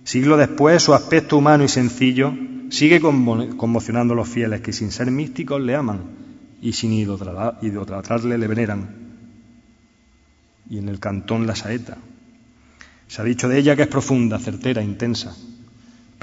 Siglo 0.04 0.38
después, 0.38 0.82
su 0.82 0.94
aspecto 0.94 1.38
humano 1.38 1.64
y 1.64 1.68
sencillo 1.68 2.34
sigue 2.70 3.00
conmocionando 3.00 4.14
a 4.14 4.18
los 4.18 4.30
fieles 4.30 4.62
que 4.62 4.74
sin 4.74 4.92
ser 4.92 5.12
místicos 5.12 5.62
le 5.62 5.76
aman 5.76 6.02
y 6.62 6.74
sin 6.74 6.94
idolatrarle 6.94 8.38
le 8.38 8.48
veneran. 8.48 8.90
Y 10.70 10.80
en 10.80 10.90
el 10.90 11.00
cantón 11.00 11.46
la 11.46 11.56
saeta. 11.56 11.98
Se 13.08 13.22
ha 13.22 13.26
dicho 13.26 13.48
de 13.48 13.60
ella 13.60 13.76
que 13.76 13.84
es 13.84 13.88
profunda, 13.88 14.40
certera, 14.40 14.82
intensa, 14.82 15.36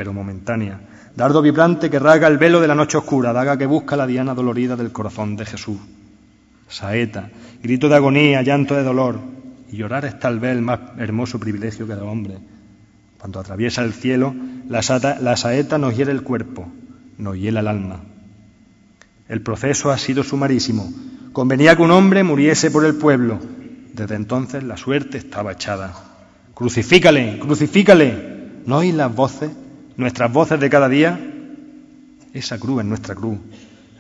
pero 0.03 0.13
momentánea, 0.13 0.81
dardo 1.15 1.41
vibrante 1.41 1.89
que 1.89 2.01
rasga 2.01 2.27
el 2.27 2.37
velo 2.37 2.61
de 2.61 2.67
la 2.67 2.75
noche 2.75 2.99
oscura, 2.99 3.33
daga 3.33 3.57
que 3.57 3.67
busca 3.67 3.95
la 3.97 4.05
diana 4.05 4.35
dolorida 4.35 4.75
del 4.75 4.91
corazón 4.91 5.37
de 5.37 5.47
Jesús. 5.47 5.79
Saeta, 6.67 7.31
grito 7.63 7.89
de 7.89 7.95
agonía, 7.95 8.43
llanto 8.43 8.75
de 8.75 8.83
dolor, 8.83 9.21
y 9.71 9.77
llorar 9.77 10.05
es 10.05 10.19
tal 10.19 10.41
vez 10.41 10.57
el 10.57 10.63
más 10.63 10.81
hermoso 10.99 11.39
privilegio 11.39 11.87
que 11.87 11.95
da 11.95 12.03
hombre. 12.03 12.39
Cuando 13.17 13.39
atraviesa 13.39 13.85
el 13.85 13.93
cielo, 13.93 14.35
la, 14.69 14.83
saeta 14.83 15.79
nos 15.79 15.97
hiere 15.97 16.11
el 16.11 16.25
cuerpo, 16.25 16.67
nos 17.19 17.37
hiela 17.37 17.61
el 17.61 17.69
alma. 17.69 18.01
El 19.29 19.41
proceso 19.41 19.93
ha 19.93 19.99
sido 19.99 20.25
sumarísimo. 20.25 20.93
Convenía 21.33 21.77
que 21.77 21.83
un 21.83 21.93
hombre 21.93 22.25
muriese 22.25 22.73
por 22.73 22.85
el 22.85 22.97
pueblo. 22.97 23.39
Desde 23.93 24.17
entonces 24.17 24.65
la 24.65 24.77
suerte 24.77 25.19
estaba 25.19 25.53
echada. 25.53 25.95
Crucifícale, 26.55 27.39
crucifícale. 27.39 28.33
¿No 28.67 28.79
oís 28.79 28.95
las 28.95 29.15
voces 29.15 29.51
nuestras 29.97 30.33
voces 30.33 30.59
de 30.61 30.71
cada 30.71 30.89
día, 30.89 31.19
esa 32.33 32.59
cruz 32.59 32.81
es 32.81 32.87
nuestra 32.87 33.15
cruz, 33.15 33.39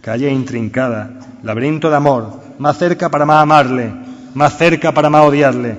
calle 0.01 0.31
intrincada, 0.31 1.19
laberinto 1.43 1.90
de 1.90 1.97
amor, 1.97 2.40
más 2.59 2.78
cerca 2.78 3.10
para 3.10 3.27
más 3.27 3.43
amarle, 3.43 3.93
más 4.35 4.56
cerca 4.56 4.93
para 4.93 5.10
más 5.10 5.27
odiarle. 5.27 5.77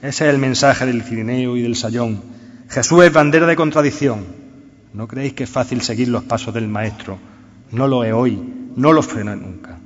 Ese 0.00 0.26
es 0.26 0.34
el 0.34 0.38
mensaje 0.38 0.86
del 0.86 1.02
Cirineo 1.02 1.56
y 1.56 1.62
del 1.62 1.76
Sayón. 1.76 2.22
Jesús 2.68 3.04
es 3.04 3.12
bandera 3.12 3.46
de 3.46 3.56
contradicción. 3.56 4.24
¿No 4.94 5.06
creéis 5.06 5.34
que 5.34 5.44
es 5.44 5.50
fácil 5.50 5.80
seguir 5.82 6.08
los 6.08 6.24
pasos 6.24 6.52
del 6.52 6.68
Maestro? 6.68 7.18
No 7.70 7.86
lo 7.86 8.04
es 8.04 8.12
hoy, 8.12 8.38
no 8.76 8.92
lo 8.92 9.02
frena 9.02 9.36
nunca. 9.36 9.78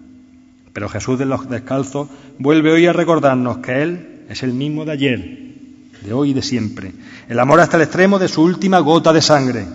Pero 0.72 0.88
Jesús 0.88 1.18
de 1.18 1.26
los 1.26 1.48
descalzos 1.48 2.08
vuelve 2.38 2.72
hoy 2.72 2.86
a 2.86 2.92
recordarnos 2.92 3.58
que 3.58 3.82
Él 3.82 4.24
es 4.28 4.42
el 4.42 4.52
mismo 4.52 4.84
de 4.84 4.92
ayer, 4.92 5.45
de 6.02 6.12
hoy 6.12 6.30
y 6.30 6.34
de 6.34 6.42
siempre. 6.42 6.92
El 7.28 7.38
amor 7.38 7.60
hasta 7.60 7.76
el 7.76 7.82
extremo 7.82 8.18
de 8.18 8.28
su 8.28 8.42
última 8.42 8.78
gota 8.80 9.12
de 9.12 9.22
sangre. 9.22 9.66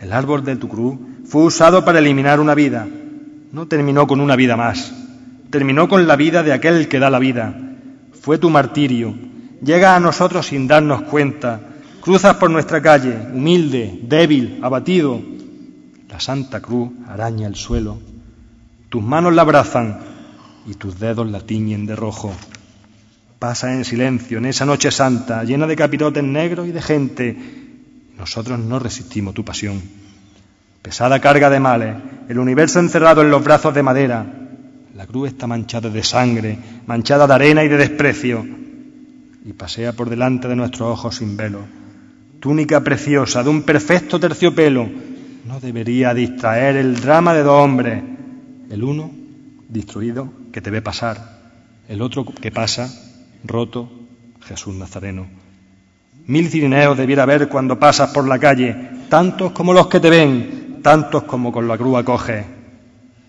El 0.00 0.12
árbol 0.12 0.44
de 0.44 0.56
tu 0.56 0.68
cruz 0.68 0.98
fue 1.24 1.44
usado 1.44 1.84
para 1.84 1.98
eliminar 1.98 2.40
una 2.40 2.54
vida. 2.54 2.86
No 3.52 3.66
terminó 3.66 4.06
con 4.06 4.20
una 4.20 4.36
vida 4.36 4.56
más. 4.56 4.92
Terminó 5.50 5.88
con 5.88 6.06
la 6.06 6.16
vida 6.16 6.42
de 6.42 6.52
aquel 6.52 6.88
que 6.88 6.98
da 6.98 7.10
la 7.10 7.18
vida. 7.18 7.54
Fue 8.20 8.38
tu 8.38 8.50
martirio. 8.50 9.14
Llega 9.62 9.94
a 9.94 10.00
nosotros 10.00 10.46
sin 10.46 10.66
darnos 10.66 11.02
cuenta. 11.02 11.60
Cruzas 12.00 12.36
por 12.36 12.50
nuestra 12.50 12.80
calle, 12.80 13.14
humilde, 13.32 14.00
débil, 14.02 14.58
abatido. 14.62 15.20
La 16.08 16.18
Santa 16.18 16.60
Cruz 16.60 16.90
araña 17.08 17.46
el 17.46 17.56
suelo. 17.56 17.98
Tus 18.88 19.02
manos 19.02 19.34
la 19.34 19.42
abrazan 19.42 19.98
y 20.66 20.74
tus 20.74 20.98
dedos 20.98 21.30
la 21.30 21.40
tiñen 21.40 21.86
de 21.86 21.94
rojo 21.96 22.32
pasa 23.40 23.72
en 23.72 23.86
silencio 23.86 24.36
en 24.36 24.44
esa 24.44 24.66
noche 24.66 24.90
santa, 24.90 25.42
llena 25.44 25.66
de 25.66 25.74
capirotes 25.74 26.22
negros 26.22 26.68
y 26.68 26.72
de 26.72 26.82
gente. 26.82 27.36
Nosotros 28.18 28.58
no 28.58 28.78
resistimos 28.78 29.32
tu 29.32 29.44
pasión. 29.44 29.80
Pesada 30.82 31.20
carga 31.20 31.48
de 31.48 31.58
males, 31.58 31.96
el 32.28 32.38
universo 32.38 32.80
encerrado 32.80 33.22
en 33.22 33.30
los 33.30 33.42
brazos 33.42 33.74
de 33.74 33.82
madera. 33.82 34.26
La 34.94 35.06
cruz 35.06 35.28
está 35.28 35.46
manchada 35.46 35.88
de 35.88 36.02
sangre, 36.02 36.58
manchada 36.86 37.26
de 37.26 37.32
arena 37.32 37.64
y 37.64 37.68
de 37.68 37.78
desprecio. 37.78 38.46
Y 39.46 39.54
pasea 39.54 39.94
por 39.94 40.10
delante 40.10 40.46
de 40.46 40.56
nuestros 40.56 40.90
ojos 40.90 41.16
sin 41.16 41.34
velo. 41.38 41.60
Túnica 42.40 42.84
preciosa, 42.84 43.42
de 43.42 43.48
un 43.48 43.62
perfecto 43.62 44.20
terciopelo. 44.20 44.86
no 45.46 45.60
debería 45.60 46.12
distraer 46.12 46.76
el 46.76 47.00
drama 47.00 47.32
de 47.32 47.42
dos 47.42 47.64
hombres. 47.64 48.02
El 48.68 48.84
uno, 48.84 49.10
destruido, 49.66 50.30
que 50.52 50.60
te 50.60 50.70
ve 50.70 50.82
pasar. 50.82 51.40
El 51.88 52.02
otro 52.02 52.26
que 52.26 52.50
pasa, 52.50 53.09
roto, 53.44 53.88
Jesús 54.44 54.74
Nazareno. 54.74 55.26
Mil 56.26 56.48
cirineos 56.48 56.96
debiera 56.96 57.24
haber 57.24 57.48
cuando 57.48 57.78
pasas 57.78 58.10
por 58.10 58.26
la 58.26 58.38
calle, 58.38 58.76
tantos 59.08 59.52
como 59.52 59.72
los 59.72 59.88
que 59.88 60.00
te 60.00 60.10
ven, 60.10 60.80
tantos 60.82 61.24
como 61.24 61.52
con 61.52 61.66
la 61.66 61.76
cruz 61.76 62.02
coge. 62.04 62.44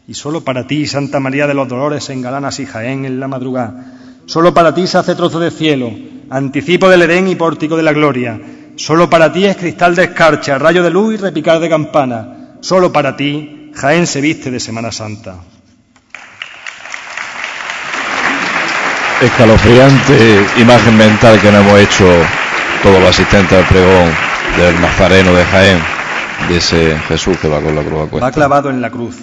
Y 0.08 0.14
solo 0.14 0.42
para 0.42 0.68
ti, 0.68 0.86
Santa 0.88 1.20
María 1.20 1.48
de 1.48 1.54
los 1.54 1.68
Dolores, 1.68 2.10
engalanas 2.10 2.60
y 2.60 2.66
Jaén 2.66 3.06
en 3.06 3.20
la 3.20 3.28
madrugada. 3.28 3.98
Solo 4.26 4.54
para 4.54 4.74
ti 4.74 4.88
se 4.88 4.98
hace 4.98 5.16
trozo 5.16 5.40
de 5.40 5.52
cielo, 5.52 5.92
anticipo 6.30 6.90
del 6.90 7.04
Edén 7.04 7.28
y 7.28 7.36
pórtico 7.36 7.78
de 7.78 7.84
la 7.84 7.94
gloria. 7.94 8.40
Solo 8.76 9.10
para 9.10 9.32
ti 9.32 9.46
es 9.46 9.58
cristal 9.58 9.96
de 9.96 10.06
escarcha, 10.06 10.58
rayo 10.58 10.84
de 10.84 10.92
luz 10.92 11.14
y 11.14 11.18
repicar 11.18 11.60
de 11.60 11.70
campana. 11.70 12.58
Solo 12.62 12.92
para 12.92 13.16
ti 13.16 13.72
Jaén 13.74 14.08
se 14.08 14.22
viste 14.22 14.52
de 14.52 14.60
Semana 14.60 14.92
Santa. 14.92 15.40
Escalofriante 19.22 20.44
imagen 20.58 20.98
mental 20.98 21.40
que 21.40 21.52
nos 21.52 21.64
hemos 21.64 21.80
hecho 21.80 22.06
todos 22.82 23.00
los 23.00 23.10
asistentes 23.10 23.56
al 23.56 23.68
pregón 23.68 24.10
del 24.58 24.82
Nazareno 24.82 25.32
de 25.36 25.44
Jaén, 25.44 25.80
de 26.50 26.58
ese 26.58 26.98
Jesús 27.08 27.38
que 27.38 27.48
va 27.48 27.62
con 27.62 27.76
la 27.76 27.84
cruz 27.84 28.00
a 28.00 28.10
cuesta. 28.10 28.26
Va 28.26 28.32
clavado 28.32 28.72
en 28.72 28.82
la 28.82 28.90
cruz, 28.90 29.20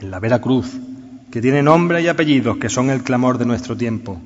en 0.00 0.10
la 0.10 0.18
vera 0.18 0.40
cruz, 0.40 0.78
que 1.30 1.42
tiene 1.42 1.62
nombre 1.62 2.00
y 2.00 2.08
apellidos 2.08 2.56
que 2.56 2.70
son 2.70 2.88
el 2.88 3.02
clamor 3.02 3.36
de 3.36 3.44
nuestro 3.44 3.76
tiempo. 3.76 4.18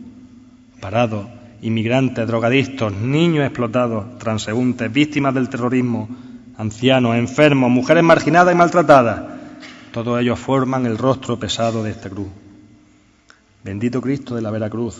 Parado, 0.79 1.29
inmigrantes, 1.63 2.25
drogadictos, 2.29 2.93
niños 2.93 3.45
explotados, 3.47 4.19
transeúntes, 4.21 4.93
víctimas 4.93 5.35
del 5.35 5.49
terrorismo, 5.49 6.09
ancianos, 6.59 7.17
enfermos, 7.17 7.73
mujeres 7.73 8.05
marginadas 8.05 8.55
y 8.55 8.57
maltratadas, 8.57 9.21
todos 9.91 10.21
ellos 10.21 10.39
forman 10.39 10.87
el 10.87 10.97
rostro 10.97 11.41
pesado 11.41 11.83
de 11.83 11.91
esta 11.91 12.09
cruz. 12.09 12.29
Bendito 13.62 14.01
Cristo 14.01 14.35
de 14.35 14.41
la 14.41 14.51
Vera 14.51 14.70
Cruz. 14.70 14.97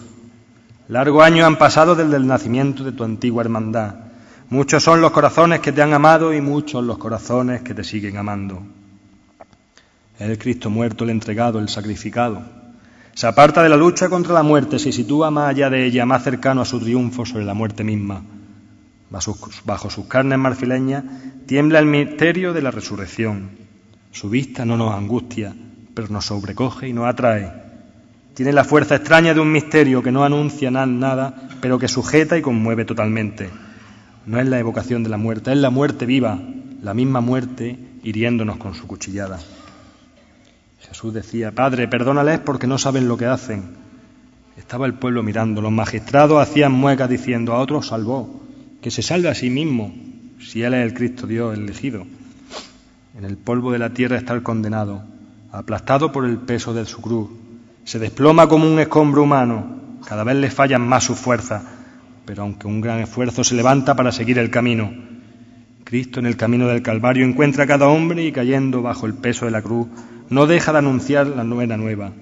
Largos 0.89 1.25
años 1.25 1.47
han 1.47 1.57
pasado 1.57 1.95
desde 1.95 2.17
el 2.17 2.27
nacimiento 2.27 2.85
de 2.85 2.93
tu 2.93 3.05
antigua 3.05 3.43
hermandad. 3.43 3.95
Muchos 4.51 4.83
son 4.83 5.01
los 5.01 5.13
corazones 5.13 5.61
que 5.61 5.73
te 5.73 5.81
han 5.81 5.95
amado 5.95 6.35
y 6.35 6.43
muchos 6.43 6.85
los 6.85 6.99
corazones 6.99 7.63
que 7.63 7.73
te 7.73 7.85
siguen 7.85 8.19
amando. 8.19 8.61
Es 10.19 10.29
el 10.29 10.37
Cristo 10.37 10.69
muerto, 10.69 11.05
el 11.05 11.11
entregado, 11.11 11.59
el 11.59 11.71
sacrificado. 11.71 12.43
Se 13.15 13.27
aparta 13.27 13.63
de 13.63 13.71
la 13.71 13.79
lucha 13.79 14.11
contra 14.11 14.35
la 14.35 14.43
muerte, 14.43 14.79
se 14.79 14.93
sitúa 14.93 15.31
más 15.31 15.49
allá 15.49 15.71
de 15.71 15.87
ella, 15.87 16.05
más 16.05 16.23
cercano 16.23 16.61
a 16.61 16.67
su 16.67 16.79
triunfo 16.81 17.25
sobre 17.25 17.47
la 17.47 17.55
muerte 17.55 17.83
misma. 17.83 18.23
Bajo 19.65 19.91
sus 19.91 20.05
carnes 20.05 20.39
marfileñas 20.39 21.05
tiembla 21.47 21.79
el 21.79 21.87
misterio 21.87 22.53
de 22.53 22.61
la 22.61 22.71
resurrección. 22.71 23.51
Su 24.13 24.29
vista 24.29 24.67
no 24.67 24.77
nos 24.77 24.93
angustia, 24.93 25.55
pero 25.95 26.09
nos 26.09 26.27
sobrecoge 26.27 26.89
y 26.89 26.93
nos 26.93 27.07
atrae. 27.07 27.70
Tiene 28.41 28.55
la 28.55 28.65
fuerza 28.65 28.97
extraña 28.97 29.35
de 29.35 29.41
un 29.41 29.53
misterio 29.53 30.03
que 30.03 30.11
no 30.11 30.25
anuncia 30.25 30.71
nada, 30.71 31.35
pero 31.61 31.79
que 31.79 31.89
sujeta 31.89 32.39
y 32.39 32.41
conmueve 32.41 32.87
totalmente. 32.87 33.51
No 34.25 34.41
es 34.41 34.49
la 34.49 34.59
evocación 34.59 35.03
de 35.03 35.11
la 35.11 35.19
muerte, 35.19 35.53
es 35.53 35.59
la 35.59 35.69
muerte 35.69 36.07
viva, 36.07 36.41
la 36.81 36.95
misma 36.95 37.21
muerte 37.21 37.79
hiriéndonos 38.03 38.57
con 38.57 38.73
su 38.73 38.87
cuchillada. 38.87 39.39
Jesús 40.79 41.13
decía, 41.13 41.55
Padre, 41.55 41.87
perdónales 41.87 42.39
porque 42.39 42.67
no 42.67 42.79
saben 42.79 43.09
lo 43.09 43.19
que 43.19 43.27
hacen. 43.27 43.75
Estaba 44.57 44.87
el 44.87 44.95
pueblo 44.95 45.23
mirando, 45.23 45.61
los 45.61 45.71
magistrados 45.71 46.41
hacían 46.41 46.73
muecas 46.73 47.11
diciendo, 47.11 47.53
a 47.53 47.59
otro 47.59 47.83
salvó, 47.83 48.41
que 48.81 48.91
se 48.91 49.03
salve 49.03 49.29
a 49.29 49.35
sí 49.35 49.51
mismo, 49.51 49.93
si 50.41 50.63
Él 50.63 50.73
es 50.73 50.87
el 50.87 50.95
Cristo 50.95 51.27
Dios 51.27 51.59
elegido. 51.59 52.07
En 53.19 53.27
el 53.27 53.37
polvo 53.37 53.71
de 53.71 53.81
la 53.81 53.91
tierra 53.91 54.17
está 54.17 54.33
el 54.33 54.43
condenado, 54.43 55.05
aplastado 55.53 56.11
por 56.11 56.25
el 56.25 56.39
peso 56.39 56.73
de 56.73 56.87
su 56.87 57.03
cruz, 57.03 57.29
se 57.85 57.99
desploma 57.99 58.49
como 58.49 58.71
un 58.71 58.79
escombro 58.79 59.23
humano, 59.23 59.81
cada 60.07 60.25
vez 60.25 60.37
le 60.37 60.51
fallan 60.51 60.87
más 60.87 61.05
sus 61.05 61.19
fuerzas, 61.19 61.63
pero 62.25 62.43
aunque 62.43 62.67
un 62.67 62.81
gran 62.81 63.01
esfuerzo 63.01 63.45
se 63.45 63.55
levanta 63.55 63.95
para 63.97 64.13
seguir 64.13 64.39
el 64.39 64.51
camino. 64.51 64.93
Cristo 65.85 66.21
en 66.21 66.27
el 66.27 66.37
camino 66.37 66.69
del 66.69 66.83
Calvario 66.83 67.27
encuentra 67.27 67.65
a 67.65 67.67
cada 67.67 67.89
hombre 67.89 68.25
y 68.25 68.33
cayendo 68.33 68.83
bajo 68.83 69.07
el 69.07 69.15
peso 69.15 69.45
de 69.45 69.51
la 69.51 69.63
cruz, 69.63 69.89
no 70.29 70.47
deja 70.47 70.73
de 70.73 70.79
anunciar 70.79 71.27
la 71.27 71.43
nueva 71.43 71.77
nueva. 71.77 72.13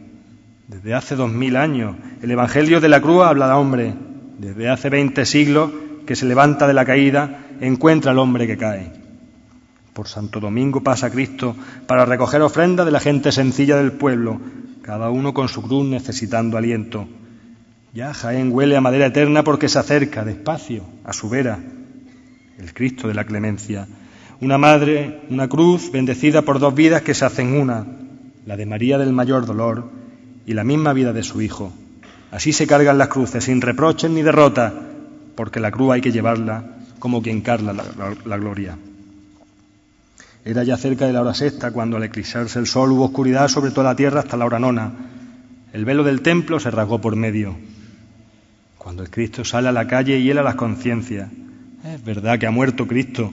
Desde 0.67 0.95
hace 0.95 1.17
dos 1.17 1.31
mil 1.31 1.57
años 1.57 1.97
el 2.23 2.31
Evangelio 2.31 2.81
de 2.81 2.89
la 2.89 3.01
cruz 3.01 3.25
habla 3.25 3.47
al 3.47 3.59
hombre. 3.59 3.95
Desde 4.39 4.69
hace 4.69 4.89
veinte 4.89 5.27
siglos 5.27 5.71
que 6.07 6.17
se 6.17 6.25
levanta 6.25 6.67
de 6.67 6.75
la 6.75 6.87
caída, 6.87 7.41
encuentra 7.61 8.13
al 8.13 8.19
hombre 8.19 8.47
que 8.47 8.57
cae. 8.57 8.93
Por 9.93 10.09
Santo 10.09 10.41
Domingo 10.41 10.83
pasa 10.83 11.11
Cristo 11.11 11.55
para 11.87 12.07
recoger 12.07 12.41
ofrenda 12.41 12.85
de 12.85 12.91
la 12.91 13.01
gente 13.01 13.33
sencilla 13.33 13.77
del 13.77 13.93
pueblo, 13.93 14.41
cada 14.89 15.11
uno 15.11 15.35
con 15.35 15.51
su 15.51 15.61
cruz 15.61 15.87
necesitando 15.87 16.57
aliento. 16.57 17.07
Ya 17.93 18.15
Jaén 18.15 18.51
huele 18.51 18.75
a 18.75 18.81
madera 18.81 19.05
eterna 19.05 19.45
porque 19.45 19.69
se 19.69 19.79
acerca 19.79 20.25
despacio 20.25 20.83
a 21.05 21.13
su 21.13 21.29
vera, 21.29 21.59
el 22.57 22.73
Cristo 22.73 23.07
de 23.07 23.13
la 23.13 23.25
clemencia. 23.25 23.87
Una 24.41 24.57
madre, 24.57 25.21
una 25.29 25.47
cruz 25.47 25.93
bendecida 25.93 26.41
por 26.41 26.59
dos 26.59 26.75
vidas 26.75 27.03
que 27.03 27.13
se 27.13 27.27
hacen 27.27 27.53
una, 27.53 27.87
la 28.47 28.57
de 28.57 28.65
María 28.65 28.97
del 28.97 29.13
mayor 29.13 29.45
dolor 29.45 29.91
y 30.47 30.55
la 30.55 30.65
misma 30.65 30.95
vida 30.95 31.13
de 31.13 31.23
su 31.23 31.43
Hijo. 31.43 31.71
Así 32.31 32.55
se 32.55 32.67
cargan 32.67 32.97
las 32.97 33.09
cruces, 33.09 33.45
sin 33.45 33.61
reproches 33.61 34.11
ni 34.11 34.23
derrota, 34.23 34.73
porque 35.35 35.61
la 35.61 35.71
cruz 35.71 35.93
hay 35.93 36.01
que 36.01 36.13
llevarla 36.13 36.79
como 36.99 37.21
quien 37.21 37.43
carga 37.43 37.75
la, 37.75 37.85
la 38.25 38.37
gloria. 38.39 38.79
Era 40.49 40.65
ya 40.65 40.79
cerca 40.79 41.07
de 41.07 41.13
la 41.13 41.21
hora 41.21 41.35
sexta 41.35 41.73
cuando 41.73 41.99
al 41.99 42.05
eclipsarse 42.05 42.59
el 42.59 42.67
sol 42.67 42.93
hubo 42.93 43.05
oscuridad 43.05 43.49
sobre 43.49 43.71
toda 43.71 43.91
la 43.91 43.97
tierra 43.97 44.21
hasta 44.21 44.39
la 44.39 44.47
hora 44.47 44.59
nona. 44.59 44.91
El 45.75 45.85
velo 45.85 46.03
del 46.03 46.23
templo 46.23 46.59
se 46.59 46.71
rasgó 46.71 47.03
por 47.03 47.17
medio. 47.17 47.55
Cuando 48.79 49.03
el 49.03 49.11
Cristo 49.11 49.45
sale 49.45 49.69
a 49.69 49.73
la 49.73 49.87
calle 49.87 50.19
y 50.19 50.25
hiela 50.25 50.43
las 50.43 50.55
conciencias. 50.55 51.29
Es 51.85 52.03
verdad 52.03 52.39
que 52.39 52.47
ha 52.47 52.51
muerto 52.51 52.87
Cristo. 52.87 53.31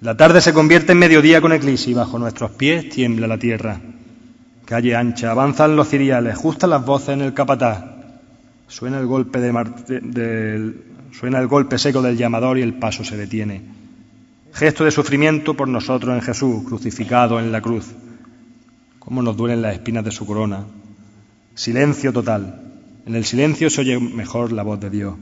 La 0.00 0.16
tarde 0.16 0.40
se 0.40 0.52
convierte 0.52 0.90
en 0.90 0.98
mediodía 0.98 1.40
con 1.40 1.52
eclipse 1.52 1.92
y 1.92 1.94
bajo 1.94 2.18
nuestros 2.18 2.50
pies 2.50 2.88
tiembla 2.88 3.28
la 3.28 3.38
tierra. 3.38 3.80
Calle 4.64 4.96
ancha, 4.96 5.30
avanzan 5.30 5.76
los 5.76 5.88
ciriales, 5.88 6.36
justan 6.36 6.70
las 6.70 6.84
voces 6.84 7.10
en 7.10 7.20
el 7.20 7.32
capataz. 7.32 7.84
Suena 8.66 8.98
el 8.98 9.06
golpe, 9.06 9.38
de, 9.38 10.74
suena 11.12 11.38
el 11.38 11.46
golpe 11.46 11.78
seco 11.78 12.02
del 12.02 12.16
llamador 12.16 12.58
y 12.58 12.62
el 12.62 12.74
paso 12.74 13.04
se 13.04 13.16
detiene 13.16 13.78
gesto 14.52 14.84
de 14.84 14.90
sufrimiento 14.90 15.54
por 15.54 15.68
nosotros 15.68 16.14
en 16.14 16.22
Jesús, 16.22 16.64
crucificado 16.64 17.38
en 17.38 17.52
la 17.52 17.60
cruz. 17.60 17.86
Cómo 18.98 19.22
nos 19.22 19.36
duelen 19.36 19.62
las 19.62 19.74
espinas 19.74 20.04
de 20.04 20.10
su 20.10 20.26
corona. 20.26 20.64
Silencio 21.54 22.12
total. 22.12 22.60
En 23.06 23.14
el 23.14 23.24
silencio 23.24 23.70
se 23.70 23.80
oye 23.80 23.98
mejor 23.98 24.52
la 24.52 24.62
voz 24.62 24.80
de 24.80 24.90
Dios. 24.90 25.14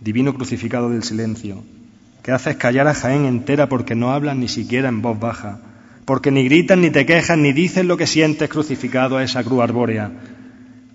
Divino 0.00 0.34
crucificado 0.34 0.90
del 0.90 1.02
silencio, 1.02 1.64
que 2.22 2.32
haces 2.32 2.56
callar 2.56 2.86
a 2.88 2.94
Jaén 2.94 3.24
entera 3.24 3.68
porque 3.68 3.94
no 3.94 4.12
hablan 4.12 4.40
ni 4.40 4.48
siquiera 4.48 4.88
en 4.88 5.00
voz 5.00 5.18
baja, 5.18 5.60
porque 6.04 6.30
ni 6.30 6.44
gritan, 6.44 6.82
ni 6.82 6.90
te 6.90 7.06
quejas, 7.06 7.38
ni 7.38 7.52
dices 7.52 7.84
lo 7.84 7.96
que 7.96 8.06
sientes 8.06 8.48
crucificado 8.48 9.16
a 9.16 9.24
esa 9.24 9.42
cruz 9.42 9.62
arbórea. 9.62 10.12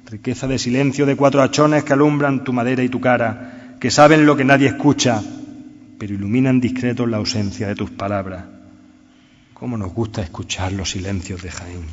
Riqueza 0.05 0.47
de 0.47 0.59
silencio 0.59 1.05
de 1.05 1.15
cuatro 1.15 1.41
hachones 1.41 1.83
que 1.83 1.93
alumbran 1.93 2.43
tu 2.43 2.53
madera 2.53 2.83
y 2.83 2.89
tu 2.89 3.01
cara, 3.01 3.75
que 3.79 3.89
saben 3.89 4.25
lo 4.25 4.37
que 4.37 4.45
nadie 4.45 4.67
escucha, 4.67 5.21
pero 6.01 6.15
iluminan 6.15 6.59
discretos 6.59 7.07
la 7.07 7.17
ausencia 7.17 7.67
de 7.67 7.75
tus 7.75 7.91
palabras. 7.91 8.45
¿Cómo 9.53 9.77
nos 9.77 9.93
gusta 9.93 10.23
escuchar 10.23 10.71
los 10.71 10.89
silencios 10.89 11.43
de 11.43 11.51
Jaén? 11.51 11.83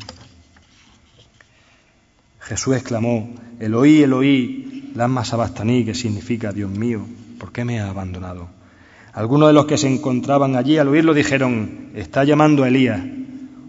Jesús 2.40 2.74
exclamó, 2.74 3.28
Eloí, 3.60 4.02
Eloí, 4.02 4.92
lama 4.94 5.26
sabastaní, 5.26 5.84
que 5.84 5.94
significa, 5.94 6.54
Dios 6.54 6.70
mío, 6.70 7.02
¿por 7.38 7.52
qué 7.52 7.66
me 7.66 7.80
has 7.80 7.90
abandonado? 7.90 8.48
Algunos 9.12 9.50
de 9.50 9.52
los 9.52 9.66
que 9.66 9.76
se 9.76 9.92
encontraban 9.92 10.56
allí 10.56 10.78
al 10.78 10.88
oírlo 10.88 11.12
dijeron, 11.12 11.90
está 11.94 12.24
llamando 12.24 12.64
a 12.64 12.68
Elías. 12.68 13.02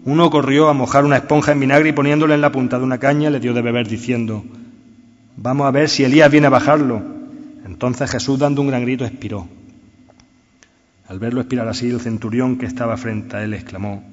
Uno 0.06 0.30
corrió 0.30 0.70
a 0.70 0.72
mojar 0.72 1.04
una 1.04 1.18
esponja 1.18 1.52
en 1.52 1.60
vinagre 1.60 1.90
y 1.90 1.92
poniéndola 1.92 2.34
en 2.34 2.40
la 2.40 2.50
punta 2.50 2.78
de 2.78 2.84
una 2.84 2.96
caña 2.96 3.28
le 3.28 3.40
dio 3.40 3.52
de 3.52 3.60
beber 3.60 3.86
diciendo, 3.86 4.42
vamos 5.36 5.66
a 5.66 5.70
ver 5.70 5.90
si 5.90 6.02
Elías 6.02 6.30
viene 6.30 6.46
a 6.46 6.50
bajarlo. 6.50 7.02
Entonces 7.66 8.10
Jesús, 8.10 8.38
dando 8.38 8.62
un 8.62 8.68
gran 8.68 8.80
grito, 8.80 9.04
expiró. 9.04 9.59
Al 11.10 11.18
verlo 11.18 11.40
expirar 11.40 11.66
así, 11.66 11.90
el 11.90 12.00
centurión 12.00 12.56
que 12.56 12.66
estaba 12.66 12.96
frente 12.96 13.36
a 13.36 13.42
él 13.42 13.52
exclamó, 13.52 14.04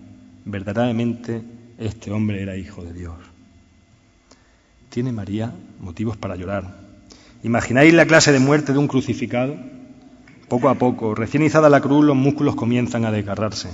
verdaderamente 0.45 1.43
este 1.77 2.11
hombre 2.11 2.41
era 2.41 2.57
hijo 2.57 2.83
de 2.83 2.91
Dios. 2.91 3.13
¿Tiene 4.89 5.11
María 5.11 5.53
motivos 5.79 6.17
para 6.17 6.35
llorar? 6.35 6.75
¿Imagináis 7.43 7.93
la 7.93 8.07
clase 8.07 8.31
de 8.31 8.39
muerte 8.39 8.73
de 8.73 8.79
un 8.79 8.87
crucificado? 8.87 9.55
Poco 10.49 10.69
a 10.69 10.79
poco, 10.79 11.13
recién 11.13 11.43
izada 11.43 11.69
la 11.69 11.81
cruz, 11.81 12.03
los 12.03 12.15
músculos 12.15 12.55
comienzan 12.55 13.05
a 13.05 13.11
desgarrarse. 13.11 13.69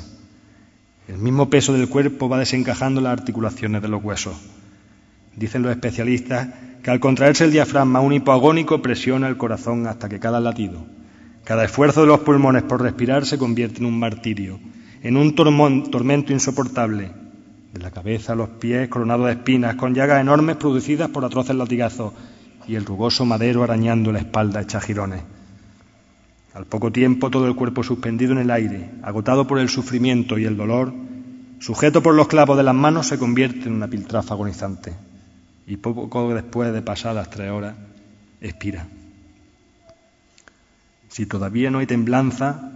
El 1.08 1.20
mismo 1.20 1.50
peso 1.50 1.72
del 1.72 1.88
cuerpo 1.88 2.28
va 2.28 2.40
desencajando 2.40 3.00
las 3.00 3.14
articulaciones 3.14 3.82
de 3.82 3.88
los 3.88 4.04
huesos. 4.04 4.36
Dicen 5.38 5.62
los 5.62 5.72
especialistas 5.72 6.50
que 6.84 6.92
al 6.92 7.00
contraerse 7.00 7.46
el 7.46 7.54
diafragma, 7.54 8.02
un 8.02 8.12
hipoagónico 8.12 8.82
presiona 8.82 9.30
el 9.30 9.38
corazón 9.38 9.88
hasta 9.88 10.10
que 10.10 10.20
cada 10.20 10.42
latido 10.42 10.86
cada 11.44 11.66
esfuerzo 11.66 12.02
de 12.02 12.08
los 12.08 12.22
pulmones 12.22 12.64
por 12.64 12.82
respirar 12.82 13.26
se 13.26 13.38
convierte 13.38 13.80
en 13.80 13.86
un 13.86 14.00
martirio. 14.00 14.60
en 15.02 15.18
un 15.18 15.36
tormento 15.36 16.32
insoportable, 16.32 17.12
de 17.74 17.80
la 17.82 17.92
cabeza 17.92 18.32
a 18.32 18.36
los 18.38 18.48
pies 18.48 18.88
coronado 18.88 19.26
de 19.26 19.34
espinas, 19.34 19.76
con 19.76 19.94
llagas 19.94 20.22
enormes 20.22 20.56
producidas 20.56 21.10
por 21.10 21.26
atroces 21.26 21.56
latigazos 21.58 22.14
y 22.68 22.76
el 22.76 22.86
rugoso 22.86 23.26
madero 23.26 23.64
arañando 23.64 24.14
la 24.14 24.20
espalda 24.20 24.62
hecha 24.62 24.80
girones. 24.80 25.22
Al 26.54 26.66
poco 26.66 26.92
tiempo 26.92 27.30
todo 27.30 27.48
el 27.48 27.56
cuerpo 27.56 27.84
suspendido 27.84 28.32
en 28.32 28.38
el 28.38 28.52
aire, 28.52 28.92
agotado 29.02 29.46
por 29.46 29.60
el 29.60 29.68
sufrimiento 29.68 30.38
y 30.38 30.46
el 30.46 30.56
dolor, 30.56 30.94
sujeto 31.60 32.02
por 32.02 32.14
los 32.14 32.28
clavos 32.30 32.56
de 32.56 32.64
las 32.64 32.76
manos, 32.76 33.08
se 33.08 33.18
convierte 33.18 33.68
en 33.68 33.74
una 33.74 33.90
piltrafa 33.90 34.36
agonizante 34.36 34.94
y 35.68 35.76
poco 35.78 36.34
después 36.34 36.72
de 36.72 36.82
pasadas 36.82 37.30
tres 37.30 37.52
horas 37.52 37.76
expira. 38.40 38.88
Si 41.14 41.28
todavía 41.28 41.70
no 41.70 41.78
hay 41.78 41.86
temblanza, 41.86 42.72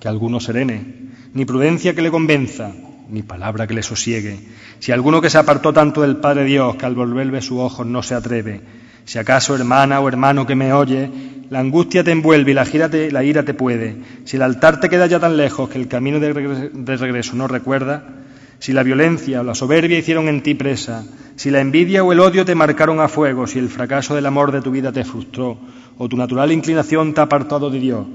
que 0.00 0.08
alguno 0.08 0.40
serene, 0.40 1.10
ni 1.34 1.44
prudencia 1.44 1.94
que 1.94 2.00
le 2.00 2.10
convenza, 2.10 2.72
ni 3.10 3.22
palabra 3.22 3.66
que 3.66 3.74
le 3.74 3.82
sosiegue. 3.82 4.40
Si 4.78 4.92
alguno 4.92 5.20
que 5.20 5.28
se 5.28 5.36
apartó 5.36 5.74
tanto 5.74 6.00
del 6.00 6.16
Padre 6.16 6.44
Dios 6.44 6.76
que 6.76 6.86
al 6.86 6.94
volverle 6.94 7.42
sus 7.42 7.58
ojos 7.58 7.86
no 7.86 8.02
se 8.02 8.14
atreve, 8.14 8.62
si 9.04 9.18
acaso 9.18 9.54
hermana 9.54 10.00
o 10.00 10.08
hermano 10.08 10.46
que 10.46 10.54
me 10.54 10.72
oye, 10.72 11.10
la 11.50 11.58
angustia 11.58 12.02
te 12.02 12.12
envuelve 12.12 12.52
y 12.52 12.54
la, 12.54 12.64
la 13.10 13.24
ira 13.24 13.42
te 13.42 13.52
puede, 13.52 13.96
si 14.24 14.36
el 14.36 14.42
altar 14.42 14.80
te 14.80 14.88
queda 14.88 15.06
ya 15.06 15.20
tan 15.20 15.36
lejos 15.36 15.68
que 15.68 15.78
el 15.78 15.86
camino 15.86 16.18
de 16.18 16.96
regreso 16.96 17.36
no 17.36 17.46
recuerda, 17.46 18.21
si 18.62 18.72
la 18.72 18.84
violencia 18.84 19.40
o 19.40 19.42
la 19.42 19.56
soberbia 19.56 19.98
hicieron 19.98 20.28
en 20.28 20.40
ti 20.40 20.54
presa, 20.54 21.04
si 21.34 21.50
la 21.50 21.60
envidia 21.60 22.04
o 22.04 22.12
el 22.12 22.20
odio 22.20 22.44
te 22.44 22.54
marcaron 22.54 23.00
a 23.00 23.08
fuego, 23.08 23.48
si 23.48 23.58
el 23.58 23.68
fracaso 23.68 24.14
del 24.14 24.24
amor 24.24 24.52
de 24.52 24.62
tu 24.62 24.70
vida 24.70 24.92
te 24.92 25.04
frustró, 25.04 25.58
o 25.98 26.08
tu 26.08 26.16
natural 26.16 26.52
inclinación 26.52 27.12
te 27.12 27.18
ha 27.18 27.24
apartado 27.24 27.70
de 27.70 27.80
Dios, 27.80 28.06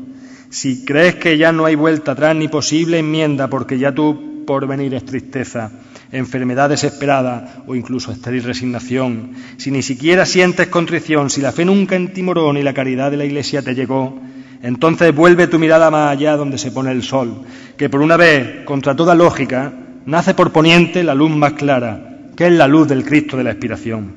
si 0.49 0.85
crees 0.85 1.15
que 1.15 1.37
ya 1.37 1.51
no 1.51 1.65
hay 1.65 1.75
vuelta 1.75 2.13
atrás 2.13 2.33
ni 2.33 2.47
posible 2.47 2.97
enmienda 2.97 3.49
porque 3.49 3.77
ya 3.77 3.93
tu 3.93 4.45
porvenir 4.45 4.93
es 4.93 5.03
tristeza, 5.03 5.69
enfermedad 6.13 6.69
desesperada 6.69 7.65
o 7.67 7.75
incluso 7.75 8.13
estéril 8.13 8.43
resignación, 8.43 9.33
si 9.57 9.69
ni 9.69 9.81
siquiera 9.81 10.25
sientes 10.25 10.67
contrición, 10.67 11.29
si 11.29 11.41
la 11.41 11.51
fe 11.51 11.65
nunca 11.65 11.97
en 11.97 12.13
ti 12.13 12.23
moró 12.23 12.53
ni 12.53 12.63
la 12.63 12.73
caridad 12.73 13.11
de 13.11 13.17
la 13.17 13.25
Iglesia 13.25 13.63
te 13.63 13.75
llegó, 13.75 14.17
entonces 14.63 15.13
vuelve 15.13 15.47
tu 15.47 15.59
mirada 15.59 15.91
más 15.91 16.09
allá 16.09 16.37
donde 16.37 16.57
se 16.57 16.71
pone 16.71 16.93
el 16.93 17.03
sol, 17.03 17.41
que 17.75 17.89
por 17.89 17.99
una 17.99 18.15
vez, 18.15 18.63
contra 18.63 18.95
toda 18.95 19.13
lógica, 19.13 19.83
nace 20.07 20.33
por 20.33 20.51
poniente 20.51 21.03
la 21.03 21.13
luz 21.13 21.29
más 21.29 21.53
clara, 21.53 22.29
que 22.35 22.47
es 22.47 22.53
la 22.53 22.67
luz 22.67 22.87
del 22.87 23.03
Cristo 23.03 23.35
de 23.37 23.43
la 23.43 23.51
expiración. 23.51 24.15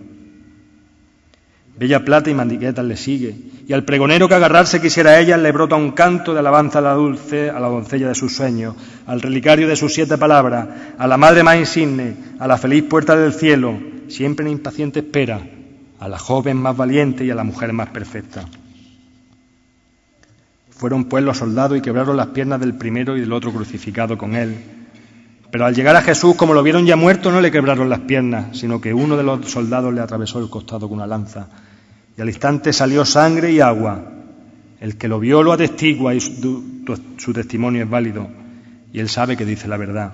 Bella 1.77 2.05
Plata 2.05 2.31
y 2.31 2.35
Mandiquetas 2.35 2.85
le 2.85 2.97
sigue, 2.97 3.35
y 3.67 3.73
al 3.73 3.85
pregonero 3.85 4.29
que 4.29 4.35
agarrarse 4.35 4.81
quisiera 4.81 5.11
a 5.11 5.21
ella 5.21 5.37
le 5.37 5.51
brota 5.51 5.75
un 5.75 5.91
canto 5.91 6.33
de 6.33 6.39
alabanza 6.39 6.79
a 6.79 6.83
la 6.83 6.95
dulce, 6.95 7.51
a 7.51 7.59
la 7.59 7.69
doncella 7.69 8.07
de 8.09 8.15
sus 8.15 8.37
sueños, 8.37 8.77
al 9.07 9.21
relicario 9.21 9.67
de 9.67 9.75
sus 9.75 9.93
siete 9.93 10.17
palabras, 10.17 10.69
a 10.97 11.07
la 11.09 11.17
madre 11.17 11.43
más 11.43 11.57
insigne, 11.57 12.15
a 12.39 12.47
la 12.47 12.57
feliz 12.57 12.85
puerta 12.85 13.17
del 13.17 13.33
cielo, 13.33 13.77
siempre 14.09 14.47
en 14.47 14.53
impaciente 14.53 15.01
espera, 15.01 15.41
a 15.99 16.09
la 16.09 16.19
joven 16.19 16.57
más 16.57 16.77
valiente 16.77 17.25
y 17.25 17.31
a 17.31 17.35
la 17.35 17.45
mujer 17.45 17.73
más 17.73 17.89
perfecta. 17.89 18.45
Fueron 20.71 21.05
pues 21.07 21.25
los 21.25 21.39
soldados 21.39 21.77
y 21.77 21.81
quebraron 21.81 22.17
las 22.17 22.29
piernas 22.29 22.61
del 22.61 22.75
primero 22.75 23.17
y 23.17 23.21
del 23.21 23.33
otro 23.33 23.53
crucificado 23.53 24.17
con 24.17 24.37
él, 24.37 24.80
pero 25.51 25.67
al 25.67 25.75
llegar 25.75 25.97
a 25.97 26.03
Jesús, 26.03 26.37
como 26.37 26.55
lo 26.55 26.63
vieron 26.63 26.87
ya 26.87 26.97
muerto, 26.97 27.33
no 27.33 27.41
le 27.41 27.51
quebraron 27.51 27.89
las 27.89 28.01
piernas, 28.01 28.57
sino 28.57 28.81
que 28.81 28.95
uno 28.95 29.17
de 29.17 29.25
los 29.25 29.51
soldados 29.51 29.93
le 29.93 30.01
atravesó 30.01 30.39
el 30.39 30.49
costado 30.49 30.89
con 30.89 30.99
una 30.99 31.07
lanza. 31.07 31.49
Y 32.17 32.21
al 32.21 32.29
instante 32.29 32.73
salió 32.73 33.05
sangre 33.05 33.51
y 33.53 33.61
agua. 33.61 34.05
El 34.81 34.97
que 34.97 35.09
lo 35.09 35.19
vio 35.19 35.43
lo 35.43 35.53
atestigua 35.53 36.15
y 36.15 36.21
su, 36.21 37.33
testimonio 37.35 37.83
es 37.83 37.91
válido. 37.91 38.29
Y 38.93 39.01
él 39.01 39.09
sabe 39.09 39.37
que 39.37 39.45
dice 39.45 39.67
la 39.67 39.77
verdad. 39.77 40.13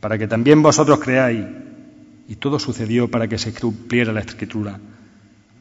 Para 0.00 0.16
que 0.16 0.26
también 0.26 0.62
vosotros 0.62 0.98
creáis. 1.00 1.44
Y 2.26 2.36
todo 2.36 2.58
sucedió 2.58 3.10
para 3.10 3.28
que 3.28 3.36
se 3.36 3.52
cumpliera 3.52 4.12
la 4.12 4.20
escritura. 4.20 4.78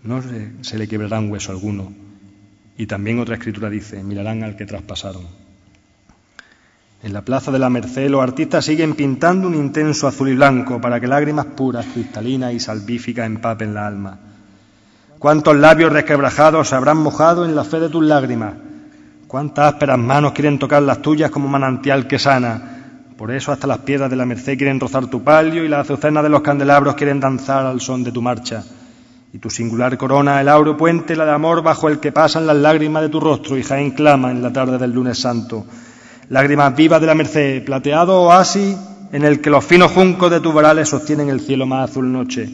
No 0.03 0.21
se, 0.21 0.51
se 0.61 0.77
le 0.77 0.87
quebrarán 0.87 1.29
hueso 1.29 1.51
alguno. 1.51 1.91
Y 2.77 2.85
también 2.85 3.19
otra 3.19 3.35
escritura 3.35 3.69
dice, 3.69 4.01
mirarán 4.03 4.43
al 4.43 4.55
que 4.55 4.65
traspasaron. 4.65 5.23
En 7.01 7.13
la 7.13 7.21
Plaza 7.21 7.49
de 7.49 7.59
la 7.59 7.69
Merced 7.69 8.09
los 8.09 8.21
artistas 8.21 8.65
siguen 8.65 8.93
pintando 8.93 9.47
un 9.47 9.55
intenso 9.55 10.05
azul 10.05 10.27
y 10.29 10.35
blanco 10.35 10.81
para 10.81 10.99
que 10.99 11.07
lágrimas 11.07 11.45
puras, 11.45 11.85
cristalinas 11.93 12.53
y 12.53 12.59
salvíficas 12.59 13.25
empapen 13.25 13.73
la 13.73 13.87
alma. 13.87 14.19
¿Cuántos 15.17 15.55
labios 15.55 15.93
resquebrajados 15.93 16.67
se 16.67 16.75
habrán 16.75 16.97
mojado 16.97 17.45
en 17.45 17.55
la 17.55 17.63
fe 17.63 17.79
de 17.79 17.87
tus 17.87 18.03
lágrimas? 18.03 18.53
¿Cuántas 19.27 19.73
ásperas 19.73 19.97
manos 19.97 20.33
quieren 20.33 20.59
tocar 20.59 20.81
las 20.81 21.01
tuyas 21.01 21.31
como 21.31 21.47
manantial 21.47 22.05
que 22.05 22.19
sana? 22.19 22.61
Por 23.15 23.31
eso 23.31 23.53
hasta 23.53 23.67
las 23.67 23.79
piedras 23.79 24.09
de 24.09 24.17
la 24.17 24.25
Merced 24.25 24.57
quieren 24.57 24.79
rozar 24.79 25.07
tu 25.07 25.23
palio 25.23 25.63
y 25.63 25.69
las 25.69 25.81
azucenas 25.81 26.23
de 26.23 26.29
los 26.29 26.41
candelabros 26.41 26.95
quieren 26.95 27.21
danzar 27.21 27.65
al 27.65 27.79
son 27.79 28.03
de 28.03 28.11
tu 28.11 28.21
marcha. 28.21 28.61
Y 29.31 29.37
tu 29.37 29.49
singular 29.49 29.97
corona, 29.97 30.41
el 30.41 30.49
auro 30.49 30.75
puente, 30.75 31.15
la 31.15 31.25
de 31.25 31.31
amor 31.31 31.63
bajo 31.63 31.87
el 31.87 32.01
que 32.01 32.11
pasan 32.11 32.45
las 32.45 32.57
lágrimas 32.57 33.03
de 33.03 33.09
tu 33.09 33.21
rostro 33.21 33.57
y 33.57 33.63
Jaén 33.63 33.91
clama 33.91 34.31
en 34.31 34.41
la 34.41 34.51
tarde 34.51 34.77
del 34.77 34.91
lunes 34.91 35.17
santo 35.17 35.65
lágrimas 36.29 36.75
vivas 36.75 37.01
de 37.01 37.07
la 37.07 37.15
merced, 37.15 37.63
plateado 37.65 38.21
oasis 38.21 38.77
en 39.11 39.23
el 39.23 39.41
que 39.41 39.49
los 39.49 39.65
finos 39.65 39.91
juncos 39.91 40.29
de 40.29 40.39
tus 40.39 40.53
varales 40.53 40.87
sostienen 40.87 41.29
el 41.29 41.39
cielo 41.39 41.65
más 41.65 41.89
azul 41.89 42.11
noche. 42.11 42.47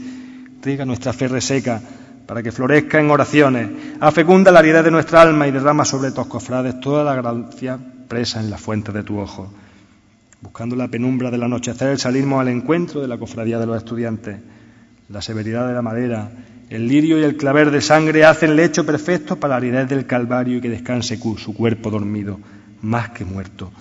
Riega 0.63 0.85
nuestra 0.85 1.13
fe 1.13 1.27
reseca 1.27 1.81
para 2.25 2.41
que 2.41 2.51
florezca 2.51 2.99
en 2.99 3.11
oraciones, 3.11 3.69
afecunda 3.99 4.51
la 4.51 4.59
aridez 4.59 4.83
de 4.83 4.89
nuestra 4.89 5.21
alma 5.21 5.47
y 5.47 5.51
derrama 5.51 5.85
sobre 5.85 6.11
tus 6.11 6.25
cofrades 6.25 6.79
toda 6.79 7.03
la 7.03 7.13
gracia 7.13 7.77
presa 8.07 8.39
en 8.39 8.49
la 8.49 8.57
fuente 8.57 8.91
de 8.91 9.03
tu 9.03 9.19
ojo. 9.19 9.53
Buscando 10.41 10.75
la 10.75 10.87
penumbra 10.87 11.29
del 11.29 11.43
anochecer, 11.43 11.99
salimos 11.99 12.41
al 12.41 12.47
encuentro 12.47 13.01
de 13.01 13.07
la 13.07 13.17
cofradía 13.17 13.59
de 13.59 13.67
los 13.67 13.77
estudiantes. 13.77 14.37
La 15.09 15.21
severidad 15.21 15.67
de 15.67 15.73
la 15.73 15.83
madera, 15.83 16.31
el 16.69 16.87
lirio 16.87 17.19
y 17.19 17.23
el 17.23 17.37
claver 17.37 17.69
de 17.69 17.81
sangre 17.81 18.25
hacen 18.25 18.55
lecho 18.55 18.85
perfecto 18.85 19.35
para 19.35 19.51
la 19.51 19.57
aridez 19.57 19.87
del 19.87 20.07
Calvario 20.07 20.57
y 20.57 20.61
que 20.61 20.69
descanse 20.69 21.19
su 21.37 21.53
cuerpo 21.53 21.91
dormido 21.91 22.39
más 22.81 23.09
que 23.09 23.25
muerto. 23.25 23.71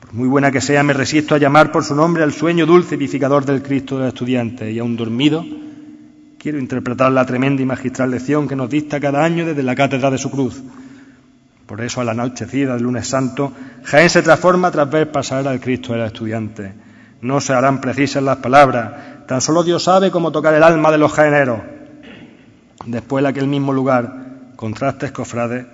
Por 0.00 0.14
muy 0.14 0.28
buena 0.28 0.50
que 0.50 0.60
sea, 0.60 0.82
me 0.82 0.92
resisto 0.92 1.34
a 1.34 1.38
llamar 1.38 1.72
por 1.72 1.84
su 1.84 1.94
nombre 1.94 2.22
al 2.22 2.32
sueño 2.32 2.66
dulce 2.66 2.94
y 2.94 2.98
vivificador 2.98 3.44
del 3.44 3.62
Cristo 3.62 3.98
del 3.98 4.08
estudiante, 4.08 4.70
y 4.70 4.78
aún 4.78 4.96
dormido, 4.96 5.44
quiero 6.38 6.58
interpretar 6.58 7.10
la 7.10 7.24
tremenda 7.24 7.62
y 7.62 7.66
magistral 7.66 8.10
lección 8.10 8.46
que 8.46 8.56
nos 8.56 8.68
dicta 8.68 9.00
cada 9.00 9.24
año 9.24 9.46
desde 9.46 9.62
la 9.62 9.74
cátedra 9.74 10.10
de 10.10 10.18
su 10.18 10.30
cruz. 10.30 10.62
Por 11.66 11.80
eso, 11.80 12.00
a 12.00 12.04
la 12.04 12.12
anochecida 12.12 12.74
del 12.74 12.82
lunes 12.82 13.08
santo, 13.08 13.52
Jaén 13.84 14.10
se 14.10 14.22
transforma 14.22 14.70
tras 14.70 14.90
ver 14.90 15.10
pasar 15.10 15.48
al 15.48 15.60
Cristo 15.60 15.94
del 15.94 16.02
estudiante. 16.02 16.74
No 17.22 17.40
se 17.40 17.54
harán 17.54 17.80
precisas 17.80 18.22
las 18.22 18.36
palabras, 18.36 19.26
tan 19.26 19.40
solo 19.40 19.62
Dios 19.62 19.82
sabe 19.82 20.10
cómo 20.10 20.30
tocar 20.30 20.52
el 20.52 20.62
alma 20.62 20.90
de 20.90 20.98
los 20.98 21.12
jaeneros. 21.12 21.60
Después, 22.84 23.22
en 23.22 23.26
aquel 23.28 23.46
mismo 23.46 23.72
lugar, 23.72 24.52
contrastes 24.56 25.12
cofrades, 25.12 25.64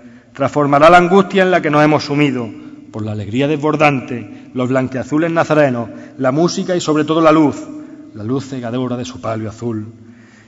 transformará 0.40 0.88
la 0.88 0.96
angustia 0.96 1.42
en 1.42 1.50
la 1.50 1.60
que 1.60 1.68
nos 1.68 1.84
hemos 1.84 2.04
sumido 2.04 2.48
por 2.90 3.04
la 3.04 3.12
alegría 3.12 3.46
desbordante, 3.46 4.48
los 4.54 4.70
blanqueazules 4.70 5.30
nazarenos, 5.30 5.90
la 6.16 6.32
música 6.32 6.74
y 6.74 6.80
sobre 6.80 7.04
todo 7.04 7.20
la 7.20 7.30
luz, 7.30 7.56
la 8.14 8.24
luz 8.24 8.48
cegadora 8.48 8.96
de 8.96 9.04
su 9.04 9.20
palio 9.20 9.50
azul. 9.50 9.88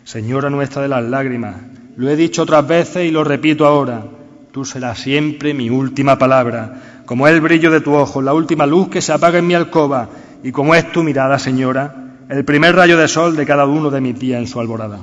Señora 0.05 0.49
nuestra 0.49 0.81
de 0.81 0.89
las 0.89 1.05
lágrimas, 1.05 1.57
lo 1.99 2.09
he 2.09 2.17
dicho 2.17 2.45
otras 2.45 2.67
veces 2.67 3.05
y 3.05 3.11
lo 3.11 3.23
repito 3.23 3.67
ahora, 3.67 4.07
tú 4.51 4.65
serás 4.65 4.99
siempre 4.99 5.53
mi 5.53 5.69
última 5.69 6.17
palabra, 6.17 7.03
como 7.05 7.29
es 7.29 7.35
el 7.35 7.43
brillo 7.43 7.71
de 7.71 7.83
tu 7.83 7.93
ojo, 7.93 8.23
la 8.23 8.33
última 8.33 8.65
luz 8.65 8.89
que 8.89 9.03
se 9.03 9.13
apaga 9.13 9.41
en 9.41 9.47
mi 9.47 9.53
alcoba, 9.53 10.09
y 10.43 10.53
como 10.53 10.75
es 10.75 10.91
tu 10.91 11.03
mirada, 11.03 11.39
Señora, 11.39 12.15
el 12.31 12.47
primer 12.47 12.75
rayo 12.75 12.97
de 12.97 13.09
sol 13.09 13.37
de 13.37 13.45
cada 13.45 13.67
uno 13.67 13.91
de 13.91 14.01
mis 14.01 14.19
días 14.19 14.41
en 14.41 14.47
su 14.47 14.59
alborada. 14.59 15.01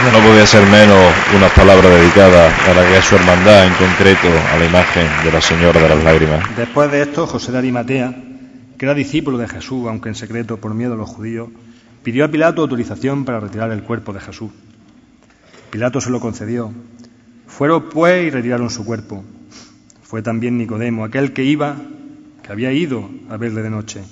No 0.00 0.18
podía 0.18 0.46
ser 0.46 0.66
menos 0.68 1.14
una 1.36 1.48
palabra 1.48 1.88
dedicada 1.88 2.48
a 2.48 2.74
la 2.74 2.82
que 2.88 2.96
es 2.96 3.04
su 3.04 3.14
hermandad, 3.14 3.66
en 3.66 3.74
concreto 3.74 4.26
a 4.52 4.58
la 4.58 4.66
imagen 4.66 5.06
de 5.22 5.30
la 5.30 5.40
Señora 5.40 5.80
de 5.80 5.88
las 5.88 6.02
Lágrimas. 6.02 6.56
Después 6.56 6.90
de 6.90 7.02
esto, 7.02 7.26
José 7.26 7.52
de 7.52 7.58
Arimatea, 7.58 8.12
que 8.76 8.84
era 8.84 8.94
discípulo 8.94 9.38
de 9.38 9.46
Jesús, 9.46 9.86
aunque 9.86 10.08
en 10.08 10.14
secreto 10.14 10.56
por 10.56 10.74
miedo 10.74 10.94
a 10.94 10.96
los 10.96 11.08
judíos, 11.08 11.50
pidió 12.02 12.24
a 12.24 12.28
Pilato 12.28 12.62
autorización 12.62 13.24
para 13.24 13.38
retirar 13.38 13.70
el 13.70 13.84
cuerpo 13.84 14.12
de 14.12 14.20
Jesús. 14.20 14.50
Pilato 15.70 16.00
se 16.00 16.10
lo 16.10 16.20
concedió. 16.20 16.72
Fueron 17.46 17.88
pues 17.90 18.26
y 18.26 18.30
retiraron 18.30 18.70
su 18.70 18.84
cuerpo. 18.84 19.22
Fue 20.02 20.20
también 20.20 20.58
Nicodemo, 20.58 21.04
aquel 21.04 21.32
que 21.32 21.44
iba, 21.44 21.76
que 22.42 22.50
había 22.50 22.72
ido 22.72 23.08
a 23.30 23.36
verle 23.36 23.62
de 23.62 23.70
noche. 23.70 24.02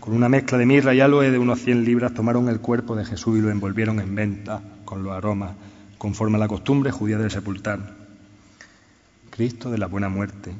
Con 0.00 0.14
una 0.14 0.28
mezcla 0.28 0.58
de 0.58 0.66
mirra 0.66 0.94
y 0.94 1.00
aloe 1.00 1.30
de 1.30 1.38
unos 1.38 1.60
cien 1.60 1.82
libras 1.84 2.14
tomaron 2.14 2.48
el 2.48 2.60
cuerpo 2.60 2.94
de 2.94 3.04
Jesús 3.04 3.38
y 3.38 3.40
lo 3.40 3.50
envolvieron 3.50 4.00
en 4.00 4.14
venta 4.14 4.62
con 4.84 5.02
los 5.02 5.12
aromas, 5.12 5.52
conforme 5.98 6.36
a 6.36 6.40
la 6.40 6.48
costumbre 6.48 6.90
judía 6.90 7.18
del 7.18 7.30
sepultar. 7.30 7.80
Cristo 9.30 9.70
de 9.70 9.78
la 9.78 9.86
buena 9.86 10.08
muerte 10.08 10.52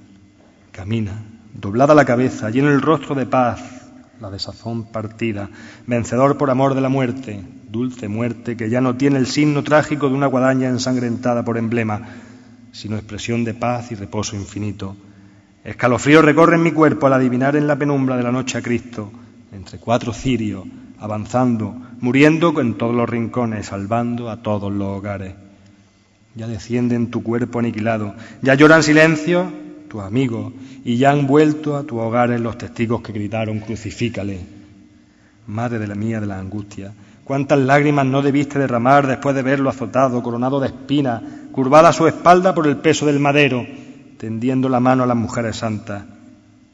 camina, 0.75 1.23
doblada 1.55 1.95
la 1.95 2.05
cabeza, 2.05 2.51
lleno 2.51 2.69
el 2.71 2.83
rostro 2.83 3.15
de 3.15 3.27
paz, 3.27 3.61
la 4.21 4.31
desazón 4.31 4.85
partida, 4.85 5.49
vencedor 5.87 6.37
por 6.37 6.51
amor 6.51 6.75
de 6.75 6.81
la 6.81 6.89
muerte, 6.89 7.45
dulce 7.71 8.09
muerte 8.09 8.57
que 8.57 8.69
ya 8.69 8.81
no 8.81 8.97
tiene 8.97 9.19
el 9.19 9.27
signo 9.27 9.63
trágico 9.63 10.09
de 10.09 10.17
una 10.17 10.27
guadaña 10.27 10.69
ensangrentada 10.69 11.45
por 11.45 11.59
emblema, 11.59 12.01
sino 12.73 12.97
expresión 12.97 13.45
de 13.45 13.55
paz 13.55 13.93
y 13.93 13.95
reposo 13.95 14.35
infinito. 14.35 14.97
Escalofrío 15.63 16.23
recorre 16.23 16.57
en 16.57 16.63
mi 16.63 16.73
cuerpo 16.73 17.07
al 17.07 17.13
adivinar 17.13 17.55
en 17.55 17.69
la 17.69 17.79
penumbra 17.79 18.17
de 18.17 18.25
la 18.25 18.33
noche 18.33 18.59
a 18.59 18.63
Cristo, 18.63 19.13
entre 19.53 19.79
cuatro 19.79 20.13
cirios, 20.13 20.65
avanzando, 20.99 21.77
muriendo 22.05 22.61
en 22.61 22.75
todos 22.75 22.95
los 22.95 23.09
rincones, 23.09 23.69
salvando 23.69 24.29
a 24.29 24.43
todos 24.43 24.71
los 24.71 24.99
hogares. 24.99 25.35
Ya 26.35 26.47
descienden 26.47 27.11
tu 27.11 27.23
cuerpo 27.23 27.61
aniquilado, 27.61 28.15
ya 28.43 28.55
lloran 28.55 28.83
silencio 28.83 29.51
tus 29.89 30.03
amigos, 30.03 30.53
y 30.85 30.99
ya 30.99 31.13
han 31.13 31.27
vuelto 31.27 31.79
a 31.79 31.85
tu 31.85 31.99
hogares 31.99 32.43
los 32.43 32.59
testigos 32.59 33.01
que 33.01 33.13
gritaron, 33.13 33.61
crucifícale. 33.61 34.41
Madre 35.47 35.79
de 35.79 35.87
la 35.87 35.95
mía 35.95 36.21
de 36.21 36.27
la 36.27 36.39
angustia, 36.39 36.93
cuántas 37.25 37.59
lágrimas 37.59 38.05
no 38.05 38.21
debiste 38.21 38.59
derramar 38.59 39.07
después 39.07 39.35
de 39.35 39.43
verlo 39.43 39.71
azotado, 39.71 40.23
coronado 40.23 40.61
de 40.61 40.67
espinas, 40.67 41.23
curvada 41.53 41.91
su 41.95 42.07
espalda 42.07 42.55
por 42.55 42.67
el 42.67 42.77
peso 42.77 43.07
del 43.07 43.19
madero, 43.19 43.67
tendiendo 44.19 44.69
la 44.69 44.81
mano 44.81 45.05
a 45.05 45.07
las 45.07 45.17
mujeres 45.17 45.57
santas. 45.57 46.05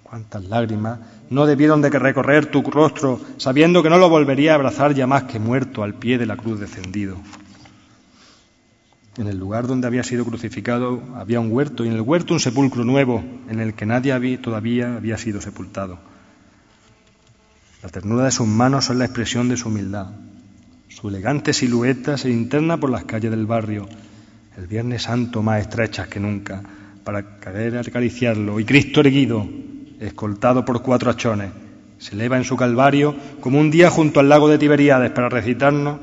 Cuántas 0.03 0.43
lágrimas 0.47 0.99
no 1.31 1.47
debieron 1.47 1.81
de 1.81 1.91
recorrer 1.91 2.47
tu 2.47 2.63
rostro, 2.63 3.21
sabiendo 3.37 3.83
que 3.83 3.89
no 3.89 3.99
lo 3.99 4.09
volvería 4.09 4.53
a 4.53 4.55
abrazar 4.57 4.95
ya 4.95 5.07
más 5.07 5.25
que 5.25 5.39
muerto 5.39 5.85
al 5.85 5.95
pie 5.95 6.19
de 6.19 6.27
la 6.27 6.37
cruz 6.37 6.59
descendido. 6.59 7.17
En 9.17 9.29
el 9.29 9.39
lugar 9.39 9.67
donde 9.67 9.87
había 9.87 10.03
sido 10.03 10.25
crucificado 10.25 11.03
había 11.15 11.41
un 11.41 11.53
huerto 11.53 11.85
y 11.85 11.89
en 11.89 11.95
el 11.95 12.01
huerto 12.01 12.35
un 12.35 12.41
sepulcro 12.41 12.85
nuevo 12.85 13.23
en 13.49 13.61
el 13.61 13.75
que 13.75 13.87
nadie 13.87 14.39
todavía 14.39 14.97
había 14.97 15.19
sido 15.19 15.41
sepultado. 15.41 15.99
La 17.83 17.89
ternura 17.89 18.25
de 18.25 18.31
sus 18.31 18.47
manos 18.47 18.91
es 18.91 18.97
la 18.97 19.05
expresión 19.05 19.49
de 19.49 19.57
su 19.57 19.69
humildad. 19.69 20.09
Su 20.89 21.09
elegante 21.09 21.53
silueta 21.53 22.19
se 22.19 22.31
interna 22.31 22.79
por 22.79 22.91
las 22.91 23.05
calles 23.05 23.31
del 23.31 23.47
barrio, 23.47 23.89
el 24.57 24.67
Viernes 24.67 25.05
Santo 25.05 25.43
más 25.43 25.61
estrechas 25.61 26.09
que 26.09 26.19
nunca, 26.19 26.63
para 27.05 27.21
a 27.21 27.81
acariciarlo, 27.81 28.59
y 28.59 28.65
Cristo 28.65 29.01
erguido, 29.01 29.49
escoltado 30.01 30.65
por 30.65 30.83
cuatro 30.83 31.11
achones, 31.11 31.51
se 31.99 32.15
eleva 32.15 32.39
en 32.39 32.45
su 32.45 32.57
calvario 32.57 33.15
como 33.41 33.61
un 33.61 33.71
día 33.71 33.91
junto 33.91 34.19
al 34.19 34.29
lago 34.29 34.49
de 34.49 34.59
Tiberíades 34.59 35.11
para 35.11 35.29
recitarnos 35.29 36.01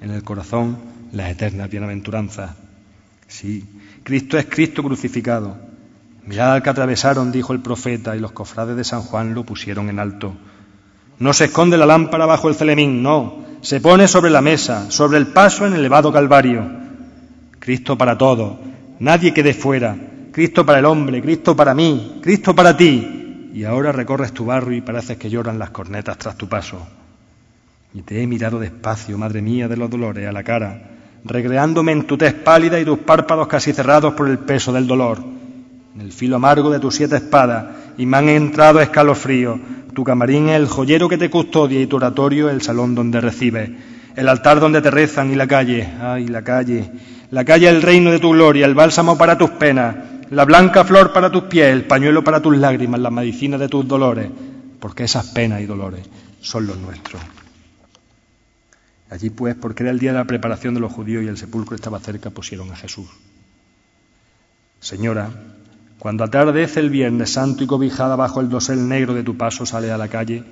en 0.00 0.12
el 0.12 0.22
corazón 0.22 0.78
las 1.12 1.30
eternas 1.30 1.68
bienaventuranzas. 1.68 2.52
Sí, 3.26 3.64
Cristo 4.04 4.38
es 4.38 4.46
Cristo 4.46 4.82
crucificado. 4.82 5.56
Mirad 6.24 6.52
al 6.52 6.62
que 6.62 6.70
atravesaron, 6.70 7.32
dijo 7.32 7.52
el 7.52 7.60
profeta, 7.60 8.16
y 8.16 8.20
los 8.20 8.32
cofrades 8.32 8.76
de 8.76 8.84
San 8.84 9.02
Juan 9.02 9.34
lo 9.34 9.44
pusieron 9.44 9.88
en 9.88 9.98
alto. 9.98 10.34
No 11.18 11.32
se 11.32 11.46
esconde 11.46 11.76
la 11.76 11.86
lámpara 11.86 12.26
bajo 12.26 12.48
el 12.48 12.54
celemín, 12.54 13.02
no, 13.02 13.44
se 13.60 13.80
pone 13.80 14.06
sobre 14.06 14.30
la 14.30 14.40
mesa, 14.40 14.90
sobre 14.90 15.18
el 15.18 15.28
paso 15.28 15.66
en 15.66 15.72
el 15.72 15.80
elevado 15.80 16.12
calvario. 16.12 16.64
Cristo 17.58 17.98
para 17.98 18.16
todos, 18.16 18.58
nadie 19.00 19.34
quede 19.34 19.52
fuera, 19.52 19.96
Cristo 20.32 20.64
para 20.64 20.78
el 20.78 20.84
hombre, 20.84 21.20
Cristo 21.20 21.56
para 21.56 21.74
mí, 21.74 22.20
Cristo 22.22 22.54
para 22.54 22.76
ti. 22.76 23.19
Y 23.52 23.64
ahora 23.64 23.92
recorres 23.92 24.32
tu 24.32 24.44
barrio 24.44 24.76
y 24.76 24.80
pareces 24.80 25.16
que 25.16 25.30
lloran 25.30 25.58
las 25.58 25.70
cornetas 25.70 26.18
tras 26.18 26.36
tu 26.36 26.48
paso. 26.48 26.86
Y 27.92 28.02
te 28.02 28.22
he 28.22 28.26
mirado 28.26 28.60
despacio, 28.60 29.18
madre 29.18 29.42
mía 29.42 29.66
de 29.66 29.76
los 29.76 29.90
dolores, 29.90 30.28
a 30.28 30.32
la 30.32 30.44
cara, 30.44 30.82
recreándome 31.24 31.92
en 31.92 32.04
tu 32.04 32.16
tez 32.16 32.32
pálida 32.34 32.78
y 32.78 32.84
tus 32.84 33.00
párpados 33.00 33.48
casi 33.48 33.72
cerrados 33.72 34.14
por 34.14 34.28
el 34.28 34.38
peso 34.38 34.72
del 34.72 34.86
dolor, 34.86 35.18
en 35.94 36.00
el 36.00 36.12
filo 36.12 36.36
amargo 36.36 36.70
de 36.70 36.78
tus 36.78 36.94
siete 36.94 37.16
espadas, 37.16 37.66
y 37.98 38.06
me 38.06 38.16
han 38.16 38.28
entrado 38.28 38.80
escalofríos. 38.80 39.58
Tu 39.92 40.04
camarín 40.04 40.48
es 40.48 40.56
el 40.56 40.68
joyero 40.68 41.08
que 41.08 41.18
te 41.18 41.28
custodia 41.28 41.80
y 41.80 41.86
tu 41.88 41.96
oratorio 41.96 42.48
el 42.48 42.62
salón 42.62 42.94
donde 42.94 43.20
recibes, 43.20 43.70
el 44.14 44.28
altar 44.28 44.60
donde 44.60 44.80
te 44.80 44.90
rezan 44.92 45.32
y 45.32 45.34
la 45.34 45.48
calle, 45.48 45.88
ay, 46.00 46.28
la 46.28 46.42
calle, 46.42 46.88
la 47.32 47.44
calle 47.44 47.68
el 47.68 47.82
reino 47.82 48.12
de 48.12 48.20
tu 48.20 48.30
gloria, 48.30 48.66
el 48.66 48.74
bálsamo 48.74 49.18
para 49.18 49.36
tus 49.36 49.50
penas, 49.50 49.96
la 50.30 50.44
blanca 50.44 50.84
flor 50.84 51.12
para 51.12 51.30
tus 51.30 51.44
pies, 51.44 51.72
el 51.72 51.84
pañuelo 51.84 52.22
para 52.22 52.40
tus 52.40 52.56
lágrimas, 52.56 53.00
la 53.00 53.10
medicina 53.10 53.58
de 53.58 53.68
tus 53.68 53.86
dolores, 53.86 54.30
porque 54.78 55.04
esas 55.04 55.26
penas 55.26 55.60
y 55.60 55.66
dolores 55.66 56.06
son 56.40 56.66
los 56.66 56.78
nuestros. 56.78 57.20
Allí 59.10 59.30
pues, 59.30 59.56
porque 59.56 59.82
era 59.82 59.90
el 59.90 59.98
día 59.98 60.12
de 60.12 60.18
la 60.18 60.24
preparación 60.24 60.74
de 60.74 60.80
los 60.80 60.92
judíos 60.92 61.24
y 61.24 61.26
el 61.26 61.36
sepulcro 61.36 61.74
estaba 61.74 61.98
cerca, 61.98 62.30
pusieron 62.30 62.70
a 62.70 62.76
Jesús. 62.76 63.08
Señora, 64.78 65.30
cuando 65.98 66.22
atardece 66.22 66.78
el 66.78 66.90
Viernes 66.90 67.32
Santo 67.32 67.64
y 67.64 67.66
cobijada 67.66 68.14
bajo 68.14 68.40
el 68.40 68.48
dosel 68.48 68.88
negro 68.88 69.14
de 69.14 69.24
tu 69.24 69.36
paso 69.36 69.66
sale 69.66 69.90
a 69.90 69.98
la 69.98 70.08
calle, 70.08 70.44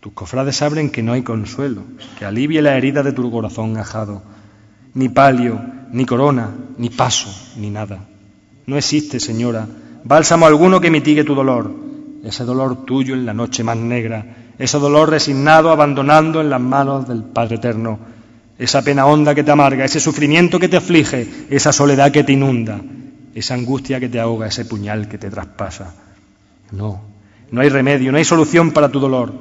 tus 0.00 0.12
cofrades 0.12 0.60
abren 0.60 0.90
que 0.90 1.04
no 1.04 1.12
hay 1.12 1.22
consuelo, 1.22 1.84
que 2.18 2.24
alivie 2.24 2.62
la 2.62 2.76
herida 2.76 3.04
de 3.04 3.12
tu 3.12 3.30
corazón 3.30 3.76
ajado. 3.76 4.22
Ni 4.94 5.08
palio, 5.08 5.60
ni 5.92 6.04
corona, 6.04 6.50
ni 6.76 6.90
paso, 6.90 7.32
ni 7.56 7.70
nada. 7.70 8.00
No 8.68 8.76
existe, 8.76 9.18
señora, 9.18 9.66
bálsamo 10.04 10.44
alguno 10.44 10.78
que 10.78 10.90
mitigue 10.90 11.24
tu 11.24 11.34
dolor, 11.34 11.72
ese 12.22 12.44
dolor 12.44 12.84
tuyo 12.84 13.14
en 13.14 13.24
la 13.24 13.32
noche 13.32 13.64
más 13.64 13.78
negra, 13.78 14.52
ese 14.58 14.78
dolor 14.78 15.08
resignado 15.08 15.70
abandonando 15.70 16.42
en 16.42 16.50
las 16.50 16.60
manos 16.60 17.08
del 17.08 17.24
Padre 17.24 17.56
Eterno, 17.56 17.98
esa 18.58 18.82
pena 18.82 19.06
honda 19.06 19.34
que 19.34 19.42
te 19.42 19.52
amarga, 19.52 19.86
ese 19.86 20.00
sufrimiento 20.00 20.60
que 20.60 20.68
te 20.68 20.76
aflige, 20.76 21.26
esa 21.48 21.72
soledad 21.72 22.12
que 22.12 22.24
te 22.24 22.34
inunda, 22.34 22.78
esa 23.34 23.54
angustia 23.54 24.00
que 24.00 24.10
te 24.10 24.20
ahoga, 24.20 24.48
ese 24.48 24.66
puñal 24.66 25.08
que 25.08 25.16
te 25.16 25.30
traspasa. 25.30 25.94
No, 26.70 27.00
no 27.50 27.62
hay 27.62 27.70
remedio, 27.70 28.12
no 28.12 28.18
hay 28.18 28.24
solución 28.26 28.72
para 28.72 28.90
tu 28.90 29.00
dolor, 29.00 29.32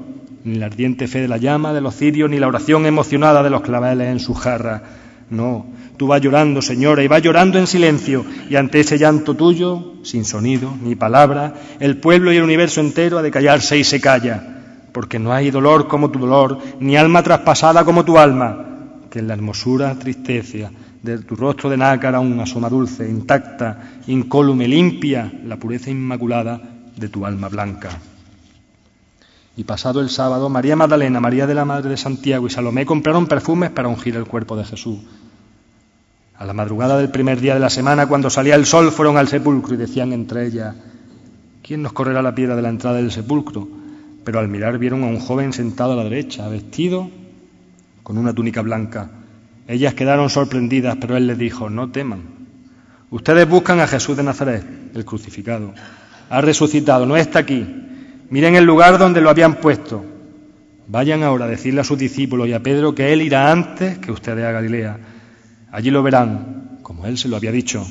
ni 0.45 0.55
la 0.55 0.67
ardiente 0.67 1.05
fe 1.09 1.19
de 1.19 1.27
la 1.27 1.35
llama 1.35 1.73
de 1.73 1.81
los 1.81 1.97
cirios, 1.97 2.29
ni 2.29 2.39
la 2.39 2.47
oración 2.47 2.85
emocionada 2.85 3.43
de 3.43 3.49
los 3.49 3.59
claveles 3.59 4.07
en 4.07 4.21
su 4.21 4.33
jarra. 4.33 4.83
No, 5.29 5.65
tú 5.97 6.07
vas 6.07 6.21
llorando, 6.21 6.61
señora, 6.61 7.03
y 7.03 7.07
vas 7.07 7.21
llorando 7.21 7.59
en 7.59 7.67
silencio, 7.67 8.25
y 8.49 8.55
ante 8.55 8.79
ese 8.79 8.97
llanto 8.97 9.35
tuyo, 9.35 9.95
sin 10.03 10.23
sonido 10.23 10.73
ni 10.81 10.95
palabra, 10.95 11.53
el 11.79 11.97
pueblo 11.97 12.31
y 12.31 12.37
el 12.37 12.43
universo 12.43 12.79
entero 12.79 13.17
ha 13.17 13.21
de 13.21 13.31
callarse 13.31 13.77
y 13.77 13.83
se 13.83 13.99
calla 13.99 14.53
porque 14.97 15.19
no 15.19 15.31
hay 15.31 15.51
dolor 15.51 15.87
como 15.87 16.09
tu 16.09 16.17
dolor, 16.17 16.57
ni 16.79 16.97
alma 16.97 17.21
traspasada 17.21 17.85
como 17.85 18.03
tu 18.03 18.17
alma, 18.17 18.65
que 19.11 19.19
en 19.19 19.27
la 19.27 19.35
hermosura 19.35 19.93
tristeza 19.93 20.71
de 21.03 21.19
tu 21.19 21.35
rostro 21.35 21.69
de 21.69 21.77
nácara 21.77 22.17
aún 22.17 22.39
asoma 22.39 22.67
dulce, 22.67 23.07
intacta, 23.07 24.01
incólume, 24.07 24.67
limpia, 24.67 25.31
la 25.45 25.57
pureza 25.57 25.91
inmaculada 25.91 26.59
de 26.95 27.09
tu 27.09 27.27
alma 27.27 27.47
blanca. 27.47 27.89
Y 29.57 29.65
pasado 29.65 29.99
el 29.99 30.09
sábado, 30.09 30.47
María 30.47 30.77
Magdalena, 30.77 31.19
María 31.19 31.47
de 31.47 31.55
la 31.55 31.65
Madre 31.65 31.89
de 31.89 31.97
Santiago 31.97 32.47
y 32.47 32.49
Salomé 32.49 32.85
compraron 32.85 33.27
perfumes 33.27 33.71
para 33.71 33.89
ungir 33.89 34.15
el 34.15 34.25
cuerpo 34.25 34.55
de 34.55 34.63
Jesús. 34.63 34.99
A 36.37 36.45
la 36.45 36.53
madrugada 36.53 36.97
del 36.97 37.09
primer 37.09 37.41
día 37.41 37.55
de 37.55 37.59
la 37.59 37.69
semana, 37.69 38.07
cuando 38.07 38.29
salía 38.29 38.55
el 38.55 38.65
sol, 38.65 38.91
fueron 38.91 39.17
al 39.17 39.27
sepulcro 39.27 39.73
y 39.73 39.77
decían 39.77 40.13
entre 40.13 40.45
ellas, 40.45 40.75
¿quién 41.61 41.81
nos 41.81 41.91
correrá 41.91 42.21
la 42.21 42.33
piedra 42.33 42.55
de 42.55 42.61
la 42.61 42.69
entrada 42.69 42.97
del 42.97 43.11
sepulcro? 43.11 43.67
pero 44.27 44.39
al 44.39 44.49
mirar 44.49 44.77
vieron 44.77 45.05
a 45.05 45.07
un 45.07 45.21
joven 45.21 45.53
sentado 45.53 45.93
a 45.93 45.95
la 45.95 46.03
derecha, 46.03 46.49
vestido 46.49 47.09
con 48.03 48.17
una 48.17 48.33
túnica 48.33 48.61
blanca. 48.61 49.09
Ellas 49.69 49.93
quedaron 49.93 50.29
sorprendidas, 50.29 50.97
pero 50.99 51.15
él 51.15 51.27
les 51.27 51.37
dijo, 51.37 51.69
no 51.69 51.91
teman. 51.91 52.23
Ustedes 53.09 53.47
buscan 53.47 53.79
a 53.79 53.87
Jesús 53.87 54.17
de 54.17 54.23
Nazaret, 54.23 54.65
el 54.93 55.05
crucificado. 55.05 55.73
Ha 56.29 56.41
resucitado, 56.41 57.05
no 57.05 57.15
está 57.15 57.39
aquí. 57.39 57.86
Miren 58.29 58.55
el 58.55 58.65
lugar 58.65 58.97
donde 58.97 59.21
lo 59.21 59.29
habían 59.29 59.55
puesto. 59.55 60.03
Vayan 60.87 61.23
ahora 61.23 61.45
a 61.45 61.49
decirle 61.49 61.81
a 61.81 61.83
sus 61.83 61.97
discípulos 61.97 62.47
y 62.47 62.53
a 62.53 62.61
Pedro 62.61 62.93
que 62.93 63.13
Él 63.13 63.21
irá 63.21 63.51
antes 63.51 63.97
que 63.99 64.11
ustedes 64.11 64.45
a 64.45 64.51
Galilea. 64.51 64.97
Allí 65.71 65.91
lo 65.91 66.03
verán, 66.03 66.79
como 66.81 67.05
Él 67.05 67.17
se 67.17 67.27
lo 67.27 67.37
había 67.37 67.51
dicho. 67.51 67.85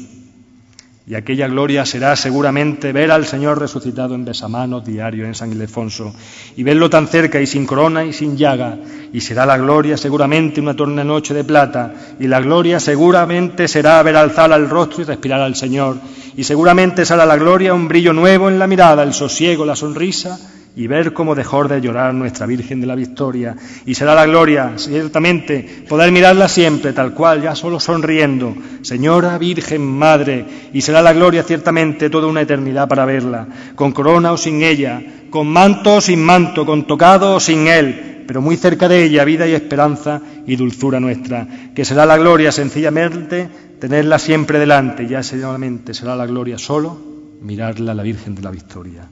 Y 1.09 1.15
aquella 1.15 1.47
gloria 1.47 1.87
será 1.87 2.17
seguramente 2.17 2.93
ver 2.93 3.13
al 3.13 3.27
Señor 3.27 3.61
resucitado 3.61 4.17
en 4.17 4.25
besamanos 4.25 4.85
diario 4.85 5.25
en 5.25 5.37
San 5.37 5.53
Ildefonso 5.53 6.13
y 6.57 6.65
verlo 6.65 6.91
tan 6.91 7.07
cerca 7.07 7.41
y 7.41 7.47
sin 7.47 7.65
corona 7.65 8.05
y 8.05 8.13
sin 8.13 8.37
llaga. 8.37 8.77
Y 9.13 9.21
será 9.21 9.47
la 9.47 9.57
gloria 9.57 9.97
seguramente 9.97 10.61
una 10.61 10.75
torna 10.75 11.05
noche 11.05 11.33
de 11.33 11.45
plata. 11.45 11.95
Y 12.19 12.27
la 12.27 12.41
gloria 12.41 12.81
seguramente 12.81 13.69
será 13.69 14.03
ver 14.03 14.17
alzar 14.17 14.53
al 14.53 14.69
rostro 14.69 15.03
y 15.03 15.05
respirar 15.05 15.41
al 15.41 15.55
Señor. 15.55 15.97
Y 16.37 16.43
seguramente 16.43 17.05
será 17.05 17.25
la 17.25 17.37
gloria 17.37 17.73
un 17.73 17.87
brillo 17.87 18.13
nuevo 18.13 18.49
en 18.49 18.59
la 18.59 18.67
mirada, 18.67 19.05
el 19.05 19.15
sosiego, 19.15 19.65
la 19.65 19.77
sonrisa 19.77 20.56
y 20.77 20.87
ver 20.89 21.15
cómo 21.15 21.35
dejó 21.35 21.67
de 21.67 21.81
llorar 21.81 22.13
nuestra 22.13 22.45
Virgen 22.45 22.83
de 22.83 22.87
la 22.87 22.95
Victoria. 22.95 23.57
Y 23.87 23.95
será 23.95 24.15
la 24.15 24.27
gloria, 24.27 24.75
ciertamente, 24.77 25.85
poder 25.89 26.13
mirarla 26.13 26.49
siempre, 26.49 26.93
tal 26.93 27.15
cual, 27.15 27.41
ya 27.41 27.55
solo 27.55 27.81
sonriendo, 27.81 28.55
Señora 28.83 29.39
Virgen 29.39 29.83
Madre. 29.83 30.45
Y 30.75 30.83
será 30.83 31.01
la 31.01 31.15
gloria, 31.15 31.43
ciertamente, 31.43 32.11
toda 32.11 32.27
una 32.27 32.43
eternidad 32.43 32.89
para 32.89 33.07
verla, 33.07 33.49
con 33.75 33.93
corona 33.93 34.33
o 34.33 34.37
sin 34.37 34.63
ella, 34.63 35.03
con 35.31 35.49
manto 35.49 35.95
o 35.95 36.01
sin 36.03 36.23
manto, 36.23 36.67
con 36.67 36.87
tocado 36.87 37.37
o 37.37 37.41
sin 37.41 37.69
él, 37.69 38.25
pero 38.27 38.43
muy 38.43 38.59
cerca 38.59 38.87
de 38.87 39.03
ella, 39.03 39.25
vida 39.25 39.47
y 39.47 39.55
esperanza 39.55 40.21
y 40.47 40.57
dulzura 40.57 41.01
nuestra. 41.01 41.49
Que 41.75 41.87
será 41.87 42.05
la 42.05 42.19
gloria, 42.19 42.53
sencillamente, 42.53 43.49
tenerla 43.81 44.19
siempre 44.19 44.59
delante, 44.59 45.07
ya 45.07 45.23
solamente 45.23 45.95
será 45.95 46.15
la 46.15 46.27
gloria 46.27 46.59
solo 46.59 47.17
mirarla 47.41 47.95
la 47.95 48.03
Virgen 48.03 48.35
de 48.35 48.43
la 48.43 48.51
Victoria. 48.51 49.09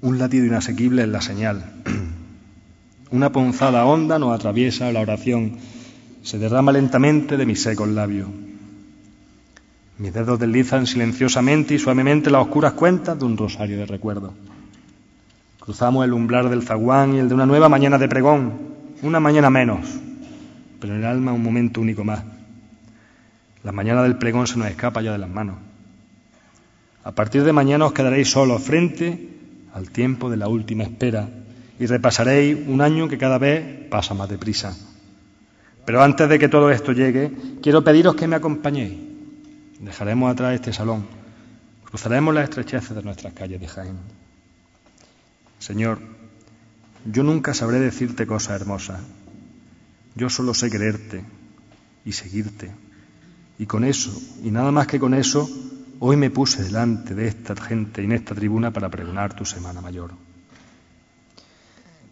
Un 0.00 0.18
latido 0.18 0.46
inasequible 0.46 1.02
es 1.02 1.08
la 1.08 1.20
señal. 1.20 1.64
Una 3.10 3.32
ponzada 3.32 3.84
honda 3.84 4.18
nos 4.18 4.32
atraviesa 4.32 4.92
la 4.92 5.00
oración. 5.00 5.56
se 6.22 6.38
derrama 6.38 6.72
lentamente 6.72 7.36
de 7.36 7.46
mis 7.46 7.62
secos 7.62 7.88
labios. 7.88 8.28
Mis 9.98 10.12
dedos 10.12 10.38
deslizan 10.38 10.86
silenciosamente 10.86 11.74
y 11.74 11.78
suavemente 11.78 12.30
las 12.30 12.42
oscuras 12.42 12.74
cuentas 12.74 13.18
de 13.18 13.24
un 13.24 13.36
rosario 13.36 13.78
de 13.78 13.86
recuerdo. 13.86 14.34
Cruzamos 15.58 16.04
el 16.04 16.12
umbral 16.12 16.50
del 16.50 16.62
zaguán 16.62 17.14
y 17.14 17.18
el 17.18 17.28
de 17.28 17.34
una 17.34 17.46
nueva 17.46 17.68
mañana 17.68 17.98
de 17.98 18.08
pregón, 18.08 18.52
una 19.02 19.20
mañana 19.20 19.50
menos, 19.50 19.80
pero 20.80 20.94
en 20.94 21.00
el 21.00 21.06
alma 21.06 21.32
un 21.32 21.42
momento 21.42 21.80
único 21.80 22.04
más. 22.04 22.22
La 23.64 23.72
mañana 23.72 24.02
del 24.02 24.16
pregón 24.16 24.46
se 24.46 24.58
nos 24.58 24.68
escapa 24.68 25.02
ya 25.02 25.12
de 25.12 25.18
las 25.18 25.30
manos. 25.30 25.56
A 27.02 27.12
partir 27.12 27.42
de 27.42 27.52
mañana 27.52 27.86
os 27.86 27.92
quedaréis 27.92 28.30
solos 28.30 28.62
frente 28.62 29.37
al 29.74 29.90
tiempo 29.90 30.30
de 30.30 30.36
la 30.36 30.48
última 30.48 30.84
espera 30.84 31.28
y 31.78 31.86
repasaréis 31.86 32.58
un 32.66 32.80
año 32.80 33.08
que 33.08 33.18
cada 33.18 33.38
vez 33.38 33.88
pasa 33.88 34.14
más 34.14 34.28
deprisa. 34.28 34.76
Pero 35.84 36.02
antes 36.02 36.28
de 36.28 36.38
que 36.38 36.48
todo 36.48 36.70
esto 36.70 36.92
llegue, 36.92 37.32
quiero 37.62 37.84
pediros 37.84 38.14
que 38.14 38.26
me 38.26 38.36
acompañéis. 38.36 38.98
Dejaremos 39.80 40.30
atrás 40.30 40.54
este 40.54 40.72
salón, 40.72 41.06
cruzaremos 41.84 42.34
las 42.34 42.44
estrecheces 42.44 42.94
de 42.94 43.02
nuestras 43.02 43.32
calles 43.32 43.60
de 43.60 43.68
Jaén. 43.68 43.96
Señor, 45.58 45.98
yo 47.04 47.22
nunca 47.22 47.54
sabré 47.54 47.78
decirte 47.78 48.26
cosas 48.26 48.60
hermosas. 48.60 49.00
Yo 50.14 50.28
solo 50.28 50.52
sé 50.52 50.70
quererte 50.70 51.24
y 52.04 52.12
seguirte. 52.12 52.70
Y 53.58 53.66
con 53.66 53.84
eso, 53.84 54.12
y 54.42 54.50
nada 54.50 54.72
más 54.72 54.86
que 54.86 55.00
con 55.00 55.14
eso, 55.14 55.48
hoy 56.00 56.16
me 56.16 56.30
puse 56.30 56.62
delante 56.62 57.14
de 57.14 57.28
esta 57.28 57.56
gente 57.56 58.02
en 58.02 58.12
esta 58.12 58.34
tribuna 58.34 58.70
para 58.70 58.88
pregonar 58.88 59.34
tu 59.34 59.44
Semana 59.44 59.80
Mayor. 59.80 60.12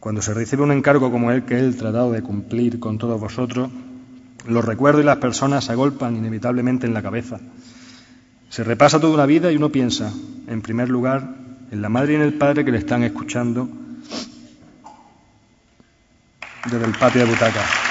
Cuando 0.00 0.22
se 0.22 0.34
recibe 0.34 0.62
un 0.62 0.72
encargo 0.72 1.10
como 1.10 1.30
el 1.30 1.44
que 1.44 1.58
él 1.58 1.76
tratado 1.76 2.12
de 2.12 2.22
cumplir 2.22 2.78
con 2.78 2.98
todos 2.98 3.20
vosotros, 3.20 3.70
los 4.46 4.64
recuerdos 4.64 5.02
y 5.02 5.06
las 5.06 5.16
personas 5.16 5.64
se 5.64 5.72
agolpan 5.72 6.16
inevitablemente 6.16 6.86
en 6.86 6.94
la 6.94 7.02
cabeza. 7.02 7.40
Se 8.48 8.62
repasa 8.62 9.00
toda 9.00 9.14
una 9.14 9.26
vida 9.26 9.50
y 9.50 9.56
uno 9.56 9.70
piensa, 9.70 10.12
en 10.46 10.62
primer 10.62 10.88
lugar, 10.88 11.34
en 11.70 11.82
la 11.82 11.88
madre 11.88 12.12
y 12.12 12.16
en 12.16 12.22
el 12.22 12.34
padre 12.34 12.64
que 12.64 12.70
le 12.70 12.78
están 12.78 13.02
escuchando 13.02 13.68
desde 16.70 16.84
el 16.84 16.92
patio 16.92 17.24
de 17.24 17.30
butaca. 17.30 17.85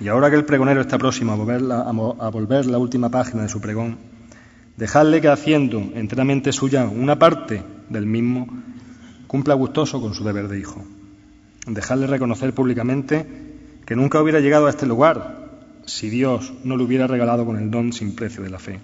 Y 0.00 0.06
ahora 0.06 0.30
que 0.30 0.36
el 0.36 0.44
pregonero 0.44 0.80
está 0.80 0.96
próximo 0.96 1.32
a 1.32 1.36
volver, 1.36 1.60
la, 1.60 1.80
a 1.80 2.30
volver 2.30 2.66
la 2.66 2.78
última 2.78 3.08
página 3.08 3.42
de 3.42 3.48
su 3.48 3.60
pregón, 3.60 3.98
dejadle 4.76 5.20
que 5.20 5.28
haciendo 5.28 5.80
enteramente 5.94 6.52
suya 6.52 6.86
una 6.86 7.18
parte 7.18 7.64
del 7.88 8.06
mismo, 8.06 8.46
cumpla 9.26 9.54
gustoso 9.54 10.00
con 10.00 10.14
su 10.14 10.22
deber 10.22 10.46
de 10.46 10.60
hijo. 10.60 10.84
Dejadle 11.66 12.06
reconocer 12.06 12.54
públicamente 12.54 13.26
que 13.84 13.96
nunca 13.96 14.22
hubiera 14.22 14.38
llegado 14.38 14.68
a 14.68 14.70
este 14.70 14.86
lugar 14.86 15.48
si 15.84 16.10
Dios 16.10 16.52
no 16.62 16.76
le 16.76 16.84
hubiera 16.84 17.08
regalado 17.08 17.44
con 17.44 17.56
el 17.56 17.70
don 17.70 17.92
sin 17.92 18.14
precio 18.14 18.44
de 18.44 18.50
la 18.50 18.60
fe. 18.60 18.78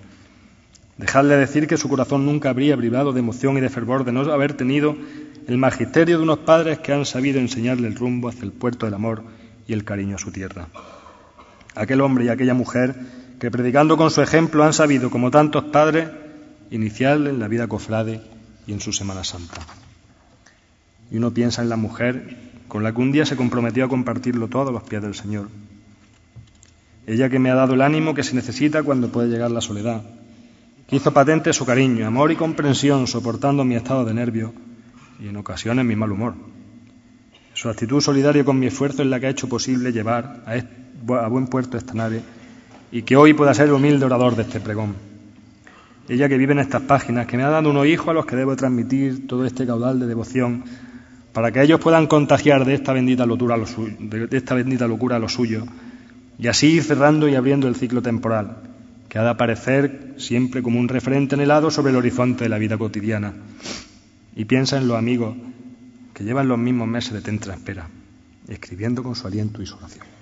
Dejadle 0.99 1.36
decir 1.36 1.69
que 1.69 1.77
su 1.77 1.89
corazón 1.89 2.27
nunca 2.27 2.51
habría 2.51 2.77
privado 2.77 3.12
de 3.12 3.20
emoción 3.20 3.57
y 3.57 3.61
de 3.61 3.69
fervor 3.69 4.05
de 4.05 4.12
no 4.12 4.20
haber 4.32 4.55
tenido 4.55 4.97
el 5.47 5.59
magisterio 5.59 6.16
de 6.16 6.24
unos 6.24 6.39
padres 6.39 6.81
que 6.81 6.93
han 6.93 7.05
sabido 7.05 7.39
enseñarle 7.39 7.86
el 7.86 7.95
rumbo 7.95 8.28
hacia 8.28 8.45
el 8.45 8.53
puerto 8.53 8.86
del 8.86 8.95
amor 8.95 9.23
y 9.69 9.74
el 9.74 9.85
cariño 9.85 10.16
a 10.16 10.19
su 10.19 10.32
tierra 10.32 10.69
aquel 11.74 12.01
hombre 12.01 12.24
y 12.24 12.28
aquella 12.28 12.55
mujer 12.55 12.94
que 13.38 13.51
predicando 13.51 13.96
con 13.96 14.10
su 14.10 14.22
ejemplo 14.22 14.64
han 14.64 14.72
sabido, 14.72 15.10
como 15.10 15.30
tantos 15.30 15.64
padres, 15.64 16.09
iniciarle 16.70 17.30
en 17.30 17.40
la 17.40 17.48
vida 17.48 17.66
cofrade 17.66 18.20
y 18.66 18.72
en 18.72 18.80
su 18.80 18.92
Semana 18.92 19.24
Santa. 19.24 19.60
Y 21.10 21.18
uno 21.18 21.32
piensa 21.32 21.62
en 21.62 21.68
la 21.68 21.76
mujer 21.76 22.36
con 22.68 22.82
la 22.82 22.92
que 22.92 23.01
un 23.01 23.12
día 23.12 23.26
se 23.26 23.36
comprometió 23.36 23.84
a 23.84 23.88
compartirlo 23.88 24.48
todo 24.48 24.70
a 24.70 24.72
los 24.72 24.82
pies 24.84 25.02
del 25.02 25.14
Señor. 25.14 25.48
Ella 27.06 27.28
que 27.28 27.38
me 27.38 27.51
ha 27.51 27.55
dado 27.55 27.74
el 27.74 27.82
ánimo 27.82 28.14
que 28.14 28.22
se 28.22 28.34
necesita 28.34 28.82
cuando 28.82 29.10
puede 29.10 29.28
llegar 29.28 29.51
la 29.51 29.60
soledad, 29.60 30.02
que 30.88 30.96
hizo 30.96 31.12
patente 31.12 31.52
su 31.52 31.66
cariño, 31.66 32.06
amor 32.06 32.32
y 32.32 32.36
comprensión 32.36 33.06
soportando 33.06 33.64
mi 33.64 33.74
estado 33.74 34.05
de 34.05 34.14
nervio 34.14 34.55
y 35.20 35.28
en 35.28 35.36
ocasiones 35.36 35.84
mi 35.84 35.96
mal 35.96 36.12
humor. 36.12 36.34
Su 37.52 37.68
actitud 37.68 38.01
solidaria 38.01 38.44
con 38.44 38.59
mi 38.59 38.66
esfuerzo 38.66 39.02
es 39.02 39.09
la 39.09 39.20
que 39.20 39.26
ha 39.26 39.30
hecho 39.30 39.48
posible 39.48 39.92
llevar 39.92 40.42
a 40.46 40.56
este 40.56 40.84
a 41.09 41.28
buen 41.28 41.47
puerto 41.47 41.76
esta 41.76 41.94
nave 41.94 42.22
y 42.90 43.02
que 43.02 43.16
hoy 43.16 43.35
pueda 43.35 43.55
ser 43.55 43.66
el 43.66 43.74
humilde 43.74 44.05
orador 44.05 44.36
de 44.36 44.43
este 44.43 44.60
pregón. 44.60 44.94
Ella 46.09 46.28
que 46.28 46.36
vive 46.36 46.52
en 46.52 46.59
estas 46.59 46.82
páginas, 46.82 47.26
que 47.26 47.36
me 47.36 47.43
ha 47.44 47.48
dado 47.48 47.70
unos 47.70 47.86
hijos 47.86 48.09
a 48.09 48.12
los 48.12 48.26
que 48.26 48.36
debo 48.36 48.55
transmitir 48.56 49.26
todo 49.26 49.44
este 49.44 49.66
caudal 49.66 49.98
de 49.98 50.06
devoción 50.06 50.64
para 51.32 51.51
que 51.51 51.62
ellos 51.62 51.81
puedan 51.81 52.06
contagiar 52.06 52.64
de 52.64 52.74
esta 52.74 52.93
bendita 52.93 53.26
locura 53.26 53.56
lo 53.56 53.66
suyo, 53.66 53.97
de 53.98 54.28
esta 54.36 54.55
bendita 54.55 54.86
locura 54.86 55.18
lo 55.18 55.28
suyo 55.28 55.64
y 56.39 56.48
así 56.48 56.81
cerrando 56.81 57.28
y 57.28 57.35
abriendo 57.35 57.68
el 57.68 57.74
ciclo 57.74 58.02
temporal 58.02 58.56
que 59.14 59.20
ha 59.20 59.22
de 59.22 59.31
aparecer 59.31 60.14
siempre 60.16 60.60
como 60.60 60.81
un 60.81 60.89
referente 60.89 61.36
anhelado 61.36 61.70
sobre 61.70 61.90
el 61.90 61.97
horizonte 61.97 62.43
de 62.43 62.51
la 62.51 62.59
vida 62.59 62.76
cotidiana. 62.76 63.32
Y 64.35 64.44
piensa 64.44 64.76
en 64.76 64.89
los 64.89 64.98
amigos 64.98 65.36
que 66.12 66.24
llevan 66.24 66.48
los 66.48 66.59
mismos 66.59 66.89
meses 66.89 67.12
de 67.12 67.20
tentra 67.20 67.55
espera, 67.55 67.89
escribiendo 68.48 69.05
con 69.05 69.14
su 69.14 69.28
aliento 69.28 69.62
y 69.62 69.66
su 69.66 69.76
oración. 69.76 70.14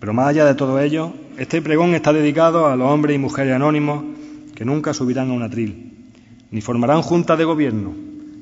Pero 0.00 0.14
más 0.14 0.28
allá 0.28 0.46
de 0.46 0.54
todo 0.54 0.80
ello, 0.80 1.12
este 1.36 1.60
pregón 1.60 1.94
está 1.94 2.12
dedicado 2.12 2.66
a 2.66 2.74
los 2.74 2.90
hombres 2.90 3.14
y 3.14 3.18
mujeres 3.18 3.54
anónimos 3.54 4.02
que 4.54 4.64
nunca 4.64 4.94
subirán 4.94 5.30
a 5.30 5.34
un 5.34 5.42
atril, 5.42 6.10
ni 6.50 6.62
formarán 6.62 7.02
juntas 7.02 7.36
de 7.36 7.44
gobierno, 7.44 7.94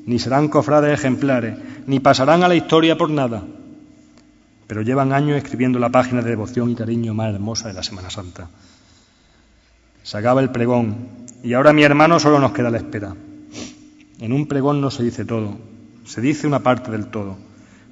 ni 0.07 0.21
serán 0.21 0.49
cofrades 0.49 0.99
ejemplares, 0.99 1.59
ni 1.87 1.99
pasarán 1.99 2.45
a 2.45 2.49
la 2.49 2.55
historia 2.55 2.97
por 2.97 3.11
nada, 3.11 3.43
pero 4.69 4.83
llevan 4.83 5.13
años 5.13 5.37
escribiendo 5.37 5.79
la 5.81 5.89
página 5.89 6.23
de 6.23 6.31
devoción 6.31 6.71
y 6.71 6.77
cariño 6.77 7.13
más 7.13 7.35
hermosa 7.35 7.69
de 7.69 7.75
la 7.75 7.83
Semana 7.83 8.09
Santa. 8.09 8.49
Se 10.05 10.17
acaba 10.17 10.41
el 10.41 10.51
pregón 10.51 11.09
y 11.43 11.55
ahora 11.55 11.73
mi 11.73 11.83
hermano 11.83 12.21
solo 12.21 12.39
nos 12.39 12.53
queda 12.53 12.71
la 12.71 12.79
espera. 12.79 13.17
En 14.21 14.33
un 14.33 14.47
pregón 14.47 14.81
no 14.81 14.91
se 14.91 15.03
dice 15.03 15.25
todo, 15.25 15.57
se 16.05 16.21
dice 16.21 16.47
una 16.47 16.61
parte 16.61 16.91
del 16.91 17.09
todo. 17.09 17.37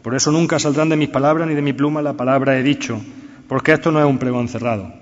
Por 0.02 0.14
eso 0.14 0.30
nunca 0.30 0.58
saldrán 0.58 0.88
de 0.88 0.96
mis 0.96 1.08
palabras 1.08 1.48
ni 1.48 1.54
de 1.54 1.62
mi 1.62 1.72
pluma 1.72 2.00
la 2.00 2.12
palabra 2.12 2.58
he 2.58 2.62
dicho, 2.62 3.00
porque 3.48 3.72
esto 3.72 3.90
no 3.90 4.00
es 4.00 4.06
un 4.06 4.18
pregón 4.18 4.48
cerrado. 4.48 4.92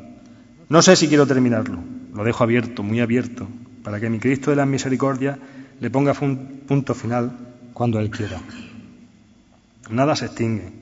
No 0.68 0.82
sé 0.82 0.96
si 0.96 1.08
quiero 1.08 1.26
terminarlo, 1.26 1.78
lo 2.14 2.24
dejo 2.24 2.44
abierto, 2.44 2.82
muy 2.82 3.00
abierto, 3.00 3.46
para 3.82 4.00
que 4.00 4.10
mi 4.10 4.18
Cristo 4.18 4.50
de 4.50 4.56
la 4.56 4.66
misericordia 4.66 5.38
le 5.80 5.90
ponga 5.90 6.14
punto 6.14 6.94
final 6.94 7.32
cuando 7.72 7.98
Él 7.98 8.10
quiera. 8.10 8.40
Nada 9.90 10.16
se 10.16 10.26
extingue, 10.26 10.72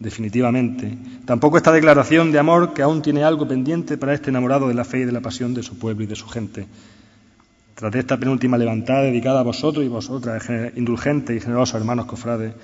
definitivamente. 0.00 0.96
Tampoco 1.26 1.58
esta 1.58 1.72
declaración 1.72 2.32
de 2.32 2.38
amor 2.38 2.72
que 2.72 2.82
aún 2.82 3.02
tiene 3.02 3.24
algo 3.24 3.46
pendiente 3.46 3.98
para 3.98 4.14
este 4.14 4.30
enamorado 4.30 4.68
de 4.68 4.74
la 4.74 4.84
fe 4.84 5.00
y 5.00 5.04
de 5.04 5.12
la 5.12 5.20
pasión 5.20 5.52
de 5.52 5.62
su 5.62 5.78
pueblo 5.78 6.04
y 6.04 6.06
de 6.06 6.16
su 6.16 6.26
gente. 6.28 6.66
Tras 7.74 7.94
esta 7.94 8.16
penúltima 8.16 8.56
levantada 8.56 9.02
dedicada 9.02 9.40
a 9.40 9.42
vosotros 9.42 9.84
y 9.84 9.88
vosotras, 9.88 10.48
indulgentes 10.76 11.36
y 11.36 11.40
generosos 11.40 11.78
hermanos 11.78 12.06
cofrades, 12.06 12.54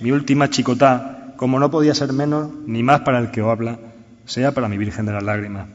mi 0.00 0.10
última 0.10 0.50
chicotá 0.50 1.34
como 1.36 1.60
no 1.60 1.70
podía 1.70 1.94
ser 1.94 2.12
menos 2.12 2.50
ni 2.66 2.82
más 2.82 3.02
para 3.02 3.20
el 3.20 3.30
que 3.30 3.40
os 3.40 3.48
habla, 3.48 3.78
sea 4.28 4.52
para 4.52 4.68
mi 4.68 4.76
Virgen 4.76 5.06
de 5.06 5.12
las 5.12 5.22
Lágrimas. 5.22 5.66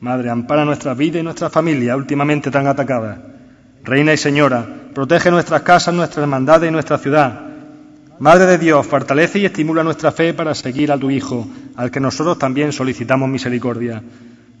Madre, 0.00 0.30
ampara 0.30 0.64
nuestra 0.64 0.94
vida 0.94 1.20
y 1.20 1.22
nuestra 1.22 1.48
familia 1.48 1.96
últimamente 1.96 2.50
tan 2.50 2.66
atacadas. 2.66 3.18
Reina 3.84 4.12
y 4.12 4.16
Señora, 4.16 4.66
protege 4.92 5.30
nuestras 5.30 5.62
casas, 5.62 5.94
nuestra 5.94 6.22
hermandad 6.22 6.62
y 6.62 6.70
nuestra 6.70 6.98
ciudad. 6.98 7.48
Madre 8.18 8.46
de 8.46 8.58
Dios, 8.58 8.86
fortalece 8.86 9.38
y 9.38 9.46
estimula 9.46 9.84
nuestra 9.84 10.10
fe 10.10 10.34
para 10.34 10.54
seguir 10.54 10.90
a 10.90 10.98
tu 10.98 11.10
Hijo, 11.10 11.46
al 11.76 11.90
que 11.90 12.00
nosotros 12.00 12.38
también 12.38 12.72
solicitamos 12.72 13.28
misericordia. 13.28 14.02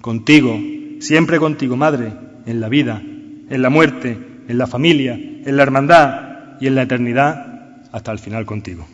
Contigo, 0.00 0.58
siempre 1.00 1.38
contigo, 1.38 1.76
Madre, 1.76 2.12
en 2.46 2.60
la 2.60 2.68
vida, 2.68 3.02
en 3.02 3.62
la 3.62 3.70
muerte, 3.70 4.16
en 4.48 4.56
la 4.56 4.66
familia, 4.66 5.14
en 5.14 5.56
la 5.56 5.62
hermandad 5.62 6.58
y 6.60 6.68
en 6.68 6.74
la 6.74 6.82
eternidad, 6.82 7.82
hasta 7.92 8.12
el 8.12 8.18
final 8.18 8.46
contigo. 8.46 8.86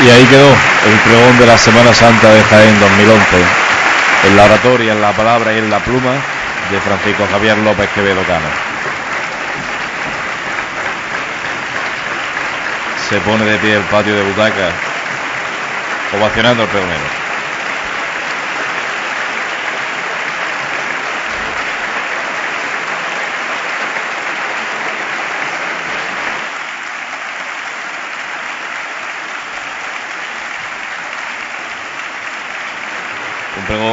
Y 0.00 0.10
ahí 0.10 0.24
quedó 0.26 0.48
el 0.48 0.98
pregón 1.00 1.38
de 1.38 1.46
la 1.46 1.58
Semana 1.58 1.92
Santa 1.92 2.30
de 2.30 2.42
Jaén 2.44 2.78
2011, 2.78 3.24
en 4.28 4.36
la 4.36 4.44
oratoria, 4.44 4.92
en 4.92 5.00
la 5.00 5.12
palabra 5.12 5.52
y 5.52 5.58
en 5.58 5.68
la 5.68 5.80
pluma 5.80 6.12
de 6.70 6.80
Francisco 6.80 7.26
Javier 7.30 7.58
López 7.58 7.88
Quevedo 7.94 8.22
Cano. 8.22 8.46
Se 13.08 13.18
pone 13.20 13.44
de 13.44 13.58
pie 13.58 13.74
el 13.74 13.82
patio 13.84 14.14
de 14.14 14.22
butacas, 14.22 14.72
ovacionando 16.16 16.62
al 16.62 16.68
pregonero. 16.68 17.27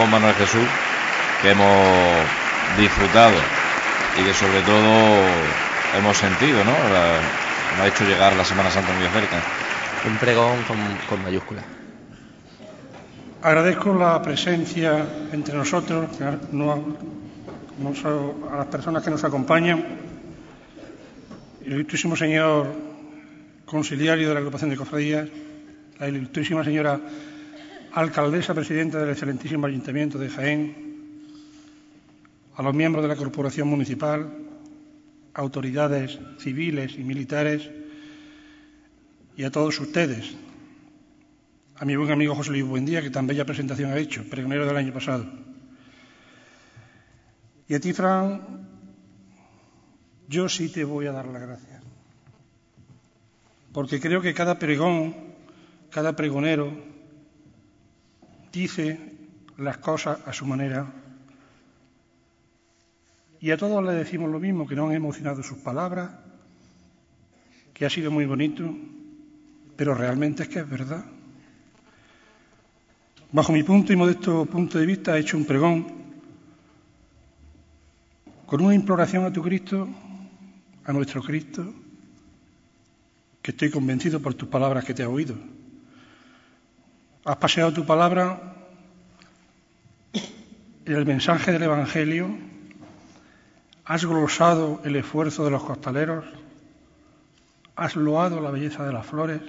Pregón 0.06 0.11
Manuel 0.11 0.36
Jesús 0.36 0.68
que 1.41 1.52
hemos 1.52 2.26
disfrutado 2.77 3.36
y 4.19 4.23
que 4.23 4.34
sobre 4.34 4.61
todo 4.61 5.26
hemos 5.98 6.18
sentido, 6.18 6.64
¿no? 6.64 6.72
La, 6.72 7.19
ha 7.82 7.88
hecho 7.88 8.06
llegar 8.06 8.36
la 8.36 8.45
Semana 8.45 8.69
Santa 8.69 8.94
muy 8.94 9.07
cerca. 9.07 9.41
Un 10.07 10.18
pregón 10.18 10.61
con, 10.68 10.77
con 11.10 11.23
mayúsculas. 11.23 11.65
Agradezco 13.41 13.94
la 13.94 14.22
presencia 14.22 15.06
entre 15.32 15.56
nosotros, 15.56 16.07
a 16.22 16.38
las 18.57 18.68
personas 18.68 19.03
que 19.03 19.10
nos 19.10 19.23
acompañan, 19.23 19.84
el 21.65 21.73
ilustrísimo 21.73 22.15
señor 22.15 22.68
conciliario 23.65 24.30
de 24.30 24.34
la 24.34 24.40
agrupación 24.40 24.69
de 24.69 24.77
cofradías, 24.77 25.27
la 25.99 26.07
ilustrísima 26.07 26.64
señora 26.64 26.99
alcaldesa 27.95 28.53
presidenta 28.53 28.99
del 28.99 29.11
excelentísimo 29.11 29.67
Ayuntamiento 29.67 30.19
de 30.19 30.30
Jaén, 30.30 30.76
a 32.57 32.61
los 32.61 32.73
miembros 32.73 33.01
de 33.03 33.07
la 33.07 33.15
Corporación 33.15 33.69
Municipal, 33.69 34.35
autoridades 35.34 36.19
civiles 36.38 36.95
y 36.97 37.03
militares 37.03 37.69
y 39.38 39.45
a 39.45 39.51
todos 39.51 39.80
ustedes, 39.80 40.35
a 41.77 41.85
mi 41.85 41.95
buen 41.95 42.11
amigo 42.11 42.35
José 42.35 42.51
Luis 42.51 42.65
Buendía, 42.65 43.01
que 43.01 43.09
tan 43.09 43.27
bella 43.27 43.45
presentación 43.45 43.91
ha 43.91 43.97
hecho, 43.97 44.30
pregonero 44.30 44.65
del 44.65 44.76
año 44.76 44.91
pasado. 44.91 45.26
Y 47.69 47.76
a 47.76 47.80
ti, 47.80 47.93
Fran, 47.93 48.67
yo 50.27 50.49
sí 50.49 50.67
te 50.67 50.84
voy 50.84 51.07
a 51.07 51.13
dar 51.13 51.27
las 51.27 51.41
gracias. 51.41 51.81
Porque 53.72 54.01
creo 54.01 54.22
que 54.22 54.34
cada 54.34 54.59
pregón, 54.59 55.15
cada 55.91 56.15
pregonero, 56.15 56.94
dice 58.60 58.99
las 59.57 59.77
cosas 59.77 60.19
a 60.26 60.34
su 60.34 60.45
manera. 60.45 60.91
Y 63.40 63.52
a 63.52 63.57
todos 63.57 63.84
le 63.84 63.94
decimos 63.94 64.32
lo 64.32 64.40
mismo, 64.40 64.68
que 64.68 64.76
no 64.76 64.88
han 64.88 64.95
emocionado 64.95 65.44
sus 65.44 65.60
palabras, 65.60 66.11
que 67.73 67.86
ha 67.86 67.90
sido 67.90 68.10
muy 68.10 68.26
bonito, 68.26 68.76
pero 69.76 69.94
realmente 69.94 70.44
es 70.44 70.49
que 70.49 70.60
es 70.60 70.69
verdad. 70.69 71.06
Bajo 73.32 73.52
mi 73.52 73.64
punto 73.64 73.91
y 73.91 73.95
modesto 73.95 74.45
punto 74.45 74.80
de 74.80 74.86
vista, 74.86 75.18
he 75.18 75.19
hecho 75.19 75.38
un 75.38 75.45
pregón 75.45 76.06
con 78.45 78.61
una 78.61 78.76
imploración 78.76 79.26
a 79.26 79.34
tu 79.34 79.41
Cristo, 79.41 79.88
a 80.86 80.94
nuestro 80.94 81.22
Cristo, 81.22 81.73
que 83.41 83.52
estoy 83.52 83.69
convencido 83.69 84.22
por 84.22 84.34
tus 84.36 84.48
palabras 84.48 84.86
que 84.86 84.94
te 84.94 85.03
ha 85.03 85.10
oído. 85.10 85.36
Has 87.26 87.38
paseado 87.38 87.73
tu 87.73 87.85
palabra 87.85 88.39
el 90.85 91.06
mensaje 91.06 91.52
del 91.52 91.64
Evangelio, 91.64 92.30
has 93.84 94.06
glosado 94.06 94.80
el 94.84 94.95
esfuerzo 94.95 95.43
de 95.43 95.52
los 95.52 95.64
costaleros, 95.64 96.23
has 97.76 97.95
loado 97.95 98.39
la 98.39 98.52
belleza 98.52 98.85
de 98.85 98.93
las 98.93 99.06
flores, 99.06 99.41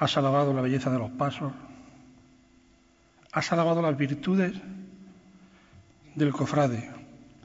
Has 0.00 0.16
alabado 0.16 0.54
la 0.54 0.62
belleza 0.62 0.90
de 0.90 0.98
los 0.98 1.10
pasos. 1.10 1.52
Has 3.32 3.52
alabado 3.52 3.82
las 3.82 3.98
virtudes 3.98 4.54
del 6.14 6.32
cofrade. 6.32 6.90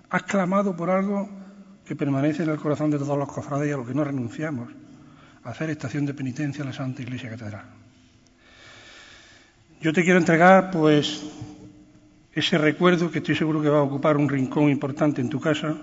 Has 0.09 0.23
clamado 0.23 0.73
por 0.73 0.89
algo 0.89 1.29
que 1.83 1.97
permanece 1.97 2.43
en 2.43 2.51
el 2.51 2.57
corazón 2.57 2.91
de 2.91 2.97
todos 2.97 3.17
los 3.17 3.29
cofrades 3.29 3.67
y 3.67 3.73
a 3.73 3.77
lo 3.77 3.85
que 3.85 3.93
no 3.93 4.05
renunciamos, 4.05 4.69
hacer 5.45 5.69
estación 5.69 6.05
de 6.05 6.13
penitencia 6.13 6.61
en 6.61 6.69
la 6.69 6.73
Santa 6.73 7.01
Iglesia 7.01 7.29
Catedral. 7.29 7.65
Yo 9.79 9.93
te 9.93 10.03
quiero 10.03 10.17
entregar, 10.17 10.71
pues, 10.71 11.21
ese 12.33 12.57
recuerdo 12.57 13.11
que 13.11 13.19
estoy 13.19 13.35
seguro 13.35 13.61
que 13.61 13.69
va 13.69 13.77
a 13.77 13.83
ocupar 13.83 14.17
un 14.17 14.27
rincón 14.27 14.69
importante 14.69 15.21
en 15.21 15.29
tu 15.29 15.39
casa, 15.39 15.77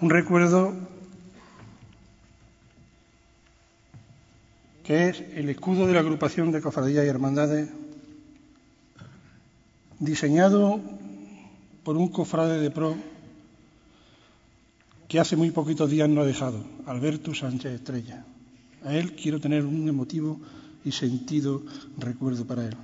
un 0.00 0.10
recuerdo 0.10 0.74
que 4.84 5.08
es 5.08 5.24
el 5.34 5.48
escudo 5.48 5.86
de 5.86 5.94
la 5.94 6.00
agrupación 6.00 6.52
de 6.52 6.60
cofradías 6.60 7.06
y 7.06 7.08
hermandades, 7.08 7.70
diseñado 9.98 10.78
por 11.82 11.96
un 11.96 12.08
cofrade 12.08 12.60
de 12.60 12.70
pro 12.70 12.94
que 15.08 15.20
hace 15.20 15.36
muy 15.36 15.50
poquitos 15.50 15.90
días 15.90 16.08
no 16.08 16.22
ha 16.22 16.24
dejado, 16.24 16.64
Alberto 16.86 17.34
Sánchez 17.34 17.72
Estrella. 17.72 18.24
A 18.84 18.94
él 18.94 19.14
quiero 19.14 19.40
tener 19.40 19.64
un 19.64 19.88
emotivo 19.88 20.40
y 20.84 20.92
sentido 20.92 21.62
recuerdo 21.98 22.46
para 22.46 22.66
él. 22.66 22.76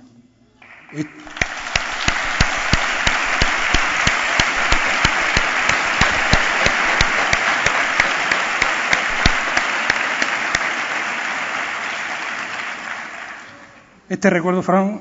Este 14.09 14.29
recuerdo, 14.29 14.61
Fran, 14.61 14.99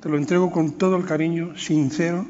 te 0.00 0.08
lo 0.08 0.16
entrego 0.16 0.50
con 0.50 0.78
todo 0.78 0.96
el 0.96 1.04
cariño 1.04 1.58
sincero, 1.58 2.26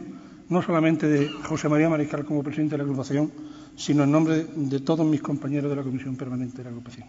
no 0.48 0.60
solamente 0.60 1.06
de 1.06 1.28
José 1.28 1.68
María 1.68 1.88
Mariscal 1.88 2.24
como 2.24 2.42
presidente 2.42 2.72
de 2.72 2.78
la 2.78 2.82
agrupación, 2.82 3.30
sino 3.76 4.04
en 4.04 4.10
nombre 4.10 4.46
de 4.54 4.80
todos 4.80 5.06
mis 5.06 5.20
compañeros 5.20 5.70
de 5.70 5.76
la 5.76 5.82
Comisión 5.82 6.16
Permanente 6.16 6.58
de 6.58 6.64
la 6.64 6.70
agrupación. 6.70 7.06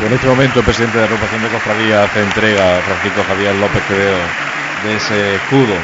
en 0.00 0.12
este 0.12 0.26
momento 0.26 0.58
el 0.58 0.64
presidente 0.64 0.98
de 0.98 1.04
la 1.04 1.08
agrupación 1.08 1.42
de 1.42 1.48
Cofradía 1.48 2.04
hace 2.04 2.22
entrega 2.22 2.78
a 2.78 2.82
Francisco 2.82 3.22
Javier 3.28 3.54
López 3.56 3.82
Quevedo 3.86 4.18
de 4.84 4.96
ese 4.96 5.36
escudo 5.36 5.74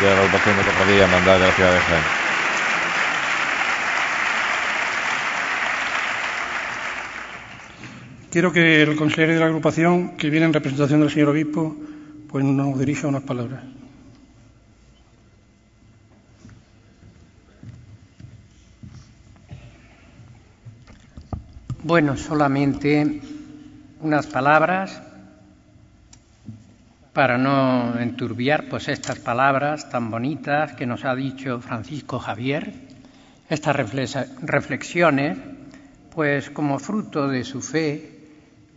de 0.00 0.06
la 0.06 0.18
agrupación 0.18 0.56
de 0.56 0.62
Cofradía 0.62 1.06
mandada 1.08 1.38
de 1.38 1.46
la 1.46 1.52
ciudad 1.52 1.74
de 1.74 1.80
Jaén. 1.80 2.20
Quiero 8.30 8.52
que 8.52 8.82
el 8.82 8.94
consejero 8.94 9.34
de 9.34 9.40
la 9.40 9.46
agrupación, 9.46 10.16
que 10.16 10.30
viene 10.30 10.46
en 10.46 10.52
representación 10.52 11.00
del 11.00 11.10
señor 11.10 11.30
obispo, 11.30 11.76
pues 12.28 12.44
nos 12.44 12.78
dirija 12.78 13.08
unas 13.08 13.24
palabras. 13.24 13.79
Bueno, 21.82 22.14
solamente 22.18 23.22
unas 24.02 24.26
palabras 24.26 25.00
para 27.14 27.38
no 27.38 27.98
enturbiar 27.98 28.68
pues 28.68 28.88
estas 28.88 29.18
palabras 29.18 29.88
tan 29.88 30.10
bonitas 30.10 30.74
que 30.74 30.84
nos 30.84 31.06
ha 31.06 31.14
dicho 31.14 31.58
Francisco 31.60 32.18
Javier, 32.18 32.74
estas 33.48 33.74
reflexiones, 34.42 35.38
pues 36.14 36.50
como 36.50 36.78
fruto 36.78 37.28
de 37.28 37.44
su 37.44 37.62
fe 37.62 38.18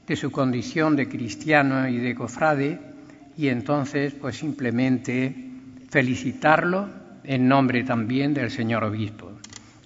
de 0.08 0.16
su 0.16 0.32
condición 0.32 0.96
de 0.96 1.10
cristiano 1.10 1.90
y 1.90 1.98
de 1.98 2.16
cofrade 2.16 2.80
y 3.38 3.50
entonces 3.50 4.14
pues 4.14 4.38
simplemente 4.38 5.36
felicitarlo 5.90 6.88
en 7.26 7.50
nombre 7.50 7.84
también 7.84 8.34
del 8.34 8.50
señor 8.50 8.86
obispo. 8.86 9.30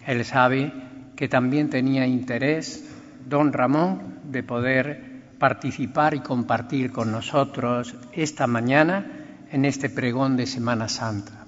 Él 0.05 0.23
sabe 0.23 0.71
que 1.15 1.27
también 1.27 1.71
tenía 1.71 2.05
interés 2.05 2.86
don 3.27 3.51
Ramón 3.51 4.19
de 4.31 4.43
poder 4.43 5.35
participar 5.37 6.13
y 6.13 6.19
compartir 6.19 6.91
con 6.91 7.11
nosotros 7.11 7.95
esta 8.13 8.47
mañana 8.47 9.05
en 9.51 9.65
este 9.65 9.89
pregón 9.89 10.37
de 10.37 10.45
Semana 10.45 10.87
Santa. 10.87 11.45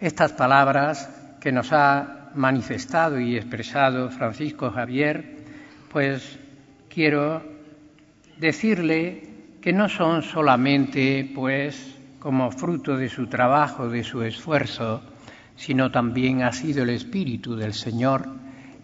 Estas 0.00 0.32
palabras 0.32 1.08
que 1.40 1.52
nos 1.52 1.72
ha 1.72 2.30
manifestado 2.34 3.20
y 3.20 3.36
expresado 3.36 4.10
Francisco 4.10 4.70
Javier, 4.70 5.36
pues 5.92 6.38
quiero 6.88 7.42
decirle 8.38 9.28
que 9.60 9.72
no 9.72 9.88
son 9.88 10.22
solamente, 10.22 11.30
pues, 11.34 11.94
como 12.18 12.50
fruto 12.50 12.96
de 12.96 13.08
su 13.08 13.26
trabajo, 13.26 13.88
de 13.88 14.02
su 14.02 14.22
esfuerzo, 14.22 15.02
sino 15.56 15.90
también 15.90 16.42
ha 16.42 16.52
sido 16.52 16.82
el 16.82 16.90
Espíritu 16.90 17.54
del 17.54 17.74
Señor 17.74 18.28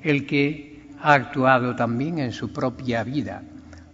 el 0.03 0.27
que 0.27 0.70
ha 1.03 1.15
actuado 1.15 1.75
también 1.77 2.19
en 2.19 2.33
su 2.33 2.53
propia 2.53 3.05
vida 3.05 3.43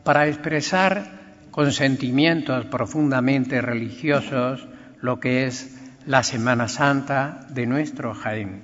para 0.04 0.26
expresar 0.26 1.04
con 1.50 1.72
sentimientos 1.72 2.66
profundamente 2.66 3.60
religiosos 3.60 4.66
lo 5.00 5.20
que 5.20 5.46
es 5.46 5.76
la 6.06 6.22
Semana 6.22 6.68
Santa 6.68 7.46
de 7.50 7.66
nuestro 7.66 8.14
Jaén. 8.14 8.62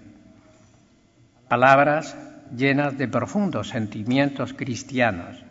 Palabras 1.48 2.16
llenas 2.56 2.96
de 2.98 3.08
profundos 3.08 3.68
sentimientos 3.68 4.52
cristianos, 4.52 5.42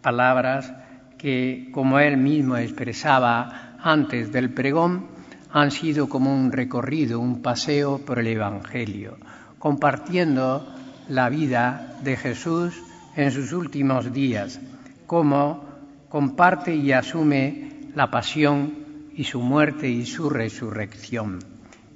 palabras 0.00 0.72
que, 1.18 1.68
como 1.72 1.98
él 1.98 2.16
mismo 2.16 2.56
expresaba 2.56 3.76
antes 3.82 4.32
del 4.32 4.50
pregón, 4.50 5.08
han 5.52 5.70
sido 5.70 6.08
como 6.08 6.34
un 6.34 6.52
recorrido, 6.52 7.20
un 7.20 7.42
paseo 7.42 7.98
por 7.98 8.18
el 8.18 8.26
Evangelio, 8.26 9.18
compartiendo 9.58 10.66
la 11.08 11.28
vida 11.28 11.96
de 12.02 12.16
Jesús 12.16 12.74
en 13.16 13.30
sus 13.30 13.52
últimos 13.52 14.12
días, 14.12 14.60
como 15.06 15.64
comparte 16.08 16.74
y 16.74 16.92
asume 16.92 17.90
la 17.94 18.10
pasión 18.10 18.74
y 19.14 19.24
su 19.24 19.40
muerte 19.40 19.88
y 19.88 20.06
su 20.06 20.30
resurrección. 20.30 21.38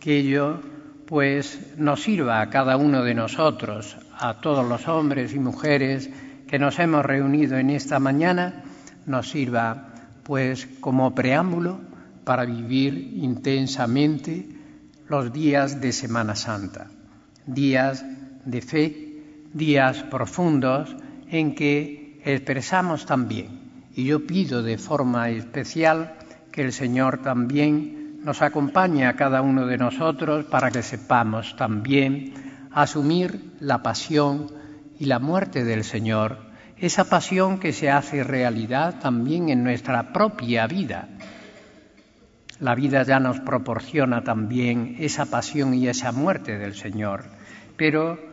Que 0.00 0.18
ello, 0.18 0.60
pues, 1.06 1.74
nos 1.76 2.02
sirva 2.02 2.40
a 2.40 2.50
cada 2.50 2.76
uno 2.76 3.02
de 3.02 3.14
nosotros, 3.14 3.96
a 4.18 4.40
todos 4.40 4.68
los 4.68 4.86
hombres 4.88 5.34
y 5.34 5.38
mujeres 5.38 6.10
que 6.46 6.58
nos 6.58 6.78
hemos 6.78 7.04
reunido 7.04 7.58
en 7.58 7.70
esta 7.70 7.98
mañana, 7.98 8.62
nos 9.06 9.30
sirva, 9.30 9.88
pues, 10.22 10.68
como 10.80 11.14
preámbulo 11.14 11.80
para 12.24 12.44
vivir 12.44 13.14
intensamente 13.16 14.46
los 15.08 15.32
días 15.32 15.80
de 15.80 15.92
Semana 15.92 16.36
Santa, 16.36 16.88
días 17.46 18.04
de 18.48 18.62
fe, 18.62 19.22
días 19.52 20.02
profundos 20.04 20.96
en 21.30 21.54
que 21.54 22.20
expresamos 22.24 23.04
también, 23.04 23.60
y 23.94 24.04
yo 24.04 24.26
pido 24.26 24.62
de 24.62 24.78
forma 24.78 25.28
especial 25.28 26.14
que 26.50 26.62
el 26.62 26.72
Señor 26.72 27.20
también 27.22 28.20
nos 28.24 28.40
acompañe 28.42 29.06
a 29.06 29.16
cada 29.16 29.42
uno 29.42 29.66
de 29.66 29.76
nosotros 29.76 30.46
para 30.46 30.70
que 30.70 30.82
sepamos 30.82 31.56
también 31.56 32.32
asumir 32.72 33.52
la 33.60 33.82
pasión 33.82 34.50
y 34.98 35.04
la 35.04 35.18
muerte 35.18 35.64
del 35.64 35.84
Señor, 35.84 36.38
esa 36.78 37.04
pasión 37.04 37.58
que 37.58 37.72
se 37.72 37.90
hace 37.90 38.24
realidad 38.24 38.98
también 39.00 39.50
en 39.50 39.62
nuestra 39.62 40.12
propia 40.12 40.66
vida. 40.66 41.08
La 42.60 42.74
vida 42.74 43.02
ya 43.04 43.20
nos 43.20 43.40
proporciona 43.40 44.24
también 44.24 44.96
esa 44.98 45.26
pasión 45.26 45.74
y 45.74 45.86
esa 45.86 46.12
muerte 46.12 46.58
del 46.58 46.74
Señor, 46.74 47.24
pero 47.76 48.27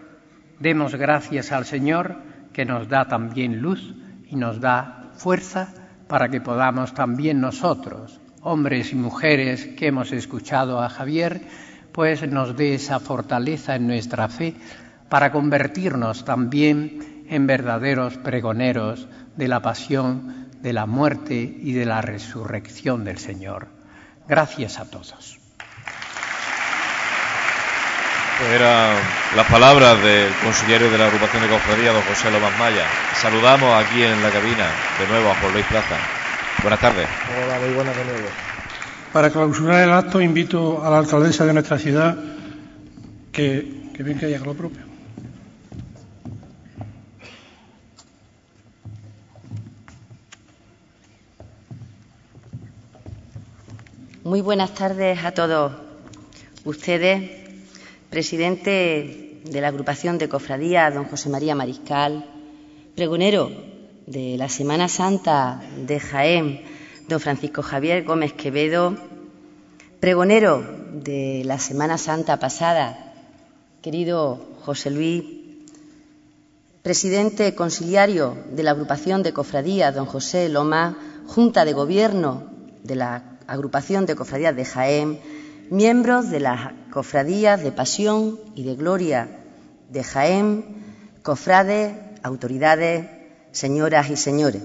demos 0.60 0.96
gracias 0.96 1.52
al 1.52 1.66
Señor 1.66 2.16
que 2.54 2.66
nos 2.66 2.88
da 2.88 3.08
también 3.08 3.62
luz 3.62 3.94
y 4.30 4.36
nos 4.36 4.60
da 4.60 5.12
fuerza 5.14 5.74
para 6.08 6.30
que 6.30 6.42
podamos 6.42 6.94
también 6.94 7.42
nosotros, 7.42 8.20
hombres 8.42 8.94
y 8.94 8.96
mujeres 8.96 9.66
que 9.78 9.88
hemos 9.88 10.12
escuchado 10.12 10.82
a 10.82 10.90
Javier, 10.90 11.42
pues 11.92 12.28
nos 12.30 12.56
dé 12.56 12.76
esa 12.76 13.00
fortaleza 13.00 13.76
en 13.76 13.88
nuestra 13.88 14.28
fe 14.28 14.56
para 15.10 15.32
convertirnos 15.32 16.26
también 16.26 17.26
en 17.30 17.48
verdaderos 17.48 18.18
pregoneros 18.18 19.08
de 19.36 19.48
la 19.48 19.62
pasión, 19.62 20.48
de 20.62 20.74
la 20.74 20.86
muerte 20.86 21.36
y 21.36 21.74
de 21.74 21.86
la 21.86 22.02
resurrección 22.02 23.04
del 23.04 23.18
Señor. 23.18 23.68
Gracias 24.28 24.80
a 24.80 24.90
todos. 24.90 25.45
Pues 28.38 28.52
eran 28.52 28.98
las 29.34 29.48
palabras 29.48 30.02
del 30.04 30.30
consiliario 30.44 30.92
de 30.92 30.98
la 30.98 31.06
agrupación 31.08 31.42
de 31.42 31.48
cofradía, 31.48 31.94
don 31.94 32.02
José 32.02 32.30
López 32.30 32.50
Maya. 32.60 32.86
Saludamos 33.22 33.74
aquí 33.82 34.04
en 34.04 34.22
la 34.22 34.30
cabina 34.30 34.68
de 35.00 35.08
nuevo 35.08 35.30
a 35.30 35.36
Juan 35.36 35.54
Luis 35.54 35.66
Plaza. 35.68 35.96
Buenas 36.62 36.82
tardes. 36.82 37.08
Hola, 37.34 37.60
muy 37.60 37.74
buenas 37.74 37.96
de 37.96 38.04
nuevo. 38.04 38.28
Para 39.14 39.30
clausurar 39.30 39.84
el 39.84 39.94
acto 39.94 40.20
invito 40.20 40.84
a 40.84 40.90
la 40.90 40.98
alcaldesa 40.98 41.46
de 41.46 41.54
nuestra 41.54 41.80
ciudad 41.80 42.18
que, 43.32 43.92
que 43.96 44.04
venga 44.04 44.28
y 44.28 44.34
haga 44.34 44.46
lo 44.46 44.54
propio. 44.54 44.84
Muy 54.26 54.42
buenas 54.42 54.74
tardes 54.74 55.24
a 55.24 55.32
todos 55.32 55.72
ustedes, 56.66 57.45
presidente 58.16 59.42
de 59.44 59.60
la 59.60 59.68
agrupación 59.68 60.18
de 60.18 60.30
cofradía, 60.30 60.90
don 60.90 61.04
José 61.04 61.28
María 61.28 61.54
Mariscal, 61.54 62.24
pregonero 62.96 63.52
de 64.08 64.38
la 64.38 64.48
Semana 64.48 64.88
Santa 64.88 65.62
de 65.86 66.00
Jaén, 66.00 66.62
don 67.10 67.20
Francisco 67.20 67.62
Javier 67.62 68.06
Gómez 68.06 68.32
Quevedo, 68.32 68.96
pregonero 70.00 70.64
de 70.94 71.42
la 71.44 71.60
Semana 71.60 71.98
Santa 71.98 72.40
pasada, 72.40 73.14
querido 73.82 74.40
José 74.62 74.92
Luis, 74.92 75.26
presidente 76.84 77.54
conciliario 77.54 78.38
de 78.50 78.64
la 78.64 78.72
agrupación 78.72 79.24
de 79.24 79.34
cofradías, 79.34 79.94
don 79.94 80.06
José 80.06 80.48
Loma, 80.48 80.98
Junta 81.28 81.66
de 81.66 81.74
Gobierno 81.74 82.46
de 82.82 82.96
la 82.96 83.36
agrupación 83.46 84.06
de 84.06 84.16
cofradías 84.16 84.56
de 84.56 84.64
Jaén, 84.64 85.20
miembros 85.70 86.30
de 86.30 86.40
las 86.40 86.72
cofradías 86.92 87.62
de 87.64 87.72
Pasión 87.72 88.40
y 88.56 88.64
de 88.64 88.76
Gloria 88.76 89.28
de 89.90 90.04
Jaén, 90.04 90.66
cofrades, 91.22 91.96
autoridades, 92.24 93.08
señoras 93.52 94.10
y 94.10 94.16
señores. 94.16 94.64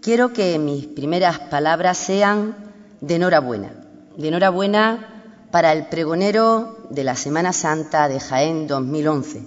Quiero 0.00 0.32
que 0.32 0.58
mis 0.58 0.86
primeras 0.86 1.38
palabras 1.38 1.96
sean 1.98 2.56
de 3.00 3.16
enhorabuena, 3.16 3.72
de 4.16 4.28
enhorabuena 4.28 5.14
para 5.50 5.72
el 5.72 5.86
pregonero 5.86 6.88
de 6.90 7.04
la 7.04 7.16
Semana 7.16 7.52
Santa 7.52 8.08
de 8.08 8.20
Jaén 8.20 8.66
2011, 8.66 9.42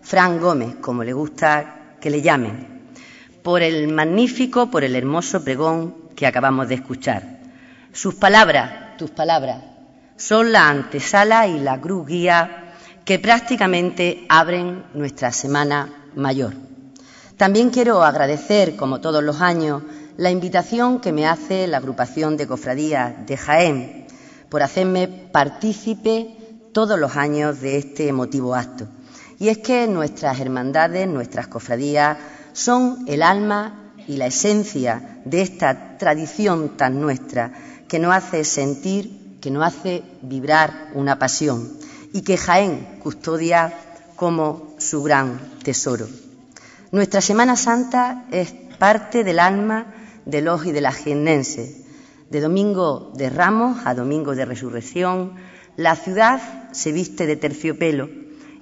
Fran 0.00 0.40
Gómez, 0.40 0.76
como 0.80 1.04
le 1.04 1.12
gusta 1.12 1.96
que 2.00 2.10
le 2.10 2.22
llamen, 2.22 2.90
por 3.42 3.62
el 3.62 3.88
magnífico, 3.88 4.70
por 4.70 4.84
el 4.84 4.96
hermoso 4.96 5.42
pregón 5.44 5.94
que 6.14 6.26
acabamos 6.26 6.68
de 6.68 6.76
escuchar. 6.76 7.38
Sus 7.92 8.14
palabras, 8.14 8.96
tus 8.96 9.10
palabras, 9.10 9.62
son 10.18 10.52
la 10.52 10.68
antesala 10.68 11.46
y 11.46 11.60
la 11.60 11.80
cruz 11.80 12.06
guía 12.06 12.74
que 13.04 13.18
prácticamente 13.18 14.26
abren 14.28 14.84
nuestra 14.92 15.32
Semana 15.32 16.10
Mayor. 16.14 16.52
También 17.38 17.70
quiero 17.70 18.02
agradecer, 18.02 18.76
como 18.76 19.00
todos 19.00 19.22
los 19.22 19.40
años, 19.40 19.82
la 20.16 20.30
invitación 20.30 21.00
que 21.00 21.12
me 21.12 21.26
hace 21.26 21.68
la 21.68 21.78
agrupación 21.78 22.36
de 22.36 22.48
cofradías 22.48 23.26
de 23.26 23.36
Jaén 23.36 24.06
por 24.50 24.62
hacerme 24.62 25.06
partícipe 25.06 26.36
todos 26.72 26.98
los 26.98 27.16
años 27.16 27.60
de 27.60 27.78
este 27.78 28.08
emotivo 28.08 28.54
acto. 28.54 28.88
Y 29.38 29.48
es 29.48 29.58
que 29.58 29.86
nuestras 29.86 30.40
hermandades, 30.40 31.06
nuestras 31.06 31.46
cofradías, 31.46 32.18
son 32.52 33.04
el 33.06 33.22
alma 33.22 33.92
y 34.08 34.16
la 34.16 34.26
esencia 34.26 35.20
de 35.24 35.42
esta 35.42 35.96
tradición 35.96 36.76
tan 36.76 37.00
nuestra 37.00 37.52
que 37.86 38.00
nos 38.00 38.14
hace 38.14 38.42
sentir, 38.44 39.17
que 39.40 39.50
nos 39.50 39.64
hace 39.64 40.02
vibrar 40.22 40.90
una 40.94 41.18
pasión 41.18 41.72
y 42.12 42.22
que 42.22 42.36
Jaén 42.36 42.98
custodia 43.00 43.72
como 44.16 44.74
su 44.78 45.02
gran 45.02 45.38
tesoro. 45.62 46.06
Nuestra 46.90 47.20
Semana 47.20 47.56
Santa 47.56 48.24
es 48.30 48.52
parte 48.78 49.24
del 49.24 49.38
alma 49.38 49.94
de 50.24 50.42
los 50.42 50.66
y 50.66 50.72
de 50.72 50.80
las 50.80 50.96
jiennenses. 50.96 51.84
De 52.30 52.40
Domingo 52.40 53.12
de 53.14 53.30
Ramos 53.30 53.86
a 53.86 53.94
Domingo 53.94 54.34
de 54.34 54.44
Resurrección, 54.44 55.34
la 55.76 55.96
ciudad 55.96 56.40
se 56.72 56.92
viste 56.92 57.26
de 57.26 57.36
terciopelo 57.36 58.08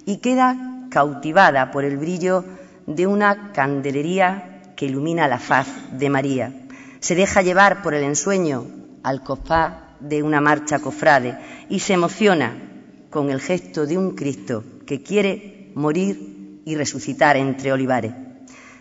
y 0.05 0.19
queda 0.19 0.89
cautivada 0.91 1.71
por 1.71 1.85
el 1.85 1.97
brillo 1.97 2.45
de 2.87 3.07
una 3.07 3.53
candelería 3.53 4.73
que 4.77 4.87
ilumina 4.87 5.27
la 5.27 5.39
faz 5.39 5.67
de 5.93 6.11
María. 6.11 6.53
Se 7.01 7.15
deja 7.15 7.43
llevar 7.43 7.83
por 7.83 7.95
el 7.95 8.05
ensueño 8.05 8.67
al 9.03 9.23
compás 9.23 9.86
de 10.01 10.23
una 10.23 10.41
marcha 10.41 10.79
cofrade 10.79 11.39
y 11.69 11.81
se 11.81 11.95
emociona 11.95 12.55
con 13.11 13.31
el 13.31 13.41
gesto 13.41 13.87
de 13.87 13.97
un 13.97 14.15
Cristo 14.15 14.63
que 14.87 15.03
quiere 15.03 15.71
morir 15.75 16.63
y 16.65 16.75
resucitar 16.75 17.37
entre 17.37 17.73
olivares. 17.73 18.13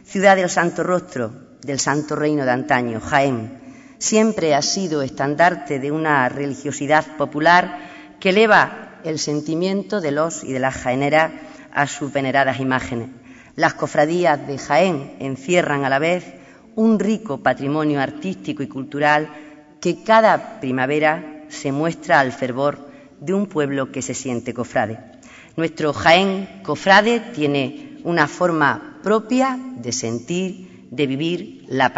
Ciudad 0.04 0.36
del 0.36 0.50
Santo 0.50 0.84
Rostro, 0.84 1.32
del 1.62 1.80
Santo 1.80 2.16
Reino 2.16 2.46
de 2.46 2.52
antaño, 2.52 3.00
Jaén, 3.00 3.60
siempre 3.98 4.54
ha 4.54 4.62
sido 4.62 5.02
estandarte 5.02 5.80
de 5.80 5.92
una 5.92 6.28
religiosidad 6.30 7.18
popular 7.18 7.80
que 8.20 8.30
eleva 8.30 9.00
el 9.04 9.20
sentimiento 9.20 10.02
de 10.02 10.12
los 10.12 10.44
y 10.44 10.52
de 10.52 10.60
las 10.60 10.76
jaeneras 10.76 11.32
a 11.74 11.88
sus 11.88 12.12
veneradas 12.12 12.60
imágenes. 12.60 13.10
Las 13.56 13.74
cofradías 13.74 14.46
de 14.48 14.58
Jaén 14.58 15.16
encierran 15.20 15.86
a 15.86 15.90
la 15.90 16.00
vez 16.00 16.26
un 16.76 17.00
rico 17.00 17.42
patrimonio 17.42 18.02
artístico 18.02 18.64
y 18.64 18.68
cultural 18.68 19.30
que 19.82 20.04
cada 20.04 20.60
primavera 20.60 21.46
se 21.50 21.72
muestra 21.72 22.20
al 22.20 22.32
fervor 22.32 22.90
de 23.20 23.34
un 23.34 23.48
pueblo 23.48 23.92
que 23.92 24.02
se 24.02 24.14
siente 24.14 24.54
cofrade. 24.54 25.00
Nuestro 25.56 25.94
Jaén 25.94 26.62
cofrade 26.64 27.20
tiene 27.34 27.98
una 28.04 28.28
forma 28.28 29.00
propia 29.02 29.58
de 29.78 29.92
sentir, 29.92 30.88
de 30.92 31.08
vivir 31.08 31.66
la, 31.68 31.94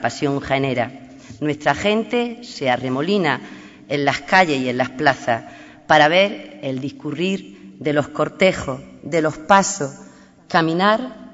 pasión 0.00 0.40
jaenera. 0.40 1.10
Nuestra 1.40 1.74
gente 1.74 2.44
se 2.44 2.70
arremolina 2.70 3.40
en 3.88 4.04
las 4.04 4.20
calles 4.20 4.60
y 4.60 4.68
en 4.68 4.78
las 4.78 4.90
plazas 4.90 5.44
para 5.86 6.08
ver 6.08 6.60
el 6.62 6.80
discurrir 6.80 7.76
de 7.78 7.92
los 7.92 8.08
cortejos, 8.08 8.80
de 9.02 9.20
los 9.20 9.36
pasos, 9.36 9.92
caminar 10.48 11.32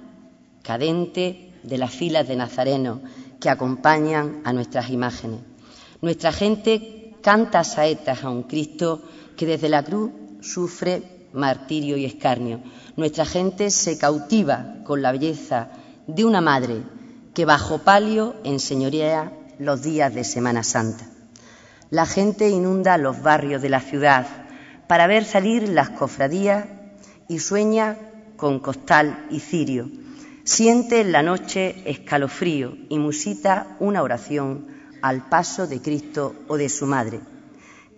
cadente 0.63 1.53
de 1.63 1.79
las 1.79 1.93
filas 1.93 2.27
de 2.27 2.37
nazarenos 2.37 3.01
que 3.41 3.51
acompañan 3.51 4.41
a 4.45 4.53
nuestras 4.53 4.91
imágenes. 4.91 5.41
Nuestra 6.01 6.31
gente 6.31 7.15
canta 7.23 7.65
saetas 7.65 8.23
a 8.23 8.31
un 8.31 8.45
Cristo 8.45 9.03
que 9.37 9.47
desde 9.47 9.69
la 9.69 9.83
cruz 9.83 10.13
sufre 10.41 11.03
martirio 11.33 11.97
y 11.97 12.05
escarnio. 12.05 12.61
Nuestra 12.97 13.25
gente 13.25 13.71
se 13.71 13.99
cautiva 13.99 14.77
con 14.85 15.03
la 15.03 15.13
belleza 15.13 15.71
de 16.07 16.25
una 16.25 16.41
madre 16.41 16.83
que 17.35 17.45
bajo 17.45 17.79
palio 17.79 18.37
enseñorea 18.45 19.33
los 19.59 19.83
días 19.83 20.15
de 20.15 20.25
Semana 20.25 20.63
Santa. 20.63 21.07
La 21.91 22.07
gente 22.07 22.49
inunda 22.49 22.97
los 22.97 23.23
barrios 23.23 23.61
de 23.61 23.69
la 23.69 23.81
ciudad 23.81 24.27
para 24.87 25.07
ver 25.07 25.25
salir 25.25 25.69
las 25.69 25.91
cofradías 25.91 26.67
y 27.29 27.41
sueña 27.41 27.97
con 28.37 28.61
costal 28.61 29.27
y 29.31 29.41
cirio. 29.41 29.91
Siente 30.45 31.01
en 31.01 31.13
la 31.13 31.23
noche 31.23 31.83
escalofrío 31.85 32.77
y 32.89 32.99
musita 32.99 33.77
una 33.81 34.03
oración 34.03 34.78
al 35.03 35.29
paso 35.29 35.67
de 35.67 35.81
Cristo 35.81 36.35
o 36.49 36.57
de 36.57 36.69
su 36.69 36.87
madre. 36.87 37.21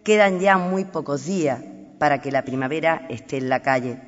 Quedan 0.04 0.40
ya 0.40 0.58
muy 0.58 0.84
pocos 0.84 1.24
días 1.24 1.62
para 1.98 2.20
que 2.20 2.32
la 2.32 2.44
primavera 2.44 3.06
esté 3.10 3.36
en 3.36 3.48
la 3.48 3.60
calle. 3.60 4.00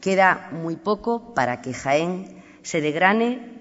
Queda 0.00 0.48
muy 0.52 0.76
poco 0.76 1.34
para 1.34 1.60
que 1.60 1.74
Jaén 1.74 2.42
se 2.62 2.80
degrane 2.80 3.52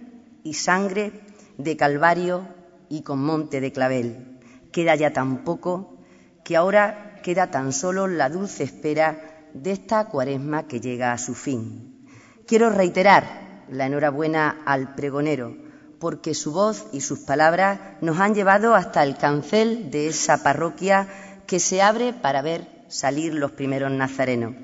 y 0.44 0.54
sangre 0.54 1.12
de 1.58 1.78
Calvario 1.78 2.48
y 2.90 3.02
con 3.02 3.24
monte 3.24 3.62
de 3.62 3.72
clavel. 3.72 4.40
Queda 4.72 4.96
ya 4.96 5.14
tan 5.14 5.44
poco 5.44 5.98
que 6.44 6.56
ahora 6.56 7.20
queda 7.24 7.52
tan 7.52 7.74
solo 7.74 8.08
la 8.08 8.30
dulce 8.30 8.64
espera 8.64 9.50
de 9.54 9.72
esta 9.72 10.06
cuaresma 10.06 10.68
que 10.68 10.80
llega 10.80 11.14
a 11.14 11.18
su 11.18 11.36
fin. 11.36 12.08
Quiero 12.46 12.70
reiterar 12.70 13.66
la 13.70 13.86
enhorabuena 13.86 14.62
al 14.66 14.96
pregonero, 14.96 15.56
porque 16.00 16.34
su 16.34 16.52
voz 16.52 16.86
y 16.92 17.02
sus 17.02 17.20
palabras 17.20 17.80
nos 18.02 18.20
han 18.20 18.36
llevado 18.36 18.76
hasta 18.76 19.04
el 19.04 19.18
cancel 19.18 19.92
de 19.92 20.08
esa 20.08 20.44
parroquia 20.44 21.08
que 21.48 21.60
se 21.60 21.82
abre 21.82 22.14
para 22.14 22.42
ver 22.42 22.68
salir 22.90 23.34
los 23.34 23.52
primeros 23.52 23.92
nazarenos. 23.92 24.56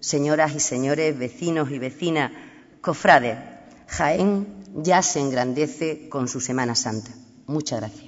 Señoras 0.00 0.54
y 0.54 0.60
señores, 0.60 1.18
vecinos 1.18 1.70
y 1.70 1.78
vecinas, 1.78 2.32
cofrades, 2.80 3.36
Jaén 3.88 4.46
ya 4.74 5.02
se 5.02 5.20
engrandece 5.20 6.08
con 6.08 6.28
su 6.28 6.40
Semana 6.40 6.74
Santa. 6.74 7.10
Muchas 7.46 7.80
gracias. 7.80 8.04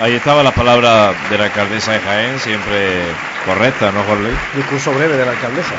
Ahí 0.00 0.14
estaba 0.14 0.42
la 0.42 0.52
palabra 0.52 1.14
de 1.30 1.38
la 1.38 1.44
alcaldesa 1.44 1.92
de 1.92 2.00
Jaén, 2.00 2.38
siempre 2.40 3.02
correcta, 3.46 3.92
¿no, 3.92 4.02
Jorge? 4.02 4.32
Discurso 4.56 4.92
breve 4.92 5.16
de 5.16 5.24
la 5.24 5.30
alcaldesa. 5.32 5.74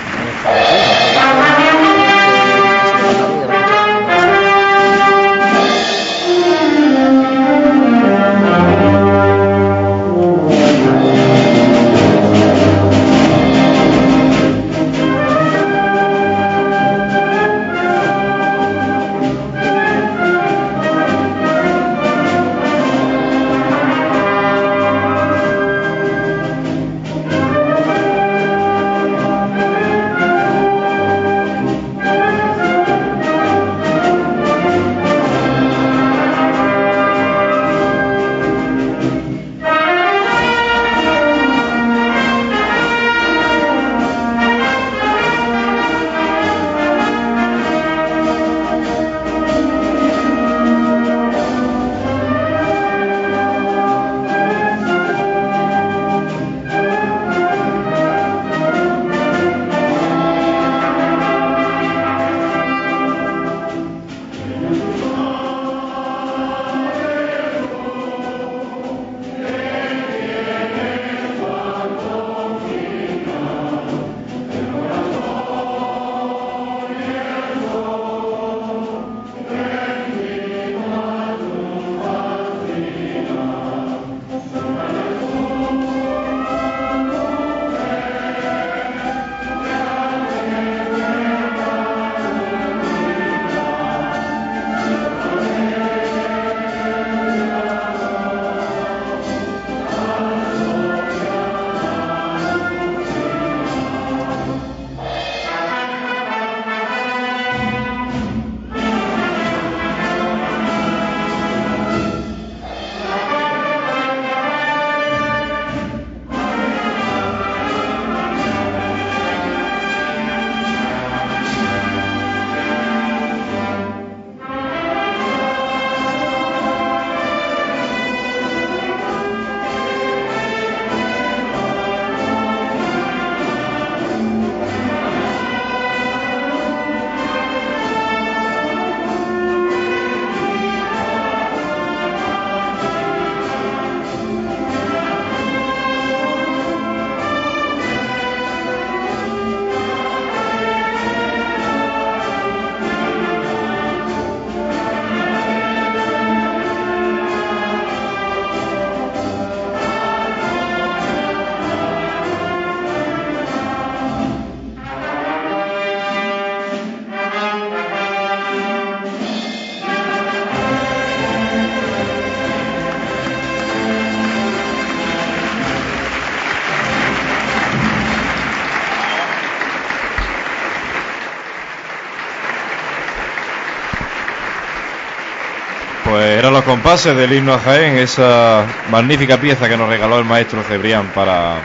Compases 186.73 187.15
del 187.15 187.31
himno 187.31 187.53
a 187.53 187.59
Jaén, 187.59 187.97
esa 187.97 188.65
magnífica 188.89 189.39
pieza 189.39 189.69
que 189.69 189.77
nos 189.77 189.87
regaló 189.87 190.17
el 190.17 190.25
maestro 190.25 190.63
Cebrián 190.63 191.13
para, 191.13 191.61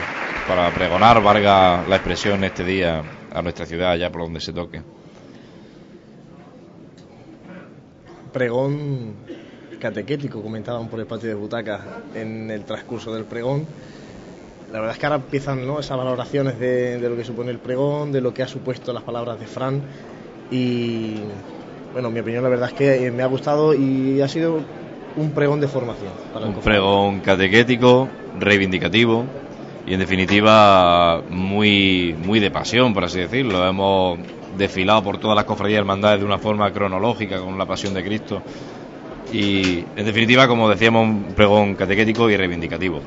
para 0.47 0.69
pregonar, 0.69 1.19
valga 1.23 1.83
la 1.87 1.95
expresión, 1.95 2.43
este 2.43 2.63
día 2.63 3.01
a 3.33 3.41
nuestra 3.41 3.65
ciudad, 3.65 3.89
allá 3.89 4.11
por 4.11 4.21
donde 4.21 4.39
se 4.39 4.53
toque. 4.53 4.83
Pregón 8.31 9.15
catequético, 9.79 10.43
comentaban 10.43 10.87
por 10.89 10.99
el 10.99 11.07
patio 11.07 11.29
de 11.29 11.33
butacas 11.33 11.81
en 12.13 12.51
el 12.51 12.63
transcurso 12.65 13.11
del 13.11 13.23
pregón. 13.23 13.65
La 14.71 14.79
verdad 14.79 14.93
es 14.93 14.99
que 14.99 15.07
ahora 15.07 15.15
empiezan 15.15 15.65
¿no? 15.65 15.79
esas 15.79 15.97
valoraciones 15.97 16.59
de, 16.59 16.99
de 16.99 17.09
lo 17.09 17.15
que 17.15 17.23
supone 17.23 17.49
el 17.49 17.57
pregón, 17.57 18.11
de 18.11 18.21
lo 18.21 18.31
que 18.31 18.43
ha 18.43 18.47
supuesto 18.47 18.93
las 18.93 19.01
palabras 19.01 19.39
de 19.39 19.47
Fran 19.47 19.81
y 20.51 21.23
bueno, 21.93 22.11
mi 22.11 22.19
opinión 22.19 22.43
la 22.43 22.49
verdad 22.49 22.69
es 22.69 22.75
que 22.75 23.09
me 23.09 23.23
ha 23.23 23.25
gustado 23.25 23.73
y 23.73 24.21
ha 24.21 24.27
sido 24.27 24.61
un 25.15 25.31
pregón 25.31 25.59
de 25.59 25.67
formación. 25.67 26.11
un 26.35 26.53
pregón 26.55 27.19
catequético, 27.19 28.07
reivindicativo, 28.39 29.25
y 29.85 29.93
en 29.93 29.99
definitiva 29.99 31.21
muy, 31.29 32.15
muy 32.25 32.39
de 32.39 32.51
pasión, 32.51 32.93
por 32.93 33.05
así 33.05 33.19
decirlo. 33.19 33.67
Hemos 33.67 34.19
desfilado 34.57 35.03
por 35.03 35.17
todas 35.17 35.35
las 35.35 35.45
cofradías 35.45 35.77
y 35.77 35.79
hermandades 35.79 36.19
de 36.19 36.25
una 36.25 36.37
forma 36.37 36.71
cronológica 36.71 37.39
con 37.39 37.57
la 37.57 37.65
pasión 37.65 37.93
de 37.93 38.03
Cristo 38.03 38.41
y 39.31 39.85
en 39.95 40.05
definitiva, 40.05 40.47
como 40.47 40.69
decíamos, 40.69 41.07
un 41.07 41.23
pregón 41.35 41.75
catequético 41.75 42.29
y 42.29 42.37
reivindicativo. 42.37 43.01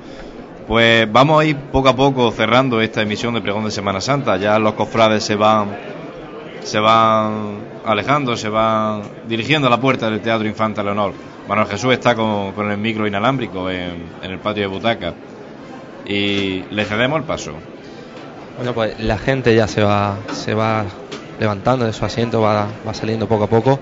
Pues 0.67 1.11
vamos 1.11 1.41
a 1.41 1.45
ir 1.45 1.57
poco 1.57 1.89
a 1.89 1.97
poco 1.97 2.31
cerrando 2.31 2.81
esta 2.81 3.03
emisión 3.03 3.35
de 3.35 3.41
pregón 3.41 3.65
de 3.65 3.71
Semana 3.71 4.01
Santa. 4.01 4.37
Ya 4.37 4.59
los 4.59 4.75
cofrades 4.75 5.25
se 5.25 5.35
van 5.35 5.77
se 6.63 6.79
van 6.79 7.72
alejando, 7.85 8.37
se 8.37 8.49
van 8.49 9.03
dirigiendo 9.29 9.69
a 9.69 9.71
la 9.71 9.81
puerta 9.81 10.11
del 10.11 10.21
Teatro 10.21 10.47
Infanta 10.47 10.83
Leonor. 10.83 11.13
Manuel 11.49 11.69
Jesús 11.69 11.93
está 11.93 12.15
con, 12.15 12.71
el 12.71 12.79
micro 12.79 13.07
inalámbrico 13.07 13.69
en, 13.71 14.05
el 14.23 14.39
patio 14.39 14.63
de 14.63 14.67
butaca 14.69 15.15
y 16.07 16.63
le 16.71 16.85
cedemos 16.85 17.19
el 17.19 17.25
paso. 17.25 17.53
Bueno, 18.57 18.75
pues 18.75 18.99
la 19.01 19.19
gente 19.19 19.55
ya 19.55 19.67
se 19.67 19.83
va, 19.83 20.17
se 20.33 20.55
va 20.55 20.85
levantando 21.41 21.85
de 21.85 21.93
su 21.93 22.05
asiento, 22.05 22.41
va, 22.41 22.69
va 22.87 22.95
saliendo 22.95 23.27
poco 23.27 23.45
a 23.45 23.49
poco. 23.49 23.81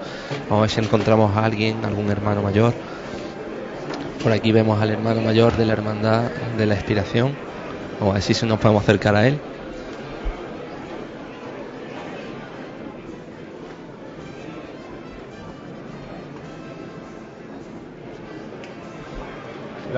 Vamos 0.49 0.59
a 0.59 0.61
ver 0.63 0.71
si 0.71 0.81
encontramos 0.81 1.37
a 1.37 1.45
alguien, 1.45 1.85
algún 1.85 2.11
hermano 2.11 2.43
mayor. 2.43 2.73
Por 4.23 4.33
aquí 4.33 4.53
vemos 4.53 4.81
al 4.81 4.91
hermano 4.91 5.21
mayor 5.23 5.57
de 5.57 5.67
la 5.67 5.73
Hermandad 5.73 6.31
de 6.57 6.67
la 6.67 6.75
Expiración. 6.75 7.35
Vamos 7.99 8.13
a 8.13 8.15
ver 8.15 8.23
si 8.23 8.47
nos 8.47 8.59
podemos 8.59 8.83
acercar 8.83 9.17
a 9.17 9.27
él. 9.27 9.41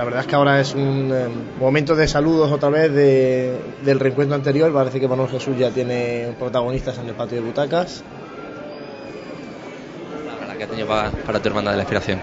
La 0.03 0.07
verdad 0.07 0.21
es 0.23 0.27
que 0.27 0.35
ahora 0.35 0.59
es 0.59 0.73
un 0.73 1.13
eh, 1.13 1.29
momento 1.61 1.95
de 1.95 2.09
saludos 2.09 2.51
otra 2.51 2.67
vez 2.67 2.91
del 2.93 3.99
reencuentro 4.01 4.35
anterior. 4.35 4.73
Parece 4.73 4.99
que 4.99 5.07
Manuel 5.07 5.29
Jesús 5.29 5.57
ya 5.57 5.69
tiene 5.69 6.35
protagonistas 6.37 6.97
en 6.97 7.07
el 7.07 7.15
patio 7.15 7.37
de 7.37 7.47
butacas. 7.47 8.03
La 10.27 10.35
verdad 10.35 10.57
que 10.57 10.63
ha 10.65 10.67
tenido 10.67 10.87
para, 10.87 11.39
tu 11.39 11.47
hermana 11.47 11.71
de 11.71 11.77
la 11.77 11.83
inspiración. 11.83 12.19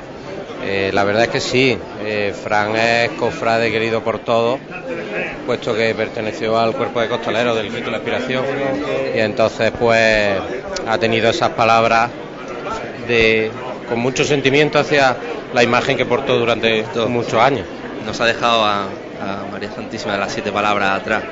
Eh, 0.63 0.91
la 0.93 1.05
verdad 1.05 1.23
es 1.23 1.29
que 1.31 1.41
sí, 1.41 1.79
eh, 2.05 2.35
Fran 2.35 2.77
es 2.77 3.13
cofrade 3.13 3.73
querido 3.73 4.05
por 4.05 4.19
todos, 4.19 4.61
puesto 5.47 5.75
que 5.75 5.95
perteneció 5.95 6.59
al 6.59 6.75
cuerpo 6.75 7.01
de 7.01 7.09
costaleros 7.09 7.57
del 7.57 7.71
grito 7.71 7.87
de 7.87 7.93
la 7.93 7.97
inspiración 7.97 8.45
y 9.17 9.21
entonces 9.21 9.71
pues 9.71 10.37
ha 10.87 10.99
tenido 10.99 11.31
esas 11.31 11.49
palabras 11.53 12.11
de, 13.09 13.51
con 13.89 14.01
mucho 14.01 14.23
sentimiento 14.23 14.79
hacia 14.79 15.17
la 15.53 15.63
imagen 15.63 15.97
que 15.97 16.07
portó 16.07 16.39
durante 16.39 16.85
muchos 17.09 17.35
años. 17.35 17.67
Nos 18.05 18.21
ha 18.21 18.27
dejado 18.27 18.65
a, 18.65 18.87
María 19.53 19.71
Santísima 19.71 20.15
de 20.15 20.19
las 20.19 20.33
siete 20.33 20.51
palabras 20.51 21.01
atrás. 21.01 21.25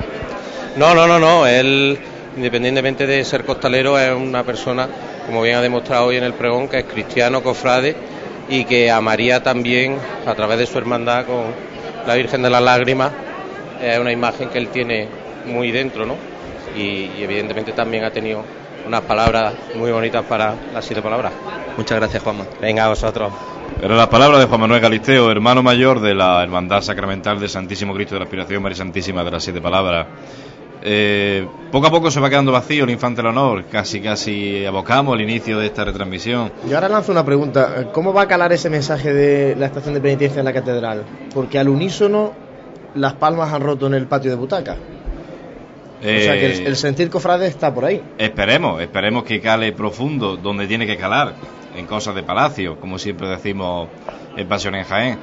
No, 0.75 0.93
no, 0.93 1.07
no, 1.07 1.19
no. 1.19 1.47
Él, 1.47 1.97
independientemente 2.35 3.07
de 3.07 3.25
ser 3.25 3.43
costalero, 3.43 3.97
es 3.97 4.13
una 4.13 4.43
persona, 4.43 4.87
como 5.25 5.41
bien 5.41 5.55
ha 5.55 5.61
demostrado 5.61 6.05
hoy 6.05 6.17
en 6.17 6.23
el 6.23 6.33
pregón, 6.33 6.67
que 6.67 6.79
es 6.79 6.85
cristiano, 6.85 7.41
cofrade 7.41 7.95
y 8.47 8.65
que 8.65 8.91
a 8.91 9.01
María 9.01 9.41
también, 9.41 9.97
a 10.25 10.35
través 10.35 10.59
de 10.59 10.67
su 10.67 10.77
hermandad 10.77 11.25
con 11.25 11.45
la 12.05 12.15
Virgen 12.15 12.43
de 12.43 12.49
las 12.49 12.61
Lágrimas, 12.61 13.11
es 13.81 13.97
una 13.97 14.11
imagen 14.11 14.49
que 14.49 14.59
él 14.59 14.67
tiene 14.69 15.07
muy 15.45 15.71
dentro, 15.71 16.05
¿no? 16.05 16.15
Y, 16.75 17.11
y 17.17 17.23
evidentemente 17.23 17.71
también 17.71 18.03
ha 18.03 18.11
tenido 18.11 18.43
unas 18.85 19.01
palabras 19.01 19.53
muy 19.75 19.91
bonitas 19.91 20.23
para 20.25 20.53
las 20.73 20.85
siete 20.85 21.01
palabras. 21.01 21.33
Muchas 21.77 21.97
gracias, 21.97 22.21
Juanma. 22.21 22.45
Venga, 22.61 22.85
a 22.85 22.89
vosotros. 22.89 23.31
Era 23.81 23.95
la 23.95 24.09
palabra 24.09 24.39
de 24.39 24.45
Juan 24.45 24.59
Manuel 24.59 24.81
Galisteo, 24.81 25.31
hermano 25.31 25.63
mayor 25.63 26.01
de 26.01 26.13
la 26.13 26.43
Hermandad 26.43 26.81
Sacramental 26.81 27.39
del 27.39 27.47
Santísimo 27.47 27.93
Cristo 27.93 28.15
de 28.15 28.19
la 28.19 28.25
Aspiración 28.25 28.61
María 28.61 28.75
Santísima 28.75 29.23
de 29.23 29.31
las 29.31 29.41
Siete 29.41 29.61
Palabras. 29.61 30.05
Eh, 30.83 31.47
poco 31.71 31.87
a 31.87 31.89
poco 31.89 32.11
se 32.11 32.19
va 32.19 32.29
quedando 32.29 32.51
vacío 32.51 32.83
el 32.83 32.89
Infante 32.89 33.21
del 33.21 33.27
Honor, 33.27 33.63
casi 33.71 34.01
casi 34.01 34.65
abocamos 34.65 35.15
el 35.15 35.21
inicio 35.21 35.59
de 35.59 35.67
esta 35.67 35.85
retransmisión. 35.85 36.51
Y 36.69 36.73
ahora 36.73 36.89
lanzo 36.89 37.13
una 37.13 37.23
pregunta, 37.23 37.87
¿cómo 37.93 38.11
va 38.11 38.23
a 38.23 38.27
calar 38.27 38.51
ese 38.51 38.69
mensaje 38.69 39.13
de 39.13 39.55
la 39.55 39.67
estación 39.67 39.93
de 39.93 40.01
penitencia 40.01 40.39
en 40.39 40.45
la 40.45 40.53
catedral? 40.53 41.03
Porque 41.33 41.57
al 41.57 41.69
unísono 41.69 42.33
las 42.95 43.13
palmas 43.13 43.53
han 43.53 43.61
roto 43.61 43.87
en 43.87 43.93
el 43.93 44.07
patio 44.07 44.29
de 44.29 44.35
butaca. 44.35 44.75
o 45.99 46.03
sea 46.03 46.33
que 46.33 46.45
el, 46.47 46.67
el, 46.67 46.75
sentir 46.75 47.09
cofrade 47.09 47.47
está 47.47 47.73
por 47.73 47.85
ahí. 47.85 48.03
Esperemos, 48.17 48.81
esperemos 48.81 49.23
que 49.23 49.39
cale 49.39 49.71
profundo 49.71 50.35
donde 50.35 50.67
tiene 50.67 50.85
que 50.85 50.97
calar 50.97 51.35
en 51.75 51.85
cosas 51.85 52.15
de 52.15 52.23
palacio, 52.23 52.79
como 52.79 52.97
siempre 52.97 53.27
decimos 53.27 53.89
en 54.35 54.47
Pasión 54.47 54.75
en 54.75 54.83
Jaén. 54.83 55.19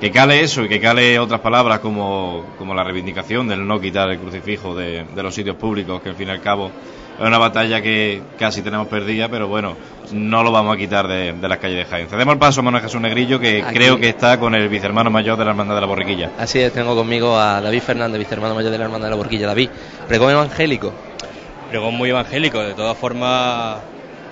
Que 0.00 0.10
cale 0.10 0.40
eso 0.40 0.64
y 0.64 0.68
que 0.68 0.80
cale 0.80 1.18
otras 1.18 1.40
palabras 1.40 1.80
como, 1.80 2.54
como 2.56 2.74
la 2.74 2.82
reivindicación 2.82 3.46
del 3.48 3.66
no 3.66 3.78
quitar 3.78 4.10
el 4.10 4.18
crucifijo 4.18 4.74
de, 4.74 5.04
los 5.14 5.34
sitios 5.34 5.56
públicos, 5.56 6.00
que 6.00 6.08
al 6.08 6.14
fin 6.14 6.28
y 6.28 6.30
al 6.30 6.40
cabo 6.40 6.70
es 7.18 7.26
una 7.26 7.36
batalla 7.36 7.82
que 7.82 8.22
casi 8.38 8.62
tenemos 8.62 8.86
perdida, 8.86 9.28
pero 9.28 9.46
bueno, 9.46 9.76
no 10.12 10.42
lo 10.42 10.50
vamos 10.50 10.74
a 10.74 10.78
quitar 10.78 11.06
de, 11.06 11.34
las 11.46 11.58
calles 11.58 11.76
de 11.76 11.84
Jaén. 11.84 12.08
Cedemos 12.08 12.32
el 12.32 12.38
paso 12.38 12.60
a 12.60 12.62
Manuel 12.62 12.82
Jesús 12.82 12.98
Negrillo, 12.98 13.38
que 13.38 13.62
creo 13.74 13.98
que 13.98 14.08
está 14.08 14.40
con 14.40 14.54
el 14.54 14.70
vicehermano 14.70 15.10
mayor 15.10 15.36
de 15.36 15.44
la 15.44 15.50
Hermandad 15.50 15.74
de 15.74 15.80
la 15.82 15.86
Borriquilla. 15.86 16.30
Así 16.38 16.60
es, 16.60 16.72
tengo 16.72 16.96
conmigo 16.96 17.38
a 17.38 17.60
David 17.60 17.82
Fernández, 17.82 18.20
vicehermano 18.20 18.54
mayor 18.54 18.70
de 18.70 18.78
la 18.78 18.84
Hermandad 18.84 19.08
de 19.08 19.10
la 19.10 19.16
Borriquilla. 19.16 19.48
David, 19.48 19.68
pregón 20.08 20.30
evangélico. 20.30 20.94
Pregón 21.68 21.94
muy 21.94 22.08
evangélico, 22.08 22.58
de 22.60 22.72
todas 22.72 22.96
formas, 22.96 23.80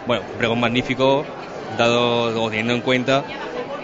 bueno, 0.06 0.22
pregón 0.38 0.58
magnífico, 0.58 1.26
dado 1.76 2.42
o 2.42 2.48
teniendo 2.48 2.74
en 2.74 2.80
cuenta 2.80 3.24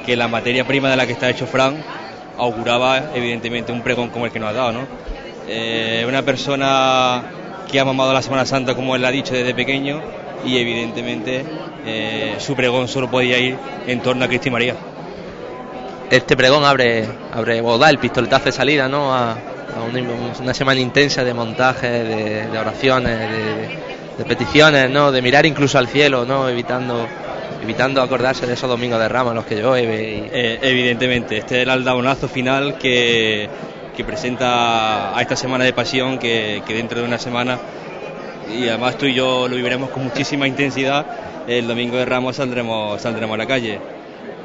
que 0.04 0.16
la 0.16 0.28
materia 0.28 0.64
prima 0.64 0.90
de 0.90 0.96
la 0.96 1.06
que 1.06 1.12
está 1.12 1.30
hecho 1.30 1.46
Fran 1.46 1.82
auguraba 2.38 3.10
evidentemente 3.14 3.72
un 3.72 3.82
pregón 3.82 4.10
como 4.10 4.26
el 4.26 4.32
que 4.32 4.40
nos 4.40 4.50
ha 4.50 4.52
dado, 4.52 4.72
¿no? 4.72 4.86
Eh, 5.48 6.04
una 6.08 6.22
persona 6.22 7.22
que 7.70 7.78
ha 7.78 7.84
mamado 7.84 8.12
la 8.12 8.22
Semana 8.22 8.46
Santa 8.46 8.74
como 8.74 8.96
él 8.96 9.04
ha 9.04 9.10
dicho 9.10 9.34
desde 9.34 9.54
pequeño 9.54 10.00
y 10.44 10.58
evidentemente 10.58 11.44
eh, 11.86 12.36
su 12.38 12.54
pregón 12.54 12.88
solo 12.88 13.10
podía 13.10 13.38
ir 13.38 13.56
en 13.86 14.00
torno 14.00 14.24
a 14.24 14.28
Cristo 14.28 14.48
y 14.48 14.50
María. 14.50 14.74
Este 16.10 16.36
pregón 16.36 16.64
abre, 16.64 17.06
abre 17.32 17.60
o 17.60 17.78
da 17.78 17.90
el 17.90 17.98
pistoletazo 17.98 18.46
de 18.46 18.52
salida, 18.52 18.88
¿no? 18.88 19.14
A, 19.14 19.36
una, 20.40 20.54
semana 20.54 20.78
intensa 20.78 21.24
de 21.24 21.34
montaje, 21.34 21.88
de, 21.88 22.58
oraciones, 22.58 23.18
de, 23.18 23.78
de, 24.18 24.24
peticiones, 24.24 24.88
¿no? 24.88 25.10
De 25.10 25.20
mirar 25.20 25.46
incluso 25.46 25.78
al 25.78 25.88
cielo, 25.88 26.24
¿no? 26.24 26.48
Evitando 26.48 27.08
evitando 27.64 28.02
acordarse 28.02 28.46
de 28.46 28.52
esos 28.52 28.68
domingos 28.68 29.00
de 29.00 29.08
Ramos 29.08 29.34
los 29.34 29.46
que 29.46 29.56
llueve. 29.56 30.28
Eh, 30.32 30.58
evidentemente, 30.60 31.38
este 31.38 31.56
es 31.56 31.62
el 31.62 31.70
aldabonazo 31.70 32.28
final 32.28 32.76
que, 32.76 33.48
presenta 34.06 35.16
a 35.16 35.22
esta 35.22 35.34
semana 35.34 35.64
de 35.64 35.72
pasión 35.72 36.18
que, 36.18 36.62
dentro 36.68 37.00
de 37.00 37.06
una 37.06 37.18
semana, 37.18 37.58
y 38.54 38.68
además 38.68 38.98
tú 38.98 39.06
y 39.06 39.14
yo 39.14 39.48
lo 39.48 39.56
viviremos 39.56 39.90
con 39.90 40.04
muchísima 40.04 40.46
intensidad, 40.46 41.06
el 41.48 41.66
domingo 41.66 41.96
de 41.96 42.04
Ramos 42.04 42.36
saldremos, 42.36 43.00
saldremos 43.00 43.34
a 43.34 43.38
la 43.38 43.46
calle. 43.46 43.80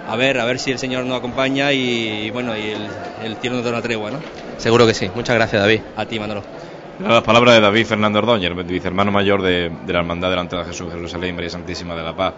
A 0.08 0.16
ver, 0.16 0.40
a 0.40 0.46
ver 0.46 0.58
si 0.58 0.72
el 0.72 0.80
Señor 0.80 1.06
nos 1.06 1.20
acompaña 1.20 1.74
y, 1.74 2.32
bueno, 2.32 2.56
y 2.58 2.72
el, 2.72 2.88
el 3.24 3.36
cielo 3.36 3.58
nos 3.58 3.66
da 3.66 3.72
una 3.72 3.82
tregua, 3.82 4.12
¿no? 4.12 4.20
Seguro 4.58 4.88
que 4.88 4.94
sí. 4.94 5.12
Muchas 5.14 5.36
gracias, 5.36 5.62
David. 5.62 5.82
A 5.98 6.06
ti, 6.06 6.20
Manolo. 6.20 6.42
Las 7.06 7.24
palabras 7.24 7.56
de 7.56 7.62
David 7.62 7.86
Fernando 7.86 8.20
Ordóñez, 8.20 8.52
el 8.52 8.64
vicehermano 8.64 9.12
mayor 9.12 9.42
de, 9.42 9.72
de 9.86 9.94
la 9.94 10.00
Hermandad 10.00 10.30
delante 10.30 10.56
de 10.56 10.66
Jesús 10.66 10.92
Jerusalén, 10.92 11.36
María 11.36 11.50
Santísima 11.50 11.96
de 11.96 12.04
la 12.04 12.16
Paz. 12.16 12.34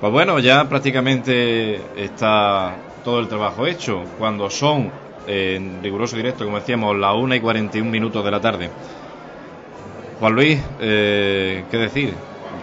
Pues 0.00 0.12
bueno, 0.14 0.38
ya 0.38 0.66
prácticamente 0.66 1.78
está 1.94 2.74
todo 3.04 3.20
el 3.20 3.28
trabajo 3.28 3.66
hecho. 3.66 4.02
Cuando 4.18 4.48
son, 4.48 4.90
en 5.26 5.82
riguroso 5.82 6.16
directo, 6.16 6.44
como 6.44 6.58
decíamos, 6.58 6.96
las 6.96 7.14
1 7.14 7.34
y 7.34 7.40
41 7.40 7.90
minutos 7.90 8.24
de 8.24 8.30
la 8.30 8.40
tarde. 8.40 8.70
Juan 10.18 10.32
Luis, 10.32 10.58
eh, 10.80 11.64
¿qué 11.70 11.76
decir? 11.76 12.14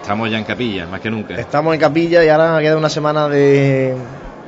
Estamos 0.02 0.32
ya 0.32 0.40
en 0.40 0.46
capilla, 0.46 0.88
más 0.88 1.00
que 1.00 1.12
nunca. 1.12 1.36
Estamos 1.36 1.76
en 1.76 1.80
capilla 1.80 2.26
y 2.26 2.30
ahora 2.30 2.60
queda 2.60 2.76
una 2.76 2.90
semana 2.90 3.30
de, 3.30 3.96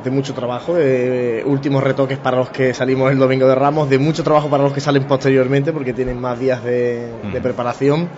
mucho 0.09 0.33
trabajo, 0.33 0.73
de 0.73 1.43
últimos 1.45 1.83
retoques 1.83 2.17
para 2.17 2.37
los 2.37 2.49
que 2.49 2.73
salimos 2.73 3.11
el 3.11 3.19
domingo 3.19 3.47
de 3.47 3.53
Ramos, 3.53 3.87
de 3.87 3.99
mucho 3.99 4.23
trabajo 4.23 4.49
para 4.49 4.63
los 4.63 4.73
que 4.73 4.81
salen 4.81 5.03
posteriormente 5.03 5.71
porque 5.73 5.93
tienen 5.93 6.19
más 6.19 6.39
días 6.39 6.63
de, 6.63 7.07
de 7.31 7.41
preparación 7.41 8.09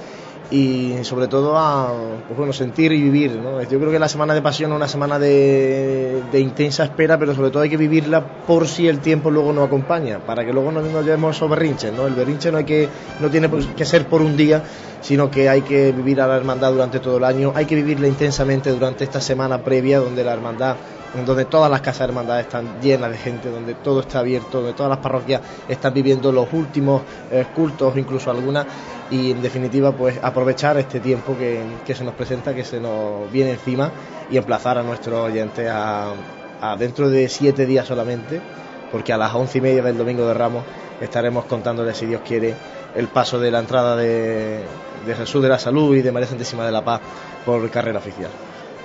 y 0.52 1.03
sobre 1.03 1.28
todo 1.28 1.57
a 1.57 1.94
pues 2.28 2.38
bueno, 2.38 2.53
sentir 2.53 2.91
y 2.91 3.02
vivir. 3.02 3.38
¿no? 3.38 3.61
Yo 3.64 3.80
creo 3.80 3.90
que 3.90 3.99
la 3.99 4.10
semana 4.10 4.34
de 4.34 4.41
pasión 4.41 4.72
es 4.72 4.76
una 4.76 4.88
semana 4.88 5.18
de, 5.18 6.22
de, 6.32 6.40
intensa 6.40 6.84
espera, 6.84 7.18
pero 7.18 7.34
sobre 7.34 7.49
todo 7.49 7.64
hay 7.64 7.69
que 7.69 7.78
vivirla 7.78 8.22
por 8.45 8.68
si 8.68 8.88
el 8.88 8.99
tiempo 8.99 9.32
luego 9.32 9.53
no 9.53 9.64
acompaña, 9.64 10.19
para 10.19 10.45
que 10.45 10.52
luego 10.52 10.72
no 10.72 10.82
nos 10.82 11.06
llevemos 11.06 11.38
esos 11.38 11.49
berrinches. 11.49 11.94
¿no? 11.94 12.06
El 12.06 12.14
berrinche 12.14 12.52
no, 12.52 12.57
hay 12.57 12.65
que, 12.65 12.90
no 13.22 13.30
tiene 13.30 13.49
que 13.76 13.86
ser 13.86 14.07
por 14.07 14.22
un 14.22 14.36
día, 14.36 14.61
sino 14.99 15.32
que 15.32 15.48
hay 15.48 15.61
que 15.61 15.94
vivir 15.94 16.19
a 16.19 16.28
la 16.28 16.36
hermandad 16.36 16.73
durante 16.73 16.99
todo 16.99 17.18
el 17.18 17.23
año, 17.23 17.53
hay 17.56 17.65
que 17.65 17.76
vivirla 17.76 18.07
intensamente 18.07 18.72
durante 18.72 19.06
esta 19.06 19.22
semana 19.22 19.64
previa 19.64 19.99
donde 19.99 20.23
la 20.23 20.34
hermandad 20.34 20.76
donde 21.25 21.45
todas 21.45 21.69
las 21.69 21.81
casas 21.81 21.99
de 21.99 22.05
hermandad 22.05 22.39
están 22.39 22.79
llenas 22.81 23.11
de 23.11 23.17
gente, 23.17 23.49
donde 23.49 23.73
todo 23.75 23.99
está 23.99 24.19
abierto, 24.19 24.59
donde 24.59 24.73
todas 24.73 24.89
las 24.89 24.99
parroquias 24.99 25.41
están 25.67 25.93
viviendo 25.93 26.31
los 26.31 26.51
últimos 26.53 27.01
eh, 27.29 27.45
cultos, 27.53 27.97
incluso 27.97 28.31
algunas, 28.31 28.65
y 29.09 29.31
en 29.31 29.41
definitiva 29.41 29.91
pues 29.91 30.17
aprovechar 30.21 30.77
este 30.77 30.99
tiempo 31.01 31.35
que, 31.38 31.93
se 31.93 32.03
nos 32.03 32.15
presenta, 32.15 32.55
que 32.55 32.63
se 32.63 32.79
nos 32.79 33.29
viene 33.31 33.51
encima 33.51 33.91
y 34.29 34.38
emplazar 34.38 34.77
a 34.77 34.83
nuestros 34.83 35.29
oyentes 35.29 35.69
a, 35.69 36.13
dentro 36.77 37.09
de 37.09 37.27
siete 37.27 37.65
días 37.65 37.88
solamente 37.88 38.39
porque 38.91 39.11
a 39.11 39.17
las 39.17 39.33
once 39.33 39.57
y 39.57 39.61
media 39.61 39.81
del 39.81 39.97
domingo 39.97 40.27
de 40.27 40.33
Ramos 40.33 40.63
estaremos 41.01 41.45
contándole, 41.45 41.93
si 41.95 42.05
Dios 42.05 42.21
quiere, 42.25 42.53
el 42.93 43.07
paso 43.07 43.39
de 43.39 43.49
la 43.49 43.59
entrada 43.59 43.95
de, 43.95 44.63
de 45.05 45.15
Jesús 45.15 45.41
de 45.41 45.49
la 45.49 45.57
Salud 45.57 45.95
y 45.95 46.01
de 46.01 46.11
María 46.11 46.27
Santísima 46.27 46.65
de 46.65 46.71
la 46.71 46.83
Paz 46.83 47.01
por 47.45 47.67
carrera 47.71 47.99
oficial. 47.99 48.29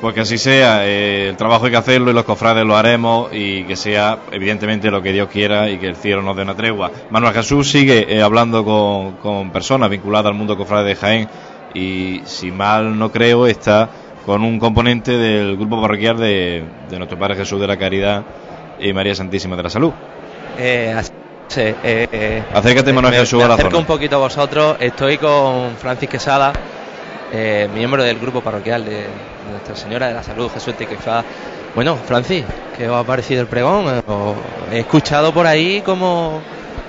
Pues 0.00 0.14
que 0.14 0.20
así 0.20 0.36
sea, 0.36 0.86
eh, 0.86 1.28
el 1.30 1.36
trabajo 1.36 1.64
hay 1.64 1.70
que 1.70 1.78
hacerlo 1.78 2.10
y 2.10 2.14
los 2.14 2.24
cofrades 2.24 2.66
lo 2.66 2.76
haremos 2.76 3.30
y 3.32 3.64
que 3.64 3.76
sea 3.76 4.18
evidentemente 4.30 4.90
lo 4.90 5.00
que 5.00 5.12
Dios 5.12 5.28
quiera 5.30 5.70
y 5.70 5.78
que 5.78 5.86
el 5.86 5.96
cielo 5.96 6.20
nos 6.20 6.36
dé 6.36 6.42
una 6.42 6.54
tregua. 6.54 6.90
Manuel 7.10 7.32
Jesús 7.32 7.70
sigue 7.70 8.06
eh, 8.08 8.22
hablando 8.22 8.62
con, 8.62 9.12
con, 9.12 9.50
personas 9.50 9.88
vinculadas 9.88 10.26
al 10.26 10.34
mundo 10.34 10.56
cofrade 10.56 10.88
de 10.88 10.96
Jaén 10.96 11.28
y 11.72 12.20
si 12.24 12.50
mal 12.50 12.98
no 12.98 13.10
creo 13.10 13.46
está 13.46 13.88
con 14.26 14.42
un 14.42 14.58
componente 14.58 15.12
del 15.12 15.56
grupo 15.56 15.80
parroquial 15.80 16.18
de, 16.18 16.64
de 16.90 16.98
nuestro 16.98 17.18
Padre 17.18 17.36
Jesús 17.36 17.58
de 17.60 17.66
la 17.66 17.78
Caridad 17.78 18.22
y 18.78 18.92
María 18.92 19.14
Santísima 19.14 19.56
de 19.56 19.62
la 19.62 19.70
Salud. 19.70 19.92
Eh, 20.58 20.94
sí, 21.48 21.60
eh, 21.64 22.42
Acércate 22.52 22.92
Manuel 22.92 23.14
me, 23.14 23.20
Jesús 23.20 23.38
me 23.38 23.44
a 23.44 23.48
la 23.48 23.54
acerco 23.54 23.70
zona. 23.70 23.80
un 23.80 23.86
poquito 23.86 24.16
a 24.16 24.18
vosotros, 24.18 24.76
estoy 24.80 25.18
con 25.18 25.76
Francis 25.76 26.08
Quesada, 26.08 26.52
eh, 27.32 27.68
miembro 27.74 28.02
del 28.02 28.18
grupo 28.18 28.40
parroquial 28.40 28.84
de 28.84 29.06
Nuestra 29.50 29.76
Señora 29.76 30.08
de 30.08 30.14
la 30.14 30.22
Salud, 30.22 30.50
Jesús 30.52 30.74
Tiquifá. 30.74 31.24
Bueno, 31.74 31.96
Francis, 31.96 32.44
¿qué 32.76 32.88
os 32.88 32.96
ha 32.96 33.04
parecido 33.04 33.42
el 33.42 33.46
pregón? 33.46 33.86
Eh, 33.88 34.02
He 34.72 34.78
escuchado 34.80 35.32
por 35.32 35.46
ahí 35.46 35.82
cómo 35.84 36.40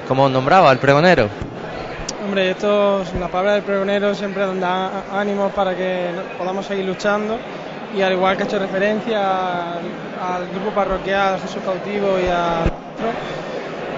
os 0.10 0.32
nombraba 0.32 0.72
el 0.72 0.78
pregonero. 0.78 1.30
Hombre, 2.24 2.52
esto, 2.52 3.04
la 3.20 3.28
palabra 3.30 3.54
del 3.54 3.64
pregonero 3.64 4.14
siempre 4.14 4.46
da 4.60 5.04
ánimos 5.14 5.52
para 5.54 5.76
que 5.76 6.10
podamos 6.38 6.66
seguir 6.66 6.86
luchando 6.86 7.38
y 7.96 8.02
al 8.02 8.14
igual 8.14 8.36
que 8.36 8.44
he 8.44 8.46
hecho 8.46 8.60
referencia 8.60 9.76
al, 9.76 10.48
grupo 10.54 10.72
parroquial 10.76 11.40
Jesús 11.40 11.62
Cautivo 11.64 12.20
y 12.20 12.28
a 12.28 12.64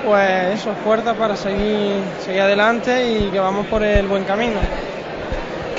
pues 0.05 0.59
eso, 0.59 0.73
fuerza 0.83 1.13
para 1.13 1.35
seguir, 1.35 2.01
seguir 2.23 2.41
adelante 2.41 3.09
y 3.09 3.29
que 3.29 3.39
vamos 3.39 3.65
por 3.67 3.83
el 3.83 4.07
buen 4.07 4.23
camino. 4.25 4.59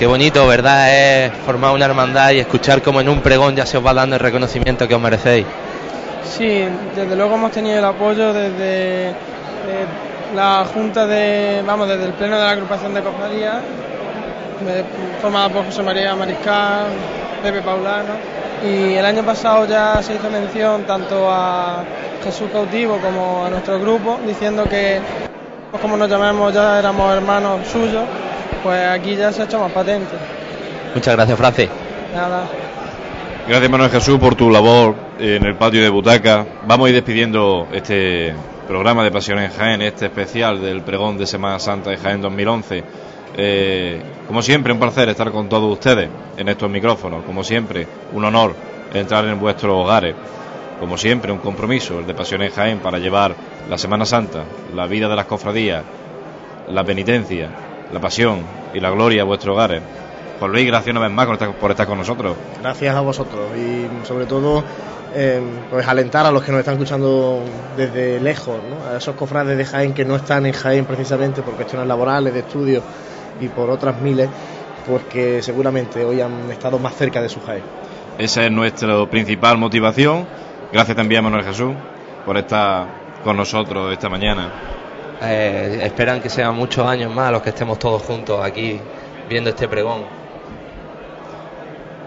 Qué 0.01 0.07
bonito, 0.07 0.47
¿verdad? 0.47 0.97
Es 0.97 1.33
formar 1.45 1.75
una 1.75 1.85
hermandad 1.85 2.31
y 2.31 2.39
escuchar 2.39 2.81
cómo 2.81 3.03
en 3.03 3.11
un 3.11 3.21
pregón 3.21 3.55
ya 3.55 3.67
se 3.67 3.77
os 3.77 3.85
va 3.85 3.93
dando 3.93 4.17
el 4.17 4.21
reconocimiento 4.21 4.89
que 4.89 4.95
os 4.95 5.01
merecéis. 5.03 5.45
Sí, 6.25 6.65
desde 6.97 7.15
luego 7.15 7.35
hemos 7.35 7.53
tenido 7.53 7.81
el 7.81 7.85
apoyo 7.85 8.33
desde 8.33 9.11
eh, 9.11 9.15
la 10.35 10.65
Junta 10.73 11.07
de, 11.07 11.63
vamos, 11.67 11.87
desde 11.87 12.07
el 12.07 12.15
Pleno 12.15 12.39
de 12.39 12.45
la 12.45 12.51
Agrupación 12.53 12.95
de 12.95 13.03
Cofradías, 13.03 13.57
formada 15.21 15.51
por 15.51 15.67
José 15.67 15.83
María 15.83 16.17
Mariscal, 16.17 16.87
Pepe 17.43 17.61
Paulano, 17.61 18.15
y 18.65 18.95
el 18.95 19.05
año 19.05 19.23
pasado 19.23 19.67
ya 19.67 20.03
se 20.03 20.15
hizo 20.15 20.31
mención 20.31 20.85
tanto 20.85 21.31
a 21.31 21.85
Jesús 22.25 22.49
Cautivo 22.51 22.97
como 23.03 23.45
a 23.45 23.51
nuestro 23.51 23.79
grupo, 23.79 24.19
diciendo 24.27 24.65
que, 24.65 24.99
pues, 25.71 25.83
como 25.83 25.99
nos 25.99 26.09
llamamos, 26.09 26.55
ya 26.55 26.79
éramos 26.79 27.13
hermanos 27.13 27.69
suyos, 27.69 28.05
pues 28.62 28.89
aquí 28.89 29.16
ya 29.16 29.32
se 29.32 29.43
ha 29.43 29.45
hecho 29.45 29.59
más 29.59 29.73
patente. 29.73 30.15
Muchas 30.95 31.15
gracias, 31.15 31.39
Francis. 31.39 31.69
Nada. 32.15 32.49
Gracias 33.47 33.70
Manuel 33.70 33.91
Jesús 33.91 34.19
por 34.19 34.35
tu 34.35 34.51
labor 34.51 34.95
en 35.19 35.45
el 35.45 35.57
patio 35.57 35.82
de 35.82 35.89
Butaca. 35.89 36.47
Vamos 36.66 36.87
a 36.87 36.89
ir 36.91 36.95
despidiendo 36.95 37.66
este 37.73 38.35
programa 38.69 39.03
de 39.03 39.11
Pasión 39.11 39.39
en 39.41 39.51
Jaén, 39.51 39.82
este 39.82 40.07
especial 40.07 40.61
del 40.61 40.82
pregón 40.82 41.19
de 41.19 41.27
Semana 41.27 41.59
Santa 41.59 41.91
de 41.91 41.97
Jaén 41.97 42.20
2011. 42.20 42.85
Eh, 43.37 44.03
como 44.27 44.43
siempre, 44.43 44.73
un 44.73 44.78
placer 44.78 45.09
estar 45.09 45.32
con 45.32 45.49
todos 45.49 45.73
ustedes 45.73 46.09
en 46.37 46.49
estos 46.49 46.70
micrófonos. 46.70 47.24
Como 47.24 47.43
siempre, 47.43 47.87
un 48.12 48.24
honor 48.24 48.55
entrar 48.95 49.24
en 49.24 49.41
vuestros 49.41 49.74
hogares. 49.74 50.15
Como 50.78 50.97
siempre, 50.97 51.32
un 51.32 51.39
compromiso, 51.39 51.99
el 51.99 52.07
de 52.07 52.15
Pasión 52.15 52.43
en 52.43 52.53
Jaén, 52.53 52.78
para 52.78 52.99
llevar 52.99 53.35
la 53.69 53.78
Semana 53.78 54.07
Santa, 54.07 54.45
la 54.74 54.87
vida 54.87 55.09
de 55.09 55.16
las 55.16 55.27
cofradías, 55.27 55.82
la 56.69 56.85
penitencia, 56.85 57.51
la 57.93 58.01
pasión 58.01 58.41
y 58.75 58.81
la 58.81 58.91
gloria 58.91 59.23
a 59.23 59.25
vuestros 59.25 59.55
hogares. 59.55 59.83
Juan 60.39 60.53
Luis, 60.53 60.67
gracias 60.67 60.93
una 60.97 61.01
vez 61.07 61.11
más 61.11 61.27
por 61.27 61.35
estar- 61.37 61.53
por 61.55 61.71
estar 61.71 61.87
con 61.87 61.99
nosotros. 61.99 62.35
Gracias 62.62 62.95
a 62.95 63.01
vosotros 63.01 63.47
y 63.57 64.07
sobre 64.07 64.27
todo 64.27 64.65
eh, 65.15 65.41
pues 65.71 65.87
alentar 65.89 66.25
a 66.25 66.31
los 66.31 66.43
que 66.43 66.51
nos 66.53 66.61
están 66.61 66.75
escuchando 66.75 67.43
desde 67.77 68.21
lejos, 68.21 68.57
¿no? 68.71 68.91
a 68.95 68.97
esos 68.99 69.17
cofrades 69.17 69.59
de 69.59 69.65
Jaén 69.65 69.93
que 69.93 70.05
no 70.05 70.15
están 70.17 70.47
en 70.47 70.53
Jaén 70.53 70.85
precisamente 70.85 71.43
por 71.43 71.55
cuestiones 71.55 71.87
laborales, 71.89 72.33
de 72.33 72.41
estudio 72.41 72.81
y 73.41 73.49
por 73.49 73.69
otras 73.71 74.01
miles, 74.01 74.29
pues 74.87 75.03
que 75.05 75.43
seguramente 75.43 76.05
hoy 76.05 76.21
han 76.21 76.51
estado 76.51 76.79
más 76.79 76.95
cerca 76.95 77.21
de 77.21 77.29
su 77.29 77.41
Jaén. 77.43 77.62
Esa 78.19 78.45
es 78.45 78.53
nuestra 78.53 79.05
principal 79.07 79.59
motivación. 79.59 80.27
Gracias 80.73 80.97
también 80.97 81.19
a 81.19 81.23
Manuel 81.23 81.45
Jesús 81.45 81.73
por 82.25 82.37
estar 82.37 82.87
con 83.25 83.37
nosotros 83.37 83.93
esta 83.93 84.09
mañana. 84.09 84.51
Eh, 85.23 85.81
esperan 85.85 86.21
que 86.21 86.29
sean 86.31 86.55
muchos 86.55 86.87
años 86.87 87.13
más 87.15 87.31
los 87.33 87.43
que 87.43 87.51
estemos 87.51 87.79
todos 87.79 88.03
juntos 88.03 88.41
aquí 88.43 88.79
viendo 89.29 89.51
este 89.51 89.69
pregón. 89.69 90.03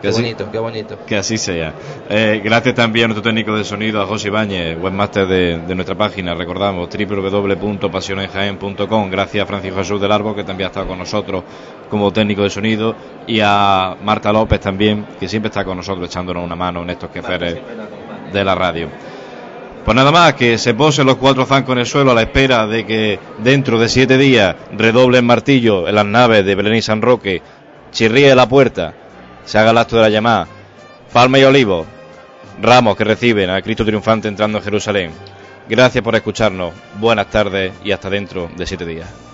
Qué 0.01 0.09
así- 0.09 0.21
bonito, 0.21 0.49
qué 0.51 0.59
bonito. 0.59 0.97
Que 1.07 1.15
así 1.17 1.37
sea. 1.37 1.73
Eh, 2.09 2.41
gracias 2.43 2.75
también 2.75 3.05
a 3.05 3.07
nuestro 3.09 3.23
técnico 3.23 3.55
de 3.55 3.63
sonido, 3.63 4.01
a 4.01 4.05
José 4.05 4.27
Ibáñez, 4.27 4.77
webmaster 4.81 5.25
de, 5.27 5.59
de 5.59 5.75
nuestra 5.75 5.95
página, 5.95 6.33
recordamos, 6.33 6.89
www.pasionenjaen.com. 6.89 9.09
Gracias 9.09 9.43
a 9.43 9.47
Francisco 9.47 9.77
Jesús 9.77 10.01
del 10.01 10.11
Árbol, 10.11 10.35
que 10.35 10.43
también 10.43 10.65
ha 10.67 10.71
estado 10.71 10.87
con 10.87 10.97
nosotros 10.99 11.43
como 11.89 12.11
técnico 12.11 12.41
de 12.43 12.49
sonido, 12.49 12.93
y 13.27 13.39
a 13.41 13.95
Marta 14.03 14.33
López 14.33 14.59
también, 14.59 15.05
que 15.19 15.29
siempre 15.29 15.47
está 15.47 15.63
con 15.63 15.77
nosotros 15.77 16.09
echándonos 16.09 16.43
una 16.43 16.55
mano 16.55 16.81
en 16.83 16.89
estos 16.89 17.09
quehaceres 17.09 17.57
de 18.33 18.43
la 18.43 18.55
radio. 18.55 18.89
Pues 19.85 19.95
nada 19.95 20.11
más, 20.11 20.33
que 20.35 20.57
se 20.57 20.73
posen 20.73 21.05
los 21.05 21.17
cuatro 21.17 21.45
zancos 21.45 21.73
en 21.73 21.79
el 21.79 21.85
suelo 21.85 22.11
a 22.11 22.15
la 22.15 22.21
espera 22.21 22.65
de 22.67 22.85
que 22.85 23.19
dentro 23.39 23.77
de 23.77 23.89
siete 23.89 24.17
días 24.17 24.55
redoblen 24.71 25.25
martillo 25.25 25.89
en 25.89 25.95
las 25.95 26.05
naves 26.05 26.45
de 26.45 26.55
Belén 26.55 26.75
y 26.75 26.81
San 26.81 27.01
Roque, 27.01 27.41
chirríe 27.91 28.33
la 28.33 28.47
puerta, 28.47 28.93
se 29.43 29.59
haga 29.59 29.71
el 29.71 29.77
acto 29.77 29.97
de 29.97 30.03
la 30.03 30.09
llamada, 30.09 30.47
palma 31.11 31.37
y 31.37 31.43
olivo, 31.43 31.85
ramos 32.61 32.95
que 32.95 33.03
reciben 33.03 33.49
a 33.49 33.61
Cristo 33.61 33.83
triunfante 33.83 34.29
entrando 34.29 34.57
en 34.57 34.63
Jerusalén. 34.63 35.11
Gracias 35.67 36.01
por 36.01 36.15
escucharnos, 36.15 36.73
buenas 36.99 37.29
tardes 37.29 37.73
y 37.83 37.91
hasta 37.91 38.09
dentro 38.09 38.49
de 38.55 38.65
siete 38.65 38.85
días. 38.85 39.32